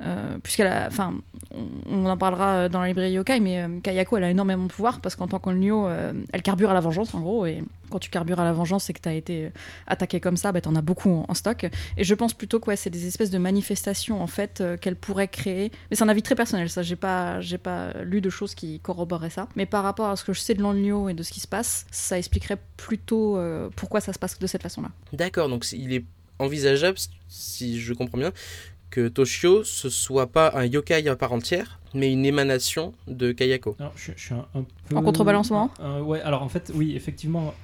Euh, 0.00 0.38
puisqu'elle 0.42 0.66
a, 0.66 0.88
enfin, 0.88 1.14
on, 1.88 2.06
en 2.06 2.16
parlera 2.16 2.68
dans 2.68 2.80
la 2.80 2.88
librairie 2.88 3.12
yokai, 3.12 3.38
mais 3.38 3.62
euh, 3.62 3.80
Kayako, 3.80 4.16
elle 4.16 4.24
a 4.24 4.30
énormément 4.30 4.64
de 4.64 4.72
pouvoir 4.72 5.00
parce 5.00 5.14
qu'en 5.14 5.28
tant 5.28 5.38
qu'Onryo, 5.38 5.86
euh, 5.86 6.12
elle 6.32 6.42
carbure 6.42 6.70
à 6.70 6.74
la 6.74 6.80
vengeance 6.80 7.14
en 7.14 7.20
gros, 7.20 7.46
et 7.46 7.62
quand 7.92 7.98
tu 7.98 8.10
carbures 8.10 8.40
à 8.40 8.44
la 8.44 8.52
vengeance, 8.52 8.84
c'est 8.84 8.94
que 8.94 9.00
t'as 9.00 9.12
été 9.12 9.44
euh, 9.44 9.50
attaqué 9.86 10.18
comme 10.18 10.36
ça, 10.36 10.50
bah, 10.50 10.60
t'en 10.60 10.74
as 10.74 10.80
beaucoup 10.80 11.24
en, 11.28 11.34
stock. 11.34 11.66
Et 11.96 12.04
je 12.04 12.14
pense 12.14 12.32
plutôt 12.32 12.58
que 12.58 12.74
c'est 12.74 12.90
des 12.90 13.06
espèces 13.06 13.30
de 13.30 13.38
manifestations 13.38 14.22
en 14.22 14.26
fait 14.26 14.60
euh, 14.60 14.76
qu'elle 14.76 14.96
pourrait 14.96 15.28
créer. 15.28 15.70
Mais 15.90 15.96
c'est 15.96 16.02
un 16.02 16.08
avis 16.08 16.22
très 16.22 16.34
personnel, 16.34 16.68
ça. 16.70 16.82
J'ai 16.82 16.96
pas, 16.96 17.40
j'ai 17.40 17.58
pas 17.58 17.92
lu 18.02 18.20
de 18.20 18.30
choses 18.30 18.54
qui 18.54 18.80
corroboraient 18.80 19.30
ça. 19.30 19.46
Mais 19.54 19.66
par 19.66 19.84
rapport 19.84 20.08
à 20.08 20.16
ce 20.16 20.24
que 20.24 20.32
je 20.32 20.40
sais 20.40 20.54
de 20.54 20.62
l'Onlyo 20.62 21.10
et 21.10 21.14
de 21.14 21.22
ce 21.22 21.30
qui 21.30 21.40
se 21.40 21.48
passe, 21.48 21.86
ça 21.90 22.18
expliquerait 22.18 22.58
plutôt 22.76 23.36
euh, 23.36 23.68
pourquoi 23.76 24.00
ça 24.00 24.12
se 24.12 24.18
passe 24.18 24.38
de 24.38 24.46
cette 24.46 24.62
façon-là. 24.62 24.88
D'accord, 25.12 25.48
donc 25.48 25.70
il 25.72 25.92
est 25.92 26.04
envisageable, 26.38 26.98
si 27.28 27.78
je 27.78 27.92
comprends 27.92 28.18
bien, 28.18 28.32
que 28.92 29.08
Toshio 29.08 29.64
ce 29.64 29.88
soit 29.88 30.28
pas 30.30 30.52
un 30.54 30.64
yokai 30.66 31.08
à 31.08 31.16
part 31.16 31.32
entière, 31.32 31.80
mais 31.94 32.12
une 32.12 32.24
émanation 32.24 32.92
de 33.08 33.32
Kayako. 33.32 33.74
Alors, 33.80 33.92
je, 33.96 34.12
je 34.14 34.20
suis 34.26 34.34
un, 34.34 34.46
un 34.54 34.64
peu. 34.88 34.96
En 34.96 35.02
contrebalancement 35.02 35.70
Euh, 35.80 36.00
Ouais, 36.02 36.20
alors 36.20 36.42
en 36.42 36.48
fait, 36.48 36.70
oui, 36.74 36.94
effectivement, 36.94 37.54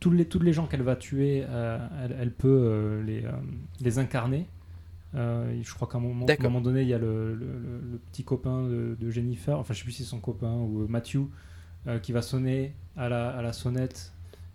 tous 0.00 0.10
les, 0.10 0.24
toutes 0.24 0.42
les 0.42 0.52
gens 0.54 0.66
qu'elle 0.66 0.82
va 0.82 0.96
tuer, 0.96 1.44
euh, 1.48 1.78
elle, 2.02 2.16
elle 2.20 2.32
peut 2.32 2.48
euh, 2.48 3.02
les, 3.04 3.24
euh, 3.24 3.30
les 3.80 3.98
incarner. 3.98 4.46
Euh, 5.14 5.52
je 5.62 5.74
crois 5.74 5.86
qu'à 5.88 5.98
un 5.98 6.00
moment, 6.00 6.20
à 6.20 6.22
un 6.22 6.26
D'accord. 6.26 6.50
moment 6.50 6.60
donné, 6.60 6.82
il 6.82 6.88
y 6.88 6.94
a 6.94 6.98
le, 6.98 7.34
le- 7.34 7.46
le- 7.58 7.80
le 7.92 7.98
petit 8.10 8.24
copain 8.24 8.62
de, 8.62 8.96
de 8.98 9.10
Jennifer, 9.10 9.58
enfin, 9.58 9.74
je 9.74 9.78
sais 9.80 9.84
plus 9.84 9.92
si 9.92 10.04
c'est 10.04 10.08
son 10.10 10.20
copain 10.20 10.52
ou 10.54 10.86
Matthew, 10.88 11.18
euh, 11.88 11.98
qui 11.98 12.12
va 12.12 12.22
sonner 12.22 12.72
à 12.96 13.08
la, 13.08 13.28
à 13.30 13.42
la 13.42 13.52
sonnette 13.52 14.12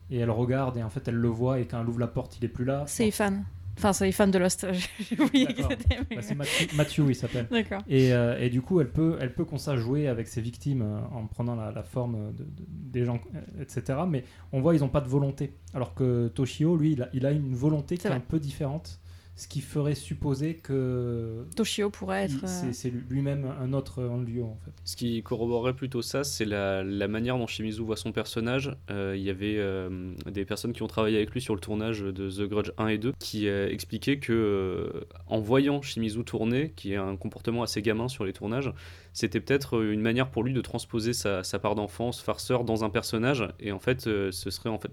et 0.09 0.17
elle 0.17 0.30
regarde 0.32 0.78
et 0.78 0.84
en 0.84 0.89
fait, 0.89 1.07
elle 1.07 1.15
le 1.15 1.28
voit 1.28 1.59
et 1.59 1.65
quand 1.65 1.82
elle 1.82 1.89
ouvre 1.89 1.99
la 1.99 2.07
porte, 2.07 2.38
il 2.39 2.45
est 2.45 2.53
plus 2.57 2.63
là. 2.65 2.84
C'est 2.88 3.11
fan. 3.11 3.43
Enfin, 3.78 3.93
c'est 3.93 4.11
fan 4.11 4.32
de 4.32 4.38
Lost. 4.39 4.65
J'ai 4.99 5.19
oublié 5.21 5.47
qui 5.47 5.63
c'était. 5.63 5.97
mais- 6.09 6.15
Bah, 6.15 6.21
c'est 6.21 6.36
Matthew, 6.36 6.76
Matthew, 6.76 6.99
il 7.09 7.15
s'appelle. 7.15 7.47
D'accord. 7.51 7.82
Et, 7.89 8.13
euh, 8.13 8.39
et 8.39 8.49
du 8.49 8.61
coup, 8.61 8.80
elle 8.82 8.89
peut, 8.91 9.17
elle 9.19 9.34
peut 9.34 9.45
comme 9.45 9.57
ça 9.57 9.76
jouer 9.76 10.07
avec 10.07 10.28
ses 10.28 10.41
victimes 10.41 10.82
euh, 10.82 10.99
en 11.13 11.26
prenant 11.28 11.55
la, 11.55 11.71
la 11.71 11.84
forme 11.84 12.32
de- 12.34 12.43
de- 12.43 12.49
des 12.69 13.03
gens, 13.05 13.19
euh, 13.36 13.61
etc. 13.61 13.99
Mais 14.07 14.23
on 14.51 14.61
voit, 14.61 14.76
ils 14.76 14.80
n'ont 14.82 14.88
pas 14.89 15.01
de 15.01 15.09
volonté. 15.09 15.53
Alors 15.73 15.93
que 15.93 16.28
Toshio, 16.30 16.78
lui, 16.78 16.93
il 16.93 17.03
a, 17.03 17.09
il 17.13 17.26
a 17.26 17.32
une 17.32 17.53
volonté 17.53 17.97
qui 17.97 18.07
est 18.07 18.11
un 18.17 18.19
peu 18.21 18.39
différente. 18.39 18.99
Ce 19.38 19.49
qui 19.49 19.59
ferait 19.59 19.95
supposer 19.95 20.53
que 20.55 21.45
Toshio 21.57 21.89
pourrait 21.89 22.23
être. 22.23 22.43
euh, 22.45 22.47
c'est 22.47 22.71
c'est 22.71 22.89
lui-même 23.09 23.51
un 23.59 23.73
autre 23.73 24.01
Onryo, 24.01 24.45
en 24.45 24.57
fait. 24.63 24.71
Ce 24.86 24.95
qui 24.95 25.21
corroborerait 25.23 25.73
plutôt 25.73 26.01
ça, 26.01 26.23
c'est 26.23 26.45
la, 26.45 26.86
la 26.86 27.07
manière 27.09 27.38
dont 27.38 27.45
Shimizu 27.45 27.81
voit 27.81 27.97
son 27.97 28.13
personnage. 28.13 28.71
Euh, 28.89 29.13
Il 29.17 29.23
y 29.23 29.29
avait 29.29 29.55
euh, 29.57 30.13
des 30.31 30.45
personnes 30.45 30.71
qui 30.71 30.83
ont 30.83 30.88
travaillé 30.88 31.17
avec 31.17 31.31
lui 31.31 31.41
sur 31.41 31.53
le 31.53 31.59
tournage 31.59 31.99
de 31.99 32.29
The 32.29 32.47
Grudge 32.47 32.71
1 32.77 32.88
et 32.88 32.97
2 32.97 33.11
qui 33.19 33.49
euh, 33.49 33.67
expliquaient 33.69 34.19
que 34.19 34.31
euh, 34.31 35.01
en 35.27 35.41
voyant 35.41 35.81
Shimizu 35.81 36.23
tourner, 36.23 36.71
qui 36.73 36.95
a 36.95 37.03
un 37.03 37.17
comportement 37.17 37.61
assez 37.63 37.81
gamin 37.81 38.07
sur 38.07 38.23
les 38.23 38.31
tournages, 38.31 38.71
c'était 39.11 39.41
peut-être 39.41 39.83
une 39.83 39.99
manière 40.01 40.29
pour 40.31 40.43
lui 40.45 40.53
de 40.53 40.61
transposer 40.61 41.11
sa, 41.11 41.43
sa 41.43 41.59
part 41.59 41.75
d'enfance 41.75 42.21
farceur 42.21 42.63
dans 42.63 42.86
un 42.86 42.89
personnage. 42.89 43.43
Et 43.59 43.73
en 43.73 43.79
fait, 43.79 44.07
euh, 44.07 44.31
ce 44.31 44.49
serait 44.49 44.69
en 44.69 44.77
fait 44.77 44.91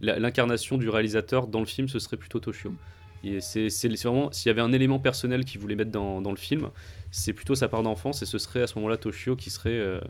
l'incarnation 0.00 0.76
du 0.76 0.88
réalisateur 0.88 1.46
dans 1.46 1.60
le 1.60 1.66
film, 1.66 1.86
ce 1.88 2.00
serait 2.00 2.16
plutôt 2.16 2.40
Toshio. 2.40 2.72
Et 3.28 3.40
c'est 3.40 3.68
vraiment, 4.02 4.30
s'il 4.32 4.48
y 4.48 4.50
avait 4.50 4.60
un 4.60 4.72
élément 4.72 4.98
personnel 4.98 5.44
qu'il 5.44 5.60
voulait 5.60 5.74
mettre 5.76 5.90
dans, 5.90 6.20
dans 6.20 6.30
le 6.30 6.36
film, 6.36 6.70
c'est 7.10 7.32
plutôt 7.32 7.54
sa 7.54 7.68
part 7.68 7.82
d'enfance 7.82 8.22
et 8.22 8.26
ce 8.26 8.38
serait 8.38 8.62
à 8.62 8.66
ce 8.66 8.74
moment-là 8.76 8.96
Toshio 8.96 9.36
qui 9.36 9.50
serait 9.50 9.70
euh, 9.70 10.00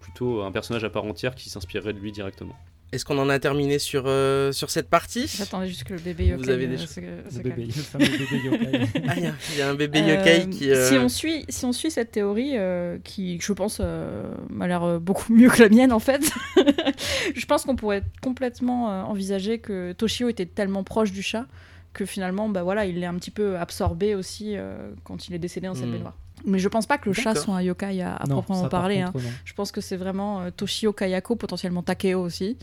plutôt 0.00 0.42
un 0.42 0.52
personnage 0.52 0.84
à 0.84 0.90
part 0.90 1.04
entière 1.04 1.34
qui 1.34 1.48
s'inspirerait 1.50 1.92
de 1.92 1.98
lui 1.98 2.12
directement. 2.12 2.54
Est-ce 2.92 3.06
qu'on 3.06 3.16
en 3.16 3.30
a 3.30 3.38
terminé 3.38 3.78
sur, 3.78 4.02
euh, 4.06 4.52
sur 4.52 4.68
cette 4.68 4.90
partie? 4.90 5.26
J'attendais 5.26 5.66
juste 5.66 5.84
que 5.84 5.94
le 5.94 5.98
bébé 6.00 6.26
yokai. 6.26 6.42
Vous 6.42 6.50
avez 6.50 6.66
des 6.66 6.76
choses- 6.76 6.90
se- 6.90 7.00
Le 7.00 7.30
se 7.30 7.38
bébé, 7.38 7.62
calme. 7.62 7.66
le 7.68 7.82
fameux 7.82 8.04
bébé 8.04 8.36
yokai. 8.44 9.02
Ah, 9.08 9.14
il 9.16 9.22
y 9.22 9.26
a- 9.28 9.32
il 9.54 9.58
y, 9.58 9.62
a 9.62 9.70
un 9.70 9.74
bébé 9.74 10.00
Euh, 10.02 10.14
yokai 10.18 10.50
qui... 10.50 10.70
euh, 10.70 10.88
Si, 10.90 10.98
on 10.98 11.08
suit, 11.08 11.46
si 11.48 11.64
on 11.64 11.72
suit 11.72 11.90
cette 11.90 12.10
théorie, 12.10 12.52
euh, 12.58 12.98
qui, 13.02 13.40
je 13.40 13.52
pense, 13.54 13.78
euh, 13.80 14.30
m'a 14.50 14.66
l'air 14.66 15.00
beaucoup 15.00 15.32
mieux 15.32 15.48
que 15.48 15.62
la 15.62 15.70
mienne, 15.70 15.90
en 15.90 16.00
fait, 16.00 16.20
je 17.34 17.46
pense 17.46 17.64
qu'on 17.64 17.76
pourrait 17.76 18.02
complètement 18.20 18.90
euh, 18.92 19.02
envisager 19.04 19.58
que 19.58 19.92
Toshio 19.92 20.28
était 20.28 20.44
tellement 20.46 20.84
proche 20.84 21.12
du 21.12 21.22
chat 21.22 21.46
que 21.92 22.04
finalement, 22.06 22.48
bah 22.48 22.62
voilà, 22.62 22.86
il 22.86 23.00
l'est 23.00 23.06
un 23.06 23.14
petit 23.16 23.30
peu 23.30 23.58
absorbé 23.58 24.14
aussi 24.14 24.56
euh, 24.56 24.92
quand 25.04 25.28
il 25.28 25.34
est 25.34 25.38
décédé 25.38 25.66
dans 25.66 25.74
cette 25.74 25.86
Hmm. 25.88 25.92
baignoire. 25.92 26.16
Mais 26.44 26.58
je 26.58 26.68
pense 26.68 26.86
pas 26.86 26.98
que 26.98 27.08
le 27.08 27.12
chat 27.12 27.34
soit 27.36 27.54
un 27.54 27.62
yokai 27.62 28.00
à, 28.02 28.16
à 28.16 28.26
Non, 28.26 28.36
proprement 28.36 28.62
ça, 28.62 28.68
par 28.68 28.80
parler. 28.80 29.02
contre, 29.12 29.18
hein. 29.26 29.30
Je 29.44 29.52
pense 29.54 29.70
que 29.70 29.80
c'est 29.80 29.96
vraiment 29.96 30.40
euh, 30.40 30.50
Toshio 30.50 30.92
Kayako, 30.92 31.36
potentiellement 31.36 31.82
Takeo 31.82 32.20
aussi. 32.20 32.56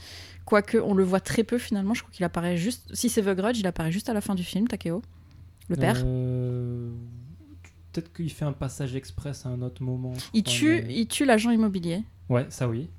Quoique, 0.44 0.78
on 0.78 0.94
le 0.94 1.04
voit 1.04 1.20
très 1.22 1.44
peu 1.44 1.58
finalement. 1.58 1.94
Je 1.94 2.02
crois 2.02 2.12
qu'il 2.12 2.26
apparaît 2.26 2.58
juste. 2.58 2.94
Si 2.94 3.08
c'est 3.10 3.22
The 3.22 3.36
Grudge, 3.36 3.60
il 3.60 3.68
apparaît 3.68 3.92
juste 3.92 4.10
à 4.10 4.14
la 4.14 4.20
fin 4.22 4.36
du 4.36 4.44
film, 4.44 4.68
Takeo. 4.68 5.02
Le 5.70 5.76
père. 5.78 6.02
Euh, 6.04 6.90
peut-être 7.94 8.12
qu'il 8.12 8.32
fait 8.32 8.46
un 8.46 8.52
passage 8.54 8.96
express 8.96 9.46
à 9.46 9.50
un 9.50 9.62
autre 9.62 9.84
moment. 9.84 10.14
Il 10.34 10.44
crois, 10.44 10.54
tue, 10.56 10.82
mais- 10.86 10.96
il 10.96 11.08
tue 11.08 11.26
l'agent 11.26 11.52
immobilier. 11.52 12.04
Ouais, 12.28 12.48
ça 12.50 12.68
oui. 12.68 12.90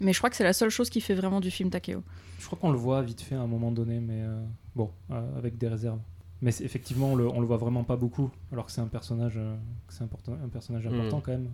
Mais 0.00 0.12
je 0.12 0.18
crois 0.18 0.30
que 0.30 0.36
c'est 0.36 0.44
la 0.44 0.52
seule 0.54 0.70
chose 0.70 0.90
qui 0.90 1.00
fait 1.00 1.14
vraiment 1.14 1.40
du 1.40 1.50
film 1.50 1.70
Takeo. 1.70 2.02
Je 2.38 2.46
crois 2.46 2.58
qu'on 2.58 2.70
le 2.70 2.78
voit 2.78 3.02
vite 3.02 3.20
fait 3.20 3.34
à 3.34 3.40
un 3.40 3.46
moment 3.46 3.70
donné, 3.72 4.00
mais 4.00 4.20
euh, 4.22 4.42
bon, 4.74 4.90
euh, 5.10 5.38
avec 5.38 5.56
des 5.58 5.68
réserves. 5.68 5.98
Mais 6.42 6.52
c'est- 6.52 6.64
effectivement, 6.64 7.12
on 7.12 7.16
le, 7.16 7.26
on 7.28 7.40
le 7.40 7.46
voit 7.46 7.56
vraiment 7.56 7.82
pas 7.84 7.96
beaucoup, 7.96 8.30
alors 8.52 8.66
que 8.66 8.72
c'est 8.72 8.82
un 8.82 8.86
personnage, 8.88 9.34
euh, 9.36 9.56
que 9.86 9.94
c'est 9.94 10.04
important, 10.04 10.32
un 10.44 10.48
personnage 10.48 10.86
Mm. 10.86 10.94
important 10.94 11.20
quand 11.24 11.32
même. 11.32 11.48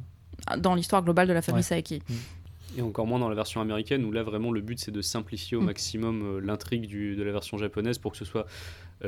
Dans 0.59 0.75
l'histoire 0.75 1.03
globale 1.05 1.29
de 1.29 1.33
la 1.33 1.43
famille 1.43 1.59
Ouais. 1.61 1.63
Saeki. 1.63 2.03
Et 2.77 2.83
encore 2.83 3.07
moins 3.07 3.19
dans 3.19 3.29
la 3.29 3.35
version 3.35 3.61
américaine, 3.61 4.05
où 4.05 4.11
là 4.13 4.23
vraiment 4.23 4.51
le 4.51 4.61
but 4.63 4.79
c'est 4.81 4.91
de 4.91 5.03
simplifier 5.03 5.57
au 5.57 5.61
Mm. 5.61 5.65
maximum 5.67 6.23
euh, 6.23 6.41
l'intrigue 6.41 6.87
du- 6.89 7.15
de 7.17 7.23
la 7.23 7.31
version 7.31 7.59
japonaise 7.59 7.99
pour 7.99 8.13
que 8.13 8.19
ce 8.19 8.25
soit 8.25 8.47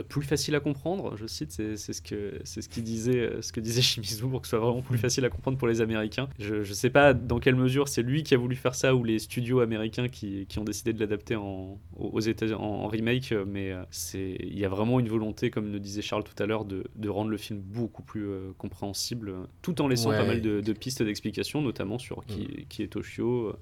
plus 0.03 0.23
facile 0.23 0.55
à 0.55 0.61
comprendre. 0.61 1.17
Je 1.17 1.27
cite, 1.27 1.53
c'est 1.53 1.77
ce 1.77 2.03
que 2.03 2.41
c'est 2.45 2.63
ce 2.63 2.69
qu'il 2.69 2.83
disait, 2.83 3.19
euh, 3.21 3.43
ce 3.43 3.53
que 3.53 3.61
disait 3.61 3.81
Shimizu 3.83 4.23
pour 4.29 4.41
que 4.41 4.47
ce 4.47 4.51
soit 4.57 4.59
vraiment 4.59 4.83
plus 4.83 4.99
facile 4.99 5.25
à 5.25 5.31
comprendre 5.31 5.57
pour 5.57 5.69
les 5.69 5.81
Américains. 5.81 6.29
Je, 6.39 6.63
je 6.65 6.73
sais 6.73 6.91
pas 6.91 7.15
dans 7.15 7.39
quelle 7.39 7.55
mesure 7.55 7.89
c'est 7.89 8.03
lui 8.03 8.23
qui 8.23 8.35
a 8.35 8.39
voulu 8.39 8.57
faire 8.57 8.75
ça 8.75 8.95
ou 8.95 9.05
les 9.05 9.19
studios 9.19 9.61
américains 9.61 10.09
qui, 10.09 10.47
qui 10.47 10.59
ont 10.59 10.65
décidé 10.65 10.93
de 10.93 11.01
l'adapter 11.01 11.37
en, 11.37 11.79
aux 11.97 12.21
États 12.21 12.47
en, 12.59 12.63
en 12.63 12.87
remake, 12.89 13.33
euh, 13.33 13.45
mais 13.47 13.71
euh, 13.73 13.83
c'est 13.91 14.37
il 14.41 14.59
y 14.59 14.65
a 14.65 14.69
vraiment 14.69 14.99
une 15.01 15.09
volonté, 15.09 15.51
comme 15.51 15.71
le 15.73 15.79
disait 15.81 16.03
Charles 16.03 16.25
tout 16.25 16.43
à 16.43 16.47
l'heure, 16.47 16.65
de, 16.65 16.85
de 16.97 17.09
rendre 17.09 17.31
le 17.31 17.37
film 17.37 17.61
beaucoup 17.61 18.03
plus 18.03 18.27
euh, 18.27 18.53
compréhensible, 18.59 19.29
euh, 19.31 19.45
tout 19.63 19.81
en 19.81 19.89
laissant 19.89 20.11
Ouais. 20.11 20.19
pas 20.19 20.27
mal 20.27 20.41
de, 20.43 20.61
de 20.61 20.73
pistes 20.73 21.03
d'explication, 21.03 21.63
notamment 21.63 21.99
sur 21.99 22.25
qui, 22.27 22.67
qui 22.69 22.83
est 22.83 22.89
Toshio. 22.89 23.49
euh, 23.49 23.57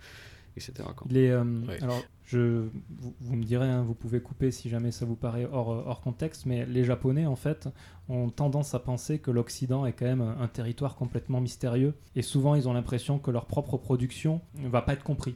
etc. 0.57 0.88
quoi. 0.96 1.07
Il 1.11 1.16
est, 1.16 1.30
euh, 1.30 1.44
Ouais. 1.66 1.82
alors, 1.82 2.03
je, 2.24 2.68
vous, 2.98 3.14
vous 3.20 3.36
me 3.36 3.44
direz, 3.44 3.68
hein, 3.68 3.82
vous 3.82 3.94
pouvez 3.94 4.20
couper 4.20 4.50
si 4.50 4.68
jamais 4.68 4.90
ça 4.90 5.05
vous 5.05 5.16
paraît 5.16 5.48
hors, 5.53 5.68
hors 5.68 6.00
contexte, 6.00 6.46
mais 6.46 6.64
les 6.66 6.84
Japonais, 6.84 7.26
en 7.26 7.36
fait, 7.36 7.68
ont 8.09 8.30
tendance 8.30 8.74
à 8.74 8.78
penser 8.78 9.18
que 9.18 9.30
l'Occident 9.30 9.86
est 9.86 9.92
quand 9.92 10.07
même 10.07 10.22
un, 10.22 10.48
territoire 10.48 10.96
complètement 10.96 11.40
mystérieux, 11.40 11.94
et 12.16 12.22
souvent 12.22 12.55
ils 12.55 12.68
ont 12.68 12.72
l'impression 12.72 13.18
que 13.18 13.30
leur 13.30 13.46
propre 13.46 13.76
production 13.76 14.40
ne 14.57 14.68
va 14.68 14.82
pas 14.82 14.92
être 14.92 15.05
comprise. 15.05 15.34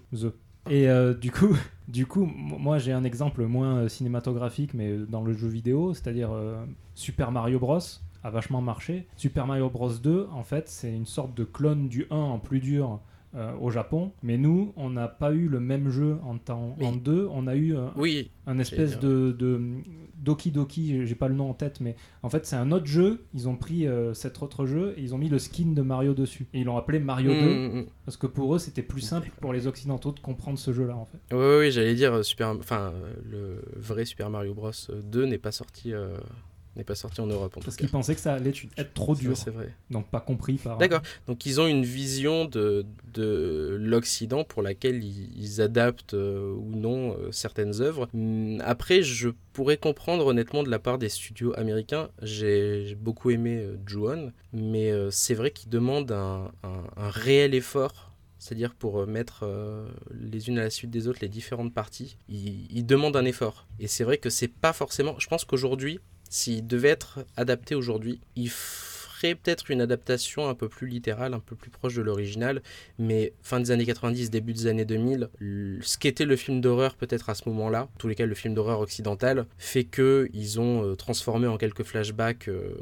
Et 0.69 0.89
euh, 0.89 1.15
du 1.15 1.31
coup, 1.31 1.57
du 1.89 2.07
coup, 2.07 2.27
moi 2.27 2.79
j'ai 2.79 2.93
un 2.93 3.05
exemple 3.05 3.45
moins 3.47 3.79
euh, 3.79 3.89
cinématographique, 3.89 4.75
mais 4.75 4.97
dans 4.97 5.23
le 5.23 5.33
jeu 5.33 5.49
vidéo, 5.49 5.95
c'est-à-dire 5.95 6.33
euh, 6.33 6.65
Super 6.95 7.33
Mario 7.33 7.59
Bros 7.59 7.79
a 8.25 8.31
vachement 8.31 8.61
marché. 8.61 9.07
Super 9.17 9.47
Mario 9.47 9.71
Bros 9.71 9.93
2, 9.93 10.29
en 10.33 10.43
fait, 10.43 10.69
c'est 10.69 10.93
une 10.93 11.07
sorte 11.07 11.35
de 11.35 11.45
clone 11.45 11.89
du 11.89 12.07
1 12.11 12.17
en 12.17 12.39
plus 12.39 12.61
dur 12.61 13.01
euh, 13.37 13.53
au 13.61 13.71
Japon. 13.71 14.13
Mais 14.23 14.39
nous, 14.39 14.73
on 14.77 14.91
n'a 14.91 15.09
pas 15.09 15.33
eu 15.33 15.49
le 15.49 15.61
même 15.61 15.91
jeu 15.91 16.17
en 16.25 16.39
temps 16.39 16.75
Oui. 16.79 16.87
en 16.87 16.93
2. 16.93 17.29
On 17.31 17.47
a 17.47 17.55
eu 17.55 17.77
euh, 17.77 17.87
Oui, 17.97 18.31
un 18.47 18.59
espèce 18.59 18.99
de, 18.99 19.33
de 19.39 19.61
Doki 20.17 20.51
Doki, 20.51 21.07
j'ai- 21.07 21.15
pas 21.15 21.29
le 21.29 21.35
nom 21.35 21.51
en 21.51 21.55
tête, 21.55 21.81
mais 21.81 21.95
en 22.23 22.29
fait 22.31 22.47
c'est 22.47 22.57
un 22.57 22.73
autre 22.73 22.87
jeu. 22.87 23.25
Ils 23.35 23.49
ont 23.49 23.57
pris 23.57 23.87
euh, 23.87 24.13
cet 24.15 24.43
autre 24.43 24.67
jeu 24.67 24.95
et 24.97 25.03
ils 25.03 25.15
ont 25.15 25.19
mis 25.19 25.29
le 25.29 25.39
skin 25.39 25.73
de 25.73 25.83
Mario 25.83 26.15
dessus. 26.15 26.47
Et 26.55 26.61
ils 26.61 26.65
l'ont 26.65 26.77
appelé 26.77 26.99
Mario 26.99 27.33
2 27.33 27.37
Mm, 27.37 27.79
mm, 27.81 27.87
parce 28.05 28.17
que 28.17 28.27
pour 28.27 28.55
eux 28.55 28.59
c'était 28.59 28.83
plus 28.83 29.01
simple 29.03 29.31
pour 29.41 29.53
les 29.53 29.67
occidentaux 29.67 30.13
de 30.13 30.21
comprendre 30.21 30.59
ce 30.59 30.73
jeu-là 30.73 30.97
en 30.97 31.05
fait. 31.05 31.35
ouais, 31.35 31.59
ouais, 31.59 31.71
j'allais 31.71 31.95
dire, 31.95 32.25
Super... 32.25 32.49
enfin, 32.49 32.93
le 33.31 33.63
vrai 33.77 34.05
Super 34.05 34.31
Mario 34.31 34.55
Bros 34.55 34.71
2 34.91 35.27
n'est 35.27 35.39
pas 35.39 35.53
sorti, 35.53 35.93
euh, 35.93 36.17
n'est 36.77 36.85
pas 36.85 36.95
sorti 36.95 37.21
en 37.21 37.27
Europe 37.27 37.57
en 37.57 37.61
Parce 37.61 37.77
qu'ils 37.77 37.89
pensaient 37.89 38.15
que 38.15 38.21
ça 38.21 38.35
allait 38.35 38.53
être 38.77 38.95
trop 38.95 39.15
dur, 39.15 39.37
C'est 39.37 39.51
vrai. 39.51 39.75
donc 39.91 40.09
pas 40.09 40.21
compris 40.21 40.55
par. 40.57 40.79
D'accord. 40.79 41.01
Donc 41.27 41.47
ils 41.47 41.61
ont 41.61 41.67
une 41.67 41.85
vision 41.85 42.45
de, 42.45 42.85
de 43.15 43.77
l'Occident 43.81 44.45
pour 44.45 44.63
laquelle 44.63 45.03
ils, 45.03 45.31
ils 45.37 45.61
adaptent 45.61 46.15
euh, 46.15 46.53
ou 46.55 46.77
non 46.77 47.17
euh, 47.19 47.33
certaines 47.33 47.81
œuvres. 47.81 48.09
Hum, 48.15 48.61
Après, 48.65 49.03
je 49.03 49.31
pourrais 49.53 49.79
comprendre 49.79 50.27
honnêtement 50.27 50.63
de 50.63 50.71
la 50.71 50.79
part 50.79 50.99
des 50.99 51.09
studios 51.09 51.53
américains. 51.59 52.11
J'ai 52.23 52.95
beaucoup 52.97 53.31
aimé 53.31 53.57
euh, 53.57 53.77
Ju-On, 53.87 54.33
mais 54.53 54.91
euh, 54.91 55.11
c'est 55.11 55.35
vrai 55.35 55.51
qu'ils 55.51 55.71
demandent 55.71 56.13
un, 56.13 56.51
un- 56.63 56.85
un 56.97 57.09
réel 57.11 57.55
effort. 57.55 58.13
C'est-à-dire 58.39 58.75
pour 58.75 59.07
mettre 59.07 59.41
euh, 59.45 59.89
les 60.13 60.49
unes 60.49 60.59
à 60.59 60.63
la 60.63 60.71
suite 60.71 60.91
des 60.91 61.09
autres 61.09 61.19
les 61.23 61.29
différentes 61.29 61.73
parties, 61.73 62.19
ils, 62.29 62.71
ils 62.71 62.85
demandent 62.87 63.17
un 63.17 63.25
effort. 63.25 63.67
Et 63.81 63.89
c'est 63.89 64.05
vrai 64.05 64.19
que 64.19 64.29
c'est 64.31 64.47
pas 64.47 64.73
forcément. 64.75 65.17
Je 65.19 65.27
pense 65.27 65.45
qu'aujourd'hui, 65.45 65.99
s'il 66.29 66.67
devait 66.67 66.89
être 66.89 67.21
adapté 67.37 67.75
aujourd'hui, 67.75 68.21
il 68.37 68.51
ferait 68.51 69.35
peut-être 69.35 69.71
une 69.71 69.81
adaptation 69.81 70.47
un 70.47 70.55
peu 70.55 70.69
plus 70.69 70.87
littérale, 70.87 71.33
un 71.33 71.41
peu 71.41 71.57
plus 71.57 71.71
proche 71.71 71.95
de 71.95 72.03
l'original, 72.03 72.63
mais 72.99 73.33
fin 73.43 73.61
des 73.61 73.71
années 73.71 73.87
90, 73.87 74.31
début 74.31 74.53
des 74.53 74.67
années 74.67 74.85
2000, 74.85 75.31
l- 75.41 75.79
ce 75.83 75.97
qu'était 75.97 76.27
le 76.27 76.37
film 76.37 76.61
d'horreur 76.61 76.95
peut-être 76.97 77.31
à 77.31 77.35
ce 77.35 77.49
moment-là, 77.49 77.85
en 77.85 77.99
tous 77.99 78.09
les 78.09 78.15
cas 78.15 78.27
le 78.27 78.35
film 78.35 78.53
d'horreur 78.53 78.81
occidental, 78.81 79.47
fait 79.57 79.85
que 79.85 80.29
ils 80.35 80.61
ont 80.61 80.85
euh, 80.85 80.95
transformé 80.97 81.47
en 81.47 81.57
quelques 81.57 81.83
flashbacks, 81.83 82.49
euh, 82.49 82.75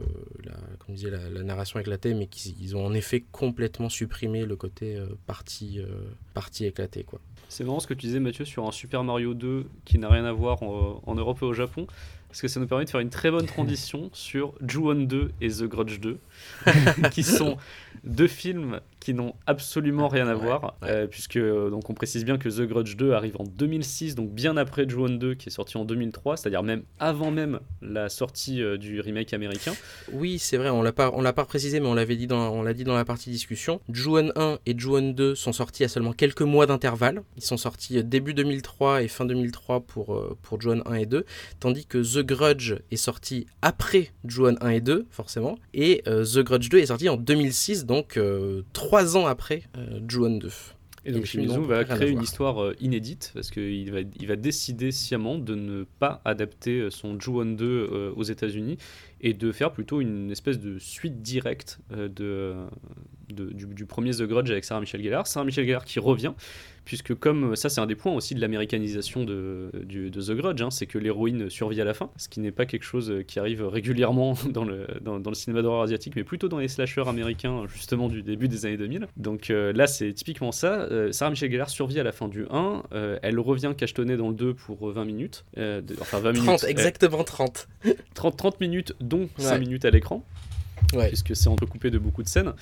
la, 0.43 0.55
comme 0.85 0.97
disait 0.97 1.11
la, 1.11 1.43
narration 1.45 1.79
éclatée, 1.79 2.15
mais 2.15 2.27
qu'ils 2.27 2.61
ils 2.61 2.77
ont 2.77 2.85
en 2.85 2.95
effet 2.95 3.23
complètement 3.31 3.89
supprimé 3.89 4.45
le 4.45 4.57
côté 4.57 4.97
euh, 4.97 5.07
partie, 5.29 5.79
euh, 5.81 6.67
éclatée. 6.67 7.07
C'est 7.49 7.63
marrant 7.63 7.79
ce 7.79 7.87
que 7.87 7.95
tu 7.95 8.07
disais 8.07 8.19
Mathieu 8.19 8.45
sur 8.45 8.67
un 8.67 8.73
Super 8.73 9.05
Mario 9.05 9.35
2 9.35 9.67
qui 9.85 9.99
n'a 9.99 10.09
rien 10.09 10.25
à 10.25 10.33
voir 10.33 10.65
en, 10.65 11.01
en 11.07 11.15
Europe 11.15 11.39
et 11.43 11.45
au 11.45 11.53
Japon, 11.53 11.87
parce 12.35 12.43
que 12.43 12.49
ça 12.49 12.59
nous 12.59 12.67
permet 12.67 12.85
de 12.85 12.91
faire 12.91 12.99
une 12.99 13.11
très 13.11 13.31
bonne 13.31 13.47
transition 13.55 14.11
sur 14.13 14.55
Ju-On 14.67 14.97
2 14.97 15.31
et 15.41 15.49
The 15.51 15.63
Grudge 15.63 16.01
2, 16.01 16.19
qui 17.11 17.23
sont 17.23 17.57
deux 18.05 18.27
films 18.29 18.81
qui 19.01 19.13
n'ont 19.15 19.35
absolument 19.47 20.09
rien 20.09 20.27
à 20.29 20.35
Ouais, 20.35 20.41
voir, 20.43 20.77
ouais. 20.83 20.89
euh, 20.91 21.07
puisque 21.07 21.37
euh, 21.37 21.69
donc 21.71 21.89
on 21.91 21.95
précise 21.95 22.25
bien 22.25 22.39
que 22.39 22.49
The 22.49 22.63
Grudge 22.67 22.97
2 22.97 23.13
arrive 23.13 23.37
en 23.39 23.45
2006, 23.45 24.15
donc 24.15 24.31
bien 24.31 24.57
après 24.57 24.89
Ju-On 24.89 25.11
2 25.11 25.35
qui 25.35 25.49
est 25.49 25.53
sorti 25.53 25.77
en 25.77 25.85
2003, 25.85 26.39
c'est-à-dire 26.39 26.63
même 26.63 26.83
avant 26.99 27.31
même 27.31 27.61
la 27.83 28.09
sortie 28.09 28.63
euh, 28.63 28.79
du 28.79 29.01
remake 29.01 29.33
américain. 29.35 29.73
Oui, 30.13 30.39
c'est 30.39 30.57
vrai, 30.57 30.71
on 30.71 30.83
l'a 30.83 30.93
pas, 30.93 31.11
on 31.15 31.21
l'a 31.21 31.35
pas 31.35 31.45
précisé, 31.45 31.81
mais 31.81 31.87
on 31.87 31.95
l'avait 31.95 32.17
dit 32.17 32.27
dans, 32.27 32.51
on 32.51 32.63
l'a 32.63 32.73
dit 32.73 32.85
dans 32.85 32.95
la 32.95 33.05
partie 33.05 33.31
discussion. 33.31 33.81
Ju-On 33.93 34.33
1 34.37 34.59
et 34.65 34.79
Ju-On 34.79 35.11
2 35.13 35.35
sont 35.35 35.53
sortis 35.53 35.85
à 35.85 35.89
seulement 35.89 36.13
quelques 36.13 36.43
mois 36.43 36.67
d'intervalle. 36.67 37.23
Ils 37.37 37.45
sont 37.45 37.59
sortis 37.59 38.03
début 38.05 38.33
2003 38.35 39.03
et 39.03 39.09
fin 39.09 39.27
2003 39.27 39.81
pour 39.81 40.15
euh, 40.15 40.37
pour 40.43 40.61
Ju-On 40.61 40.83
1 40.87 40.95
et 40.95 41.07
2, 41.07 41.25
tandis 41.61 41.85
que 41.87 41.99
The 41.99 42.25
Grudge 42.25 42.75
est 42.91 42.97
sorti 42.97 43.47
après 43.61 44.11
Ju-On 44.27 44.57
1 44.63 44.69
et 44.71 44.81
2, 44.81 45.07
forcément, 45.11 45.59
et 45.75 46.03
euh, 46.09 46.25
The 46.35 46.41
Grudge 46.41 46.69
2 46.69 46.79
est 46.79 46.87
sorti 46.87 47.09
en 47.09 47.17
2006, 47.17 47.87
donc 47.87 48.17
euh, 48.17 48.63
trois 48.73 49.17
ans 49.17 49.27
après 49.27 49.63
euh, 49.77 50.01
Ju-On 50.09 50.39
2. 50.39 50.49
Et 51.07 51.13
donc 51.13 51.27
Shimizu 51.27 51.59
va 51.67 51.85
créer 51.85 52.09
une 52.11 52.23
histoire 52.23 52.63
euh, 52.63 52.75
inédite 52.81 53.31
parce 53.35 53.51
qu'il 53.51 53.93
va, 53.93 54.01
il 54.01 54.27
va 54.27 54.37
décider 54.37 54.91
sciemment 54.91 55.37
de 55.39 55.55
ne 55.55 55.85
pas 55.99 56.23
adapter 56.25 56.89
son 56.91 57.21
Ju-On 57.21 57.45
2 57.45 57.65
euh, 57.67 58.13
aux 58.17 58.23
États-Unis 58.23 58.79
et 59.21 59.35
de 59.35 59.53
faire 59.53 59.71
plutôt 59.73 60.01
une 60.01 60.31
espèce 60.31 60.59
de 60.59 60.79
suite 60.79 61.21
directe 61.21 61.79
de, 61.91 62.55
de- 63.31 63.53
du, 63.53 63.67
du 63.67 63.85
premier 63.87 64.13
The 64.13 64.23
Grudge 64.23 64.51
avec 64.51 64.65
Sarah 64.65 64.81
Michelle 64.81 65.03
Gellar. 65.03 65.27
Sarah 65.27 65.45
Michelle 65.45 65.67
Gellar 65.67 65.85
qui 65.85 65.99
revient, 65.99 66.33
puisque 66.85 67.15
comme 67.15 67.53
euh, 67.53 67.55
ça 67.57 67.69
c'est 67.69 67.81
un 67.81 67.87
des 67.87 67.95
points 67.95 68.13
aussi 68.13 68.35
de 68.35 68.41
l'américanisation 68.41 69.25
de, 69.25 69.71
The 69.89 70.31
Grudge, 70.33 70.63
hein, 70.63 70.71
c'est 70.71 70.87
que 70.87 70.99
l'héroïne 70.99 71.49
survit 71.51 71.81
à 71.81 71.85
la 71.85 71.95
fin, 71.95 72.11
ce 72.17 72.29
qui 72.29 72.41
n'est 72.41 72.51
pas 72.53 72.67
quelque 72.67 72.85
chose 72.85 73.11
euh, 73.11 73.23
qui 73.23 73.39
arrive 73.39 73.65
régulièrement 73.67 74.35
dans 74.51 74.65
le, 74.65 74.87
dans, 75.01 75.19
dans 75.21 75.31
le 75.31 75.35
cinéma 75.35 75.63
d'horreur 75.63 75.83
asiatique, 75.83 76.15
mais 76.17 76.25
plutôt 76.25 76.49
dans 76.49 76.59
les 76.59 76.69
slashers 76.69 77.09
américains 77.09 77.65
justement 77.67 78.09
du 78.09 78.23
début 78.23 78.49
des 78.49 78.67
années 78.67 78.77
2000. 78.77 79.07
Donc 79.17 79.51
euh, 79.51 79.73
là 79.73 79.87
c'est 79.87 80.13
typiquement 80.13 80.53
ça. 80.53 80.83
Euh, 80.83 81.13
Sarah 81.13 81.31
Michelle 81.31 81.51
Gellar 81.51 81.71
survit 81.71 82.01
à 82.01 82.03
la 82.05 82.13
fin 82.13 82.29
du 82.29 82.45
1, 82.51 82.83
euh, 82.93 83.19
elle 83.23 83.39
revient 83.41 83.73
cachetonnée 83.77 84.17
dans 84.17 84.29
le 84.29 84.35
2 84.35 84.55
pour 84.55 84.89
euh, 84.89 84.93
20 84.93 85.05
minutes, 85.05 85.45
de- 85.57 85.83
enfin 86.01 86.19
20 86.21 86.33
minutes, 86.33 86.47
30, 86.47 86.65
euh, 86.65 86.69
exactement 86.69 87.25
30. 87.25 87.69
30, 88.15 88.37
30 88.37 88.61
minutes 88.61 88.95
dont 89.01 89.29
5 89.39 89.53
Ouais. 89.53 89.59
minutes 89.61 89.85
à 89.85 89.91
l'écran 89.91 90.25
Ouais. 90.93 91.09
puisque 91.09 91.35
c'est 91.35 91.49
entrecoupé 91.49 91.91
de 91.91 91.99
beaucoup 91.99 92.23
de 92.23 92.29
scènes. 92.29 92.53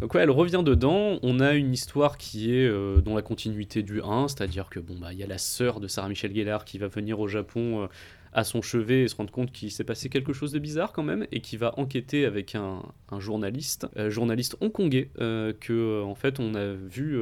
Donc 0.00 0.14
ouais, 0.14 0.22
elle 0.22 0.30
revient 0.30 0.62
dedans. 0.64 1.18
On 1.22 1.40
a 1.40 1.54
une 1.54 1.72
histoire 1.72 2.18
qui 2.18 2.54
est 2.54 2.66
euh, 2.66 3.00
dans 3.00 3.14
la 3.14 3.22
continuité 3.22 3.82
du 3.82 4.02
1, 4.02 4.28
c'est-à-dire 4.28 4.68
que 4.68 4.80
bon 4.80 4.94
bah 4.98 5.12
il 5.12 5.18
y 5.18 5.22
a 5.22 5.26
la 5.26 5.38
sœur 5.38 5.80
de 5.80 5.88
Sarah 5.88 6.08
Michelle 6.08 6.34
Gellar 6.34 6.64
qui 6.64 6.78
va 6.78 6.88
venir 6.88 7.20
au 7.20 7.28
Japon 7.28 7.82
euh, 7.82 7.86
à 8.32 8.44
son 8.44 8.60
chevet 8.60 9.02
et 9.02 9.08
se 9.08 9.16
rendre 9.16 9.30
compte 9.30 9.50
qu'il 9.50 9.70
s'est 9.70 9.84
passé 9.84 10.10
quelque 10.10 10.34
chose 10.34 10.52
de 10.52 10.58
bizarre 10.58 10.92
quand 10.92 11.02
même 11.02 11.26
et 11.32 11.40
qui 11.40 11.56
va 11.56 11.72
enquêter 11.78 12.26
avec 12.26 12.54
un, 12.54 12.82
journaliste, 13.18 13.86
euh, 13.96 14.10
journaliste 14.10 14.56
hongkongais 14.60 15.08
que 15.16 16.02
en 16.02 16.14
fait 16.14 16.38
on 16.38 16.54
a 16.54 16.74
vu 16.74 17.18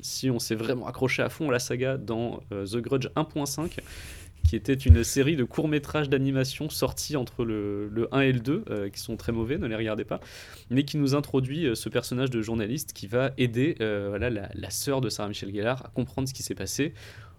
si 0.00 0.28
on 0.28 0.40
s'est 0.40 0.56
vraiment 0.56 0.88
accroché 0.88 1.22
à 1.22 1.28
fond 1.28 1.50
à 1.50 1.52
la 1.52 1.60
saga 1.60 1.98
dans 1.98 2.40
The 2.50 2.78
Grudge 2.78 3.06
1.5 3.14 3.78
qui 4.44 4.56
était 4.56 4.74
une 4.74 5.04
série 5.04 5.36
de 5.36 5.44
courts-métrages 5.44 6.08
d'animation 6.08 6.68
sortis 6.68 7.16
entre 7.16 7.44
le, 7.44 7.88
le 7.88 8.08
1 8.14 8.20
et 8.20 8.32
le 8.32 8.40
2, 8.40 8.64
euh, 8.70 8.88
qui 8.88 9.00
sont 9.00 9.16
très 9.16 9.32
mauvais, 9.32 9.58
ne 9.58 9.66
les 9.66 9.76
regardez 9.76 10.04
pas, 10.04 10.20
mais 10.70 10.84
qui 10.84 10.96
nous 10.96 11.14
introduit 11.14 11.66
euh, 11.66 11.74
ce 11.74 11.88
personnage 11.88 12.30
de 12.30 12.42
journaliste 12.42 12.92
qui 12.92 13.06
va 13.06 13.32
aider 13.38 13.76
euh, 13.80 14.06
voilà, 14.08 14.30
la, 14.30 14.48
la 14.52 14.70
sœur 14.70 15.00
de 15.00 15.08
Sarah 15.08 15.28
Michelle 15.28 15.54
Gellar 15.54 15.84
à 15.86 15.88
comprendre 15.90 16.28
ce 16.28 16.34
qui 16.34 16.42
s'est 16.42 16.54
passé. 16.54 16.94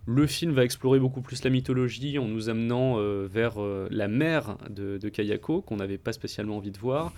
Le 0.08 0.26
film 0.26 0.52
va 0.54 0.64
explorer 0.64 1.00
beaucoup 1.00 1.22
plus 1.22 1.44
la 1.44 1.52
mythologie 1.52 2.18
en 2.18 2.28
nous 2.28 2.50
amenant 2.50 2.98
vers 3.28 3.60
la 3.60 4.08
mère 4.08 4.58
de, 4.68 4.98
de 4.98 5.10
Kayako, 5.10 5.62
qu'on 5.62 5.76
n'avait 5.76 6.00
pas 6.00 6.12
spécialement 6.12 6.58
envie 6.58 6.72
de 6.72 6.80
voir, 6.80 7.14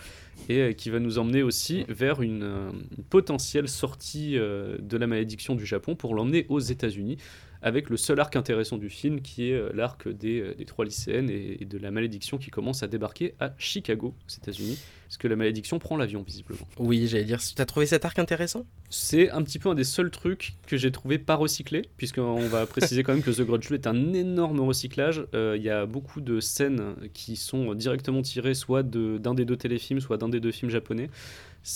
et 0.49 0.75
qui 0.75 0.89
va 0.89 0.99
nous 0.99 1.17
emmener 1.17 1.43
aussi 1.43 1.85
vers 1.87 2.21
une, 2.21 2.73
potentielle 3.09 3.69
sortie 3.69 4.33
de 4.33 4.97
la 4.97 5.07
malédiction 5.07 5.55
du 5.55 5.65
Japon 5.65 5.95
pour 5.95 6.13
l'emmener 6.13 6.45
aux 6.49 6.59
États-Unis 6.59 7.15
avec 7.63 7.89
le 7.89 7.97
seul 7.97 8.19
arc 8.19 8.35
intéressant 8.35 8.77
du 8.77 8.89
film 8.89 9.21
qui 9.21 9.49
est 9.49 9.53
euh, 9.53 9.71
l'arc 9.73 10.07
des, 10.07 10.41
euh, 10.41 10.53
des 10.53 10.65
trois 10.65 10.85
lycéennes 10.85 11.29
et, 11.29 11.57
et 11.61 11.65
de 11.65 11.77
la 11.79 11.89
malédiction 11.91 12.37
qui 12.37 12.51
commence 12.51 12.83
à 12.83 12.87
débarquer 12.87 13.33
à 13.39 13.53
Chicago, 13.57 14.13
aux 14.27 14.31
États-Unis, 14.35 14.77
parce 15.07 15.17
que 15.17 15.27
la 15.27 15.35
malédiction 15.35 15.79
prend 15.79 15.95
l'avion 15.97 16.21
visiblement. 16.23 16.67
Oui, 16.77 17.07
j'allais 17.07 17.23
dire, 17.23 17.39
t'as 17.55 17.65
trouvé 17.65 17.85
cet 17.85 18.03
arc 18.05 18.19
intéressant? 18.19 18.65
C'est 18.89 19.29
un 19.31 19.41
petit 19.43 19.59
peu 19.59 19.69
un 19.69 19.75
des 19.75 19.83
seuls 19.83 20.11
trucs 20.11 20.53
que 20.67 20.75
j'ai 20.77 20.91
trouvé 20.91 21.17
pas 21.17 21.35
recyclé, 21.35 21.83
puisqu'on 21.97 22.47
va 22.47 22.65
préciser 22.65 23.01
quand 23.03 23.13
même 23.13 23.23
que 23.23 23.31
The 23.31 23.41
Grudge 23.41 23.69
2 23.69 23.75
est 23.75 23.87
un 23.87 24.13
énorme 24.13 24.59
recyclage. 24.59 25.25
Euh, 25.33 25.55
Il 25.57 25.63
y 25.63 25.69
a 25.69 25.85
beaucoup 25.85 26.19
de 26.21 26.39
scènes 26.39 26.95
qui 27.13 27.35
sont 27.35 27.73
directement 27.75 28.21
tirées 28.21 28.53
soit 28.55 28.83
de- 28.83 29.17
d'un 29.17 29.33
des 29.33 29.45
deux 29.45 29.57
téléfilms, 29.57 29.99
soit 30.01 30.17
d'un 30.17 30.29
des 30.29 30.39
deux 30.39 30.51
films 30.51 30.69
japonais. 30.71 31.09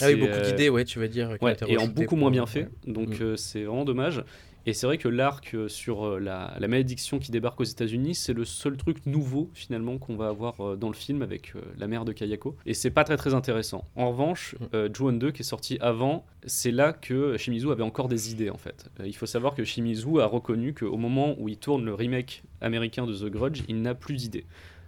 Ah 0.02 0.08
oui, 0.08 0.16
beaucoup 0.16 0.42
d'idées, 0.42 0.68
ouais, 0.70 0.84
tu 0.84 1.00
veux 1.00 1.08
dire. 1.08 1.38
Ouais, 1.42 1.56
et 1.68 1.78
en 1.78 1.88
beaucoup 1.88 2.18
moins 2.18 2.30
bien 2.32 2.46
fait. 2.46 2.68
Donc 2.86 3.20
Mm. 3.20 3.24
euh, 3.24 3.36
c'est 3.38 3.64
vraiment 3.64 3.86
dommage. 3.86 4.22
Et 4.70 4.74
c'est 4.74 4.86
vrai 4.86 4.98
que 4.98 5.08
l'arc 5.08 5.54
euh, 5.54 5.70
sur 5.70 6.06
euh, 6.06 6.20
la, 6.20 6.54
la 6.60 6.68
malédiction 6.68 7.20
qui 7.20 7.32
débarque 7.32 7.62
aux 7.62 7.64
États-Unis, 7.64 8.16
c'est 8.16 8.34
le 8.34 8.44
seul 8.44 8.76
truc 8.76 9.06
nouveau 9.06 9.50
finalement 9.54 9.98
qu'on 9.98 10.18
va 10.18 10.28
avoir 10.28 10.60
euh, 10.60 10.76
dans 10.76 10.90
le 10.90 10.94
film 10.94 11.22
avec 11.22 11.54
la 11.78 11.88
mère 11.88 12.04
de 12.04 12.12
Kayako. 12.12 12.58
Et 12.66 12.74
c'est 12.74 12.92
pas 12.92 13.06
très 13.06 13.16
très 13.16 13.34
intéressant. 13.34 13.86
En 13.96 14.10
revanche, 14.10 14.56
Mm. 14.60 14.66
euh, 14.74 14.90
Ju-On 14.94 15.14
2 15.14 15.32
qui 15.32 15.42
est 15.42 15.46
sorti 15.46 15.78
avant, 15.80 16.26
c'est 16.46 16.72
là 16.72 16.92
que 16.92 17.38
Shimizu 17.38 17.72
avait 17.72 17.84
encore 17.84 18.10
des 18.10 18.30
idées 18.32 18.50
en 18.50 18.58
fait. 18.58 18.90
Il 19.06 19.16
faut 19.16 19.26
savoir 19.26 19.56
que 19.56 19.64
Shimizu 19.64 20.20
a 20.20 20.26
reconnu 20.26 20.74
qu'au 20.74 20.98
moment 20.98 21.36
où 21.40 21.48
il 21.48 21.58
tourne 21.58 21.86
le 21.86 21.94
remake 21.94 22.44
américain 22.60 23.06
de 23.06 23.16
The 23.16 23.32
Grudge, 23.32 23.62
il 23.70 23.82
n'a 23.82 23.96
plus 23.96 24.16
d'idées 24.16 24.46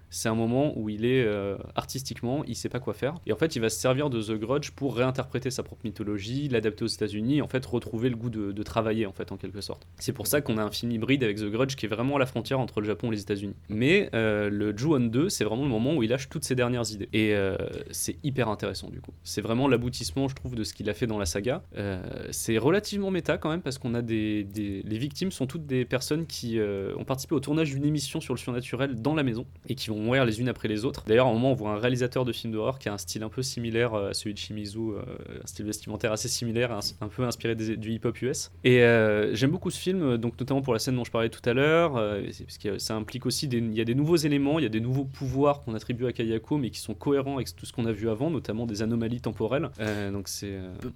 c'est 0.10 0.30
un 0.30 0.36
moment 0.36 0.74
où 0.78 0.90
il 0.90 1.06
est 1.06 1.24
euh, 1.24 1.58
artistiquement, 1.76 2.44
il 2.46 2.56
sait 2.56 2.70
pas 2.70 2.80
quoi 2.80 2.94
faire. 2.94 3.16
Et 3.26 3.34
en 3.34 3.36
fait, 3.36 3.56
il 3.56 3.60
va 3.60 3.70
se 3.70 3.80
servir 3.80 4.10
de 4.10 4.22
The 4.22 4.40
Grudge 4.40 4.72
pour 4.72 4.96
réinterpréter 4.96 5.52
sa 5.52 5.64
propre 5.64 5.82
mythologie, 5.86 6.48
l'adapter 6.50 6.84
aux 6.84 6.88
États-Unis, 6.88 7.42
en 7.42 7.48
fait, 7.48 7.66
retrouver 7.66 8.10
le 8.10 8.16
goût 8.16 8.30
de, 8.30 8.64
travailler, 8.64 9.06
en 9.06 9.14
fait, 9.14 9.32
en 9.32 9.38
quelque 9.38 9.62
sorte. 9.62 9.88
C'est 9.98 10.12
pour 10.12 10.28
ça 10.28 10.42
qu'on 10.42 10.58
a 10.58 10.64
un 10.64 10.72
film 10.72 10.92
hybride 10.92 11.24
avec 11.24 11.38
The 11.38 11.46
Grudge 11.46 11.76
qui 11.76 11.86
est 11.86 11.90
vraiment 11.90 12.18
à 12.18 12.20
la 12.20 12.26
frontière 12.26 12.60
entre 12.60 12.82
le 12.82 12.88
Japon 12.88 13.12
et 13.12 13.16
les 13.16 13.22
États-Unis. 13.22 13.56
Mais 13.70 14.10
euh, 14.14 14.50
le 14.50 14.78
Ju-On 14.78 15.00
2, 15.00 15.30
c'est 15.30 15.44
vraiment 15.44 15.64
le 15.64 15.70
moment 15.70 15.96
où 15.96 16.04
il 16.04 16.10
lâche 16.10 16.30
toutes 16.30 16.44
ses 16.44 16.56
dernières 16.56 16.92
idées. 16.92 17.10
Et 17.14 17.34
euh, 17.34 17.56
c'est 17.92 18.18
hyper 18.24 18.50
intéressant, 18.50 18.90
du 18.90 19.02
coup. 19.02 19.14
C'est 19.24 19.42
vraiment 19.42 19.68
l'aboutissement, 19.68 20.28
je 20.28 20.36
trouve, 20.36 20.56
de 20.56 20.64
ce 20.64 20.74
qu'il 20.74 20.90
a 20.90 20.94
fait 20.94 21.08
dans 21.08 21.18
la 21.18 21.26
saga. 21.26 21.64
C'est 22.32 22.58
relativement 22.58 23.12
méta 23.12 23.38
quand 23.38 23.50
même, 23.50 23.62
parce 23.62 23.78
qu'on 23.78 23.94
a 23.94 24.02
des, 24.02 24.46
Les 24.56 24.98
victimes 24.98 25.32
sont 25.32 25.48
toutes 25.48 25.66
des 25.66 25.86
personnes 25.86 26.26
qui 26.26 26.60
ont 26.60 27.06
participé 27.06 27.36
au 27.36 27.40
tournage 27.40 27.72
d'une 27.72 27.86
émission 27.86 28.20
sur 28.20 28.34
le 28.34 28.40
surnaturel 28.40 28.96
dans 28.96 29.16
la 29.16 29.24
maison 29.24 29.46
et 29.68 29.76
qui 29.76 29.90
vont 29.90 29.99
mourir 30.00 30.26
les 30.26 30.40
unes 30.40 30.50
après 30.50 30.68
les 30.68 30.86
autres. 30.86 31.04
D'ailleurs, 31.08 31.28
à 31.28 31.30
un 31.30 31.34
moment, 31.34 31.52
on 31.52 31.56
voit 31.56 31.72
un 31.72 31.78
réalisateur 31.80 32.26
de 32.26 32.32
films 32.32 32.54
d'horreur 32.54 32.80
qui 32.80 32.90
a 32.90 32.94
un 32.94 32.98
style 32.98 33.24
un 33.24 33.30
peu 33.30 33.42
similaire 33.42 33.94
euh, 33.94 34.10
à 34.10 34.14
celui 34.14 34.34
de 34.34 34.40
Shimizu, 34.40 34.78
euh, 34.80 35.02
un 35.44 35.48
style 35.48 35.66
vestimentaire 35.66 36.12
assez 36.12 36.28
similaire, 36.28 36.72
un, 36.72 36.80
un 37.02 37.08
peu 37.08 37.24
inspiré 37.24 37.56
des- 37.56 37.78
du 37.78 37.92
hip-hop 37.92 38.22
US. 38.22 38.52
Et 38.64 38.82
euh, 38.84 39.34
j'aime 39.36 39.52
beaucoup 39.52 39.70
ce 39.72 39.80
film, 39.80 40.18
donc 40.18 40.40
notamment 40.40 40.62
pour 40.62 40.74
la 40.74 40.80
scène 40.80 40.96
dont 40.96 41.04
je 41.04 41.12
parlais 41.12 41.30
tout 41.30 41.48
à 41.50 41.54
l'heure, 41.54 41.98
euh, 41.98 42.22
parce 42.46 42.58
que 42.58 42.78
ça 42.80 42.96
implique 42.96 43.26
aussi 43.26 43.48
des, 43.48 43.58
il 43.58 43.74
y 43.76 43.82
a 43.82 43.86
des 43.86 43.96
nouveaux 43.96 44.16
éléments, 44.18 44.60
il 44.60 44.64
y 44.64 44.66
a 44.66 44.70
des 44.70 44.80
nouveaux 44.82 45.06
pouvoirs 45.06 45.64
qu'on 45.64 45.76
attribue 45.76 46.06
à 46.06 46.14
Kayako, 46.14 46.58
mais 46.58 46.70
qui 46.70 46.80
sont 46.80 46.94
cohérents 46.94 47.36
avec 47.36 47.56
tout 47.56 47.66
ce 47.66 47.74
qu'on 47.74 47.86
a 47.86 47.92
vu 47.92 48.10
avant, 48.10 48.30
notamment 48.30 48.66
des 48.66 48.82
anomalies 48.82 49.22
temporelles. 49.22 49.70
Euh, 49.80 50.12
donc 50.12 50.28
c'est 50.28 50.58
Pe- 50.82 50.88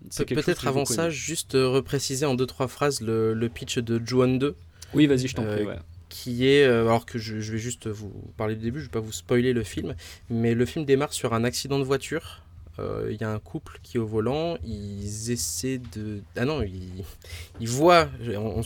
Peut-être 0.46 0.68
avant 0.68 0.86
ça, 0.96 1.10
juste 1.10 1.54
repréciser 1.54 2.26
en 2.26 2.36
deux 2.36 2.46
trois 2.46 2.68
phrases 2.68 3.02
le, 3.02 3.34
le 3.34 3.50
pitch 3.50 3.80
de 3.80 4.02
Ju-On 4.06 4.36
2. 4.38 4.56
Oui, 4.94 5.08
vas-y, 5.08 5.28
je 5.28 5.36
t'en 5.36 5.44
prie. 5.44 5.64
Ouais. 5.66 5.76
Qui 6.14 6.48
est, 6.48 6.64
euh, 6.64 6.84
alors 6.84 7.08
que 7.08 7.18
je, 7.18 7.34
vais 7.34 7.58
juste 7.58 7.88
vous 7.88 8.14
parler 8.38 8.56
du 8.56 8.62
début, 8.62 8.80
je 8.80 8.86
vais 8.86 8.92
pas 8.92 9.00
vous 9.00 9.12
spoiler 9.12 9.52
le 9.52 9.64
film, 9.64 9.96
mais 10.30 10.54
le 10.54 10.64
film 10.68 10.86
démarre 10.86 11.12
sur 11.12 11.34
un 11.34 11.44
accident 11.44 11.80
de 11.80 11.84
voiture. 11.84 12.44
Euh, 12.78 13.10
Il 13.12 13.20
y 13.20 13.24
a 13.24 13.32
un 13.32 13.40
couple 13.40 13.80
qui 13.82 13.98
est 13.98 14.00
au 14.00 14.06
volant, 14.06 14.58
ils 14.64 15.32
essaient 15.32 15.82
de... 15.96 16.22
Ah 16.38 16.46
non, 16.46 16.62
ils, 16.62 17.68
voient, 17.68 18.10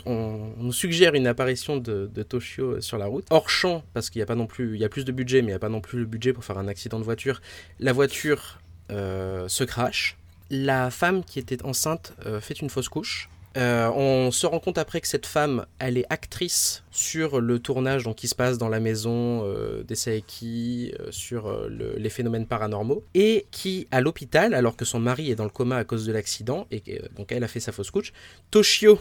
on, 0.05 0.51
nous 0.57 0.73
suggère 0.73 1.13
une 1.13 1.25
apparition 1.25 1.77
de, 1.77 2.07
Toshio 2.23 2.81
sur 2.81 2.97
la 2.97 3.05
route, 3.05 3.25
hors 3.29 3.49
champ, 3.49 3.81
parce 3.93 4.09
qu'il 4.09 4.19
n'y 4.19 4.23
a 4.23 4.27
pas 4.27 4.35
non 4.35 4.47
plus, 4.47 4.75
il 4.75 4.81
y 4.81 4.85
a 4.85 4.89
plus 4.89 5.05
de 5.05 5.13
budget, 5.13 5.41
mais 5.41 5.47
il 5.47 5.51
n'y 5.51 5.53
a 5.53 5.59
pas 5.59 5.69
non 5.69 5.81
plus 5.81 5.99
le 5.99 6.05
budget 6.05 6.33
pour 6.33 6.43
faire 6.43 6.57
un 6.57 6.67
accident 6.67 6.99
de 6.99 7.05
voiture. 7.05 7.41
La 7.79 7.93
voiture 7.93 8.59
euh, 8.91 9.47
se 9.47 9.63
crache, 9.63 10.17
la 10.49 10.91
femme 10.91 11.23
qui 11.23 11.39
était 11.39 11.63
enceinte 11.63 12.13
euh, 12.25 12.41
fait 12.41 12.59
une 12.61 12.69
fausse 12.69 12.89
couche, 12.89 13.29
euh, 13.57 13.89
on 13.89 14.31
se 14.31 14.45
rend 14.45 14.59
compte 14.59 14.77
après 14.77 15.01
que 15.01 15.07
cette 15.07 15.25
femme, 15.25 15.65
elle 15.79 15.97
est 15.97 16.05
actrice 16.09 16.83
sur 16.91 17.41
le 17.41 17.59
tournage 17.59 18.03
donc, 18.03 18.15
qui 18.15 18.27
se 18.27 18.35
passe 18.35 18.57
dans 18.57 18.69
la 18.69 18.79
maison 18.79 19.43
euh, 19.45 19.83
des 19.83 19.95
Saeki, 19.95 20.93
euh, 20.99 21.07
sur 21.11 21.47
euh, 21.47 21.67
le- 21.69 21.95
les 21.97 22.09
phénomènes 22.09 22.45
paranormaux, 22.45 23.03
et 23.13 23.45
qui, 23.51 23.87
à 23.91 23.99
l'hôpital, 24.01 24.53
alors 24.53 24.75
que 24.75 24.85
son 24.85 24.99
mari 24.99 25.31
est 25.31 25.35
dans 25.35 25.43
le 25.43 25.49
coma 25.49 25.77
à 25.77 25.83
cause 25.83 26.05
de 26.05 26.11
l'accident, 26.13 26.67
et 26.71 26.81
donc 27.15 27.31
elle 27.31 27.43
a 27.43 27.47
fait 27.47 27.59
sa 27.59 27.71
fausse 27.71 27.91
couche, 27.91 28.13
Toshio 28.51 28.99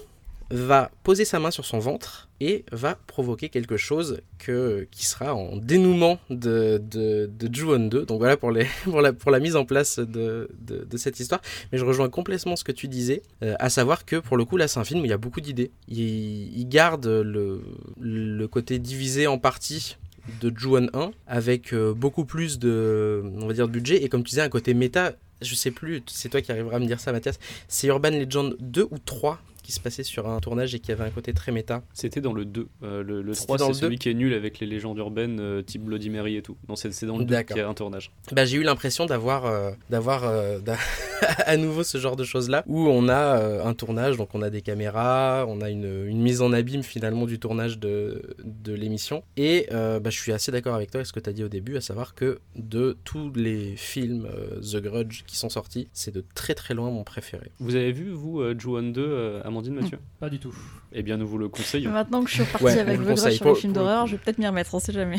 va 0.51 0.91
poser 1.03 1.25
sa 1.25 1.39
main 1.39 1.51
sur 1.51 1.65
son 1.65 1.79
ventre 1.79 2.29
et 2.41 2.65
va 2.71 2.99
provoquer 3.07 3.49
quelque 3.49 3.77
chose 3.77 4.21
que, 4.39 4.87
qui 4.91 5.07
sera 5.07 5.35
en 5.35 5.57
dénouement 5.57 6.19
de, 6.31 6.81
de, 6.83 7.31
de 7.33 7.55
Ju-On 7.55 7.81
2. 7.81 8.05
Donc 8.07 8.19
voilà 8.19 8.37
pour, 8.37 8.51
les, 8.51 8.67
pour, 8.85 9.01
la, 9.01 9.13
pour 9.13 9.31
la 9.31 9.41
mise 9.41 9.57
en 9.57 9.65
place 9.65 9.99
de, 9.99 10.49
de, 10.61 10.97
cette 10.97 11.19
histoire. 11.19 11.41
Mais 11.73 11.79
je 11.79 11.85
rejoins 11.85 12.09
complètement 12.09 12.57
ce 12.57 12.65
que 12.65 12.73
tu 12.73 12.89
disais, 12.89 13.23
euh, 13.43 13.55
à 13.59 13.71
savoir 13.71 14.05
que 14.05 14.17
pour 14.17 14.37
le 14.37 14.45
coup 14.45 14.57
là 14.57 14.69
c'est 14.69 14.81
un 14.81 14.85
film 14.85 15.01
où 15.01 15.05
il 15.05 15.11
y 15.11 15.15
a 15.15 15.19
beaucoup 15.19 15.41
d'idées. 15.41 15.71
Il, 15.89 16.67
garde 16.69 17.07
le, 17.07 17.63
le 18.01 18.49
côté 18.49 18.79
divisé 18.79 19.27
en 19.27 19.39
parties 19.39 19.97
de 20.41 20.53
Ju-On 20.57 20.89
1 20.93 21.13
avec 21.27 21.73
euh, 21.73 21.95
beaucoup 21.95 22.25
plus 22.25 22.59
de, 22.59 23.23
on 23.41 23.47
va 23.47 23.53
dire, 23.53 23.69
de 23.69 23.73
budget 23.73 24.03
et 24.03 24.09
comme 24.09 24.23
tu 24.23 24.31
disais 24.31 24.43
un 24.43 24.49
côté 24.49 24.75
méta, 24.75 25.13
je 25.43 25.55
sais 25.55 25.71
plus, 25.71 26.03
c'est 26.07 26.29
toi 26.29 26.41
qui 26.41 26.51
arriveras 26.51 26.77
à 26.77 26.79
me 26.79 26.87
dire 26.87 27.01
ça 27.01 27.13
Mathias, 27.13 27.39
c'est 27.69 27.89
Urban 27.89 28.11
Legend 28.11 28.57
2 28.61 28.89
ou 28.91 28.99
3 28.99 29.39
qui 29.67 29.73
se 29.73 29.81
passait 29.81 30.05
sur 30.05 30.29
un 30.29 30.39
tournage 30.39 30.75
et 30.77 30.79
qui 30.79 30.93
avait 30.93 31.03
un 31.05 31.11
côté 31.11 31.33
très 31.33 31.51
méta. 31.51 31.83
C'était 31.93 32.21
dans 32.21 32.33
le 32.33 32.45
2. 32.45 32.69
Euh, 32.85 33.03
le, 33.03 33.21
le 33.21 33.35
C'était 33.35 33.47
3, 33.47 33.59
dans 33.59 33.73
c'est 33.73 33.81
celui 33.81 33.97
2? 33.97 33.99
qui 34.01 34.09
est 34.11 34.15
nul 34.15 34.33
avec 34.33 34.61
les 34.61 34.67
légendes 34.67 34.97
urbaines 34.99 35.41
euh, 35.41 35.63
type 35.63 35.83
Bloody 35.83 36.09
Mary 36.11 36.37
et 36.37 36.43
tout. 36.43 36.57
Non, 36.69 36.77
c'est 36.77 37.05
dans 37.05 37.19
le 37.19 37.25
2 37.25 37.31
D'accord. 37.35 37.55
qui 37.57 37.61
a 37.61 37.69
un 37.69 37.75
tournage. 37.75 38.13
Bah, 38.31 38.45
j'ai 38.45 38.59
eu 38.59 38.63
l'impression 38.63 39.07
d'avoir 39.07 39.45
euh, 39.47 39.73
d'avoir 39.91 40.23
d'a- 40.63 40.77
à 41.47 41.57
nouveau 41.57 41.83
ce 41.83 41.99
genre 41.99 42.15
de 42.17 42.23
choses 42.25 42.49
là 42.49 42.63
où 42.67 42.79
on 42.89 43.09
a 43.09 43.63
un 43.65 43.75
tournage 43.75 44.17
donc 44.17 44.35
on 44.35 44.43
a 44.43 44.51
des 44.51 44.63
caméras 44.63 45.45
on 45.49 45.61
a 45.61 45.71
une, 45.71 46.07
une 46.07 46.21
mise 46.21 46.43
en 46.43 46.53
abîme 46.53 46.83
finalement 46.83 47.25
du 47.27 47.39
tournage 47.39 47.79
de, 47.79 48.37
de 48.45 48.73
l'émission 48.73 49.23
et 49.37 49.67
bah, 49.71 50.01
je 50.11 50.19
suis 50.19 50.33
assez 50.33 50.53
d'accord 50.53 50.75
avec 50.75 50.91
toi 50.91 50.99
avec 50.99 51.07
ce 51.07 51.13
que 51.13 51.21
tu 51.21 51.31
as 51.31 51.33
dit 51.33 51.43
au 51.45 51.49
début 51.49 51.77
à 51.77 51.81
savoir 51.81 52.15
que 52.15 52.39
de 52.55 52.97
tous 53.05 53.33
les 53.35 53.75
films 53.77 54.29
The 54.61 54.77
Grudge 54.77 55.23
qui 55.27 55.37
sont 55.37 55.49
sortis 55.49 55.89
c'est 55.93 56.15
de 56.15 56.25
très 56.35 56.55
très 56.55 56.75
loin 56.75 56.91
mon 56.91 57.05
préféré 57.05 57.51
Vous 57.59 57.75
avez 57.77 57.93
vu, 57.93 58.11
vous, 58.11 58.43
Ju-On 58.59 58.83
2, 58.83 59.01
euh, 59.03 59.41
Amandine, 59.57 59.75
Mathieu 59.75 59.99
Pas 60.21 60.29
du 60.29 60.39
tout. 60.39 60.55
Eh 60.93 61.03
bien, 61.03 61.17
nous 61.17 61.27
vous 61.27 61.39
le 61.39 61.49
conseillons. 61.49 61.91
Maintenant 61.91 62.23
que 62.23 62.29
je 62.31 62.35
suis 62.35 62.43
repartie 62.45 62.65
Ouais, 62.65 62.75
on 62.77 62.81
avec 62.81 62.99
The 63.01 63.03
Grudge 63.03 63.31
sur 63.35 63.45
les 63.49 63.55
films 63.55 63.73
d'horreur, 63.73 64.07
je 64.07 64.13
vais 64.13 64.19
peut-être 64.19 64.39
m'y 64.39 64.47
remettre, 64.47 64.75
on 64.75 64.79
sait 64.81 64.93
jamais. 64.93 65.19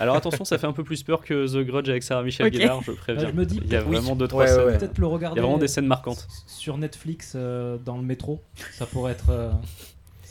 Alors 0.00 0.16
attention, 0.16 0.44
ça 0.44 0.58
fait 0.58 0.66
un 0.66 0.72
peu 0.72 0.82
plus 0.84 1.02
peur 1.02 1.22
que 1.22 1.46
The 1.46 1.64
Grudge 1.66 1.88
avec 1.88 2.02
Sarah 2.02 2.22
Michelle 2.22 2.46
Ok. 2.48 2.54
Gellar, 2.54 2.82
je 2.82 2.90
Bah, 2.92 2.98
préviens. 3.00 3.28
je 3.28 3.32
me 3.34 3.44
dis, 3.46 3.60
Il 3.64 3.70
y 3.72 3.76
a 3.76 3.82
oui. 3.84 3.94
vraiment 3.96 4.16
deux, 4.16 4.26
trois 4.26 4.44
Ouais, 4.44 4.48
scènes. 4.50 4.64
ouais, 4.64 4.78
peut-être 4.78 4.98
le 4.98 5.06
Il 5.06 5.10
y 5.10 5.12
regarder 5.12 5.38
a 5.38 5.42
vraiment 5.42 5.58
des 5.58 5.68
scènes 5.68 5.86
marquantes. 5.86 6.26
sur 6.46 6.76
Netflix 6.78 7.34
euh, 7.36 7.76
dans 7.84 7.96
le 7.96 8.02
métro. 8.02 8.40
Ça 8.72 8.86
pourrait 8.86 9.12
être. 9.12 9.30
euh, 9.30 9.50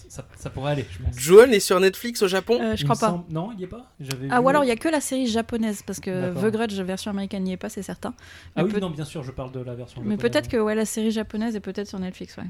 ça, 0.10 0.26
ça 0.38 0.50
pourrait 0.50 0.74
aller, 0.74 0.86
je 0.92 1.02
pense. 1.02 1.18
Joan 1.18 1.54
est 1.54 1.62
sur 1.62 1.80
Netflix 1.80 2.22
au 2.22 2.28
Japon 2.28 2.60
Euh, 2.62 2.76
je 2.76 2.84
crois 2.84 2.98
pas. 2.98 3.08
semble- 3.12 3.24
Non, 3.32 3.52
il 3.54 3.62
y 3.62 3.64
est 3.64 3.68
pas 3.68 3.90
Ah, 4.30 4.42
ou 4.42 4.50
alors 4.50 4.66
il 4.66 4.68
y 4.68 4.72
a 4.72 4.76
que 4.76 4.90
la 4.90 5.00
série 5.00 5.28
japonaise, 5.28 5.84
parce 5.88 6.02
que. 6.02 6.34
The 6.34 6.52
Grudge, 6.52 6.78
version 6.82 7.12
américaine, 7.12 7.44
n'y 7.44 7.54
est 7.54 7.58
pas, 7.58 7.70
c'est 7.70 7.82
certain. 7.84 8.14
Ah 8.58 8.64
oui, 8.66 8.72
peut- 8.74 8.80
non, 8.82 8.90
bien 8.90 9.06
sûr, 9.06 9.24
je 9.24 9.32
parle 9.32 9.54
de 9.54 9.62
la 9.62 9.74
version. 9.74 10.02
Mais 10.04 10.18
peut-être 10.18 10.50
que 10.50 10.58
ouais, 10.58 10.76
la 10.76 10.86
série 10.86 11.12
japonaise 11.12 11.56
est 11.56 11.62
peut-être 11.62 11.88
sur 11.88 12.00
Netflix, 12.00 12.36
ouais. 12.36 12.44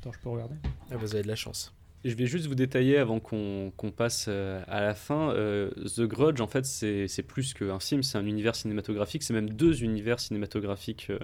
Attends, 0.00 0.12
je 0.12 0.18
peux 0.18 0.30
regarder. 0.30 0.54
Ah, 0.90 0.96
vous 0.96 1.14
avez 1.14 1.22
de 1.22 1.28
la 1.28 1.36
chance 1.36 1.74
Je 2.06 2.14
vais 2.14 2.24
juste 2.24 2.46
vous 2.46 2.54
détailler 2.54 2.96
avant 2.96 3.20
qu'on 3.20 3.70
qu'on 3.76 3.90
passe 3.90 4.26
euh, 4.28 4.62
à 4.66 4.80
la 4.80 4.94
fin. 4.94 5.30
Euh, 5.34 5.70
The 5.94 6.02
Grudge, 6.02 6.40
en 6.40 6.46
fait, 6.46 6.64
c'est 6.64 7.06
c'est 7.06 7.22
plus 7.22 7.52
qu'un 7.52 7.78
film, 7.80 8.02
c'est 8.02 8.16
un 8.16 8.24
univers 8.24 8.56
cinématographique, 8.56 9.22
c'est 9.22 9.34
même 9.34 9.50
deux 9.50 9.84
univers 9.84 10.18
cinématographiques 10.18 11.08
euh, 11.10 11.18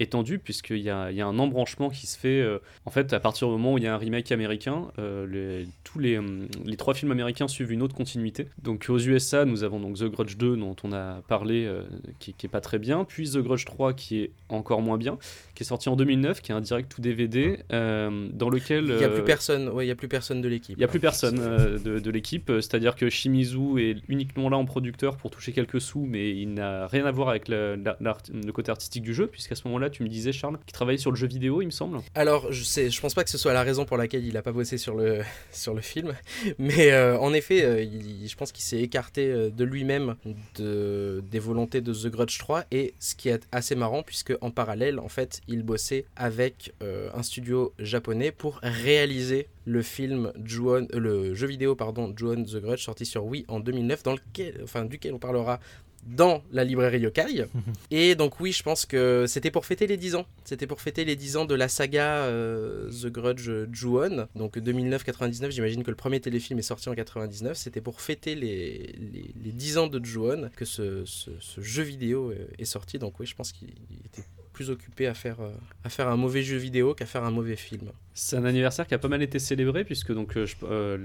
étendus, 0.00 0.38
puisqu'il 0.38 0.78
y 0.78 0.82
y 0.84 0.90
a 0.90 1.26
un 1.26 1.38
embranchement 1.38 1.90
qui 1.90 2.06
se 2.06 2.18
fait, 2.18 2.40
euh, 2.40 2.58
en 2.86 2.90
fait, 2.90 3.12
à 3.12 3.20
partir 3.20 3.46
du 3.48 3.52
moment 3.52 3.74
où 3.74 3.78
il 3.78 3.84
y 3.84 3.86
a 3.86 3.94
un 3.94 3.98
remake 3.98 4.32
américain, 4.32 4.88
euh, 4.98 5.26
les- 5.26 5.68
tous 5.84 5.98
les, 5.98 6.18
hum, 6.18 6.48
les 6.64 6.76
trois 6.76 6.94
films 6.94 7.12
américains 7.12 7.46
suivent 7.48 7.70
une 7.72 7.82
autre 7.82 7.94
continuité. 7.94 8.48
Donc 8.62 8.86
aux 8.88 8.98
USA, 8.98 9.44
nous 9.44 9.62
avons 9.62 9.78
donc 9.80 9.96
The 9.98 10.04
Grudge 10.04 10.36
2, 10.36 10.56
dont 10.56 10.74
on 10.84 10.92
a 10.92 11.20
parlé, 11.28 11.64
euh, 11.66 11.82
qui, 12.18 12.32
qui 12.34 12.46
est 12.46 12.48
pas 12.48 12.60
très 12.60 12.78
bien, 12.78 13.04
puis 13.04 13.30
The 13.30 13.38
Grudge 13.38 13.64
3, 13.66 13.92
qui 13.92 14.20
est 14.20 14.30
encore 14.48 14.80
moins 14.82 14.96
bien, 14.98 15.18
qui 15.54 15.62
est 15.62 15.66
sorti 15.66 15.88
en 15.88 15.96
2009, 15.96 16.40
qui 16.40 16.52
est 16.52 16.54
un 16.54 16.60
direct 16.60 16.90
tout 16.90 17.00
DVD, 17.02 17.58
dans 17.70 18.48
lequel... 18.50 18.84
il 18.86 19.00
y 19.00 19.04
a 19.04 19.08
plus 19.10 19.24
personne 19.24 19.68
ouais 19.68 19.84
il 19.84 19.88
y 19.88 19.92
a 19.92 19.94
plus 19.96 20.08
personne 20.08 20.40
de 20.40 20.48
l'équipe 20.48 20.76
il 20.76 20.80
n'y 20.80 20.84
a 20.84 20.88
plus 20.88 21.00
personne 21.00 21.36
de, 21.84 21.98
de 21.98 22.10
l'équipe, 22.10 22.46
c'est-à-dire 22.56 22.94
que 22.96 23.08
Shimizu 23.10 23.78
est 23.78 23.96
uniquement 24.08 24.48
là 24.48 24.56
en 24.56 24.64
producteur 24.64 25.16
pour 25.16 25.30
toucher 25.30 25.52
quelques 25.52 25.80
sous, 25.80 26.06
mais 26.06 26.30
il 26.36 26.54
n'a 26.54 26.86
rien 26.86 27.04
à 27.04 27.10
voir 27.10 27.28
avec 27.28 27.48
la- 27.48 27.76
le 27.76 28.50
côté 28.52 28.70
artistique 28.70 29.02
du 29.02 29.12
jeu, 29.14 29.26
puisqu'à 29.26 29.54
ce 29.54 29.66
moment-là, 29.68 29.89
tu 29.90 30.02
me 30.02 30.08
disais, 30.08 30.32
Charles, 30.32 30.58
qu'il 30.64 30.72
travaillait 30.72 30.98
sur 30.98 31.10
le 31.10 31.16
jeu 31.16 31.26
vidéo, 31.26 31.60
il 31.62 31.66
me 31.66 31.70
semble. 31.70 31.98
Alors, 32.14 32.52
je 32.52 32.62
sais, 32.64 32.90
je 32.90 33.00
pense 33.00 33.14
pas 33.14 33.24
que 33.24 33.30
ce 33.30 33.38
soit 33.38 33.52
la 33.52 33.62
raison 33.62 33.84
pour 33.84 33.96
laquelle 33.96 34.24
il 34.24 34.36
a 34.36 34.42
pas 34.42 34.52
bossé 34.52 34.78
sur 34.78 34.94
le, 34.94 35.20
sur 35.52 35.74
le 35.74 35.80
film. 35.80 36.14
Mais 36.58 36.92
euh, 36.92 37.18
en 37.18 37.32
effet, 37.32 37.62
euh, 37.64 37.84
je 38.26 38.34
pense 38.36 38.52
qu'il 38.52 38.64
s'est 38.64 38.80
écarté 38.80 39.26
euh, 39.30 39.50
de 39.50 39.64
lui-même 39.64 40.16
de, 40.56 41.22
des 41.30 41.38
volontés 41.38 41.80
de 41.80 41.92
The 41.92 42.06
Grudge 42.06 42.38
3. 42.38 42.64
Et 42.70 42.94
ce 42.98 43.14
qui 43.14 43.28
est 43.28 43.46
assez 43.52 43.74
marrant, 43.74 44.02
puisque 44.02 44.32
en 44.40 44.50
parallèle, 44.50 44.98
en 44.98 45.08
fait, 45.08 45.40
il 45.48 45.62
bossait 45.62 46.04
avec 46.16 46.72
un 47.14 47.22
studio 47.22 47.72
japonais 47.78 48.30
pour 48.32 48.58
réaliser 48.62 49.48
le 49.64 49.82
film 49.82 50.32
Ju-On- 50.44 50.88
le 50.92 51.34
jeu 51.34 51.46
vidéo 51.46 51.74
pardon, 51.74 52.12
Ju-On 52.16 52.42
The 52.44 52.56
Grudge 52.56 52.84
sorti 52.84 53.04
sur 53.06 53.24
Wii 53.24 53.44
en 53.48 53.60
2009, 53.60 54.02
dans 54.02 54.12
lequel, 54.14 54.60
enfin, 54.62 54.84
duquel 54.84 55.14
on 55.14 55.18
parlera 55.18 55.60
dans 56.06 56.42
la 56.50 56.64
librairie 56.64 57.00
Yokai. 57.00 57.44
Et 57.90 58.14
donc 58.14 58.40
oui, 58.40 58.52
je 58.52 58.62
pense 58.62 58.86
que 58.86 59.26
c'était 59.28 59.50
pour 59.50 59.66
fêter 59.66 59.86
les 59.86 59.96
10 59.96 60.14
ans. 60.16 60.26
C'était 60.44 60.66
pour 60.66 60.80
fêter 60.80 61.04
les 61.04 61.16
10 61.16 61.36
ans 61.36 61.44
de 61.44 61.54
la 61.54 61.68
saga 61.68 62.24
euh, 62.24 62.90
The 62.90 63.06
Grudge 63.06 63.50
Ju-On. 63.72 64.26
Donc 64.34 64.56
2009-99, 64.56 65.50
j'imagine 65.50 65.84
que 65.84 65.90
le 65.90 65.96
premier 65.96 66.20
téléfilm 66.20 66.58
est 66.58 66.62
sorti 66.62 66.88
en 66.88 66.94
99. 66.94 67.56
C'était 67.56 67.80
pour 67.80 68.00
fêter 68.00 68.34
les, 68.34 68.94
les, 68.98 69.30
les 69.44 69.52
10 69.52 69.78
ans 69.78 69.86
de 69.86 70.04
Ju-On 70.04 70.50
que 70.56 70.64
ce, 70.64 71.04
ce- 71.04 71.30
ce 71.38 71.60
jeu 71.60 71.82
vidéo 71.82 72.30
euh, 72.30 72.46
est 72.58 72.64
sorti. 72.64 72.98
Donc 72.98 73.20
oui, 73.20 73.26
je 73.26 73.34
pense 73.34 73.52
qu'il 73.52 73.68
était 74.04 74.24
occupé 74.68 75.06
à 75.06 75.14
faire, 75.14 75.40
euh, 75.40 75.52
à 75.84 75.88
faire 75.88 76.08
un 76.08 76.16
mauvais 76.16 76.42
jeu 76.42 76.58
vidéo 76.58 76.92
qu'à 76.92 77.06
faire 77.06 77.24
un 77.24 77.30
mauvais 77.30 77.56
film. 77.56 77.90
C'est 78.12 78.36
un 78.36 78.44
anniversaire 78.44 78.86
qui 78.86 78.92
a 78.92 78.98
pas 78.98 79.08
mal 79.08 79.22
été 79.22 79.38
célébré 79.38 79.84
puisque 79.84 80.12
donc 80.12 80.36
euh, 80.36 80.44
je, 80.44 80.54
euh, 80.64 80.98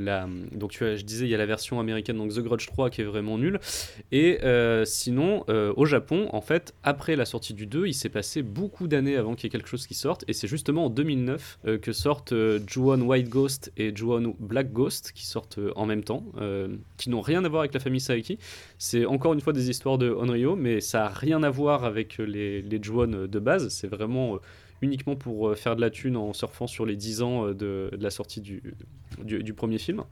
je 0.97 1.03
disais 1.03 1.25
il 1.25 1.29
y 1.29 1.35
a 1.35 1.37
la 1.37 1.45
version 1.45 1.79
américaine 1.79 2.17
donc 2.17 2.33
The 2.33 2.39
Grudge 2.39 2.65
3 2.65 2.89
qui 2.89 3.01
est 3.01 3.05
vraiment 3.05 3.37
nulle. 3.37 3.59
Et 4.11 4.39
sinon 4.85 5.45
au 5.47 5.85
Japon 5.85 6.29
en 6.33 6.41
fait 6.41 6.73
après 6.83 7.15
la 7.15 7.25
sortie 7.25 7.53
du 7.53 7.67
2 7.67 7.87
il 7.87 7.93
s'est 7.93 8.09
passé 8.09 8.41
beaucoup 8.41 8.87
d'années 8.87 9.15
avant 9.15 9.35
qu'il 9.35 9.45
y 9.45 9.47
ait 9.47 9.51
quelque 9.51 9.69
chose 9.69 9.87
qui 9.87 9.93
sorte. 9.93 10.25
Et 10.27 10.33
c'est 10.33 10.47
justement 10.47 10.85
en 10.85 10.89
2009 10.89 11.59
euh, 11.67 11.77
que 11.77 11.93
sortent 11.93 12.33
Ju-On 12.67 13.01
White 13.01 13.29
Ghost 13.29 13.71
et 13.77 13.95
Ju-On 13.95 14.35
Black 14.39 14.73
Ghost 14.73 15.11
qui 15.13 15.25
sortent 15.25 15.59
en 15.75 15.85
même 15.85 16.03
temps 16.03 16.25
qui 16.97 17.09
n'ont 17.09 17.21
rien 17.21 17.45
à 17.45 17.49
voir 17.49 17.61
avec 17.61 17.73
la 17.73 17.79
famille 17.79 18.01
Saeki. 18.01 18.39
C'est 18.77 19.05
encore 19.05 19.33
une 19.33 19.41
fois 19.41 19.53
des 19.53 19.69
histoires 19.69 19.97
de 19.97 20.09
Onryo 20.09 20.55
mais 20.55 20.81
ça 20.81 21.05
a 21.05 21.09
rien 21.09 21.43
à 21.43 21.49
voir 21.49 21.85
avec 21.85 22.17
les, 22.17 22.61
les 22.61 22.79
de 22.79 23.39
c'est 23.69 23.87
vraiment 23.87 24.35
euh, 24.35 24.37
uniquement 24.81 25.15
pour 25.15 25.49
euh, 25.49 25.55
faire 25.55 25.75
de 25.75 25.81
la 25.81 25.89
thune 25.89 26.17
en 26.17 26.33
surfant 26.33 26.67
sur 26.67 26.85
les 26.85 26.95
10 26.95 27.21
ans 27.21 27.47
euh, 27.47 27.53
de, 27.53 27.89
la 27.99 28.09
sortie 28.09 28.41
du, 28.41 28.61
du, 29.23 29.53
premier 29.53 29.77
film. 29.77 30.03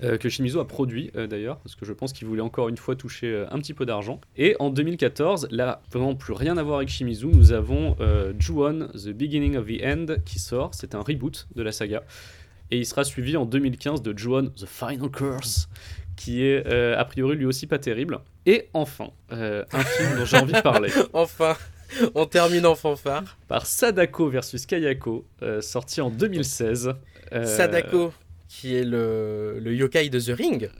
que 0.00 0.28
Shimizu 0.28 0.58
a 0.58 0.64
produit 0.64 1.10
d'ailleurs, 1.28 1.58
parce 1.58 1.74
que 1.74 1.86
je 1.86 1.92
pense 1.92 2.12
qu'il 2.12 2.26
voulait 2.26 2.42
encore 2.42 2.68
une 2.68 2.76
fois 2.76 2.96
toucher 2.96 3.46
un 3.50 3.58
petit 3.58 3.74
peu 3.74 3.86
d'argent. 3.86 4.20
Et 4.36 4.56
en 4.58 4.70
2014, 4.70 5.48
là, 5.50 5.80
vraiment 5.90 6.14
plus 6.14 6.32
rien 6.32 6.56
à 6.56 6.62
voir 6.62 6.78
avec 6.78 6.88
Shimizu, 6.88 7.26
nous 7.26 7.52
avons 7.52 7.96
Ju-On, 8.38 8.88
The 8.88 9.08
Beginning 9.08 9.56
of 9.56 9.66
the 9.66 9.82
End, 9.82 10.06
qui 10.24 10.38
sort. 10.38 10.74
C'est 10.74 10.94
un 10.94 11.00
reboot 11.00 11.48
de 11.54 11.62
la 11.62 11.72
saga. 11.72 12.02
Et 12.70 12.78
il 12.78 12.86
sera 12.86 13.04
suivi 13.04 13.36
en 13.36 13.46
2015 13.46 14.02
de 14.02 14.16
Ju-On, 14.16 14.48
The 14.48 14.66
Final 14.66 15.10
Curse, 15.10 15.68
qui 16.16 16.42
est 16.42 16.66
a 16.66 17.04
priori 17.04 17.36
lui 17.36 17.46
aussi 17.46 17.66
pas 17.66 17.78
terrible. 17.78 18.20
Et 18.44 18.68
enfin, 18.74 19.10
un 19.30 19.64
film 19.64 20.18
dont 20.18 20.24
j'ai 20.24 20.36
envie 20.38 20.52
de 20.52 20.60
parler 20.60 20.90
Enfin, 21.12 21.56
on 22.14 22.26
termine 22.26 22.66
en 22.66 22.74
fanfare. 22.74 23.36
par 23.48 23.66
Sadako 23.66 24.28
versus 24.28 24.66
Kayako, 24.66 25.24
euh, 25.42 25.60
sorti 25.60 26.00
en 26.00 26.10
2016. 26.10 26.92
Euh, 27.32 27.44
Sadako, 27.44 28.12
qui 28.48 28.74
est 28.74 28.84
le, 28.84 29.58
le 29.60 29.74
yokai 29.74 30.08
de 30.08 30.20
The 30.20 30.36
Ring. 30.36 30.70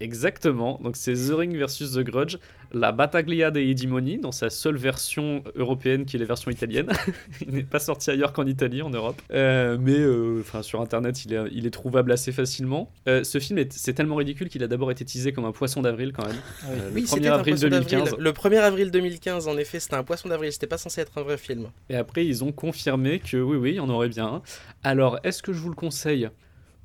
Exactement, 0.00 0.80
donc 0.82 0.96
c'est 0.96 1.12
The 1.12 1.32
Ring 1.32 1.56
versus 1.56 1.92
The 1.92 2.00
Grudge, 2.00 2.38
la 2.72 2.92
Battaglia 2.92 3.50
dei 3.50 3.70
Edimoni, 3.70 4.18
dans 4.18 4.32
sa 4.32 4.50
seule 4.50 4.76
version 4.76 5.42
européenne 5.56 6.04
qui 6.04 6.16
est 6.16 6.18
la 6.18 6.24
version 6.26 6.50
italienne. 6.50 6.88
il 7.40 7.52
n'est 7.54 7.62
pas 7.62 7.78
sorti 7.78 8.10
ailleurs 8.10 8.32
qu'en 8.32 8.46
Italie, 8.46 8.82
en 8.82 8.90
Europe. 8.90 9.20
Euh, 9.32 9.76
mais 9.80 9.98
euh, 9.98 10.38
enfin, 10.40 10.62
sur 10.62 10.80
internet, 10.80 11.24
il 11.24 11.32
est, 11.34 11.40
il 11.52 11.66
est 11.66 11.70
trouvable 11.70 12.12
assez 12.12 12.32
facilement. 12.32 12.90
Euh, 13.08 13.24
ce 13.24 13.38
film, 13.38 13.58
est- 13.58 13.72
c'est 13.72 13.92
tellement 13.94 14.16
ridicule 14.16 14.48
qu'il 14.48 14.62
a 14.62 14.68
d'abord 14.68 14.90
été 14.90 15.04
teasé 15.04 15.32
comme 15.32 15.44
un 15.44 15.52
poisson 15.52 15.82
d'avril 15.82 16.12
quand 16.12 16.26
même. 16.26 16.36
Euh, 16.68 16.88
le 16.90 16.94
Oui, 16.94 17.02
1er 17.02 17.06
c'était 17.06 17.28
un 17.28 17.34
avril 17.34 17.54
poisson 17.54 17.68
2015. 17.68 18.04
d'avril. 18.04 18.24
Le 18.24 18.32
1er 18.32 18.58
avril 18.60 18.90
2015, 18.90 19.48
en 19.48 19.56
effet, 19.58 19.80
c'était 19.80 19.96
un 19.96 20.04
poisson 20.04 20.28
d'avril. 20.28 20.52
C'était 20.52 20.66
pas 20.66 20.78
censé 20.78 21.00
être 21.00 21.18
un 21.18 21.22
vrai 21.22 21.38
film. 21.38 21.68
Et 21.88 21.96
après, 21.96 22.24
ils 22.26 22.44
ont 22.44 22.52
confirmé 22.52 23.18
que 23.18 23.36
oui, 23.36 23.56
oui, 23.56 23.70
il 23.70 23.76
y 23.76 23.80
en 23.80 23.88
aurait 23.88 24.08
bien 24.08 24.26
un. 24.26 24.42
Alors, 24.84 25.18
est-ce 25.24 25.42
que 25.42 25.52
je 25.52 25.58
vous 25.58 25.70
le 25.70 25.74
conseille? 25.74 26.28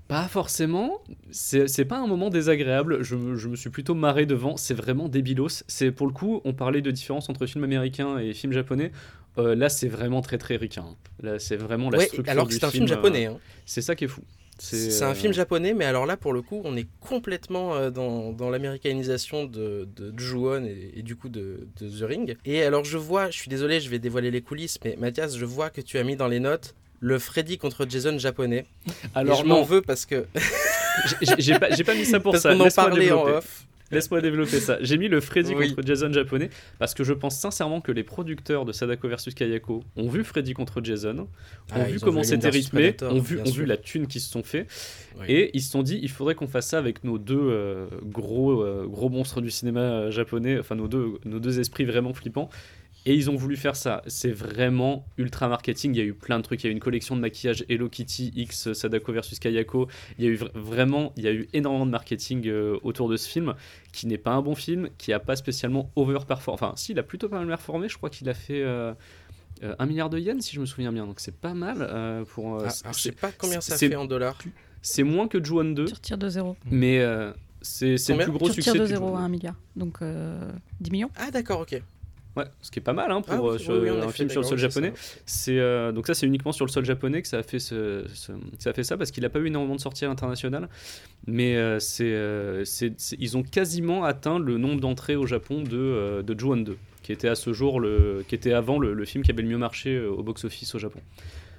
Pas 0.07 0.27
forcément. 0.27 1.01
C'est 1.31 1.85
pas 1.85 1.97
un 1.97 2.05
moment 2.05 2.29
désagréable. 2.29 3.01
Je, 3.03 3.15
me- 3.15 3.35
je 3.35 3.47
me 3.47 3.55
suis 3.55 3.71
plutôt 3.71 3.95
marré 3.95 4.25
devant. 4.27 4.55
C'est 4.55 4.75
vraiment 4.75 5.09
débilos. 5.09 5.63
C'est 5.67 5.91
pour 5.91 6.05
le 6.05 6.13
coup, 6.13 6.41
on 6.45 6.53
parlait 6.53 6.81
de 6.81 6.91
différence 6.91 7.27
entre 7.29 7.45
film 7.47 7.63
américain 7.63 8.19
et 8.19 8.33
film 8.33 8.53
japonais. 8.53 8.91
Euh, 9.39 9.55
là, 9.55 9.67
c'est 9.67 9.87
vraiment 9.87 10.21
très 10.21 10.37
très 10.37 10.57
ricain. 10.57 10.85
Là, 11.21 11.39
c'est 11.39 11.57
vraiment 11.57 11.89
la 11.89 11.97
Ouais, 11.97 12.05
structure 12.05 12.31
alors 12.31 12.47
que 12.47 12.53
c'est 12.53 12.63
un 12.63 12.71
film 12.71 12.83
euh, 12.85 12.87
japonais. 12.87 13.25
hein. 13.25 13.39
C'est 13.65 13.81
ça 13.81 13.95
qui 13.95 14.03
est 14.05 14.07
fou. 14.07 14.21
C'est 14.57 15.03
un 15.03 15.09
euh, 15.09 15.13
film 15.13 15.33
japonais, 15.33 15.73
mais 15.73 15.83
alors 15.83 16.05
là, 16.05 16.15
pour 16.15 16.31
le 16.31 16.41
coup, 16.41 16.61
on 16.63 16.77
est 16.77 16.87
complètement 17.01 17.75
euh, 17.75 17.89
dans, 17.89 18.31
dans 18.31 18.49
l'américanisation 18.49 19.43
de, 19.45 19.89
de 19.95 20.13
Ju-On 20.17 20.63
et, 20.63 20.93
et 20.95 21.03
du 21.03 21.17
coup 21.17 21.27
de, 21.27 21.67
de 21.81 21.89
The 21.89 22.03
Ring. 22.07 22.37
Et 22.45 22.63
alors, 22.63 22.85
je 22.85 22.97
vois, 22.97 23.29
je 23.31 23.37
suis 23.37 23.49
désolé, 23.49 23.81
je 23.81 23.89
vais 23.89 23.99
dévoiler 23.99 24.31
les 24.31 24.41
coulisses, 24.41 24.77
mais 24.85 24.95
Mathias, 24.97 25.35
je 25.35 25.43
vois 25.43 25.69
que 25.71 25.81
tu 25.81 25.97
as 25.97 26.03
mis 26.05 26.15
dans 26.15 26.29
les 26.29 26.39
notes 26.39 26.73
le 26.99 27.19
Freddy 27.19 27.57
contre 27.57 27.85
Jason 27.89 28.17
japonais. 28.17 28.65
Alors 29.13 29.39
et 29.39 29.43
je 29.43 29.47
m'en 29.47 29.63
veux 29.63 29.81
parce 29.81 30.05
que 30.05 30.25
j'ai- 31.39 31.59
pas, 31.59 31.95
mis 31.95 32.05
ça 32.05 32.19
pour 32.19 32.31
parce 32.31 32.43
ça. 32.43 32.53
qu'on 32.53 32.61
en 32.61 32.63
Laisse-moi 32.65 32.85
parlait 32.89 33.11
en 33.11 33.17
développer. 33.25 33.37
off. 33.37 33.65
Laisse-moi 33.91 34.19
développer 34.19 34.59
ça. 34.59 34.77
J'ai 34.81 34.97
mis 34.97 35.07
le 35.07 35.21
Freddy 35.21 35.53
Oui. 35.53 35.69
contre 35.75 35.85
Jason 35.87 36.11
japonais 36.11 36.49
parce 36.79 36.95
que 36.95 37.03
je 37.03 37.13
pense 37.13 37.37
sincèrement 37.37 37.81
que 37.81 37.91
les 37.91 38.03
producteurs 38.03 38.65
de 38.65 38.71
Sadako 38.71 39.07
vs 39.09 39.33
Kayako 39.35 39.83
ont 39.95 40.09
vu 40.09 40.23
Freddy 40.23 40.53
contre 40.53 40.81
Jason, 40.83 41.19
ont 41.19 41.27
Ah, 41.71 41.83
vu 41.83 41.99
comment 41.99 42.23
c'était 42.23 42.49
versus 42.49 42.71
rythmé, 42.71 42.95
ont 43.03 43.19
vu, 43.19 43.39
ont 43.39 43.65
la 43.67 43.77
thune 43.77 44.07
qui 44.07 44.19
se 44.19 44.31
sont 44.31 44.41
fait 44.41 44.65
Oui. 45.19 45.25
et 45.29 45.51
ils 45.53 45.61
se 45.61 45.69
sont 45.69 45.83
dit 45.83 45.99
il 46.01 46.09
faudrait 46.09 46.33
qu'on 46.33 46.47
fasse 46.47 46.69
ça 46.69 46.79
avec 46.79 47.03
nos 47.03 47.19
deux 47.19 47.37
euh, 47.39 47.85
gros, 48.03 48.63
euh, 48.63 48.87
gros 48.87 49.09
monstres 49.09 49.39
du 49.39 49.51
cinéma 49.51 49.81
euh, 49.81 50.11
japonais, 50.11 50.57
enfin 50.59 50.73
nos 50.73 50.87
deux, 50.87 51.19
nos 51.23 51.39
deux 51.39 51.59
esprits 51.59 51.85
vraiment 51.85 52.13
flippants. 52.15 52.49
Et 53.07 53.13
ils 53.13 53.29
ont 53.29 53.35
voulu 53.35 53.55
faire 53.55 53.75
ça. 53.75 54.01
C'est 54.07 54.31
vraiment 54.31 55.05
ultra 55.17 55.47
marketing. 55.47 55.93
Il 55.93 55.97
y 55.97 56.01
a 56.01 56.03
eu 56.05 56.13
plein 56.15 56.37
de 56.37 56.43
trucs. 56.43 56.63
Il 56.63 56.67
y 56.67 56.69
a 56.69 56.71
eu 56.71 56.73
une 56.73 56.79
collection 56.79 57.15
de 57.15 57.21
maquillage 57.21 57.63
Hello 57.69 57.87
Kitty 57.87 58.31
X 58.35 58.73
Sadako 58.73 59.13
versus 59.13 59.37
Kayako. 59.37 59.87
Il 60.17 60.25
y 60.25 60.27
a 60.27 60.31
eu 60.31 60.35
vra- 60.37 60.49
vraiment, 60.55 61.13
il 61.15 61.23
y 61.23 61.27
a 61.27 61.31
eu 61.31 61.47
énormément 61.53 61.85
de 61.85 61.91
marketing 61.91 62.47
euh, 62.47 62.79
autour 62.81 63.07
de 63.07 63.15
ce 63.17 63.29
film, 63.29 63.53
qui 63.91 64.07
n'est 64.07 64.17
pas 64.17 64.31
un 64.31 64.41
bon 64.41 64.55
film, 64.55 64.89
qui 64.97 65.13
a 65.13 65.19
pas 65.19 65.35
spécialement 65.35 65.91
overperformé. 65.95 66.55
Enfin, 66.55 66.73
si, 66.77 66.93
il 66.93 66.99
a 66.99 67.03
plutôt 67.03 67.29
pas 67.29 67.37
mal 67.37 67.47
performé. 67.47 67.89
Je 67.89 67.97
crois 67.97 68.09
qu'il 68.09 68.27
a 68.27 68.33
fait 68.33 68.63
euh, 68.63 68.93
euh, 69.63 69.75
un 69.77 69.85
milliard 69.85 70.09
de 70.09 70.17
yens, 70.17 70.43
si 70.43 70.55
je 70.55 70.59
me 70.59 70.65
souviens 70.65 70.91
bien. 70.91 71.05
Donc 71.05 71.19
c'est 71.19 71.35
pas 71.35 71.53
mal 71.53 71.77
euh, 71.81 72.25
pour. 72.25 72.55
euh, 72.55 72.65
Ah, 72.67 72.73
alors, 72.85 72.93
je 72.95 72.99
sais 73.01 73.11
pas 73.11 73.31
combien 73.31 73.61
ça 73.61 73.77
fait 73.77 73.95
en 73.95 74.05
dollars. 74.05 74.39
C'est 74.81 75.03
moins 75.03 75.27
que 75.27 75.43
Ju-On 75.43 75.63
2, 75.73 75.85
Tu 75.85 75.93
retires 75.93 76.17
de 76.17 76.29
zéro. 76.29 76.55
mais 76.71 76.99
euh, 77.01 77.31
c'est 77.61 77.97
c'est 77.97 78.15
le 78.15 78.23
plus 78.23 78.31
gros 78.31 78.47
Tu 78.49 78.55
succès. 78.55 78.71
retires 78.71 78.81
de 78.83 78.87
zéro 78.87 79.15
à 79.15 79.19
un 79.19 79.29
milliard. 79.29 79.55
Donc 79.75 79.97
euh, 80.01 80.51
10 80.79 80.89
millions. 80.91 81.09
Ah, 81.17 81.29
d'accord, 81.31 81.59
ok. 81.61 81.79
Ouais, 82.35 82.43
ce 82.61 82.69
qui 82.69 82.79
est 82.79 82.81
pas 82.81 82.91
mal 82.93 83.11
hein, 83.11 83.21
pour 83.21 83.33
Ah, 83.33 83.41
oui, 83.41 83.49
euh, 83.55 83.57
sur 83.57 83.73
oui, 83.75 83.79
oui, 83.83 83.89
en 83.91 84.01
un 84.07 84.09
film 84.09 84.29
sur 84.29 84.41
le 84.41 84.47
sol 84.47 84.57
japonais. 84.57 84.91
ça. 84.95 85.15
C'est 85.25 85.57
euh, 85.59 85.91
donc 85.93 86.05
ça 86.07 86.13
c'est 86.13 86.25
uniquement 86.27 86.51
sur 86.51 86.65
le 86.65 86.71
sol 86.71 86.83
japonais 86.83 87.21
que 87.21 87.27
ça 87.29 87.37
a 87.37 87.43
fait 87.43 87.59
ce, 87.59 88.03
ce- 88.13 88.33
ça 88.59 88.71
a 88.71 88.73
fait 88.73 88.83
ça 88.83 88.97
parce 88.97 89.11
qu'il 89.11 89.23
n'a 89.23 89.29
pas 89.29 89.39
eu 89.39 89.47
énormément 89.47 89.75
de 89.75 89.79
sorties 89.79 90.03
à 90.03 90.09
l'international, 90.09 90.67
mais 91.27 91.55
euh, 91.55 91.79
c'est, 91.79 92.03
euh, 92.13 92.65
c'est- 92.65 92.93
c'est- 92.97 93.15
ils 93.19 93.37
ont 93.37 93.43
quasiment 93.43 94.03
atteint 94.03 94.37
le 94.37 94.57
nombre 94.57 94.81
d'entrées 94.81 95.15
au 95.15 95.25
Japon 95.25 95.61
de 95.61 95.77
euh, 95.77 96.21
de 96.23 96.37
Ju-On 96.37 96.57
2, 96.57 96.77
qui 97.03 97.13
était 97.13 97.29
à 97.29 97.35
ce 97.35 97.53
jour 97.53 97.79
le, 97.79 98.25
qui 98.27 98.35
était 98.35 98.51
avant 98.53 98.79
le, 98.79 98.93
le 98.93 99.05
film 99.05 99.23
qui 99.23 99.31
avait 99.31 99.41
le 99.41 99.47
mieux 99.47 99.57
marché 99.57 99.97
au 99.99 100.21
box 100.21 100.43
office 100.43 100.75
au 100.75 100.79
Japon. 100.79 100.99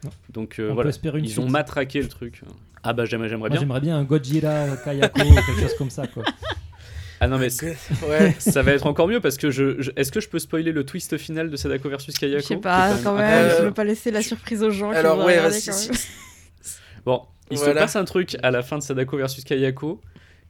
Non. 0.05 0.11
Donc 0.31 0.59
euh, 0.59 0.70
voilà, 0.74 0.90
une 1.15 1.24
ils 1.24 1.40
ont 1.40 1.48
matraqué 1.48 2.03
le 2.03 2.09
truc. 2.09 2.43
Ah 2.82 2.93
bah 2.93 3.07
j'aimerais, 3.07 3.28
j'aimerais 3.31 3.48
Moi, 3.48 3.57
bien. 3.57 3.61
j'aimerais 3.61 3.81
bien 3.81 3.97
un 3.97 4.05
Godzilla 4.05 4.77
Kayako 4.85 5.20
ou 5.23 5.24
quelque 5.47 5.61
chose 5.62 5.74
comme 5.78 5.90
ça. 5.90 6.07
Quoi. 6.07 6.23
Ah 7.20 7.28
non 7.28 7.38
mais 7.38 7.48
Ouais. 8.09 8.34
ça 8.38 8.62
va 8.62 8.72
être 8.72 8.86
encore 8.86 9.09
mieux 9.09 9.20
parce 9.20 9.36
que 9.36 9.51
je, 9.51 9.80
je- 9.80 9.90
est-ce 9.97 10.12
que 10.12 10.20
je 10.20 10.28
peux 10.28 10.38
spoiler 10.38 10.72
le 10.72 10.84
twist 10.84 11.16
final 11.16 11.48
de 11.51 11.56
Sadako 11.56 11.88
versus 11.88 12.16
Kayako 12.18 12.40
Je 12.43 12.47
sais 12.47 12.55
qui 12.56 12.60
pas, 12.60 12.90
quand 13.02 13.14
même 13.14 13.24
même. 13.24 13.34
incroyable. 13.34 13.55
Je 13.59 13.64
veux 13.64 13.72
pas 13.74 13.84
laisser 13.84 14.10
la 14.10 14.22
surprise 14.22 14.62
aux 14.62 14.70
gens. 14.70 14.90
qui 14.90 14.97
Alors, 14.97 15.16
vont 15.16 15.24
ouais, 15.26 15.38
regarder 15.38 15.59
si-. 15.60 15.90
Bon, 17.05 17.22
il 17.51 17.56
Voilà. 17.59 17.72
se 17.74 17.78
passe 17.78 17.97
un 17.97 18.05
truc 18.05 18.36
à 18.43 18.51
la 18.51 18.62
fin 18.62 18.78
de 18.78 18.82
Sadako 18.82 19.16
versus 19.16 19.44
Kayako 19.44 20.01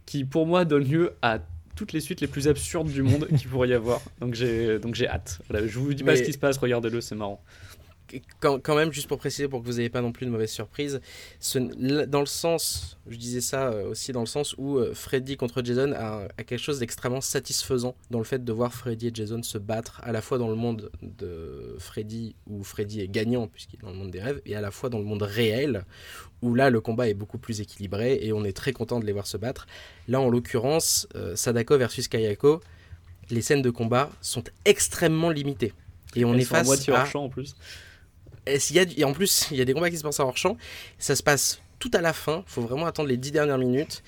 qui, 0.07 0.25
pour 0.25 0.47
moi, 0.47 0.65
donne 0.65 0.85
lieu 0.85 1.13
à 1.23 1.39
toutes 1.75 1.93
les 1.93 2.01
suites 2.01 2.21
les 2.23 2.27
plus 2.27 2.49
absurdes 2.49 2.89
du 2.89 3.03
monde 3.03 3.29
qu'il 3.39 3.49
pourrait 3.51 3.69
y 3.69 3.75
avoir. 3.75 4.01
Donc 4.21 4.35
j'ai 4.35 4.79
donc 4.79 4.95
j'ai 4.95 5.07
hâte. 5.09 5.41
Voilà, 5.51 5.67
je 5.67 5.79
vous 5.79 5.93
dis 5.93 6.03
pas 6.03 6.13
Mais- 6.13 6.17
ce 6.19 6.23
qui 6.23 6.33
se 6.33 6.39
passe, 6.39 6.57
regardez-le, 6.57 7.01
c'est 7.03 7.15
marrant. 7.15 7.43
Quand, 8.41 8.61
quand 8.61 8.75
même, 8.77 8.93
juste 8.93 9.09
pour 9.09 9.19
préciser, 9.19 9.49
pour 9.49 9.61
que 9.63 9.67
vous 9.67 9.75
n'ayez 9.79 9.89
pas 9.89 10.01
non 10.01 10.13
plus 10.13 10.27
de 10.27 10.31
mauvaises 10.31 10.51
surprises, 10.53 11.01
ce 11.41 11.59
n- 11.59 11.73
l- 11.81 12.07
dans 12.09 12.21
le 12.21 12.27
sens, 12.27 12.99
je 13.09 13.17
disais 13.17 13.41
ça 13.41 13.69
euh, 13.69 13.91
aussi 13.91 14.13
dans 14.13 14.21
le 14.21 14.27
sens 14.27 14.55
où 14.59 14.79
euh, 14.79 14.95
Freddy 14.95 15.37
contre 15.37 15.63
Jason 15.65 15.93
a, 15.93 16.29
a 16.39 16.45
quelque 16.45 16.59
chose 16.61 16.79
d'extrêmement 16.79 17.21
satisfaisant 17.21 17.95
dans 18.11 18.19
le 18.19 18.25
fait 18.25 18.45
de 18.45 18.53
voir 18.53 18.73
Freddy 18.73 19.09
et 19.09 19.11
Jason 19.13 19.43
se 19.43 19.59
battre 19.59 20.01
à 20.05 20.13
la 20.13 20.21
fois 20.23 20.39
dans 20.39 20.49
le 20.49 20.55
monde 20.55 20.91
de 21.03 21.77
Freddy 21.79 22.35
où 22.47 22.63
Freddy 22.63 23.01
est 23.01 23.09
gagnant 23.09 23.47
puisqu'il 23.49 23.77
est 23.77 23.83
dans 23.83 23.91
le 23.91 23.97
monde 23.97 24.11
des 24.11 24.21
rêves 24.23 24.41
et 24.47 24.55
à 24.57 24.61
la 24.61 24.71
fois 24.71 24.89
dans 24.89 24.99
le 24.99 25.05
monde 25.05 25.23
réel 25.23 25.85
où 26.43 26.55
là 26.55 26.71
le 26.71 26.81
combat 26.81 27.09
est 27.09 27.15
beaucoup 27.15 27.39
plus 27.39 27.61
équilibré 27.61 28.19
et 28.23 28.33
on 28.33 28.45
est 28.45 28.57
très 28.57 28.73
content 28.73 29.01
de 29.01 29.07
les 29.07 29.13
voir 29.13 29.27
se 29.27 29.37
battre. 29.37 29.67
Là 30.09 30.21
en 30.21 30.29
l'occurrence, 30.29 31.09
euh, 31.17 31.35
Sadako 31.37 31.79
versus 31.79 32.09
Kayako, 32.09 32.61
les 33.31 33.43
scènes 33.43 33.63
de 33.63 33.71
combat 33.71 34.11
sont 34.21 34.45
extrêmement 34.65 35.31
limitées. 35.31 35.73
Et 36.15 36.25
on 36.25 36.33
Elles 36.35 36.41
est 36.43 36.45
face 36.45 36.67
moitié 36.67 36.93
à 36.95 37.19
en 37.19 37.29
plus. 37.29 37.57
Y 38.47 38.79
a 38.79 38.85
et 38.97 39.05
en 39.05 39.13
plus, 39.13 39.49
il 39.51 39.57
y 39.57 39.61
a 39.61 39.65
des 39.65 39.75
combats 39.75 39.91
qui 39.91 39.99
se 39.99 40.03
passent 40.03 40.21
hors 40.21 40.37
champ. 40.37 40.57
Ça 40.99 41.17
se 41.17 41.23
passe 41.23 41.61
tout 41.79 41.91
à 41.95 42.01
la 42.01 42.13
fin. 42.13 42.45
Faut 42.47 42.63
vraiment 42.63 42.87
attendre 42.87 43.09
les 43.09 43.17
10 43.17 43.33
dernières 43.33 43.59
minutes. 43.59 44.03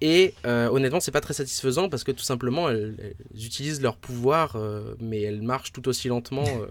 Et 0.00 0.34
euh, 0.44 0.68
honnêtement, 0.68 1.00
c'est 1.00 1.12
pas 1.12 1.20
très 1.20 1.34
satisfaisant 1.34 1.88
parce 1.88 2.04
que 2.04 2.12
tout 2.12 2.24
simplement, 2.24 2.68
elles, 2.68 2.94
elles 2.98 3.46
utilisent 3.46 3.80
leur 3.80 3.96
pouvoir, 3.96 4.56
euh, 4.56 4.94
mais 5.00 5.22
elles 5.22 5.40
marchent 5.40 5.72
tout 5.72 5.88
aussi 5.88 6.08
lentement 6.08 6.44
euh, 6.46 6.66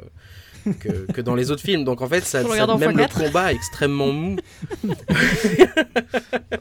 que, 0.80 1.12
que 1.12 1.22
dans 1.22 1.36
les 1.36 1.52
autres 1.52 1.62
films. 1.62 1.84
Donc 1.84 2.02
en 2.02 2.08
fait, 2.08 2.22
ça, 2.24 2.44
ça- 2.44 2.68
en 2.68 2.78
même 2.78 2.96
le 2.98 3.04
x4. 3.04 3.26
combat 3.26 3.52
est 3.52 3.56
extrêmement 3.56 4.12
mou. 4.12 4.38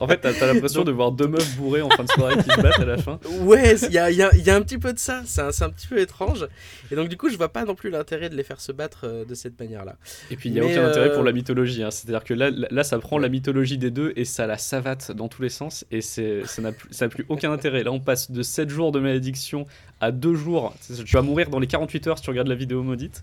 En 0.01 0.09
fait, 0.09 0.19
t'as 0.19 0.33
t'as 0.33 0.53
l'impression 0.53 0.85
de 0.85 0.91
voir 0.93 1.13
deux 1.13 1.29
meufs 1.29 1.57
bourrées 1.57 1.83
en 1.83 1.91
fin 1.91 2.05
de 2.05 2.09
soirée 2.11 2.37
qui 2.43 2.51
se 2.51 2.61
battent 2.61 2.81
à 2.81 2.85
la 2.85 2.99
fin. 2.99 3.19
Ouais, 3.43 3.77
il 3.77 3.93
y 3.93 3.99
a, 3.99 4.11
y 4.11 4.17
y 4.17 4.51
un 4.51 4.63
petit 4.63 4.79
peu 4.79 4.93
de 4.93 4.99
ça. 4.99 5.23
C'est 5.27 5.41
un, 5.43 5.53
c'est 5.53 5.65
un 5.65 5.71
petit 5.71 5.87
peu 5.87 5.99
étrange. 5.99 6.47
Et 6.91 6.97
donc 6.97 7.09
du 7.09 7.17
coup, 7.17 7.29
je 7.31 7.37
vois 7.37 7.53
pas 7.53 7.65
non 7.65 7.75
plus 7.75 7.91
l'intérêt 7.91 8.29
de 8.29 8.35
les 8.37 8.43
faire 8.43 8.61
se 8.61 8.73
battre 8.73 9.03
euh, 9.05 9.25
de 9.25 9.35
cette 9.35 9.59
manière-là. 9.61 9.97
Et 10.31 10.37
puis 10.37 10.49
il 10.49 10.53
n'y 10.53 10.61
a 10.61 10.65
Mais, 10.65 10.73
aucun 10.77 10.89
intérêt 10.89 11.11
euh, 11.11 11.15
pour 11.15 11.23
la 11.23 11.33
mythologie. 11.33 11.83
hein. 11.83 11.91
C'est-à-dire 11.91 12.25
que 12.25 12.35
là, 12.35 12.85
ça 12.85 12.99
prend 12.99 13.19
la 13.19 13.29
mythologie 13.29 13.79
des 13.79 13.91
deux 13.91 14.13
et 14.17 14.25
ça 14.25 14.47
la 14.47 14.59
savate 14.59 15.13
dans 15.13 15.29
tous 15.29 15.43
les 15.43 15.49
sens. 15.49 15.85
Et 15.91 16.01
ça 16.01 16.23
n'a 16.59 16.73
plus, 16.73 16.89
ça 16.93 17.07
n'a 17.07 17.09
plus 17.11 17.25
aucun 17.29 17.53
intérêt. 17.53 17.83
Là, 17.85 17.93
on 17.93 18.01
passe 18.01 18.31
de 18.31 18.43
7 18.43 18.69
jours 18.71 18.93
de 18.93 19.01
malédiction 19.01 19.67
à 20.03 20.11
2 20.13 20.35
jours. 20.35 20.75
Tu 21.07 21.13
vas 21.15 21.23
mourir 21.23 21.49
dans 21.49 21.59
les 21.59 21.67
48 21.67 22.07
heures 22.09 22.19
si 22.19 22.25
tu 22.25 22.31
regardes 22.31 22.49
la 22.49 22.55
vidéo 22.55 22.83
maudite. 22.83 23.23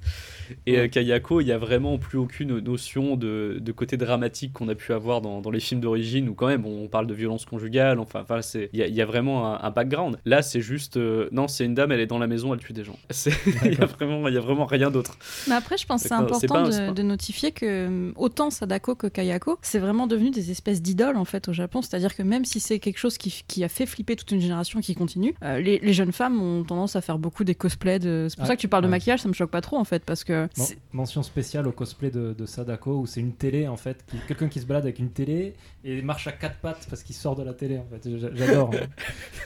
Et 0.66 0.72
Ouais. 0.74 0.80
euh, 0.80 0.88
Kayako, 0.88 1.42
il 1.42 1.46
n'y 1.46 1.52
a 1.52 1.58
vraiment 1.60 1.98
plus 2.00 2.18
aucune 2.18 2.58
notion 2.60 3.16
de, 3.18 3.58
de 3.62 3.72
côté 3.72 3.98
dramatique 3.98 4.54
qu'on 4.54 4.68
a 4.70 4.76
pu 4.76 4.94
avoir 4.94 5.22
dans, 5.22 5.42
dans 5.42 5.52
les 5.52 5.60
films 5.60 5.82
d'origine 5.82 6.28
où 6.30 6.34
quand 6.34 6.48
même 6.48 6.66
on 6.66 6.88
parle 6.88 7.06
de 7.06 7.14
violence 7.14 7.46
conjugale. 7.46 8.00
Enfin, 8.00 8.22
enfin, 8.22 8.42
c'est- 8.42 8.70
il 8.74 8.80
y, 8.80 8.84
a- 8.84 8.88
il 8.88 8.96
y 8.96 9.02
a 9.02 9.06
vraiment 9.06 9.54
un, 9.54 9.60
un 9.62 9.70
background. 9.72 10.18
Là, 10.26 10.42
c'est 10.42 10.62
juste. 10.62 10.98
euh, 10.98 11.28
non, 11.32 11.48
c'est 11.48 11.66
une 11.66 11.76
dame, 11.76 11.92
elle 11.92 12.00
est 12.00 12.08
dans 12.08 12.18
la 12.18 12.28
maison, 12.28 12.54
elle 12.54 12.60
tue 12.62 12.74
des 12.74 12.84
gens. 12.84 12.98
Il 13.66 13.74
y 13.78 13.82
a 13.82 13.86
vraiment, 13.86 14.28
il 14.28 14.34
y 14.34 14.38
a 14.38 14.42
vraiment 14.42 14.66
rien 14.66 14.90
d'autre. 14.90 15.18
Mais 15.48 15.56
après, 15.56 15.78
je 15.78 15.86
pense 15.86 16.02
que 16.04 16.08
c'est 16.08 16.14
important 16.16 16.64
pas- 16.64 16.70
de, 16.70 16.78
pas- 16.88 16.92
de 16.94 17.04
notifier 17.04 17.52
que 17.52 17.88
hum, 17.88 18.14
autant 18.16 18.50
Sadako 18.50 18.96
que 18.96 19.08
Kayako, 19.08 19.58
c'est 19.62 19.80
vraiment 19.80 20.08
devenu 20.08 20.32
des 20.32 20.50
espèces 20.52 20.82
d'idoles 20.82 21.18
en 21.18 21.26
fait 21.26 21.48
au 21.50 21.54
Japon. 21.54 21.82
C'est-à-dire 21.82 22.16
que 22.16 22.24
même 22.24 22.46
si 22.46 22.60
c'est 22.60 22.80
quelque 22.80 22.98
chose 22.98 23.18
qui, 23.18 23.44
qui 23.48 23.64
a 23.64 23.70
fait 23.70 23.86
flipper 23.86 24.16
toute 24.16 24.32
une 24.32 24.40
génération 24.42 24.80
qui 24.80 24.96
continue, 24.96 25.36
euh, 25.44 25.60
les, 25.60 25.80
les 25.80 25.94
jeunes 25.94 26.12
femmes 26.14 26.42
ont 26.42 26.64
tendance 26.70 26.96
à 26.96 27.02
faire 27.02 27.20
beaucoup 27.20 27.44
des 27.44 27.54
cosplays. 27.56 28.00
De... 28.00 28.28
C'est 28.30 28.36
pour 28.38 28.46
Ah, 28.46 28.48
ça 28.48 28.56
que 28.56 28.62
tu 28.62 28.68
parles 28.68 28.84
de 28.84 28.90
maquillage, 28.90 29.20
ça 29.20 29.28
me 29.28 29.34
choque 29.34 29.52
pas 29.52 29.62
trop 29.62 29.78
en 29.78 29.84
fait, 29.84 30.04
parce 30.06 30.24
que 30.24 30.48
mention 30.94 31.22
spéciale 31.24 31.68
au 31.68 31.72
cosplay 31.72 32.10
de, 32.10 32.34
de 32.38 32.46
Sadako 32.46 33.00
où 33.02 33.06
c'est 33.06 33.20
une 33.20 33.34
télé 33.34 33.68
en 33.68 33.78
fait, 33.78 34.04
qui- 34.08 34.18
quelqu'un 34.28 34.48
qui 34.48 34.60
se 34.62 34.66
balade 34.66 34.84
avec 34.84 35.00
une 35.00 35.12
télé 35.12 35.54
et 35.84 36.02
marche 36.02 36.28
à 36.28 36.32
quatre 36.32 36.58
pattes 36.58 36.88
parce 36.90 37.04
qu'il 37.04 37.16
sort 37.16 37.36
de 37.36 37.44
la 37.44 37.54
télé 37.54 37.78
en 37.78 37.86
fait. 37.86 38.18
J'a- 38.18 38.34
J'adore, 38.34 38.72
hein. 38.74 38.88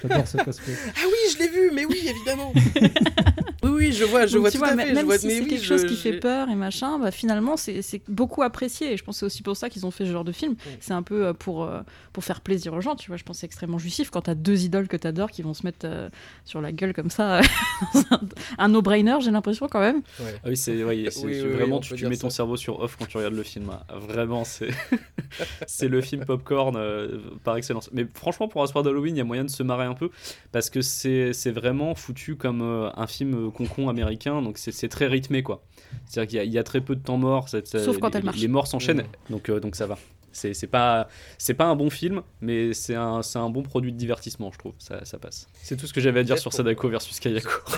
j'adore 0.01 0.27
ce 0.27 0.37
cosplay. 0.37 0.73
Ah 0.95 1.05
oui, 1.05 1.33
je 1.33 1.39
l'ai 1.39 1.47
vu, 1.49 1.71
mais 1.73 1.85
oui, 1.85 1.99
évidemment. 2.07 2.53
oui, 3.63 3.69
oui, 3.69 3.91
je 3.93 4.03
vois, 4.03 4.25
je 4.25 4.33
Donc, 4.33 4.41
vois 4.41 4.51
tu 4.51 4.57
tout 4.57 4.63
vois, 4.63 4.73
à 4.73 4.75
même 4.75 4.89
fait. 4.89 4.95
je 4.99 5.05
vois, 5.05 5.17
si 5.17 5.29
c'est 5.29 5.41
oui, 5.41 5.47
quelque 5.47 5.61
je- 5.63 5.67
chose 5.67 5.85
qui 5.85 5.95
fait 5.95 6.19
peur 6.19 6.49
et 6.49 6.55
machin, 6.55 6.99
bah, 6.99 7.11
finalement 7.11 7.57
c'est 7.57 7.81
c'est 7.81 8.01
beaucoup 8.07 8.41
apprécié. 8.43 8.93
Et 8.93 8.97
je 8.97 9.03
pense 9.03 9.15
que 9.15 9.19
c'est 9.19 9.25
aussi 9.25 9.43
pour 9.43 9.55
ça 9.57 9.69
qu'ils 9.69 9.85
ont 9.85 9.91
fait 9.91 10.05
ce 10.05 10.11
genre 10.11 10.23
de 10.23 10.31
film. 10.31 10.55
C'est 10.79 10.93
un 10.93 11.03
peu 11.03 11.27
euh, 11.27 11.33
pour, 11.33 11.63
euh, 11.63 11.81
pour 12.11 12.23
faire 12.23 12.41
plaisir 12.41 12.73
aux 12.73 12.81
gens, 12.81 12.95
tu 12.95 13.07
vois. 13.09 13.17
Je 13.17 13.23
pense 13.23 13.37
que 13.37 13.39
c'est 13.41 13.45
extrêmement 13.45 13.77
jouissif 13.79 14.09
quand 14.09 14.21
t'as 14.21 14.35
deux 14.35 14.63
idoles 14.63 14.87
que 14.87 14.97
t'adores 14.97 15.31
qui 15.31 15.41
vont 15.41 15.53
se 15.53 15.65
mettre 15.65 15.85
euh, 15.85 16.09
sur 16.45 16.61
la 16.61 16.71
gueule 16.71 16.93
comme 16.93 17.09
ça. 17.13 17.41
dans 17.93 17.99
un, 18.17 18.19
un 18.57 18.67
no-brainer, 18.69 19.17
j'ai 19.21 19.31
l'impression 19.31 19.67
quand 19.67 19.79
même. 19.79 20.01
Ouais. 20.19 20.35
Ah 20.43 20.47
oui, 20.49 20.57
c'est 20.57 20.83
ouais, 20.83 21.07
Oui, 21.07 21.09
oui, 21.23 21.39
vraiment 21.39 21.79
tu, 21.79 21.93
mets 22.07 22.17
ton 22.17 22.29
ça. 22.29 22.37
cerveau 22.37 22.57
sur 22.57 22.79
off 22.79 22.95
quand 22.97 23.05
tu 23.05 23.17
regardes 23.17 23.33
le 23.35 23.43
film. 23.43 23.69
hein. 23.69 23.81
Vraiment, 24.07 24.43
c'est 24.43 24.69
c'est 25.67 25.87
le 25.87 26.01
film 26.01 26.25
popcorn 26.25 26.75
euh, 26.75 27.19
par 27.43 27.57
excellence. 27.57 27.89
Mais 27.93 28.05
franchement, 28.13 28.47
pour 28.47 28.63
un 28.63 28.67
soir 28.67 28.83
d'Halloween, 28.83 29.15
il 29.15 29.19
y 29.19 29.21
a 29.21 29.25
moyen 29.25 29.43
de 29.45 29.49
se 29.49 29.63
marrer 29.63 29.85
un 29.85 29.93
peu 29.95 30.09
parce 30.51 30.69
que 30.69 30.81
c'est 30.81 31.33
c'est 31.33 31.51
vraiment 31.51 31.95
foutu 31.95 32.35
comme 32.35 32.61
euh, 32.61 32.89
un 32.95 33.07
film 33.07 33.51
concon 33.51 33.89
américain. 33.89 34.41
Donc 34.41 34.57
c'est 34.57 34.89
très 34.89 35.07
rythmé 35.07 35.43
quoi. 35.43 35.63
C'est-à-dire 36.05 36.29
qu'il 36.29 36.37
y 36.37 36.41
a- 36.41 36.43
il 36.45 36.51
y, 36.51 36.57
a 36.57 36.63
très 36.63 36.81
peu 36.81 36.95
de 36.95 37.01
temps 37.03 37.17
mort. 37.17 37.47
Sauf 37.49 37.97
quand 37.99 38.09
les, 38.13 38.17
elle 38.19 38.23
marche. 38.25 38.39
Les 38.39 38.47
morts 38.47 38.67
s'enchaînent, 38.67 39.03
donc 39.29 39.49
euh, 39.49 39.59
donc 39.59 39.75
ça 39.75 39.85
va. 39.87 39.97
C'est 40.33 40.53
c'est 40.53 40.67
pas 40.67 41.07
c'est 41.37 41.53
pas 41.53 41.65
un 41.65 41.75
bon 41.75 41.89
film, 41.89 42.21
mais 42.41 42.73
c'est 42.73 42.95
un, 42.95 43.21
c'est 43.21 43.39
un 43.39 43.49
bon 43.49 43.63
produit 43.63 43.91
de 43.93 43.97
divertissement, 43.97 44.51
je 44.51 44.57
trouve. 44.57 44.73
Ça, 44.79 45.05
ça 45.05 45.17
passe. 45.19 45.47
C'est 45.61 45.77
tout 45.77 45.87
ce 45.87 45.93
que 45.93 46.01
j'avais 46.01 46.19
à 46.19 46.23
dire 46.23 46.37
sur 46.37 46.51
Sadako 46.51 46.89
versus 46.89 47.19
Kayako. 47.19 47.49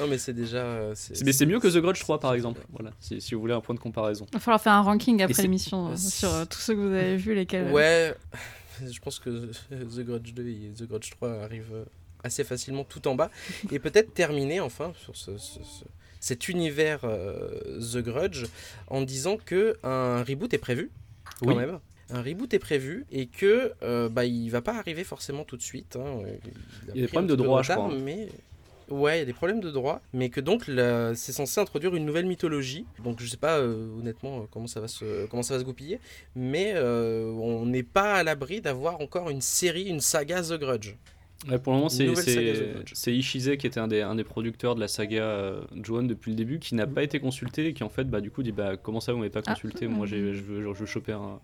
Non, 0.00 0.06
mais 0.08 0.16
c'est 0.18 0.32
déjà. 0.32 0.58
euh, 0.58 0.92
c'est- 0.94 1.22
mais 1.24 1.32
c'est 1.32 1.44
mieux 1.44 1.60
que 1.60 1.68
The 1.68 1.78
Grudge 1.82 2.00
3 2.00 2.18
par 2.20 2.32
exemple. 2.34 2.62
Voilà, 2.72 2.92
si, 3.00 3.20
si 3.20 3.34
vous 3.34 3.40
voulez 3.40 3.52
un 3.52 3.60
point 3.60 3.74
de 3.74 3.80
comparaison. 3.80 4.26
Il 4.30 4.34
va 4.34 4.40
falloir 4.40 4.60
faire 4.60 4.72
un 4.72 4.80
ranking 4.82 5.20
après 5.22 5.42
l'émission 5.42 5.88
euh, 5.90 5.96
sur 5.96 6.32
euh, 6.32 6.44
tous 6.44 6.58
ceux 6.60 6.74
que 6.74 6.80
vous 6.80 6.94
avez 6.94 7.16
vus, 7.16 7.34
lesquels. 7.34 7.70
Ouais, 7.70 8.14
je 8.88 8.98
pense 9.00 9.18
que 9.18 9.50
The 9.70 10.00
Grudge 10.00 10.32
2 10.34 10.48
et 10.48 10.72
The 10.78 10.84
Grudge 10.84 11.10
3 11.10 11.42
arrivent 11.42 11.72
euh, 11.74 11.84
assez 12.22 12.44
facilement 12.44 12.84
tout 12.84 13.06
en 13.08 13.16
bas. 13.16 13.30
Et 13.70 13.78
peut-être 13.78 14.14
terminer 14.14 14.60
enfin 14.60 14.92
sur 15.04 15.14
ce, 15.16 15.36
ce- 15.36 15.58
ce- 15.62 15.84
cet 16.26 16.48
univers 16.48 17.00
euh, 17.04 17.78
The 17.92 17.98
Grudge 17.98 18.46
en 18.88 19.02
disant 19.02 19.36
que 19.36 19.76
un 19.84 20.22
reboot 20.24 20.52
est 20.54 20.58
prévu 20.58 20.90
quand 21.40 21.46
Oui. 21.48 21.54
même. 21.54 21.78
Un 22.10 22.22
reboot 22.22 22.52
est 22.54 22.58
prévu 22.58 23.04
et 23.12 23.26
que 23.26 23.72
euh, 23.82 24.08
bah, 24.08 24.24
il 24.24 24.48
va 24.50 24.60
pas 24.60 24.76
arriver 24.76 25.04
forcément 25.04 25.44
tout 25.44 25.56
de 25.56 25.62
suite. 25.62 25.96
hein. 25.96 26.20
Il 26.94 26.96
y 26.96 26.98
a 26.98 27.02
des 27.02 27.08
problèmes 27.08 27.28
de 27.30 27.36
droit, 27.36 27.62
je 27.62 27.72
crois. 27.72 27.90
Mais... 27.94 28.28
Ouais, 28.88 29.16
il 29.16 29.18
y 29.18 29.22
a 29.22 29.24
des 29.24 29.32
problèmes 29.32 29.58
de 29.60 29.70
droit, 29.72 30.00
mais 30.12 30.28
que 30.30 30.40
donc 30.40 30.68
la- 30.68 31.12
c'est 31.16 31.32
censé 31.32 31.60
introduire 31.60 31.96
une 31.96 32.06
nouvelle 32.06 32.26
mythologie. 32.26 32.86
Donc 33.02 33.20
je 33.20 33.26
sais 33.26 33.36
pas 33.36 33.58
euh, 33.58 33.88
honnêtement 33.98 34.38
euh, 34.38 34.42
comment 34.52 34.68
ça 34.68 34.78
va 34.80 34.86
se 34.86 35.26
comment 35.26 35.42
ça 35.42 35.54
va 35.54 35.60
se 35.60 35.64
goupiller, 35.64 35.98
mais 36.36 36.72
euh, 36.76 37.24
on 37.32 37.66
n'est 37.66 37.82
pas 37.82 38.14
à 38.14 38.22
l'abri 38.22 38.60
d'avoir 38.60 39.00
encore 39.00 39.28
une 39.30 39.40
série, 39.40 39.84
une 39.88 40.00
saga 40.00 40.40
The 40.42 40.52
Grudge. 40.52 40.94
Ouais, 41.48 41.58
pour 41.58 41.72
le 41.74 41.78
moment, 41.78 41.88
c'est 41.90 43.14
Ishise 43.14 43.52
qui 43.58 43.66
était 43.66 43.78
un 43.78 43.88
des, 43.88 44.00
un 44.00 44.14
des 44.14 44.24
producteurs 44.24 44.74
de 44.74 44.80
la 44.80 44.88
saga 44.88 45.22
euh, 45.22 45.60
Ju-On 45.82 46.02
depuis 46.04 46.30
le 46.30 46.36
début, 46.36 46.58
qui 46.58 46.74
n'a 46.74 46.86
pas 46.86 47.02
été 47.02 47.20
consulté 47.20 47.66
et 47.66 47.72
qui 47.74 47.84
en 47.84 47.88
fait, 47.88 48.04
bah, 48.04 48.20
du 48.20 48.30
coup, 48.30 48.42
dit 48.42 48.52
bah, 48.52 48.76
Comment 48.76 49.00
ça, 49.00 49.12
vous 49.12 49.18
m'avez 49.18 49.30
pas 49.30 49.42
Ah. 49.46 49.52
consulté? 49.52 49.86
Moi, 49.86 50.06
j'ai- 50.06 50.32
je 50.34 50.42
veux, 50.42 50.62
je 50.62 50.68
veux 50.80 50.86
choper 50.86 51.12
un- 51.12 51.38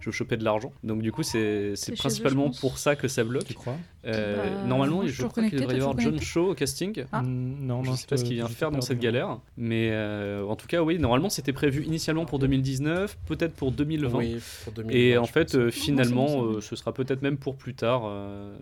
je 0.00 0.06
veux 0.06 0.12
choper 0.12 0.36
de 0.36 0.44
l'argent. 0.44 0.72
Donc, 0.84 1.02
du 1.02 1.10
coup, 1.12 1.22
c'est 1.22 1.74
C'est 1.74 1.76
c'est 1.76 1.86
chez 1.86 1.92
eux, 1.92 1.96
principalement 1.96 2.50
pour 2.60 2.78
ça 2.78 2.96
que 2.96 3.08
ça 3.08 3.22
tu 3.22 3.28
bloque. 3.28 3.52
crois? 3.54 3.76
Euh, 4.04 4.36
Bah, 4.36 4.66
normalement, 4.66 5.06
je 5.06 5.26
crois 5.26 5.42
qu'il 5.48 5.58
devrait 5.60 5.74
y 5.76 5.80
avoir 5.80 5.96
tu 5.96 6.04
John 6.04 6.20
Shaw 6.20 6.50
au 6.50 6.54
casting. 6.54 7.04
Ah. 7.12 7.22
Mm, 7.22 7.56
Non, 7.66 7.84
je 7.84 7.90
non. 7.90 7.96
sais 7.96 8.06
pas 8.06 8.16
ce 8.16 8.24
qu'il 8.24 8.34
vient 8.34 8.48
faire 8.48 8.70
dans 8.70 8.80
cette 8.80 9.00
galère, 9.00 9.38
mais 9.56 9.90
euh, 9.92 10.44
en 10.44 10.56
tout 10.56 10.66
cas, 10.66 10.82
oui, 10.82 10.98
normalement, 10.98 11.28
c'était 11.28 11.52
prévu 11.52 11.84
initialement 11.84 12.24
pour 12.24 12.38
2019, 12.38 13.18
peut-être 13.26 13.54
pour 13.54 13.70
2020. 13.72 14.18
Oui, 14.18 14.36
pour 14.64 14.72
2020, 14.72 14.96
Et 14.96 15.18
en 15.18 15.24
fait, 15.26 15.54
euh, 15.54 15.70
finalement, 15.70 16.60
ce 16.60 16.74
sera 16.76 16.92
peut-être 16.94 17.22
même 17.22 17.36
pour 17.36 17.56
plus 17.56 17.74
tard. 17.74 18.02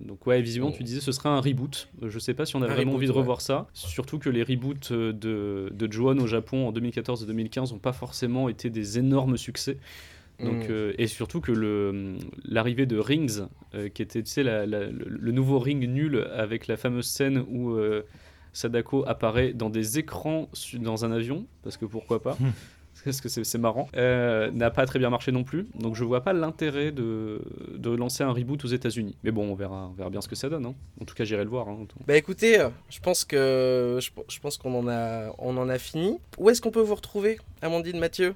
donc 0.01 0.27
ouais, 0.27 0.41
visiblement, 0.43 0.70
Tu 0.73 0.83
disais 0.85 1.01
ce 1.01 1.13
sera 1.13 1.31
un 1.31 1.41
reboot. 1.41 1.89
Euh, 2.03 2.11
Je 2.11 2.19
sais 2.19 2.35
pas 2.35 2.47
si 2.47 2.57
on 2.57 2.63
a 2.63 2.67
Un 2.67 2.69
vraiment 2.69 2.93
reboot, 2.93 2.97
envie 2.97 3.07
de 3.07 3.13
ouais. 3.13 3.19
revoir 3.19 3.41
ça. 3.41 3.67
Surtout 3.75 4.19
que 4.19 4.29
les 4.31 4.43
reboots 4.43 4.91
euh, 4.93 5.13
de, 5.13 5.73
de 5.75 5.93
Johan 5.93 6.19
au 6.19 6.27
Japon 6.27 6.69
en 6.69 6.73
2014 6.73 7.23
et 7.23 7.27
2015 7.27 7.73
n'ont 7.73 7.79
pas 7.79 7.93
forcément 7.93 8.49
été 8.49 8.71
des 8.71 8.99
énormes 8.99 9.37
succès. 9.37 9.77
Donc, 10.43 10.65
Mm. 10.65 10.71
euh, 10.71 10.93
et 10.97 11.07
surtout 11.07 11.41
que 11.43 11.53
le- 11.53 12.17
l'arrivée 12.45 12.87
de 12.87 12.97
Rings, 12.99 13.43
euh, 13.75 13.89
qui 13.91 14.01
était 14.01 14.23
tu 14.23 14.31
sais, 14.31 14.43
la- 14.43 14.65
la- 14.65 14.87
le, 14.87 15.05
le 15.09 15.33
nouveau 15.33 15.59
ring 15.59 15.87
nul 15.87 16.27
avec 16.35 16.67
la 16.67 16.79
fameuse 16.79 17.07
scène 17.07 17.45
où 17.51 17.73
euh, 17.73 18.03
Sadako 18.55 19.05
apparaît 19.07 19.53
dans 19.53 19.69
des 19.71 19.99
écrans 19.99 20.49
dans 20.81 21.05
un 21.05 21.13
avion, 21.13 21.47
parce 21.63 21.77
que 21.77 21.85
pourquoi 21.85 22.23
pas 22.23 22.37
Hmm. 22.41 22.51
parce 23.05 23.21
que 23.21 23.29
c'est 23.29 23.59
marrant, 23.59 23.89
euh, 23.97 24.51
n'a 24.53 24.71
pas 24.71 24.87
très 24.87 24.99
bien 24.99 25.11
marché 25.11 25.33
non 25.33 25.45
plus. 25.45 25.67
Donc 25.79 25.95
je 25.97 26.05
vois 26.05 26.23
pas 26.23 26.33
l'intérêt 26.33 26.93
de, 26.93 27.41
de 27.77 27.91
lancer 27.91 28.23
un 28.25 28.33
reboot 28.33 28.65
aux 28.65 28.69
États-Unis. 28.69 29.17
Mais 29.25 29.31
bon, 29.31 29.51
on 29.51 29.55
verra, 29.55 29.89
on 29.91 29.95
verra 29.95 30.11
bien 30.11 30.21
ce 30.21 30.29
que 30.29 30.37
ça 30.37 30.49
donne. 30.49 30.67
hein. 30.67 30.75
En 31.01 31.05
tout 31.05 31.15
cas, 31.15 31.25
j'irai 31.25 31.45
le 31.45 31.51
voir. 31.51 31.69
hein. 31.69 31.79
Bah 32.07 32.17
écoutez, 32.17 32.59
je 32.89 33.01
pense 33.01 33.25
que 33.25 33.99
je, 34.01 34.11
je 34.29 34.41
pense 34.41 34.57
qu'on 34.59 34.75
en 34.79 34.89
a 34.89 35.35
on 35.39 35.57
en 35.57 35.69
a 35.69 35.79
fini. 35.79 36.19
Où 36.39 36.51
est-ce 36.51 36.61
qu'on 36.61 36.71
peut 36.71 36.81
vous 36.81 36.95
retrouver, 36.95 37.39
Amandine, 37.63 37.99
Mathieu? 37.99 38.35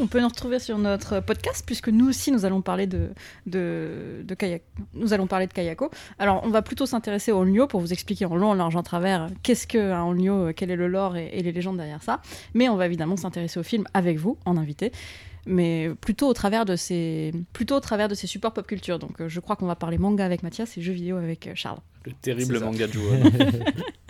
On 0.00 0.08
peut 0.08 0.20
nous 0.20 0.26
retrouver 0.26 0.58
sur 0.58 0.78
notre 0.78 1.20
podcast 1.20 1.62
puisque 1.64 1.88
nous 1.90 2.08
aussi 2.08 2.32
nous 2.32 2.44
allons 2.44 2.60
parler 2.60 2.88
de, 2.88 3.10
de, 3.46 4.22
de 4.24 4.34
kayak. 4.34 4.62
Nous 4.94 5.12
allons 5.12 5.28
parler 5.28 5.46
de 5.46 5.52
Kayako. 5.52 5.90
Alors 6.18 6.40
on 6.44 6.48
va 6.48 6.60
plutôt 6.62 6.86
s'intéresser 6.86 7.30
au 7.30 7.38
Onryo 7.38 7.68
pour 7.68 7.80
vous 7.80 7.92
expliquer 7.92 8.24
en 8.26 8.34
long, 8.34 8.48
en 8.50 8.54
large, 8.54 8.74
en 8.74 8.82
travers 8.82 9.28
qu'est-ce 9.44 9.68
qu'un 9.68 10.02
Onryo, 10.02 10.48
euh, 10.48 10.52
quel 10.54 10.72
est 10.72 10.76
le 10.76 10.88
lore 10.88 11.16
et, 11.16 11.30
et 11.32 11.42
les 11.44 11.52
légendes 11.52 11.76
derrière 11.76 12.02
ça. 12.02 12.20
Mais 12.54 12.68
on 12.68 12.74
va 12.76 12.86
évidemment 12.86 13.16
s'intéresser 13.16 13.60
au 13.60 13.62
film 13.62 13.84
avec 14.00 14.18
vous 14.18 14.38
en 14.44 14.56
invité. 14.56 14.92
Mais 15.46 15.90
plutôt 16.00 16.28
au 16.28 16.34
travers 16.34 16.66
de 16.66 16.76
ces, 16.76 17.32
plutôt 17.52 17.76
au 17.76 17.80
travers 17.80 18.08
de 18.08 18.14
ces 18.14 18.26
supports 18.26 18.52
pop 18.52 18.66
culture. 18.66 18.98
Donc 18.98 19.20
euh, 19.20 19.28
je 19.28 19.40
crois 19.40 19.56
qu'on 19.56 19.66
va 19.66 19.76
parler 19.76 19.96
manga 19.96 20.24
avec 20.24 20.42
Mathias 20.42 20.76
et 20.76 20.82
jeux 20.82 20.92
vidéo 20.92 21.16
avec 21.16 21.46
euh, 21.46 21.52
Charles. 21.54 21.78
Le 22.04 22.12
terrible 22.12 22.60
manga 22.60 22.86
de 22.86 22.92
Johan. 22.92 23.22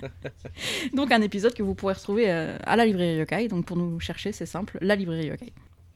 Donc 0.95 1.12
un 1.12 1.23
épisode 1.23 1.55
que 1.55 1.62
vous 1.62 1.75
pourrez 1.75 1.95
retrouver 1.95 2.31
euh, 2.31 2.57
à 2.65 2.75
la 2.77 2.85
librairie 2.85 3.19
Yokai. 3.19 3.49
Donc 3.49 3.65
pour 3.65 3.77
nous 3.77 4.01
chercher, 4.01 4.33
c'est 4.33 4.47
simple, 4.47 4.79
la 4.81 4.97
librairie 4.97 5.27
Yokai. 5.27 5.53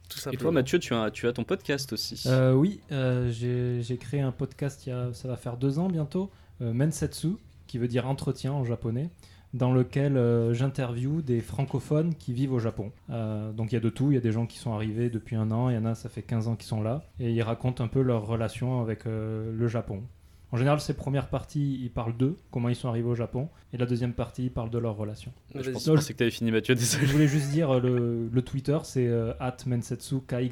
Tout 0.09 0.31
Et 0.31 0.37
toi, 0.37 0.53
Mathieu, 0.53 0.79
tu 0.79 0.95
as, 0.95 1.11
tu 1.11 1.27
as 1.27 1.33
ton 1.33 1.45
podcast 1.45 1.93
aussi. 1.93 2.23
Euh, 2.27 2.53
oui, 2.53 2.81
euh, 2.93 3.31
j'ai 3.31 3.97
créé 3.97 4.21
un 4.21 4.33
podcast 4.33 4.87
il 4.87 4.91
y 4.91 4.93
a, 4.93 5.12
ça 5.12 5.29
va 5.29 5.37
faire 5.37 5.57
deux 5.57 5.79
ans 5.79 5.89
bientôt, 5.89 6.31
euh, 6.61 6.73
Mensetsu, 6.73 7.37
qui 7.66 7.79
veut 7.79 7.89
dire 7.89 8.07
entretien 8.07 8.53
en 8.53 8.65
japonais, 8.65 9.11
dans 9.55 9.73
lequel 9.73 10.17
euh, 10.17 10.53
j'interviewe 10.53 11.23
des 11.23 11.41
francophones 11.41 12.15
qui 12.17 12.33
vivent 12.33 12.53
au 12.53 12.59
Japon. 12.59 12.93
Euh, 13.09 13.53
donc 13.53 13.73
il 13.73 13.77
y 13.77 13.79
a 13.79 13.81
de 13.81 13.89
tout, 13.89 14.11
il 14.11 14.15
y 14.15 14.19
a 14.19 14.21
des 14.21 14.33
gens 14.33 14.47
qui 14.47 14.59
sont 14.59 14.75
arrivés 14.75 15.09
depuis 15.09 15.37
un 15.37 15.51
an, 15.53 15.71
il 15.71 15.77
y 15.77 15.79
en 15.79 15.87
a 15.87 15.95
ça 15.95 16.09
fait 16.09 16.23
15 16.23 16.49
ans 16.49 16.57
qui 16.57 16.67
sont 16.67 16.83
là, 16.83 17.05
et 17.21 17.33
ils 17.33 17.43
racontent 17.43 17.83
un 17.83 17.89
peu 17.89 18.03
leur 18.03 18.27
relation 18.27 18.83
avec 18.83 19.07
euh, 19.07 19.53
le 19.57 19.69
Japon. 19.69 20.03
En 20.51 20.57
général, 20.57 20.81
ces 20.81 20.95
premières 20.95 21.29
parties, 21.29 21.81
ils 21.83 21.91
parlent 21.91 22.17
d'eux, 22.17 22.37
comment 22.53 22.69
ils 22.69 22.77
sont 22.77 22.89
arrivés 22.89 23.09
au 23.09 23.15
Japon, 23.15 23.49
et 23.73 23.77
la 23.77 23.87
deuxième 23.87 24.13
partie, 24.13 24.45
ils 24.45 24.51
parlent 24.53 24.71
de 24.71 24.79
leur 24.79 24.97
relation. 24.97 25.33
je 25.53 25.71
pensais, 25.71 25.91
je 25.91 25.97
pensais 25.97 26.13
que 26.13 26.19
tu 26.19 26.23
avais 26.23 26.31
fini, 26.31 26.53
Mathieu. 26.53 26.75
Désolé. 26.77 27.07
Je 27.07 27.13
voulais 27.13 27.27
juste 27.27 27.51
dire, 27.51 27.75
euh, 27.75 27.81
le, 27.81 28.29
le 28.33 28.43
Twitter, 28.43 28.79
c'est 28.85 29.07
euh, 29.07 29.33
at 29.41 29.57
mensetsuky. 29.67 30.49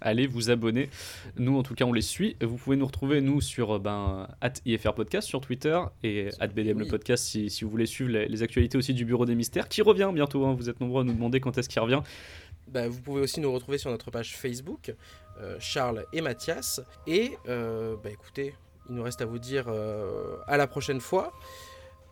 Allez 0.00 0.26
vous 0.26 0.50
abonner. 0.50 0.90
Nous, 1.36 1.56
en 1.58 1.62
tout 1.62 1.74
cas, 1.74 1.84
on 1.84 1.92
les 1.92 2.02
suit. 2.02 2.36
Vous 2.40 2.56
pouvez 2.56 2.76
nous 2.76 2.86
retrouver, 2.86 3.20
nous, 3.20 3.40
sur 3.40 3.76
euh, 3.76 3.78
ben, 3.78 4.28
IFR 4.64 4.92
Podcast 4.94 5.26
sur 5.26 5.40
Twitter 5.40 5.78
et 6.02 6.28
at 6.40 6.48
BDM 6.48 6.78
le 6.78 6.86
podcast 6.86 7.24
si, 7.24 7.50
si 7.50 7.64
vous 7.64 7.70
voulez 7.70 7.86
suivre 7.86 8.10
les, 8.10 8.26
les 8.28 8.42
actualités 8.42 8.78
aussi 8.78 8.94
du 8.94 9.04
Bureau 9.04 9.26
des 9.26 9.34
Mystères 9.34 9.68
qui 9.68 9.82
revient 9.82 10.10
bientôt. 10.14 10.46
hein. 10.46 10.54
Vous 10.54 10.68
êtes 10.70 10.80
nombreux 10.80 11.02
à 11.02 11.04
nous 11.04 11.14
demander 11.14 11.40
quand 11.40 11.56
est-ce 11.58 11.68
qu'il 11.68 11.80
revient. 11.80 12.02
Bah, 12.68 12.88
vous 12.88 13.00
pouvez 13.00 13.22
aussi 13.22 13.40
nous 13.40 13.50
retrouver 13.52 13.78
sur 13.78 13.90
notre 13.90 14.10
page 14.10 14.36
Facebook, 14.36 14.94
euh, 15.40 15.56
Charles 15.58 16.04
et 16.12 16.20
Mathias. 16.20 16.80
Et 17.06 17.32
euh, 17.48 17.96
bah, 18.02 18.10
écoutez, 18.10 18.54
il 18.88 18.94
nous 18.94 19.02
reste 19.02 19.22
à 19.22 19.24
vous 19.26 19.38
dire 19.38 19.64
euh, 19.68 20.36
à 20.46 20.56
la 20.56 20.66
prochaine 20.66 21.00
fois. 21.00 21.32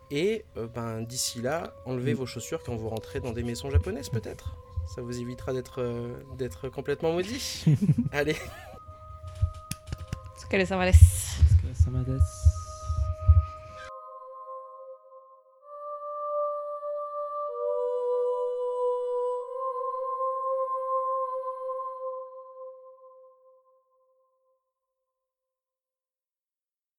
Et 0.09 0.45
ben, 0.73 1.01
d'ici 1.01 1.41
là, 1.41 1.73
enlevez 1.85 2.13
vos 2.13 2.25
chaussures 2.25 2.63
quand 2.63 2.75
vous 2.75 2.87
rentrez 2.87 3.19
dans 3.19 3.33
des 3.33 3.43
maisons 3.43 3.69
japonaises 3.69 4.09
peut-être. 4.09 4.55
Ça 4.87 5.01
vous 5.01 5.19
évitera 5.19 5.53
d'être 5.53 5.81
euh, 5.81 6.15
d'être 6.37 6.69
complètement 6.69 7.11
maudit. 7.11 7.65
Allez. 8.11 8.35
Ça 11.73 11.89
m'adresse. 11.91 12.46